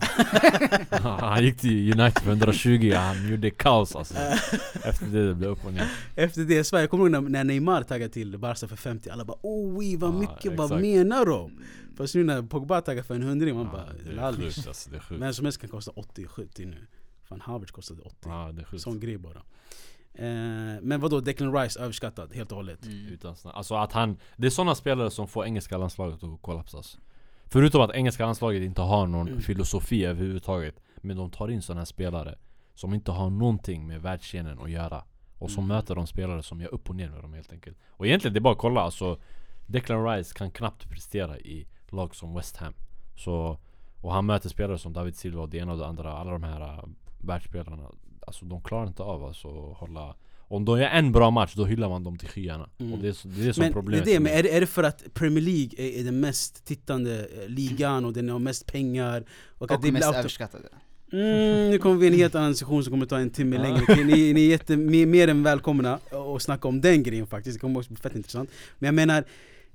han 1.01 1.43
gick 1.43 1.57
till 1.57 1.99
United 1.99 2.23
för 2.23 2.29
120, 2.29 2.93
han 2.95 3.29
gjorde 3.31 3.49
kaos 3.49 3.95
alltså. 3.95 4.13
Efter 4.83 5.05
det 5.05 5.27
det 5.27 5.35
blev 5.35 5.49
upp 5.49 5.65
och 5.65 5.73
ner. 5.73 5.91
Efter 6.15 6.41
det, 6.41 6.63
Sverige, 6.63 6.87
kommer 6.87 7.03
ihåg 7.03 7.11
när, 7.11 7.21
när 7.21 7.43
Neymar 7.43 7.83
taggade 7.83 8.13
till 8.13 8.37
Barca 8.37 8.67
för 8.67 8.75
50 8.75 9.09
Alla 9.09 9.25
bara 9.25 9.37
oh 9.41 9.77
oui, 9.77 9.95
vad 9.95 10.13
mycket, 10.13 10.57
vad 10.57 10.65
exakt. 10.65 10.81
menar 10.81 11.25
de? 11.25 11.63
Fast 11.97 12.15
nu 12.15 12.23
när 12.23 12.41
Pogba 12.41 12.81
taggar 12.81 13.03
för 13.03 13.15
en 13.15 13.23
hundring, 13.23 13.55
man 13.55 13.65
Ja, 13.65 13.71
bara 13.71 14.31
det 14.31 14.39
är 14.39 14.51
sjukt 14.51 14.67
alltså, 14.67 14.89
det 14.89 14.97
är 14.97 15.01
sjukt. 15.01 15.19
Men 15.19 15.33
som 15.33 15.45
helst 15.45 15.61
kan 15.61 15.69
kosta 15.69 15.91
80-70 15.91 16.65
nu 16.65 16.87
Fan 17.23 17.41
Havertz 17.41 17.71
kostade 17.71 18.01
80 18.01 18.15
Ja, 18.25 18.51
det 18.51 18.61
är 18.61 18.65
sjukt. 18.65 18.83
Sån 18.83 18.99
grej 18.99 19.17
bara 19.17 19.41
Men 20.81 20.99
vadå, 20.99 21.19
Declan 21.19 21.53
Rice 21.53 21.79
överskattad 21.79 22.33
helt 22.35 22.51
och 22.51 22.55
hållet? 22.55 22.85
Mm. 22.85 23.07
Utan. 23.07 23.35
Alltså 23.43 23.75
att 23.75 23.91
han, 23.93 24.17
det 24.37 24.47
är 24.47 24.51
sådana 24.51 24.75
spelare 24.75 25.11
som 25.11 25.27
får 25.27 25.45
engelska 25.45 25.77
landslaget 25.77 26.23
att 26.23 26.41
kollapsas. 26.41 26.97
Förutom 27.45 27.81
att 27.81 27.91
engelska 27.91 28.25
landslaget 28.25 28.63
inte 28.63 28.81
har 28.81 29.07
någon 29.07 29.27
Mm. 29.27 29.41
filosofi 29.41 30.05
överhuvudtaget. 30.05 30.75
Men 30.97 31.17
de 31.17 31.29
tar 31.31 31.47
in 31.51 31.61
sådana 31.61 31.79
här 31.79 31.85
spelare 31.85 32.35
som 32.75 32.93
inte 32.93 33.11
har 33.11 33.29
någonting 33.29 33.87
med 33.87 34.01
världsscenen 34.01 34.59
att 34.59 34.71
göra. 34.71 35.03
Och 35.37 35.51
som 35.51 35.63
Mm. 35.63 35.75
möter 35.75 35.95
de 35.95 36.07
spelare 36.07 36.43
som 36.43 36.61
gör 36.61 36.73
upp 36.73 36.89
och 36.89 36.95
ner 36.95 37.09
med 37.09 37.21
dem 37.21 37.33
helt 37.33 37.51
enkelt. 37.53 37.77
Och 37.89 38.07
egentligen 38.07 38.33
det 38.33 38.37
är 38.37 38.41
bara 38.41 38.53
att 38.53 38.59
kolla 38.59 38.81
alltså. 38.81 39.19
Declan 39.67 40.05
Rice 40.05 40.33
kan 40.37 40.51
knappt 40.51 40.89
prestera 40.89 41.39
i 41.39 41.67
lag 41.89 42.15
som 42.15 42.33
West 42.35 42.57
Ham. 42.57 42.73
Så, 43.15 43.57
och 44.01 44.13
han 44.13 44.25
möter 44.25 44.49
spelare 44.49 44.77
som 44.77 44.93
David 44.93 45.15
Silva 45.15 45.41
och 45.41 45.49
det 45.49 45.57
ena 45.57 45.71
och 45.71 45.77
det 45.77 45.87
andra. 45.87 46.13
Alla 46.13 46.31
de 46.31 46.43
här 46.43 46.61
uh, 46.73 46.83
världsspelarna. 47.21 47.91
Alltså 48.29 48.45
de 48.45 48.61
klarar 48.61 48.87
inte 48.87 49.03
av 49.03 49.23
alltså, 49.25 49.47
att 49.47 49.77
hålla 49.77 50.15
om 50.39 50.65
de 50.65 50.79
gör 50.79 50.87
en 50.87 51.11
bra 51.11 51.31
match, 51.31 51.53
då 51.55 51.65
hyllar 51.65 51.89
man 51.89 52.03
dem 52.03 52.17
till 52.17 52.27
skyarna. 52.27 52.69
Mm. 52.77 52.93
Och 52.93 52.99
det 52.99 53.07
är, 53.07 53.13
så- 53.13 53.27
det 53.27 53.47
är 53.47 53.53
som 53.53 53.61
Men, 53.61 53.69
det 53.69 53.73
problemet 53.73 54.07
är, 54.07 54.11
det, 54.11 54.15
för 54.15 54.21
men 54.23 54.33
är, 54.33 54.43
det, 54.43 54.55
är 54.55 54.61
det 54.61 54.67
för 54.67 54.83
att 54.83 55.13
Premier 55.13 55.43
League 55.43 55.69
är, 55.77 55.99
är 55.99 56.03
den 56.03 56.19
mest 56.19 56.65
tittande 56.65 57.27
eh, 57.41 57.49
ligan 57.49 58.05
och 58.05 58.13
den 58.13 58.29
har 58.29 58.39
mest 58.39 58.65
pengar? 58.65 59.23
Och, 59.57 59.71
att 59.71 59.77
Och 59.77 59.83
det 59.83 59.91
mest 59.91 60.13
överskattade. 60.13 60.67
Mm, 61.11 61.69
nu 61.71 61.77
kommer 61.77 61.95
vi 61.95 62.07
in 62.07 62.13
i 62.13 62.15
en 62.15 62.21
helt 62.21 62.35
annan 62.35 62.55
session 62.55 62.83
som 62.83 62.91
kommer 62.91 63.05
ta 63.05 63.19
en 63.19 63.29
timme 63.29 63.57
längre. 63.57 63.95
Ni, 63.95 64.33
ni 64.33 64.45
är 64.45 64.49
jätte, 64.49 64.77
mer, 64.77 65.05
mer 65.05 65.27
än 65.27 65.43
välkomna 65.43 65.99
att 66.35 66.41
snacka 66.41 66.67
om 66.67 66.81
den 66.81 67.03
grejen 67.03 67.27
faktiskt, 67.27 67.55
det 67.55 67.59
kommer 67.59 67.79
också 67.79 67.93
bli 67.93 68.01
fett 68.01 68.15
intressant. 68.15 68.49
Men 68.79 68.87
jag 68.87 68.95
menar, 68.95 69.23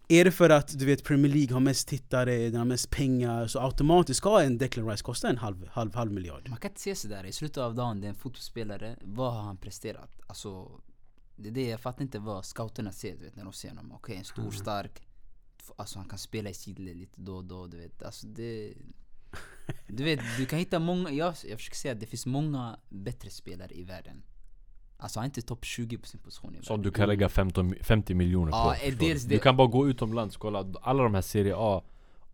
är 0.09 0.25
det 0.25 0.33
för 0.33 0.51
att 0.51 0.79
du 0.79 0.87
vet 0.87 1.05
Premier 1.05 1.33
League 1.33 1.53
har 1.53 1.61
mest 1.61 1.89
tittare, 1.89 2.37
den 2.37 2.57
har 2.57 2.65
mest 2.65 2.91
pengar, 2.91 3.47
så 3.47 3.61
automatiskt 3.61 4.19
ska 4.19 4.43
en 4.43 4.59
Declan 4.59 4.89
Rice 4.91 5.03
kosta 5.05 5.29
en 5.29 5.39
halv, 5.39 5.69
halv, 5.69 5.95
halv 5.95 6.13
miljard? 6.13 6.49
Man 6.49 6.59
kan 6.59 6.71
inte 6.71 6.81
se 6.81 6.95
sådär, 6.95 7.25
i 7.25 7.33
slutet 7.33 7.57
av 7.59 7.75
dagen, 7.75 8.01
det 8.01 8.07
är 8.07 8.09
en 8.09 8.15
fotbollsspelare, 8.15 8.97
vad 9.03 9.33
har 9.33 9.43
han 9.43 9.57
presterat? 9.57 10.21
Alltså, 10.27 10.81
det 11.37 11.49
är 11.49 11.53
det, 11.53 11.69
jag 11.69 11.81
fattar 11.81 12.03
inte 12.03 12.19
vad 12.19 12.45
scouterna 12.45 12.93
ser 12.93 13.17
du 13.17 13.25
vet, 13.25 13.37
när 13.37 13.45
de 13.45 13.53
ser 13.53 13.69
honom. 13.69 13.93
Okej, 13.93 14.17
en 14.17 14.25
stor, 14.25 14.43
Mm. 14.43 14.53
stark, 14.53 15.03
alltså 15.77 15.99
han 15.99 16.09
kan 16.09 16.19
spela 16.19 16.51
i 16.51 16.55
sidled 16.55 16.97
lite 16.97 17.21
då 17.21 17.37
och 17.37 17.45
då, 17.45 17.67
du 17.67 17.77
vet. 17.77 18.03
Alltså 18.03 18.27
det... 18.27 18.75
Du 19.89 20.05
vet, 20.05 20.21
du 20.39 20.47
kan 20.47 20.59
hitta 20.59 20.79
många, 20.79 21.11
jag, 21.11 21.35
jag 21.45 21.59
försöker 21.59 21.77
säga 21.77 21.95
att 21.95 22.01
det 22.01 22.07
finns 22.07 22.27
många 22.27 22.79
bättre 22.89 23.31
spelare 23.31 23.75
i 23.75 23.83
världen. 23.85 24.23
Alltså 25.05 25.19
han 25.21 25.25
är 25.25 25.29
inte 25.29 25.43
topp 25.43 25.65
20 25.65 25.99
på 25.99 26.07
sin 26.07 26.21
position 26.21 26.51
i 26.51 26.53
världen. 26.53 26.65
Som 26.67 26.83
du 26.83 26.91
kan 26.91 27.09
lägga 27.09 27.29
15, 27.29 27.75
50 27.81 28.15
miljoner 28.15 28.53
på. 28.53 28.57
Ja, 28.57 28.77
dels 28.99 29.23
du? 29.23 29.29
det- 29.29 29.35
du 29.35 29.39
kan 29.41 29.57
bara 29.57 29.67
gå 29.69 29.89
utomlands 29.89 30.37
och 30.37 30.43
kolla. 30.43 30.73
Alla 30.83 31.03
de 31.03 31.15
här 31.15 31.23
Serie 31.23 31.55
A, 31.57 31.83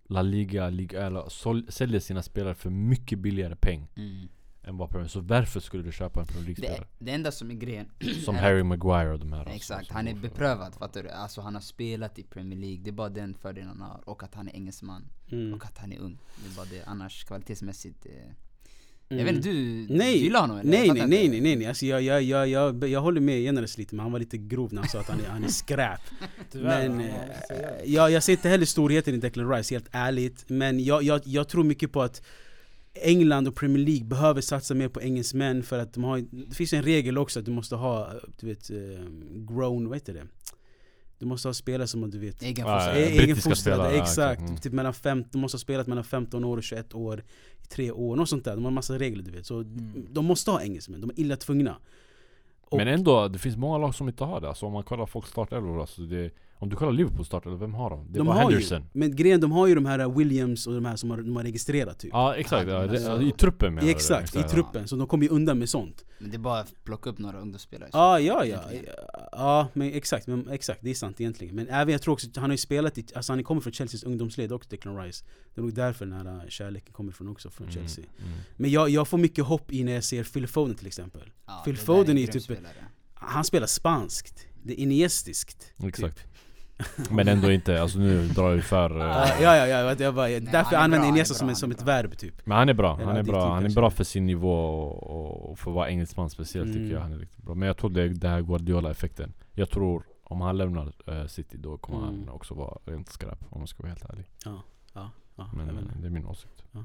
La 0.05 0.23
Liga, 0.23 0.69
Liga 0.71 1.07
eller 1.07 1.29
sål- 1.29 1.67
säljer 1.73 2.01
sina 2.01 2.23
spelare 2.23 2.55
för 2.55 2.71
mycket 2.71 3.19
billigare 3.19 3.57
peng 3.57 3.89
Mm. 3.97 4.29
än 4.63 4.77
vad 4.77 4.91
Premier 4.91 5.09
Så 5.09 5.21
varför 5.21 5.61
skulle 5.61 5.83
du 5.83 5.93
köpa 5.93 6.21
en 6.21 6.27
Premier 6.27 6.47
Det, 6.47 6.61
League-spelare? 6.63 6.89
det 6.99 7.13
enda 7.13 7.33
som 7.33 7.51
är 7.51 7.55
grejen 7.55 7.91
Som 8.25 8.35
är 8.37 8.41
Harry 8.41 8.63
Maguire 8.63 9.13
och 9.13 9.19
de 9.19 9.33
här. 9.33 9.39
alltså, 9.41 9.55
Exakt, 9.57 9.87
som 9.87 9.97
han 9.97 10.09
är 10.09 10.15
beprövad 10.15 10.75
fattar 10.75 11.03
du? 11.03 11.09
Alltså 11.11 11.41
han 11.41 11.55
har 11.55 11.63
spelat 11.63 12.19
i 12.19 12.23
Premier 12.23 12.59
League, 12.59 12.79
det 12.85 12.91
är 12.91 12.93
bara 12.93 13.09
den 13.09 13.35
fördelen 13.35 13.69
han 13.69 13.81
har. 13.81 14.09
Och 14.09 14.23
att 14.23 14.35
han 14.35 14.49
är 14.49 14.53
engelsman. 14.57 15.05
Mm. 15.31 15.55
Och 15.55 15.65
att 15.65 15.79
han 15.79 15.93
är 15.93 15.99
ung. 15.99 16.19
Det 16.45 16.51
är 16.53 16.57
bara 16.57 16.67
det, 16.71 16.85
annars 16.87 17.25
kvalitetsmässigt 17.25 18.07
eh, 18.07 18.13
Mm. 19.11 19.19
Jag 19.19 19.33
vet 19.33 19.37
inte, 19.37 19.49
du, 19.49 19.87
Nej. 19.97 20.19
du 20.19 20.25
gillar 20.25 20.41
honom 20.41 20.59
eller? 20.59 20.71
Nej 20.71 20.81
nej, 20.81 20.89
inte. 20.89 21.07
nej 21.07 21.41
nej 21.41 21.57
nej, 21.57 21.67
alltså 21.67 21.87
jag, 21.87 22.03
jag, 22.03 22.23
jag, 22.23 22.49
jag, 22.49 22.89
jag 22.89 23.01
håller 23.01 23.21
med 23.21 23.43
Generes 23.43 23.79
lite 23.79 23.95
men 23.95 24.03
han 24.03 24.13
var 24.13 24.19
lite 24.19 24.39
grov 24.39 24.73
när 24.73 24.83
han 24.83 24.89
sa 24.89 25.01
att 25.01 25.09
han 25.09 25.21
är, 25.21 25.29
han 25.29 25.45
är 25.45 25.49
skräp 25.49 26.01
Men 26.53 27.01
eh, 27.01 27.15
jag, 27.85 28.11
jag 28.11 28.23
ser 28.23 28.33
inte 28.33 28.49
heller 28.49 28.67
storheten 28.67 29.15
i 29.15 29.19
Declan 29.19 29.51
Rice, 29.51 29.75
helt 29.75 29.89
ärligt 29.93 30.45
Men 30.49 30.85
jag, 30.85 31.03
jag, 31.03 31.21
jag 31.25 31.49
tror 31.49 31.65
mycket 31.65 31.93
på 31.93 32.03
att 32.03 32.23
England 32.95 33.49
och 33.49 33.55
Premier 33.55 33.87
League 33.87 34.05
behöver 34.05 34.41
satsa 34.41 34.75
mer 34.75 34.89
på 34.89 35.03
engelsmän 35.03 35.63
för 35.63 35.79
att 35.79 35.95
de 35.95 36.05
har, 36.05 36.25
det 36.49 36.55
finns 36.55 36.73
en 36.73 36.83
regel 36.83 37.19
också 37.19 37.39
att 37.39 37.45
du 37.45 37.51
måste 37.51 37.77
ha, 37.77 38.13
du 38.41 38.47
vet, 38.47 38.71
eh, 38.71 38.77
grown, 39.49 39.89
vad 39.89 39.97
heter 39.97 40.15
det? 40.15 40.27
Du 41.21 41.27
måste 41.27 41.49
ha 41.49 41.55
spelare 41.55 41.87
som 41.87 42.11
du 42.11 42.19
vet 42.19 42.43
Egen 42.43 42.67
Ja, 42.67 42.75
fostrad. 42.79 42.97
ja, 42.97 43.07
egenfostrade, 43.23 43.91
exakt. 43.99 44.41
Mm. 44.41 44.57
Typ 44.57 44.73
mellan 44.73 44.95
fem, 44.95 45.25
de 45.33 45.39
måste 45.41 45.55
ha 45.55 45.61
spelat 45.61 45.87
mellan 45.87 46.05
15 46.05 46.45
år 46.45 46.57
och 46.57 46.63
21 46.63 46.95
år 46.95 47.25
i 47.63 47.67
tre 47.67 47.91
år, 47.91 48.17
något 48.17 48.29
sånt 48.29 48.45
där. 48.45 48.55
De 48.55 48.65
har 48.65 48.71
massa 48.73 48.99
regler 48.99 49.23
du 49.25 49.31
vet. 49.31 49.47
Så 49.47 49.55
Mm. 49.61 50.07
de 50.11 50.25
måste 50.25 50.51
ha 50.51 50.63
engelsmän, 50.63 51.01
de 51.01 51.11
är 51.11 51.21
illa 51.21 51.37
tvungna. 51.37 51.77
Och- 52.65 52.77
Men 52.79 52.89
ändå, 52.89 53.29
det 53.29 53.39
finns 53.39 53.57
många 53.57 53.79
lag 53.79 53.95
som 53.95 54.09
inte 54.09 54.25
har 54.25 54.41
det. 54.41 54.49
Alltså 54.49 54.67
om 54.67 54.73
man 54.73 54.83
kollar 54.83 55.07
folks 55.07 55.31
startelvor, 55.31 55.81
alltså 55.81 56.03
det, 56.03 56.31
om 56.63 56.69
du 56.69 56.77
kollar 56.77 56.93
Liverpool 56.93 57.25
startelvor, 57.25 57.59
vem 57.59 57.75
har 57.75 57.91
de? 57.91 58.13
Det 58.13 58.19
de 58.19 58.27
var 58.27 58.35
har 58.35 58.43
Henderson. 58.43 58.81
Ju, 58.81 58.87
men 58.93 59.17
grejen, 59.17 59.41
de 59.41 59.53
har 59.53 59.67
ju 59.67 59.75
de 59.75 59.87
här 59.87 60.09
Williams 60.09 60.67
och 60.67 60.75
de 60.75 60.85
här 60.85 60.97
som 60.97 61.11
har, 61.11 61.17
de 61.19 61.37
har 61.37 61.43
registrerat 61.43 61.99
typ. 61.99 62.11
Ja 62.13 62.35
exakt, 62.35 62.69
Ja, 62.69 62.85
ja, 62.85 62.91
alltså- 62.91 63.23
i 63.23 63.33
truppen 63.33 63.75
menar 63.75 63.87
du? 63.87 63.91
exakt, 63.91 64.37
i 64.37 64.39
ja. 64.39 64.49
truppen. 64.49 64.89
Så 64.89 64.97
de 64.97 65.07
kommer 65.07 65.25
ju 65.25 65.31
undan 65.31 65.59
med 65.59 65.69
sånt. 65.69 66.05
Men 66.19 66.31
det 66.31 66.37
är 66.37 66.39
bara 66.39 66.61
att 66.61 66.85
plocka 66.85 67.11
upp 67.11 67.19
några 67.19 67.41
ungdomsspelare. 67.41 67.91
Ja, 67.93 68.21
ja, 68.21 68.45
ja. 68.45 68.45
Egentligen. 68.45 68.95
Ja, 69.33 69.69
men 69.73 69.93
exakt, 69.93 70.27
men 70.27 70.49
exakt, 70.51 70.81
det 70.83 70.91
är 70.91 70.95
sant 70.95 71.21
egentligen. 71.21 71.55
Men 71.55 71.69
även 71.69 71.93
jag 71.93 72.03
tror 72.03 72.13
också, 72.15 72.29
han 72.35 72.45
har 72.45 72.51
ju 72.51 72.57
spelat 72.59 72.99
i, 72.99 73.05
alltså 73.15 73.33
han 73.33 73.45
kommer 73.45 73.61
från 73.61 73.73
Chelseas 73.73 74.03
ungdomsled 74.03 74.53
också, 74.53 74.71
Declan 74.71 74.97
Rice. 75.05 75.25
Det 75.55 75.61
är 75.61 75.63
nog 75.63 75.75
därför 75.75 76.07
den 76.07 76.27
här 76.27 76.47
kärleken 76.49 76.93
kommer 76.93 77.13
från 77.13 77.29
också, 77.29 77.51
från 77.51 77.71
Chelsea. 77.71 78.05
Mm, 78.19 78.29
mm. 78.33 78.41
Men 78.57 78.71
jag, 78.71 78.89
jag 78.91 79.09
får 79.09 79.19
mycket 79.19 79.45
hopp 79.45 79.73
i 79.73 79.85
när 79.85 79.93
jag 79.93 80.05
ser 80.05 80.25
Phil 80.25 80.47
Foden 80.47 80.75
till 80.77 80.87
exempel. 80.87 81.31
Ja, 81.47 81.63
Phil 81.65 81.77
Foden 81.77 82.17
är 82.17 82.21
ju 82.21 82.27
typ- 82.27 82.43
spelare. 82.43 82.73
Han 83.15 83.45
spelar 83.45 83.67
spanskt. 83.67 84.47
Det 84.63 84.73
är 84.73 84.79
iniestiskt. 84.79 85.73
Exakt. 85.85 86.25
Men 87.11 87.29
ändå 87.29 87.53
inte, 87.53 87.83
alltså 87.83 87.99
nu 87.99 88.29
drar 88.29 88.51
vi 88.51 88.63
för... 88.63 89.01
eh, 89.01 89.07
Ja, 89.07 89.27
ja, 89.41 89.57
ja, 89.57 89.67
jag, 89.67 90.01
jag 90.01 90.15
bara, 90.15 90.29
därför 90.29 90.59
är 90.59 90.73
jag 90.73 90.83
använder 90.83 91.09
Iniesta 91.09 91.35
som, 91.35 91.55
som 91.55 91.71
ett 91.71 91.83
verb 91.83 92.19
typ. 92.19 92.47
Men 92.47 92.59
han 92.59 92.69
är 92.69 92.75
bra, 92.75 92.99
han 93.05 93.17
är 93.17 93.23
bra, 93.23 93.55
han 93.55 93.65
är 93.67 93.71
bra 93.75 93.91
för 93.91 94.05
sin 94.05 94.27
nivå 94.27 94.55
och, 94.55 95.51
och 95.51 95.59
för 95.59 95.71
att 95.71 95.75
vara 95.75 95.89
engelsman 95.91 96.31
speciellt 96.31 96.69
tycker 96.69 96.81
Mm. 96.81 96.93
jag 96.93 97.01
han 97.01 97.13
är 97.13 97.19
riktigt 97.19 97.45
bra 97.45 97.55
Men 97.55 97.67
jag 97.67 97.77
tror 97.77 97.91
det 97.91 98.03
är 98.03 98.09
det 98.09 98.29
här 98.29 98.41
Guardiola-effekten 98.41 99.33
Jag 99.53 99.71
tror 99.71 100.03
om 100.25 100.41
han 100.41 100.57
lämnar 100.57 100.93
eh, 101.07 101.27
City 101.27 101.57
då 101.59 101.77
kommer 101.79 101.99
Mm. 102.09 102.19
han 102.27 102.29
också 102.29 102.55
vara 102.55 102.79
rent 102.85 103.09
skräp 103.09 103.39
om 103.51 103.61
jag 103.61 103.69
ska 103.69 103.83
vara 103.83 103.89
helt 103.93 104.11
ärlig 104.11 104.25
Ja, 104.45 104.63
ja, 104.95 105.11
ja, 105.41 105.51
Men 105.57 105.69
eh, 105.69 105.85
det 106.01 106.07
är 106.07 106.11
min 106.11 106.27
åsikt 106.27 106.53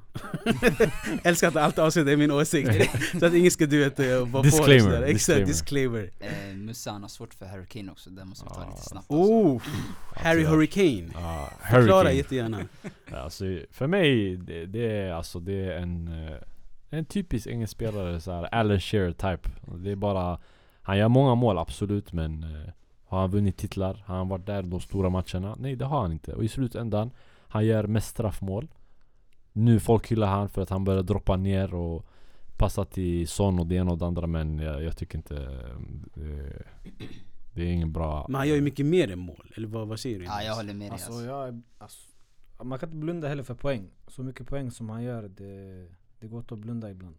Älskar 1.24 1.48
att 1.48 1.56
allt 1.56 1.80
avsnitt 1.80 2.08
är 2.08 2.18
min 2.18 2.32
åsikt. 2.32 2.70
så 3.20 3.26
att 3.26 3.34
ingen 3.34 3.52
ska 3.52 3.66
du 3.66 3.80
vet, 3.80 4.00
eh, 4.00 4.26
vara 4.28 4.44
Disclaimer, 4.44 4.98
på. 4.98 5.04
Exakt, 5.06 5.46
disclaimer. 5.46 6.02
disclaimer. 6.02 6.50
Eh, 6.52 6.56
Musa 6.56 6.92
han 6.92 7.02
har 7.02 7.10
svårt 7.10 7.34
för 7.34 7.46
Harry 7.46 7.66
Kane 7.66 7.92
också, 7.92 8.10
det 8.10 8.26
måste 8.26 8.46
vi 8.46 8.50
ta 8.50 8.62
Ah. 8.62 8.70
lite 8.70 8.82
snabbt 8.82 9.12
alltså. 9.12 9.24
Oh, 9.34 9.62
Harry 10.16 10.40
Alltså, 10.40 10.54
Hurricane. 10.56 11.10
Ja, 11.14 11.50
Förklara 11.72 12.12
jättegärna. 12.12 12.60
Ja, 13.12 13.18
Alltså, 13.18 13.46
för 13.72 13.88
mig, 13.88 14.38
det, 14.38 14.66
det 14.66 14.98
är 15.00 15.12
alltså 15.14 15.40
det 15.40 15.66
är 15.66 15.78
en, 15.78 16.08
eh, 16.28 16.36
en 16.90 17.06
typisk 17.06 17.48
engelsk 17.48 17.72
spelare 17.72 18.22
så 18.22 18.32
här, 18.32 18.44
Alan 18.56 18.80
Shearer 18.80 19.12
type 19.12 19.50
Det 19.78 19.92
är 19.92 19.96
bara 19.96 20.40
Han 20.82 20.98
gör 20.98 21.08
många 21.08 21.36
mål 21.36 21.58
absolut 21.58 22.14
men 22.14 22.46
Har 23.08 23.20
han 23.22 23.30
vunnit 23.32 23.58
titlar? 23.58 24.04
Har 24.06 24.16
han 24.18 24.28
varit 24.30 24.46
där 24.46 24.62
de 24.64 24.80
stora 24.82 25.10
matcherna? 25.10 25.56
Nej 25.60 25.76
det 25.76 25.86
har 25.86 26.02
han 26.02 26.12
inte 26.12 26.34
och 26.34 26.44
i 26.44 26.48
slutändan 26.48 27.12
Han 27.56 27.66
gör 27.66 27.88
mest 27.88 28.08
straffmål 28.08 28.68
Nu 29.54 29.80
folk 29.80 30.12
hyllar 30.12 30.28
han 30.28 30.50
för 30.50 30.62
att 30.62 30.70
han 30.70 30.84
börjar 30.84 31.04
droppa 31.04 31.38
ner 31.38 31.74
och 31.74 32.06
Passa 32.58 32.86
till 32.86 33.28
Son 33.28 33.60
och 33.60 33.68
det 33.68 33.76
ena 33.76 33.92
och 33.92 33.98
det 33.98 34.06
andra 34.06 34.28
men 34.28 34.60
jag, 34.60 34.84
jag 34.84 34.98
tycker 34.98 35.18
inte 35.18 35.36
eh, 36.16 36.62
Det 37.54 37.62
är 37.62 37.68
ingen 37.68 37.94
bra 37.94 38.26
Men 38.30 38.36
han 38.36 38.48
gör 38.48 38.56
ju 38.56 38.62
mycket 38.62 38.86
mer 38.86 39.12
än 39.12 39.20
mål, 39.20 39.54
eller 39.56 39.68
vad, 39.68 39.88
vad 39.88 40.00
säger 40.00 40.20
du? 40.20 40.26
Ja 40.26 40.44
jag 40.44 40.56
håller 40.56 40.74
med 40.74 40.82
dig 40.82 40.90
Alltså, 40.90 41.12
alltså. 41.12 41.26
jag, 41.26 41.62
alltså, 41.78 42.10
man 42.64 42.80
kan 42.80 42.90
inte 42.90 42.98
blunda 42.98 43.28
heller 43.28 43.44
för 43.44 43.56
poäng. 43.56 43.90
Så 44.08 44.24
mycket 44.24 44.48
poäng 44.48 44.72
som 44.72 44.90
han 44.90 45.04
gör, 45.04 45.24
det, 45.24 45.88
det 46.20 46.28
går 46.28 46.40
inte 46.40 46.54
att 46.54 46.60
blunda 46.60 46.92
ibland. 46.92 47.16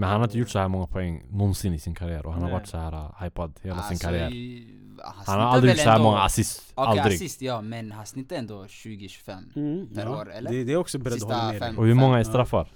Men 0.00 0.08
han 0.08 0.20
har 0.20 0.24
inte 0.26 0.38
gjort 0.38 0.48
så 0.48 0.58
här 0.58 0.68
många 0.68 0.86
poäng 0.86 1.22
någonsin 1.30 1.74
i 1.74 1.78
sin 1.78 1.94
karriär 1.94 2.26
och 2.26 2.32
han 2.32 2.42
har 2.42 2.48
Nej. 2.48 2.58
varit 2.58 2.66
så 2.68 2.76
här 2.78 2.92
uh, 2.92 3.22
hypad 3.22 3.52
hela 3.62 3.82
sin 3.82 3.90
Alltså, 3.92 4.06
karriär 4.06 4.30
i- 4.30 4.66
Han 5.02 5.14
har 5.16 5.24
snittar 5.24 5.38
aldrig 5.38 5.70
väl 5.70 5.76
gjort 5.78 5.84
så 5.84 5.88
här 5.90 5.96
ändå- 5.96 6.08
många 6.10 6.20
assist, 6.22 6.72
Okej 6.74 7.00
aldrig 7.00 7.16
assist 7.16 7.42
ja, 7.42 7.60
men 7.60 7.92
han 7.92 8.06
snittar 8.06 8.36
ändå 8.36 8.64
20-25 8.64 9.32
Mm, 9.56 9.86
per 9.94 10.02
ja. 10.02 10.10
år, 10.20 10.32
eller? 10.32 10.50
Det, 10.50 10.64
det 10.64 10.72
är 10.72 10.76
också 10.76 10.98
beredd 10.98 11.12
att 11.12 11.20
Sista 11.20 11.34
hålla 11.34 11.52
med 11.52 11.60
dig. 11.62 11.68
fem- 11.68 11.78
Och 11.78 11.86
hur 11.86 11.94
många 11.94 12.18
är 12.18 12.24
straffar? 12.24 12.68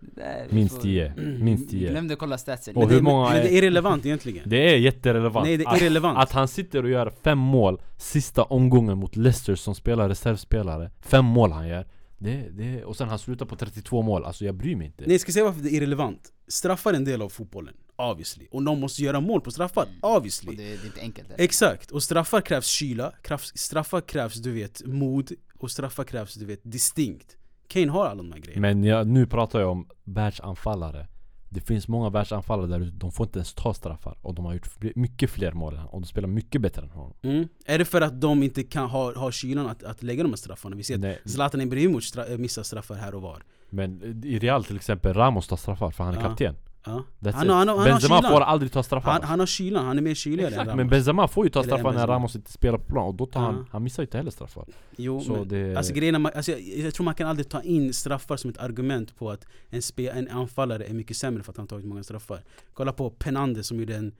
Vi 0.00 0.54
Minst 0.54 0.74
får- 0.74 0.82
10, 0.82 1.12
minst 1.38 1.64
Vi 1.66 1.68
10 1.78 1.90
glömde 1.90 2.16
kolla 2.16 2.38
statsen 2.38 2.76
Och 2.76 2.80
Men 2.82 2.90
hur 2.90 2.96
det, 2.96 3.02
många 3.02 3.28
men 3.28 3.38
är- 3.38 3.42
det 3.42 3.48
är 3.48 3.58
irrelevant 3.58 4.06
egentligen. 4.06 4.48
Det 4.50 4.72
är 4.74 4.76
jätterelevant 4.76 5.46
Nej 5.46 5.56
det 5.56 5.64
är 5.64 5.68
att, 5.68 5.80
irrelevant. 5.80 6.18
att 6.18 6.32
han 6.32 6.48
sitter 6.48 6.82
och 6.82 6.90
gör 6.90 7.12
fem 7.22 7.38
mål 7.38 7.80
Sista 7.96 8.42
omgången 8.42 8.98
mot 8.98 9.16
Leicester 9.16 9.54
som 9.54 9.74
spelar 9.74 10.08
reservspelare 10.08 10.90
Fem 11.00 11.24
mål 11.24 11.52
han 11.52 11.68
gör 11.68 11.86
det, 12.18 12.48
det, 12.50 12.84
Och 12.84 12.96
sen 12.96 13.08
han 13.08 13.18
slutar 13.18 13.46
på 13.46 13.56
32 13.56 14.02
mål, 14.02 14.24
alltså 14.24 14.44
jag 14.44 14.54
bryr 14.54 14.76
mig 14.76 14.86
inte 14.86 15.04
Nej, 15.06 15.18
ska 15.18 15.28
jag 15.28 15.34
säga 15.34 15.44
varför 15.44 15.60
det 15.60 15.68
är 15.68 15.72
irrelevant? 15.72 16.32
Straffar 16.48 16.92
är 16.92 16.96
en 16.96 17.04
del 17.04 17.22
av 17.22 17.28
fotbollen, 17.28 17.74
obviously. 17.96 18.46
Och 18.50 18.62
någon 18.62 18.80
måste 18.80 19.02
göra 19.02 19.20
mål 19.20 19.40
på 19.40 19.50
straffar, 19.50 19.88
obviously. 20.02 20.50
Och 20.50 20.56
det, 20.56 20.62
det 20.62 20.82
är 20.82 20.86
inte 20.86 21.00
enkelt 21.00 21.28
heller. 21.28 21.44
Exakt, 21.44 21.90
och 21.90 22.02
straffar 22.02 22.40
krävs 22.40 22.66
kyla, 22.66 23.12
krävs, 23.22 23.58
straffar 23.58 24.00
krävs 24.00 24.34
du 24.34 24.52
vet 24.52 24.86
mod, 24.86 25.32
och 25.58 25.70
straffar 25.70 26.04
krävs 26.04 26.34
du 26.34 26.44
vet 26.44 26.60
distinkt. 26.62 27.36
Kane 27.68 27.90
har 27.90 28.06
alla 28.06 28.22
de 28.22 28.32
här 28.32 28.38
grejerna. 28.38 28.60
Men 28.60 28.84
jag, 28.84 29.06
nu 29.06 29.26
pratar 29.26 29.60
jag 29.60 29.70
om 29.70 29.88
världsanfallare 30.04 31.06
Det 31.48 31.60
finns 31.60 31.88
många 31.88 32.10
världsanfallare 32.10 32.66
där 32.66 32.80
ute, 32.80 32.96
de 32.96 33.12
får 33.12 33.26
inte 33.26 33.38
ens 33.38 33.54
ta 33.54 33.74
straffar 33.74 34.16
Och 34.22 34.34
de 34.34 34.44
har 34.44 34.52
gjort 34.54 34.68
mycket 34.96 35.30
fler 35.30 35.52
mål 35.52 35.74
än 35.74 35.86
och 35.86 36.00
de 36.00 36.06
spelar 36.06 36.28
mycket 36.28 36.60
bättre 36.60 36.82
än 36.82 36.90
honom 36.90 37.12
Mm. 37.22 37.48
Är 37.66 37.78
det 37.78 37.84
för 37.84 38.00
att 38.00 38.20
de 38.20 38.42
inte 38.42 38.62
kan 38.62 38.90
ha, 38.90 39.14
ha 39.18 39.30
kylan 39.30 39.66
att, 39.66 39.82
att 39.82 40.02
lägga 40.02 40.22
de 40.22 40.28
här 40.28 40.36
straffarna? 40.36 40.76
Vi 40.76 40.82
ser 40.82 40.94
att 40.94 41.00
Nej, 41.00 41.18
Zlatan 41.24 41.60
Ibrahimovic 41.60 42.14
stra- 42.14 42.38
missar 42.38 42.62
straffar 42.62 42.94
här 42.94 43.14
och 43.14 43.22
var. 43.22 43.42
Men 43.70 44.20
i 44.24 44.38
Real 44.38 44.64
till 44.64 44.76
exempel, 44.76 45.14
Ramos 45.14 45.48
tar 45.48 45.56
straffar 45.56 45.90
för 45.90 46.04
han 46.04 46.14
är 46.14 46.18
Ja. 46.18 46.22
kapten 46.28 46.56
Ja. 46.86 47.02
That's 47.20 47.32
Han, 47.32 47.48
har- 47.48 47.56
han, 47.56 47.68
har- 47.68 47.76
han 47.76 47.84
har 47.84 47.92
Benzema 47.92 48.18
kylan. 48.18 48.32
får 48.32 48.40
aldrig 48.40 48.72
ta 48.72 48.82
straffar 48.82 49.12
han, 49.12 49.22
han 49.22 49.38
har 49.40 49.46
kylan, 49.46 49.86
han 49.86 49.98
är 49.98 50.02
mer 50.02 50.14
kyligare 50.14 50.54
än 50.54 50.58
Ramos. 50.60 50.76
men 50.76 50.88
Benzema 50.88 51.28
får 51.28 51.44
ju 51.46 51.50
ta 51.50 51.62
straffar 51.62 51.92
när. 51.92 52.06
Ramos 52.06 52.36
inte 52.36 52.52
spelar 52.52 52.78
på 52.78 52.84
plan 52.84 53.06
och 53.08 53.14
då 53.14 53.26
tar 53.26 53.40
Ja. 53.40 53.46
han, 53.46 53.66
han 53.70 53.82
missar 53.82 54.02
ju 54.02 54.06
inte 54.06 54.16
heller 54.16 54.30
straffar 54.30 54.64
Jo, 54.96 55.20
Så 55.20 55.32
men, 55.32 55.48
det- 55.48 55.76
alltså, 55.76 55.92
grejerna, 55.92 56.18
man- 56.18 56.32
alltså, 56.36 56.52
jag, 56.52 56.60
jag 56.86 56.94
tror 56.94 57.04
man 57.04 57.14
kan 57.14 57.28
aldrig 57.28 57.48
ta 57.48 57.62
in 57.62 57.92
straffar 57.94 58.36
som 58.36 58.50
ett 58.50 58.58
argument 58.58 59.16
på 59.18 59.30
att 59.30 59.44
en, 59.70 59.82
spe, 59.82 60.08
en 60.08 60.28
anfallare 60.28 60.84
är 60.84 60.94
mycket 60.94 61.16
sämre 61.16 61.42
för 61.42 61.52
att 61.52 61.56
han 61.58 61.66
tagit 61.66 61.86
många 61.86 62.02
straffar. 62.02 62.40
Kolla 62.74 62.92
på 62.92 63.10
Penandes 63.10 63.66
som 63.66 63.78
gjorde 63.80 63.96
en, 63.96 64.12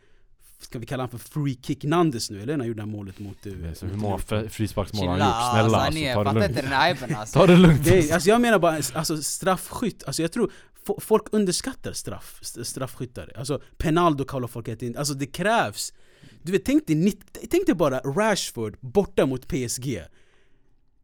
ska 0.61 0.79
vi 0.79 0.87
kalla 0.87 1.03
han 1.03 1.11
för 1.11 1.19
free 1.19 1.59
kick 1.62 1.85
Nandes 1.85 2.31
nu 2.31 2.43
eller? 2.43 2.53
När 2.53 2.59
han 2.59 2.67
gjorde 2.69 2.79
det 2.79 2.87
här 2.87 2.91
målet 2.97 3.19
mot... 3.19 3.47
är 3.47 3.75
så 3.75 3.87
hur 3.87 3.97
många 3.97 4.19
frisparksmål 4.49 5.09
har 5.09 5.19
han 5.19 5.29
gjort? 5.29 5.53
Snälla 5.53 5.62
alltså, 5.62 5.77
alltså, 5.77 6.01
ni 6.01 6.12
ta 6.14 6.25
det 6.25 6.33
lugnt 6.33 7.17
alltså. 7.19 7.39
Ta 7.39 7.47
det 7.47 7.57
lugnt 7.57 8.12
alltså 8.12 8.29
jag 8.29 8.41
menar 8.41 8.59
bara, 8.59 8.77
alltså 8.95 9.17
straffskytt, 9.23 10.05
alltså 10.07 10.23
jag 10.23 10.33
tror 10.33 10.51
Folk 10.99 11.28
underskattar 11.32 11.93
straff, 11.93 12.41
straffskyttar. 12.43 13.32
Alltså 13.37 13.61
Penaldo 13.76 14.24
kallar 14.24 14.49
folk 14.49 14.68
ett 14.68 14.82
in, 14.82 14.97
alltså 14.97 15.14
det 15.14 15.26
krävs. 15.26 15.93
Du 16.43 16.53
vet, 16.53 16.64
tänk 16.64 16.87
dig, 16.87 17.12
tänk 17.51 17.66
dig 17.66 17.74
bara 17.74 17.99
Rashford 17.99 18.76
borta 18.80 19.26
mot 19.26 19.49
PSG 19.49 20.03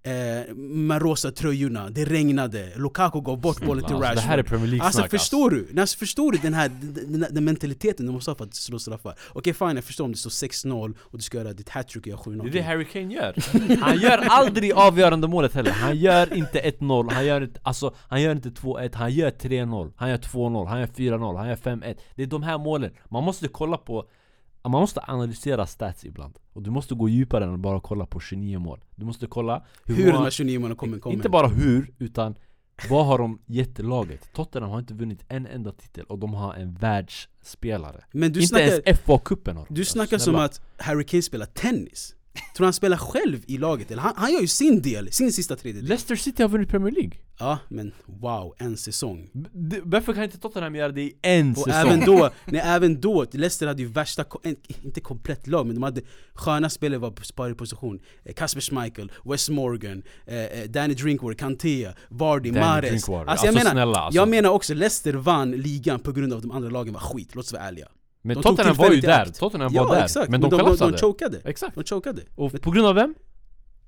eh, 0.02 0.54
Med 0.54 1.02
rosa 1.02 1.30
tröjorna, 1.30 1.90
det 1.90 2.04
regnade, 2.04 2.72
Lukaku 2.76 3.20
gav 3.20 3.40
bort 3.40 3.60
bollen 3.66 3.84
till 3.84 3.94
alltså, 3.94 4.10
Rashford 4.10 4.16
Det 4.16 4.28
här 4.28 4.38
är 4.38 4.42
Premier 4.42 4.66
League 4.66 4.84
Alltså 4.86 4.98
snack 5.00 5.10
förstår 5.10 5.50
du? 5.50 5.80
Alltså, 5.80 5.98
förstår 5.98 6.32
du 6.32 6.38
den 6.38 6.54
här 6.54 6.70
den, 6.82 7.26
den, 7.30 7.44
mentaliteten 7.44 8.06
du 8.06 8.12
måste 8.12 8.30
ha 8.30 8.36
för 8.36 8.44
att 8.44 8.54
slå 8.54 8.78
straffar? 8.78 9.14
Okej 9.32 9.54
fine, 9.54 9.74
jag 9.74 9.84
förstår 9.84 10.04
om 10.04 10.12
det 10.12 10.18
står 10.18 10.30
6-0 10.30 10.94
och 11.00 11.18
du 11.18 11.22
ska 11.22 11.38
göra 11.38 11.52
ditt 11.52 11.68
hattrick 11.68 12.02
och 12.02 12.06
göra 12.06 12.18
7-0 12.18 12.42
Det 12.42 12.48
är 12.48 12.52
det 12.52 12.62
Harry 12.62 12.84
Kane 12.84 13.14
gör. 13.14 13.34
Han 13.80 13.98
gör 13.98 14.18
aldrig 14.18 14.72
avgörande 14.72 15.28
målet 15.28 15.54
heller. 15.54 15.70
Han 15.70 15.96
gör 15.96 16.34
inte 16.34 16.60
1-0, 16.60 17.12
han 17.12 17.26
gör 17.26 17.40
inte, 17.40 17.60
alltså, 17.62 17.94
han 18.08 18.22
gör 18.22 18.32
inte 18.32 18.48
2-1 18.48 18.94
Han 18.94 19.12
gör 19.12 19.30
3-0, 19.30 19.92
han 19.96 20.10
gör 20.10 20.18
2-0, 20.18 20.66
han 20.66 20.80
gör 20.80 20.86
4-0, 20.86 21.36
han 21.36 21.48
gör 21.48 21.56
5-1 21.56 21.96
Det 22.16 22.22
är 22.22 22.26
de 22.26 22.42
här 22.42 22.58
målen. 22.58 22.90
Man 23.08 23.24
måste 23.24 23.48
kolla 23.48 23.76
på 23.76 24.04
Man 24.70 24.80
måste 24.80 25.00
analysera 25.00 25.66
stats 25.66 26.04
ibland. 26.04 26.38
Och 26.52 26.62
du 26.62 26.70
måste 26.70 26.94
gå 26.94 27.08
djupare 27.08 27.44
än 27.44 27.54
att 27.54 27.60
bara 27.60 27.80
kolla 27.80 28.06
på 28.06 28.20
29 28.20 28.58
mål. 28.58 28.80
Du 28.96 29.04
måste 29.04 29.26
kolla 29.26 29.64
hur, 29.84 29.94
Hur 29.94 30.04
de 30.06 30.12
många, 30.12 30.24
här 30.24 30.30
29 30.30 30.60
målen 30.60 30.76
kommer, 30.76 30.98
kommer 30.98 31.16
Inte 31.16 31.28
bara 31.28 31.46
hur, 31.48 31.94
utan 31.98 32.34
vad 32.90 33.06
har 33.06 33.18
de 33.18 33.38
gett 33.46 33.78
laget? 33.78 34.32
Tottenham 34.32 34.70
har 34.70 34.78
inte 34.78 34.94
vunnit 34.94 35.24
en 35.28 35.46
enda 35.46 35.72
titel 35.72 36.04
och 36.04 36.18
de 36.18 36.34
har 36.34 36.54
en 36.54 36.74
världsspelare. 36.74 38.04
Men 38.12 38.32
du 38.32 38.40
Inte 38.40 38.48
snackar, 38.48 38.66
ens 38.86 39.00
FA-cupen 39.00 39.56
har 39.56 39.66
de. 39.68 39.74
Du 39.74 39.80
Alltså, 39.80 39.92
snackar 39.92 40.18
som 40.18 40.32
snälla. 40.32 40.44
att 40.44 40.60
Harry 40.78 41.04
Kane 41.04 41.22
spelar 41.22 41.46
tennis 41.46 42.14
Tror 42.56 42.64
han 42.64 42.72
spelar 42.72 42.96
själv 42.96 43.40
i 43.46 43.58
laget? 43.58 43.90
Eller 43.90 44.02
han, 44.02 44.12
han 44.16 44.32
gör 44.32 44.40
ju 44.40 44.46
sin 44.46 44.82
del, 44.82 45.12
sin 45.12 45.32
sista 45.32 45.56
tredjedel 45.56 45.88
Leicester 45.88 46.16
City 46.16 46.42
har 46.42 46.48
vunnit 46.50 46.68
Premier 46.68 46.92
League 46.94 47.12
Ja 47.38 47.58
men 47.68 47.92
wow, 48.06 48.54
en 48.58 48.76
säsong 48.76 49.30
B- 49.52 49.80
Varför 49.82 50.12
kan 50.12 50.24
inte 50.24 50.38
Tottenham 50.38 50.74
göra 50.74 50.92
det 50.92 51.02
i 51.02 51.12
en 51.22 51.50
Och 51.50 51.56
säsong? 51.56 51.72
även 51.72 52.00
då, 52.00 52.30
nej, 52.44 52.60
även 52.64 53.00
då, 53.00 53.26
Leicester 53.32 53.66
hade 53.66 53.82
ju 53.82 53.88
värsta, 53.88 54.24
inte 54.82 55.00
komplett 55.00 55.46
lag 55.46 55.66
men 55.66 55.74
de 55.74 55.82
hade 55.82 56.00
sköna 56.34 56.70
spelare 56.70 56.98
var 56.98 57.10
på 57.10 57.54
position 57.54 58.00
Eh, 58.24 58.34
Kasper 58.34 58.60
Schmeichel, 58.60 59.12
Wes 59.24 59.50
Morgan, 59.50 60.02
eh, 60.26 60.36
eh, 60.36 60.64
Danny 60.70 60.94
Drinkwater, 60.94 61.34
Kanté, 61.38 61.92
Vardy, 62.08 62.50
Danny 62.50 62.60
Mahrez 62.60 62.90
Drinkwater. 62.90 63.30
Alltså 63.30 63.46
jag 63.46 63.52
Alltså, 63.52 63.64
menar, 63.64 63.70
snälla, 63.70 63.98
alltså. 63.98 64.16
jag 64.20 64.28
menar 64.28 64.50
också 64.50 64.74
Leicester 64.74 65.12
vann 65.14 65.50
ligan 65.50 66.00
på 66.00 66.12
grund 66.12 66.32
av 66.32 66.36
att 66.36 66.42
de 66.42 66.50
andra 66.50 66.70
lagen 66.70 66.92
var 66.94 67.00
skit, 67.00 67.34
låt 67.34 67.44
oss 67.44 67.52
vara 67.52 67.62
ärliga 67.62 67.88
Men 68.22 68.36
de 68.36 68.42
Tottenham 68.42 68.76
var 68.76 68.90
ju 68.90 69.00
där, 69.00 69.22
akt. 69.22 69.38
Tottenham 69.38 69.72
Ja 69.74 69.84
var 69.84 69.96
där. 69.96 70.04
exakt, 70.04 70.28
Men 70.30 70.40
de 70.40 70.50
de, 70.50 70.56
de, 70.56 70.62
kollapsade. 70.64 70.92
de 70.92 70.98
chokade. 70.98 71.40
Exakt. 71.44 71.74
De 71.74 71.84
chokade. 71.84 72.22
Och 72.34 72.60
på 72.62 72.70
grund 72.70 72.86
av 72.88 72.94
vem? 72.94 73.14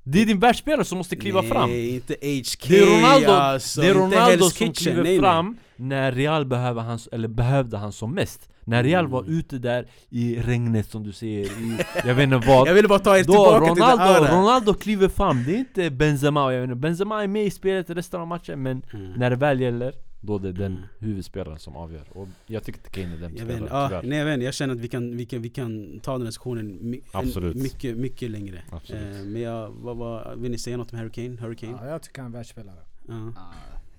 Det 0.07 0.22
är 0.22 0.26
din 0.26 0.39
världsspelare 0.39 0.85
som 0.85 0.99
måste 0.99 1.16
kliva 1.16 1.41
nej, 1.41 1.51
fram. 1.51 1.70
inte 1.70 2.12
HK 2.14 2.68
Det 2.68 2.78
är 2.78 2.97
Ronaldo, 2.99 3.30
alltså, 3.30 3.80
det 3.80 3.89
är 3.89 3.95
Ronaldo 3.95 4.45
som 4.45 4.72
kliver 4.72 5.03
nej, 5.03 5.12
nej. 5.12 5.20
fram 5.20 5.57
när 5.76 6.12
Real 6.12 6.45
behöver 6.47 6.82
han, 6.82 6.99
eller 7.12 7.28
behövde 7.28 7.76
han 7.76 7.93
som 7.93 8.14
mest. 8.14 8.49
När 8.66 8.82
Real 8.85 9.07
var 9.07 9.20
Mm. 9.20 9.39
ute 9.39 9.59
där 9.59 9.87
i 10.11 10.39
regnet 10.41 10.91
som 10.91 11.03
du 11.03 11.12
säger, 11.12 11.45
i, 11.45 11.78
jag 12.05 12.14
vet 12.14 12.24
inte 12.24 12.49
vad. 12.49 12.68
Jag 12.68 12.74
ville 12.74 12.89
bara 12.89 12.99
ta 12.99 13.18
er 13.18 13.22
tillbaka 13.24 13.66
till 13.66 13.74
det 13.74 13.80
Ronaldo, 13.82 14.24
här. 14.24 14.37
Ronaldo 14.41 14.74
kliver 14.74 15.09
fram, 15.09 15.45
det 15.45 15.55
är 15.55 15.59
inte 15.59 15.91
Benzema, 15.91 16.53
jag 16.53 16.61
vet 16.61 16.68
inte, 16.70 16.76
Benzema 16.80 17.22
är 17.22 17.28
med 17.28 17.45
i 17.47 17.51
spelet 17.51 17.91
resten 17.91 18.20
av 18.20 18.26
matchen 18.26 18.62
men 18.62 18.82
Mm. 18.95 19.12
när 19.12 19.30
det 19.30 19.37
väl 19.37 19.61
gäller, 19.61 19.93
då 20.27 20.39
det 20.39 20.49
är 20.49 20.53
den 20.53 20.72
Mm. 20.72 20.83
huvudspelaren 20.99 21.59
som 21.59 21.77
avgör 21.77 22.05
Och 22.14 22.29
jag 22.47 22.62
tycker 22.64 22.79
inte 22.79 22.91
Kane 22.91 23.14
är 23.14 23.18
den 23.18 23.37
Jag 23.37 23.47
vet, 23.47 23.57
spelaren, 23.57 23.83
ja, 23.83 23.89
tyvärr 23.89 24.03
nej, 24.03 24.18
jag, 24.18 24.25
vet, 24.27 24.43
jag 24.43 24.55
känner 24.55 24.75
att 24.75 24.81
vi 24.81 24.89
kan, 24.89 25.16
vi 25.16 25.27
kan, 25.27 25.43
vi 25.43 25.49
kan 25.49 26.01
ta 26.01 26.12
den 26.12 26.20
här 26.20 26.27
diskussionen 26.27 26.79
my, 26.91 27.01
en, 27.14 27.62
mycket, 27.62 27.97
mycket 27.97 28.31
längre 28.31 28.62
Absolut. 28.70 29.03
eh, 29.16 29.22
Men 29.25 29.43
jag, 29.43 29.70
vad, 29.70 29.97
vad, 29.97 30.39
vill 30.41 30.51
ni 30.51 30.59
säga 30.59 30.77
något 30.77 30.93
om? 30.93 30.99
Harry 30.99 31.57
Kane? 31.57 31.79
Ja, 31.83 31.87
jag 31.89 32.03
tycker 32.03 32.22
han 32.22 32.31
är 32.33 32.37
världsspelare. 32.37 32.77
Ja. 33.09 33.33
Ja, 33.37 33.53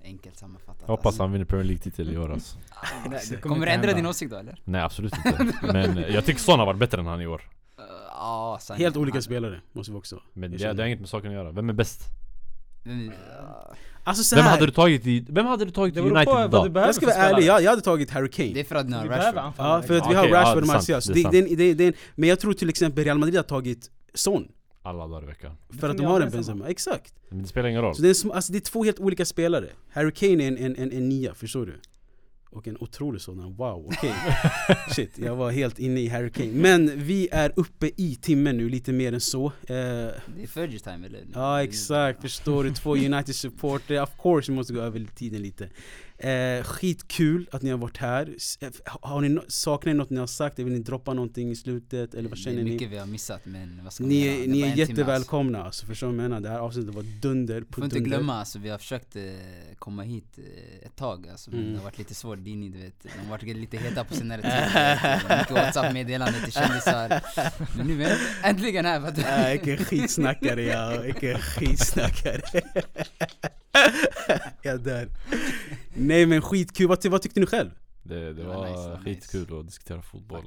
enkelt 0.04 0.38
sammanfattat 0.38 0.82
Jag 0.82 0.88
hoppas 0.88 1.20
han 1.20 1.32
vinner 1.32 1.46
Premier 1.46 1.66
League-titel 1.68 2.14
i 2.14 2.18
år 2.18 2.32
alltså. 2.32 2.58
Det- 3.04 3.10
det 3.10 3.42
kommer 3.42 3.42
Kommer 3.42 3.56
inte 3.56 3.66
du 3.66 3.72
ändra 3.74 3.88
hända. 3.88 3.96
din 4.02 4.06
åsikt 4.06 4.32
då 4.32 4.38
eller? 4.38 4.62
Nej 4.64 4.82
absolut 4.82 5.14
inte 5.26 5.54
Men 5.74 5.98
jag 6.14 6.26
tycker 6.26 6.40
Son 6.40 6.60
har 6.60 6.66
varit 6.66 6.80
bättre 6.80 7.00
än 7.00 7.06
han 7.08 7.22
i 7.22 7.28
år 7.28 7.42
Uh, 7.80 7.84
Ja, 8.08 8.58
sanningen. 8.62 8.86
Helt 8.86 8.98
olika 8.98 9.16
Han- 9.16 9.22
spelare, 9.22 9.62
måste 9.74 9.92
vi 9.92 9.98
också 9.98 10.22
Men 10.34 10.52
Jag 10.52 10.60
det, 10.62 10.74
det 10.74 10.84
har 10.84 10.88
inget 10.88 11.00
med 11.00 11.10
saken 11.10 11.30
att 11.30 11.36
göra, 11.36 11.52
vem 11.52 11.70
är 11.70 11.74
bäst? 11.74 12.02
Alltså 14.08 14.24
så 14.24 14.36
Vem 14.36 14.44
här, 14.46 14.52
hade 14.52 14.66
du 14.66 14.72
tagit 14.72 15.08
i, 15.08 15.26
vem 15.30 15.46
hade 15.46 15.66
du 15.66 15.72
tagit 15.72 15.96
Det 15.96 16.02
i 16.02 16.04
United 16.04 16.46
idag? 16.46 16.72
jag 16.76 16.96
ska 16.96 17.06
vara 17.06 17.16
ärlig, 17.16 17.46
jag, 17.46 17.62
jag 17.62 17.70
hade 17.70 17.82
tagit 17.82 18.12
Harry 18.12 18.30
Kane. 18.30 18.54
det 18.54 18.60
är 18.60 18.64
för 18.64 18.76
att 18.76 18.90
ni 18.90 18.96
har 18.96 19.06
Rashford. 19.06 19.54
Ja, 19.58 19.82
för 19.88 19.98
att 19.98 20.12
vi 20.12 20.14
har 20.14 20.28
Rashford 20.28 20.64
och 20.64 21.78
det, 21.78 21.96
men 22.16 22.30
jag 22.30 22.40
tror 22.40 22.54
till 22.54 22.70
exempel 22.70 23.04
Real 23.04 23.18
Madrid 23.18 23.36
har 23.36 23.44
tagit 23.44 23.92
Son. 24.14 24.48
Alla 24.82 25.08
dagar 25.08 25.24
i 25.24 25.26
veckan. 25.26 25.52
För 25.80 25.90
att 25.90 25.98
de 25.98 26.06
har 26.06 26.22
en 26.22 26.30
Benzema. 26.30 26.68
Exakt. 26.68 27.14
Men 27.30 27.42
det 27.42 27.48
spelar 27.48 27.70
ingen 27.70 27.82
roll. 27.82 27.96
Så 27.96 28.02
det 28.02 28.10
är, 28.10 28.36
alltså, 28.36 28.52
det 28.52 28.58
är 28.58 28.62
två 28.62 28.84
helt 28.84 29.00
olika 29.00 29.26
spelare. 29.26 29.70
Harry 29.94 30.12
Kane 30.12 30.44
är 30.44 30.48
en, 30.48 30.58
en, 30.58 30.76
en, 30.76 30.92
en 30.92 31.10
nia, 31.10 31.34
förstår 31.34 31.66
du? 31.66 31.74
Och 32.56 32.68
en 32.68 32.78
otrolig 32.80 33.22
sådan, 33.22 33.56
wow, 33.56 33.86
okej. 33.88 34.14
Shit, 34.96 35.18
jag 35.18 35.36
var 35.36 35.52
helt 35.52 35.80
inne 35.80 36.00
i 36.00 36.08
Harry 36.08 36.30
Kane. 36.30 36.52
Men 36.52 36.92
vi 37.04 37.28
är 37.32 37.52
uppe 37.56 37.92
i 37.98 38.16
timmen 38.22 38.58
nu, 38.58 38.70
lite 38.70 38.94
mer 38.94 39.14
än 39.14 39.22
så. 39.22 39.46
Eh, 39.46 39.52
Det 39.68 40.14
är 40.44 40.48
Fergie 40.48 40.80
time 40.80 41.08
eller? 41.08 41.24
Ja 41.34 41.64
exakt, 41.64 42.22
förstår 42.22 42.64
du? 42.64 42.74
Två 42.74 42.96
United 42.96 43.36
supporter, 43.36 44.02
of 44.04 44.10
course 44.22 44.52
vi 44.52 44.56
måste 44.56 44.74
gå 44.74 44.80
över 44.82 45.06
tiden 45.16 45.42
lite 45.42 45.70
eh, 46.18 46.64
Skitkul 46.64 47.50
att 47.52 47.62
ni 47.62 47.70
har 47.70 47.78
varit 47.78 47.98
här 47.98 48.36
eh, 48.62 48.70
Har 48.86 49.22
ni, 49.22 49.40
saknar 49.48 49.94
ni 49.94 49.98
något 49.98 50.10
ni 50.10 50.20
har 50.20 50.28
sagt? 50.28 50.60
Vill 50.60 50.74
ni 50.74 50.80
droppa 50.80 51.14
någonting 51.14 51.52
i 51.52 51.56
slutet? 51.56 52.14
Eller 52.14 52.30
vad 52.30 52.38
Det 52.38 52.42
känner 52.42 52.60
är 52.60 52.64
ni? 52.64 52.72
mycket 52.72 52.90
vi 52.92 52.98
har 52.98 53.06
missat 53.06 53.42
men 53.46 53.80
vad 53.84 53.94
ska 53.94 54.04
man 54.04 54.10
Ni, 54.10 54.28
är- 54.28 54.32
Det 54.32 54.38
ni 54.38 54.44
är 54.44 54.48
timme, 54.48 54.66
alltså. 54.68 54.80
jättevälkomna 54.80 55.64
alltså, 55.64 55.86
förstår 55.86 56.08
du 56.08 56.14
vad 56.16 56.24
jag 56.24 56.30
menar? 56.30 56.42
Det 56.42 56.50
här 56.50 56.60
avsnittet 56.60 56.96
var 56.96 57.04
dunder 57.22 57.62
på 57.62 57.74
Får 57.74 57.84
inte 57.84 58.00
glömma 58.00 58.36
alltså, 58.40 58.60
vi 58.60 58.70
har 58.70 58.78
försökt 58.78 59.16
eh, 59.16 59.24
komma 59.80 60.04
hit 60.04 60.38
eh, 60.38 60.88
ett 60.88 60.96
tag 60.96 61.28
alltså, 61.32 61.52
men 61.52 61.60
Mm. 61.60 61.72
det 61.72 61.78
har 61.80 61.84
varit 61.84 61.98
lite 61.98 62.16
svårt, 62.16 62.40
Dini 62.44 62.70
du 62.70 62.78
vet, 62.78 63.04
de 63.04 63.10
har 63.10 63.30
varit 63.30 63.44
lite 63.58 63.78
heta 63.78 64.04
på 64.04 64.14
senare 64.14 64.42
tid 64.42 65.38
Mycket 65.38 65.52
whatsapp-meddelanden 65.52 66.44
till 66.44 66.54
kändisar 66.54 67.22
Men 67.78 67.88
nu 67.88 68.04
är 68.04 68.08
vi 68.10 68.16
äntligen 68.44 68.86
här 68.86 69.52
Vilken 69.52 69.86
skitsnackare 69.86 70.64
jag 70.64 71.02
vilken 71.02 71.40
skitsnackare 71.40 72.42
Jag 74.62 74.82
dör 74.84 75.10
Nej 75.96 76.26
men 76.26 76.42
skitkul, 76.42 76.88
vad, 76.88 77.06
vad 77.06 77.22
tyckte 77.22 77.40
ni 77.40 77.46
själv? 77.46 77.70
Det, 78.04 78.20
det 78.20 78.34
Det 78.34 78.44
var 78.44 78.56
var 78.56 78.70
nice, 78.70 79.00
skitkul 79.04 79.60
att 79.60 79.66
diskutera 79.66 80.02
fotboll. 80.02 80.44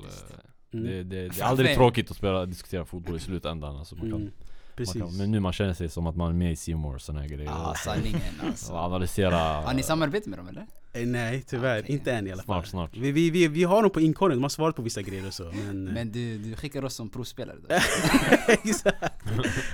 Mm. 0.73 0.87
Det, 0.87 0.91
det, 0.97 1.03
det 1.05 1.17
är 1.19 1.29
Framför- 1.31 1.45
aldrig 1.45 1.75
tråkigt 1.77 2.11
att 2.11 2.17
spela, 2.17 2.47
diskutera 2.47 2.85
fotboll 2.85 3.17
i 3.17 3.21
slutändan. 3.21 3.77
Alltså 3.77 3.95
man 3.97 4.11
kan, 4.11 4.21
Mm, 4.21 4.33
Precis 4.79 5.03
kan, 5.03 5.17
men 5.17 5.31
nu 5.31 5.41
man 5.41 5.53
känner 5.53 5.75
sig 5.75 5.89
som 5.89 6.07
att 6.07 6.17
man 6.17 6.29
är 6.31 6.35
med 6.35 6.59
i 6.69 6.75
More 6.75 6.95
och 6.95 7.01
såna 7.03 7.21
här 7.21 7.29
grejer. 7.29 7.45
Ja, 7.51 7.75
sanningen 7.85 8.21
alltså 8.47 8.73
och 8.73 8.79
analysera. 8.79 9.37
Har 9.39 9.75
ni 9.75 9.83
samarbete 9.83 10.29
med 10.31 10.39
dem 10.39 10.49
eller? 10.49 10.67
Eh, 10.93 11.07
Nej 11.07 11.45
tyvärr, 11.49 11.81
Okej. 11.81 11.95
inte 11.95 12.13
än 12.13 12.27
i 12.27 12.33
alla 12.33 12.43
fall 12.43 12.55
Snart, 12.55 12.67
snart. 12.67 12.97
Vi, 12.97 13.13
vi, 13.13 13.31
vi, 13.31 13.49
vi 13.49 13.65
har 13.65 13.83
dem 13.83 13.91
på 13.91 14.01
inkorgen, 14.01 14.37
de 14.39 14.43
har 14.43 14.49
svarat 14.49 14.77
på 14.77 14.83
vissa 14.83 15.03
grejer 15.03 15.27
och 15.27 15.35
så 15.35 15.45
men, 15.45 15.89
eh, 15.89 15.95
Men 15.95 16.13
du, 16.13 16.39
du 16.39 16.55
skickar 16.57 16.85
oss 16.85 16.95
som 16.95 17.09
provspelare 17.11 17.57
då? 17.69 17.75
Exakt. 18.53 19.15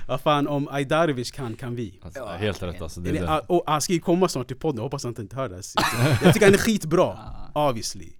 Vad 0.08 0.20
fan, 0.20 0.48
om 0.48 0.68
Ajdarevic 0.70 1.30
kan, 1.30 1.54
kan 1.56 1.74
vi. 1.74 1.98
Alltså, 2.02 2.20
Ja, 2.20 2.26
helt 2.32 2.62
rätt 2.62 2.82
alltså. 2.82 3.00
Det, 3.00 3.18
är 3.18 3.24
ah, 3.24 3.34
det. 3.36 3.40
och 3.46 3.62
han 3.66 3.80
ska 3.80 3.92
ju 3.92 4.00
komma 4.00 4.28
snart 4.28 4.46
till 4.46 4.56
podden, 4.56 4.82
hoppas 4.82 5.04
han 5.04 5.14
inte 5.18 5.36
hör 5.36 5.48
det. 5.48 5.62
Jag 6.24 6.34
tycker 6.34 6.46
han 6.46 6.54
är 6.54 6.58
skitbra, 6.58 7.18
Ah. 7.54 7.68
obviously. 7.68 8.12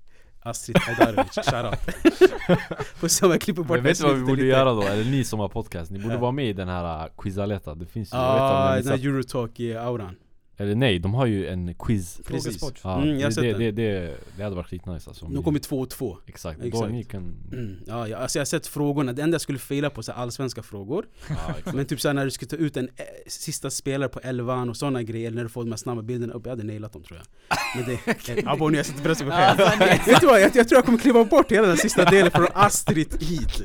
Astrid 0.44 0.76
Ajdarevic, 0.88 1.32
shoutout. 1.50 1.78
Får 2.96 3.08
se 3.08 3.26
om 3.26 3.32
jag 3.32 3.40
klipper 3.40 3.62
bort 3.62 3.76
Men 3.76 3.84
vet 3.84 3.98
du 3.98 4.04
vad 4.04 4.14
vi 4.14 4.20
borde 4.20 4.32
lite. 4.36 4.46
göra 4.46 4.72
då? 4.74 4.82
Eller 4.82 5.04
ni 5.04 5.24
som 5.24 5.40
har 5.40 5.48
podcast, 5.48 5.90
ni 5.90 5.98
borde 5.98 6.14
Ja. 6.14 6.20
vara 6.20 6.32
med 6.32 6.46
i 6.48 6.52
den 6.52 6.68
här 6.68 7.04
uh, 7.04 7.10
Quizaleta. 7.18 7.74
Det 7.74 7.86
finns 7.86 8.12
ju, 8.14 8.16
jag 8.18 8.24
vet 8.24 8.32
inte 8.34 8.54
om 8.54 8.60
Ja, 8.66 8.74
ni 8.76 8.82
den 8.82 8.90
här 8.92 8.98
Eurotalk-auran. 9.08 10.14
Eller 10.56 10.74
nej, 10.74 10.98
de 10.98 11.14
har 11.14 11.26
ju 11.26 11.46
en 11.46 11.74
quiz. 11.74 12.20
Precis. 12.26 12.26
Frågesport. 12.26 12.80
Ja, 12.84 13.02
Mm, 13.02 13.18
det, 13.18 13.40
det, 13.42 13.52
det, 13.52 13.70
det, 13.70 14.16
det 14.36 14.42
hade 14.42 14.56
varit 14.56 14.66
skitnice 14.68 15.10
alltså. 15.10 15.24
De 15.24 15.34
ni- 15.34 15.42
kommer 15.42 15.58
två 15.58 15.80
och 15.80 15.90
två. 15.90 16.18
Exakt, 16.26 16.58
Exakt. 16.64 16.82
då 16.82 16.86
ni 16.86 17.04
kan... 17.04 17.36
Mm. 17.52 17.76
Ja, 17.86 18.08
ja, 18.08 18.16
alltså 18.16 18.38
jag 18.38 18.40
har 18.40 18.46
sett 18.46 18.66
frågorna, 18.66 19.12
det 19.12 19.22
enda 19.22 19.34
jag 19.34 19.40
skulle 19.40 19.58
faila 19.58 19.90
på 19.90 20.02
här 20.08 20.14
allsvenska 20.14 20.62
frågor 20.62 21.04
Ja. 21.28 21.72
Men 21.72 21.86
typ 21.86 22.00
såhär 22.00 22.14
när 22.14 22.24
du 22.24 22.30
ska 22.30 22.46
ta 22.46 22.56
ut 22.56 22.76
en 22.76 22.84
eh, 22.96 23.04
sista 23.26 23.70
spelare 23.70 24.08
på 24.08 24.20
elvan 24.20 24.70
och 24.70 24.76
sådana 24.76 25.02
grejer 25.02 25.30
När 25.30 25.42
du 25.42 25.48
får 25.48 25.64
de 25.64 25.70
här 25.70 25.76
snabba 25.76 26.02
bilderna 26.02 26.32
upp, 26.32 26.42
jag 26.46 26.50
hade 26.50 26.64
nailat 26.64 26.92
dem 26.92 27.02
tror 27.02 27.18
jag 27.18 27.58
Men 27.76 27.98
det, 28.26 28.38
eh, 28.42 28.52
abo 28.52 28.68
nu 28.68 28.76
jag 28.76 28.86
sätter 28.86 29.02
press 29.02 29.18
på 29.22 29.30
själv 29.30 29.58
Vet 30.06 30.20
du 30.20 30.26
vad, 30.26 30.40
jag, 30.40 30.56
jag 30.56 30.68
tror 30.68 30.78
jag 30.78 30.84
kommer 30.84 30.98
kliva 30.98 31.24
bort 31.24 31.52
hela 31.52 31.66
den 31.68 31.76
sista 31.76 32.04
delen 32.04 32.30
från 32.30 32.46
Astrid 32.54 33.22
hit 33.22 33.62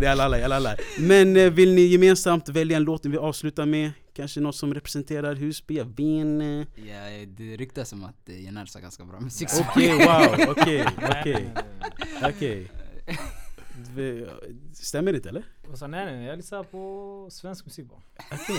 Det 0.00 0.06
är 0.06 0.10
alla, 0.10 0.24
alla, 0.44 0.56
alla. 0.56 0.76
Men 0.98 1.36
eh, 1.36 1.50
vill 1.50 1.74
ni 1.74 1.82
gemensamt 1.82 2.48
välja 2.48 2.76
en 2.76 2.84
låt 2.84 3.06
vi 3.06 3.16
avslutar 3.16 3.66
med? 3.66 3.90
Kanske 4.14 4.40
något 4.40 4.56
som 4.56 4.74
representerar 4.74 5.34
Husby, 5.34 5.76
jag 5.76 5.84
vet 5.84 5.98
inte. 5.98 6.66
Ja, 6.74 7.26
det 7.26 7.56
ryktas 7.56 7.92
om 7.92 8.04
att 8.04 8.28
eh, 8.28 8.44
Jenars 8.44 8.74
har 8.74 8.80
ganska 8.80 9.04
bra 9.04 9.20
musik 9.20 9.48
Okej, 9.60 9.92
wow, 9.92 10.48
okej, 10.48 10.86
okej 10.96 11.52
Okej 12.30 12.70
Stämmer 14.72 15.12
det 15.12 15.16
inte 15.16 15.28
eller? 15.28 15.44
Och 15.72 15.78
så, 15.78 15.86
nej 15.86 16.06
nej 16.06 16.26
jag 16.26 16.36
lyssnar 16.36 16.62
på 16.62 17.26
svensk 17.30 17.64
musik 17.64 17.86
bara. 17.88 18.00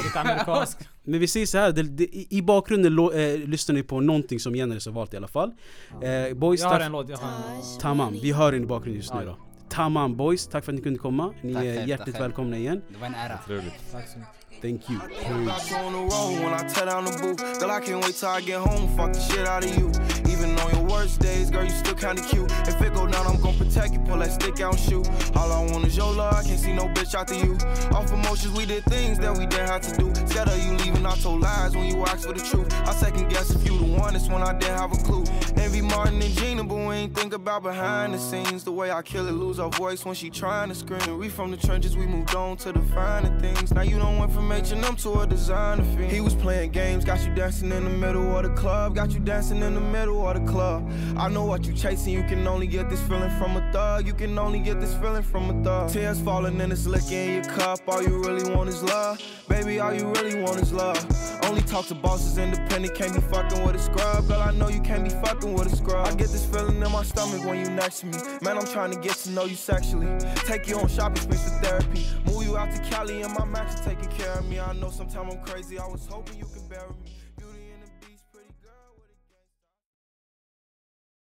Lite 0.03 0.19
amerikansk. 0.19 0.77
Men 1.03 1.19
vi 1.19 1.27
säger 1.27 1.45
så 1.45 1.57
här, 1.57 1.71
det, 1.71 1.83
det, 1.83 2.33
i 2.33 2.41
bakgrunden 2.41 2.93
lo, 2.95 3.11
eh, 3.11 3.39
lyssnar 3.39 3.75
ni 3.75 3.83
på 3.83 4.01
någonting 4.01 4.39
som 4.39 4.55
Jenny 4.55 4.73
har 4.73 4.91
valt 4.91 5.13
i 5.13 5.17
alla 5.17 5.27
fall 5.27 5.51
eh, 6.01 6.33
Boys, 6.37 6.61
Jag 6.61 6.69
har 6.69 6.79
en 6.79 6.91
låt, 6.91 7.09
jag 7.09 7.17
har 7.17 7.51
en 7.51 7.57
låt. 7.57 7.79
Tamam, 7.79 8.13
vi 8.13 8.31
hör 8.31 8.51
den 8.51 8.63
i 8.63 8.65
bakgrunden 8.65 9.01
just 9.01 9.13
nu 9.13 9.25
då 9.25 9.37
Tamam 9.69 10.15
boys, 10.15 10.47
tack 10.47 10.65
för 10.65 10.71
att 10.71 10.75
ni 10.75 10.81
kunde 10.81 10.99
komma 10.99 11.33
Ni 11.41 11.53
Tack 11.53 11.63
är 11.63 11.87
hjärtligt 11.87 12.19
välkomna 12.19 12.57
igen 12.57 12.81
Det 12.89 12.97
var 12.97 13.07
en 13.07 13.15
ära 13.15 13.37
Trevligt. 13.37 13.91
Tack 13.91 14.07
så 14.07 14.19
mycket. 14.19 14.44
Thank 14.65 14.89
you. 14.89 14.99
Peace 14.99 15.75
on. 20.65 20.73
Your 20.75 20.83
worst 20.83 21.19
days, 21.19 21.49
girl, 21.49 21.63
you 21.63 21.69
still 21.69 21.95
kinda 21.95 22.21
cute. 22.21 22.51
If 22.67 22.81
it 22.81 22.93
go 22.93 23.07
down, 23.07 23.27
I'm 23.27 23.39
gon' 23.41 23.57
protect 23.57 23.93
you. 23.93 23.99
Pull 23.99 24.19
that 24.19 24.31
stick 24.31 24.59
out 24.61 24.73
and 24.73 24.81
shoot. 24.81 25.07
All 25.35 25.51
I 25.51 25.71
want 25.71 25.85
is 25.85 25.95
your 25.95 26.11
love. 26.11 26.33
I 26.33 26.43
can't 26.43 26.59
see 26.59 26.73
no 26.73 26.87
bitch 26.89 27.13
after 27.15 27.35
you. 27.35 27.57
Off 27.95 28.11
emotions, 28.11 28.53
we 28.57 28.65
did 28.65 28.83
things 28.85 29.19
that 29.19 29.35
we 29.37 29.45
didn't 29.45 29.69
have 29.69 29.81
to 29.81 29.97
do. 29.97 30.13
Scared 30.27 30.49
of 30.49 30.59
you 30.63 30.73
leaving, 30.77 31.05
I 31.05 31.15
told 31.15 31.41
lies 31.41 31.75
when 31.75 31.85
you 31.85 32.03
asked 32.05 32.25
for 32.25 32.33
the 32.33 32.43
truth. 32.43 32.73
I 32.87 32.93
second 32.93 33.29
guess 33.29 33.49
if 33.51 33.65
you 33.65 33.77
the 33.77 33.85
one. 33.85 34.13
That's 34.13 34.29
when 34.29 34.41
I 34.41 34.53
didn't 34.53 34.77
have 34.77 34.91
a 34.93 34.97
clue. 34.97 35.23
Envy 35.57 35.81
Martin 35.81 36.21
and 36.21 36.33
Gina, 36.37 36.63
but 36.63 36.75
we 36.75 36.95
ain't 36.95 37.15
think 37.15 37.33
about 37.33 37.63
behind 37.63 38.13
the 38.13 38.19
scenes. 38.19 38.63
The 38.63 38.71
way 38.71 38.91
I 38.91 39.01
kill 39.01 39.27
it, 39.27 39.31
lose 39.31 39.59
our 39.59 39.69
voice 39.69 40.05
when 40.05 40.15
she 40.15 40.29
trying 40.29 40.69
to 40.69 40.75
scream. 40.75 41.17
We 41.17 41.29
from 41.29 41.51
the 41.51 41.57
trenches, 41.57 41.95
we 41.97 42.05
moved 42.05 42.35
on 42.35 42.57
to 42.57 42.71
the 42.71 42.81
finer 42.93 43.37
things. 43.39 43.73
Now 43.73 43.81
you 43.81 43.97
don't 43.97 44.17
went 44.19 44.31
from 44.31 44.51
H&M 44.51 44.95
to 44.95 45.19
a 45.21 45.27
designer 45.27 45.83
fiend. 45.95 46.11
He 46.11 46.21
was 46.21 46.33
playing 46.35 46.71
games, 46.71 47.03
got 47.03 47.25
you 47.25 47.33
dancing 47.33 47.71
in 47.71 47.83
the 47.83 47.89
middle 47.89 48.35
of 48.37 48.43
the 48.43 48.53
club. 48.61 48.95
Got 48.95 49.11
you 49.11 49.19
dancing 49.19 49.61
in 49.61 49.73
the 49.73 49.81
middle 49.81 50.27
of 50.27 50.33
the 50.35 50.51
club. 50.51 50.54
I 50.61 51.29
know 51.29 51.45
what 51.45 51.65
you 51.65 51.73
chasing, 51.73 52.13
you 52.13 52.23
can 52.23 52.47
only 52.47 52.67
get 52.67 52.89
this 52.89 53.01
feeling 53.03 53.29
from 53.37 53.57
a 53.57 53.71
thug. 53.71 54.07
You 54.07 54.13
can 54.13 54.37
only 54.37 54.59
get 54.59 54.79
this 54.79 54.93
feeling 54.95 55.23
from 55.23 55.49
a 55.49 55.63
thug. 55.63 55.91
Tears 55.91 56.19
falling 56.21 56.59
and 56.61 56.71
it's 56.71 56.85
liquor 56.85 57.13
in 57.13 57.43
your 57.43 57.43
cup. 57.43 57.79
All 57.87 58.01
you 58.01 58.21
really 58.21 58.53
want 58.53 58.69
is 58.69 58.83
love. 58.83 59.21
Baby, 59.47 59.79
all 59.79 59.93
you 59.93 60.11
really 60.13 60.41
want 60.41 60.61
is 60.61 60.71
love. 60.73 60.97
Only 61.43 61.61
talk 61.61 61.87
to 61.87 61.95
bosses 61.95 62.37
independent, 62.37 62.95
can't 62.95 63.13
be 63.13 63.21
fucking 63.21 63.63
with 63.65 63.75
a 63.75 63.79
scrub. 63.79 64.27
Girl, 64.27 64.41
I 64.41 64.51
know 64.51 64.69
you 64.69 64.81
can't 64.81 65.03
be 65.03 65.09
fucking 65.09 65.53
with 65.53 65.71
a 65.71 65.75
scrub. 65.75 66.07
I 66.07 66.11
get 66.15 66.29
this 66.29 66.45
feeling 66.45 66.81
in 66.81 66.91
my 66.91 67.03
stomach 67.03 67.45
when 67.45 67.59
you 67.59 67.69
next 67.71 67.99
to 68.01 68.07
me. 68.07 68.17
Man, 68.41 68.57
I'm 68.57 68.65
trying 68.67 68.91
to 68.91 68.99
get 68.99 69.15
to 69.17 69.31
know 69.31 69.45
you 69.45 69.55
sexually. 69.55 70.07
Take 70.45 70.67
you 70.67 70.77
on 70.77 70.87
shopping 70.87 71.21
sprees 71.21 71.43
for 71.43 71.65
therapy. 71.65 72.05
Move 72.25 72.45
you 72.45 72.57
out 72.57 72.71
to 72.71 72.81
Cali 72.89 73.21
and 73.21 73.33
my 73.33 73.45
match 73.45 73.81
taking 73.83 74.09
care 74.09 74.33
of 74.33 74.47
me. 74.49 74.59
I 74.59 74.73
know 74.73 74.89
sometimes 74.89 75.33
I'm 75.33 75.41
crazy. 75.43 75.79
I 75.79 75.87
was 75.87 76.05
hoping 76.09 76.37
you 76.37 76.45
could 76.45 76.67
bear 76.69 76.85
with 76.87 77.03
me. 77.03 77.14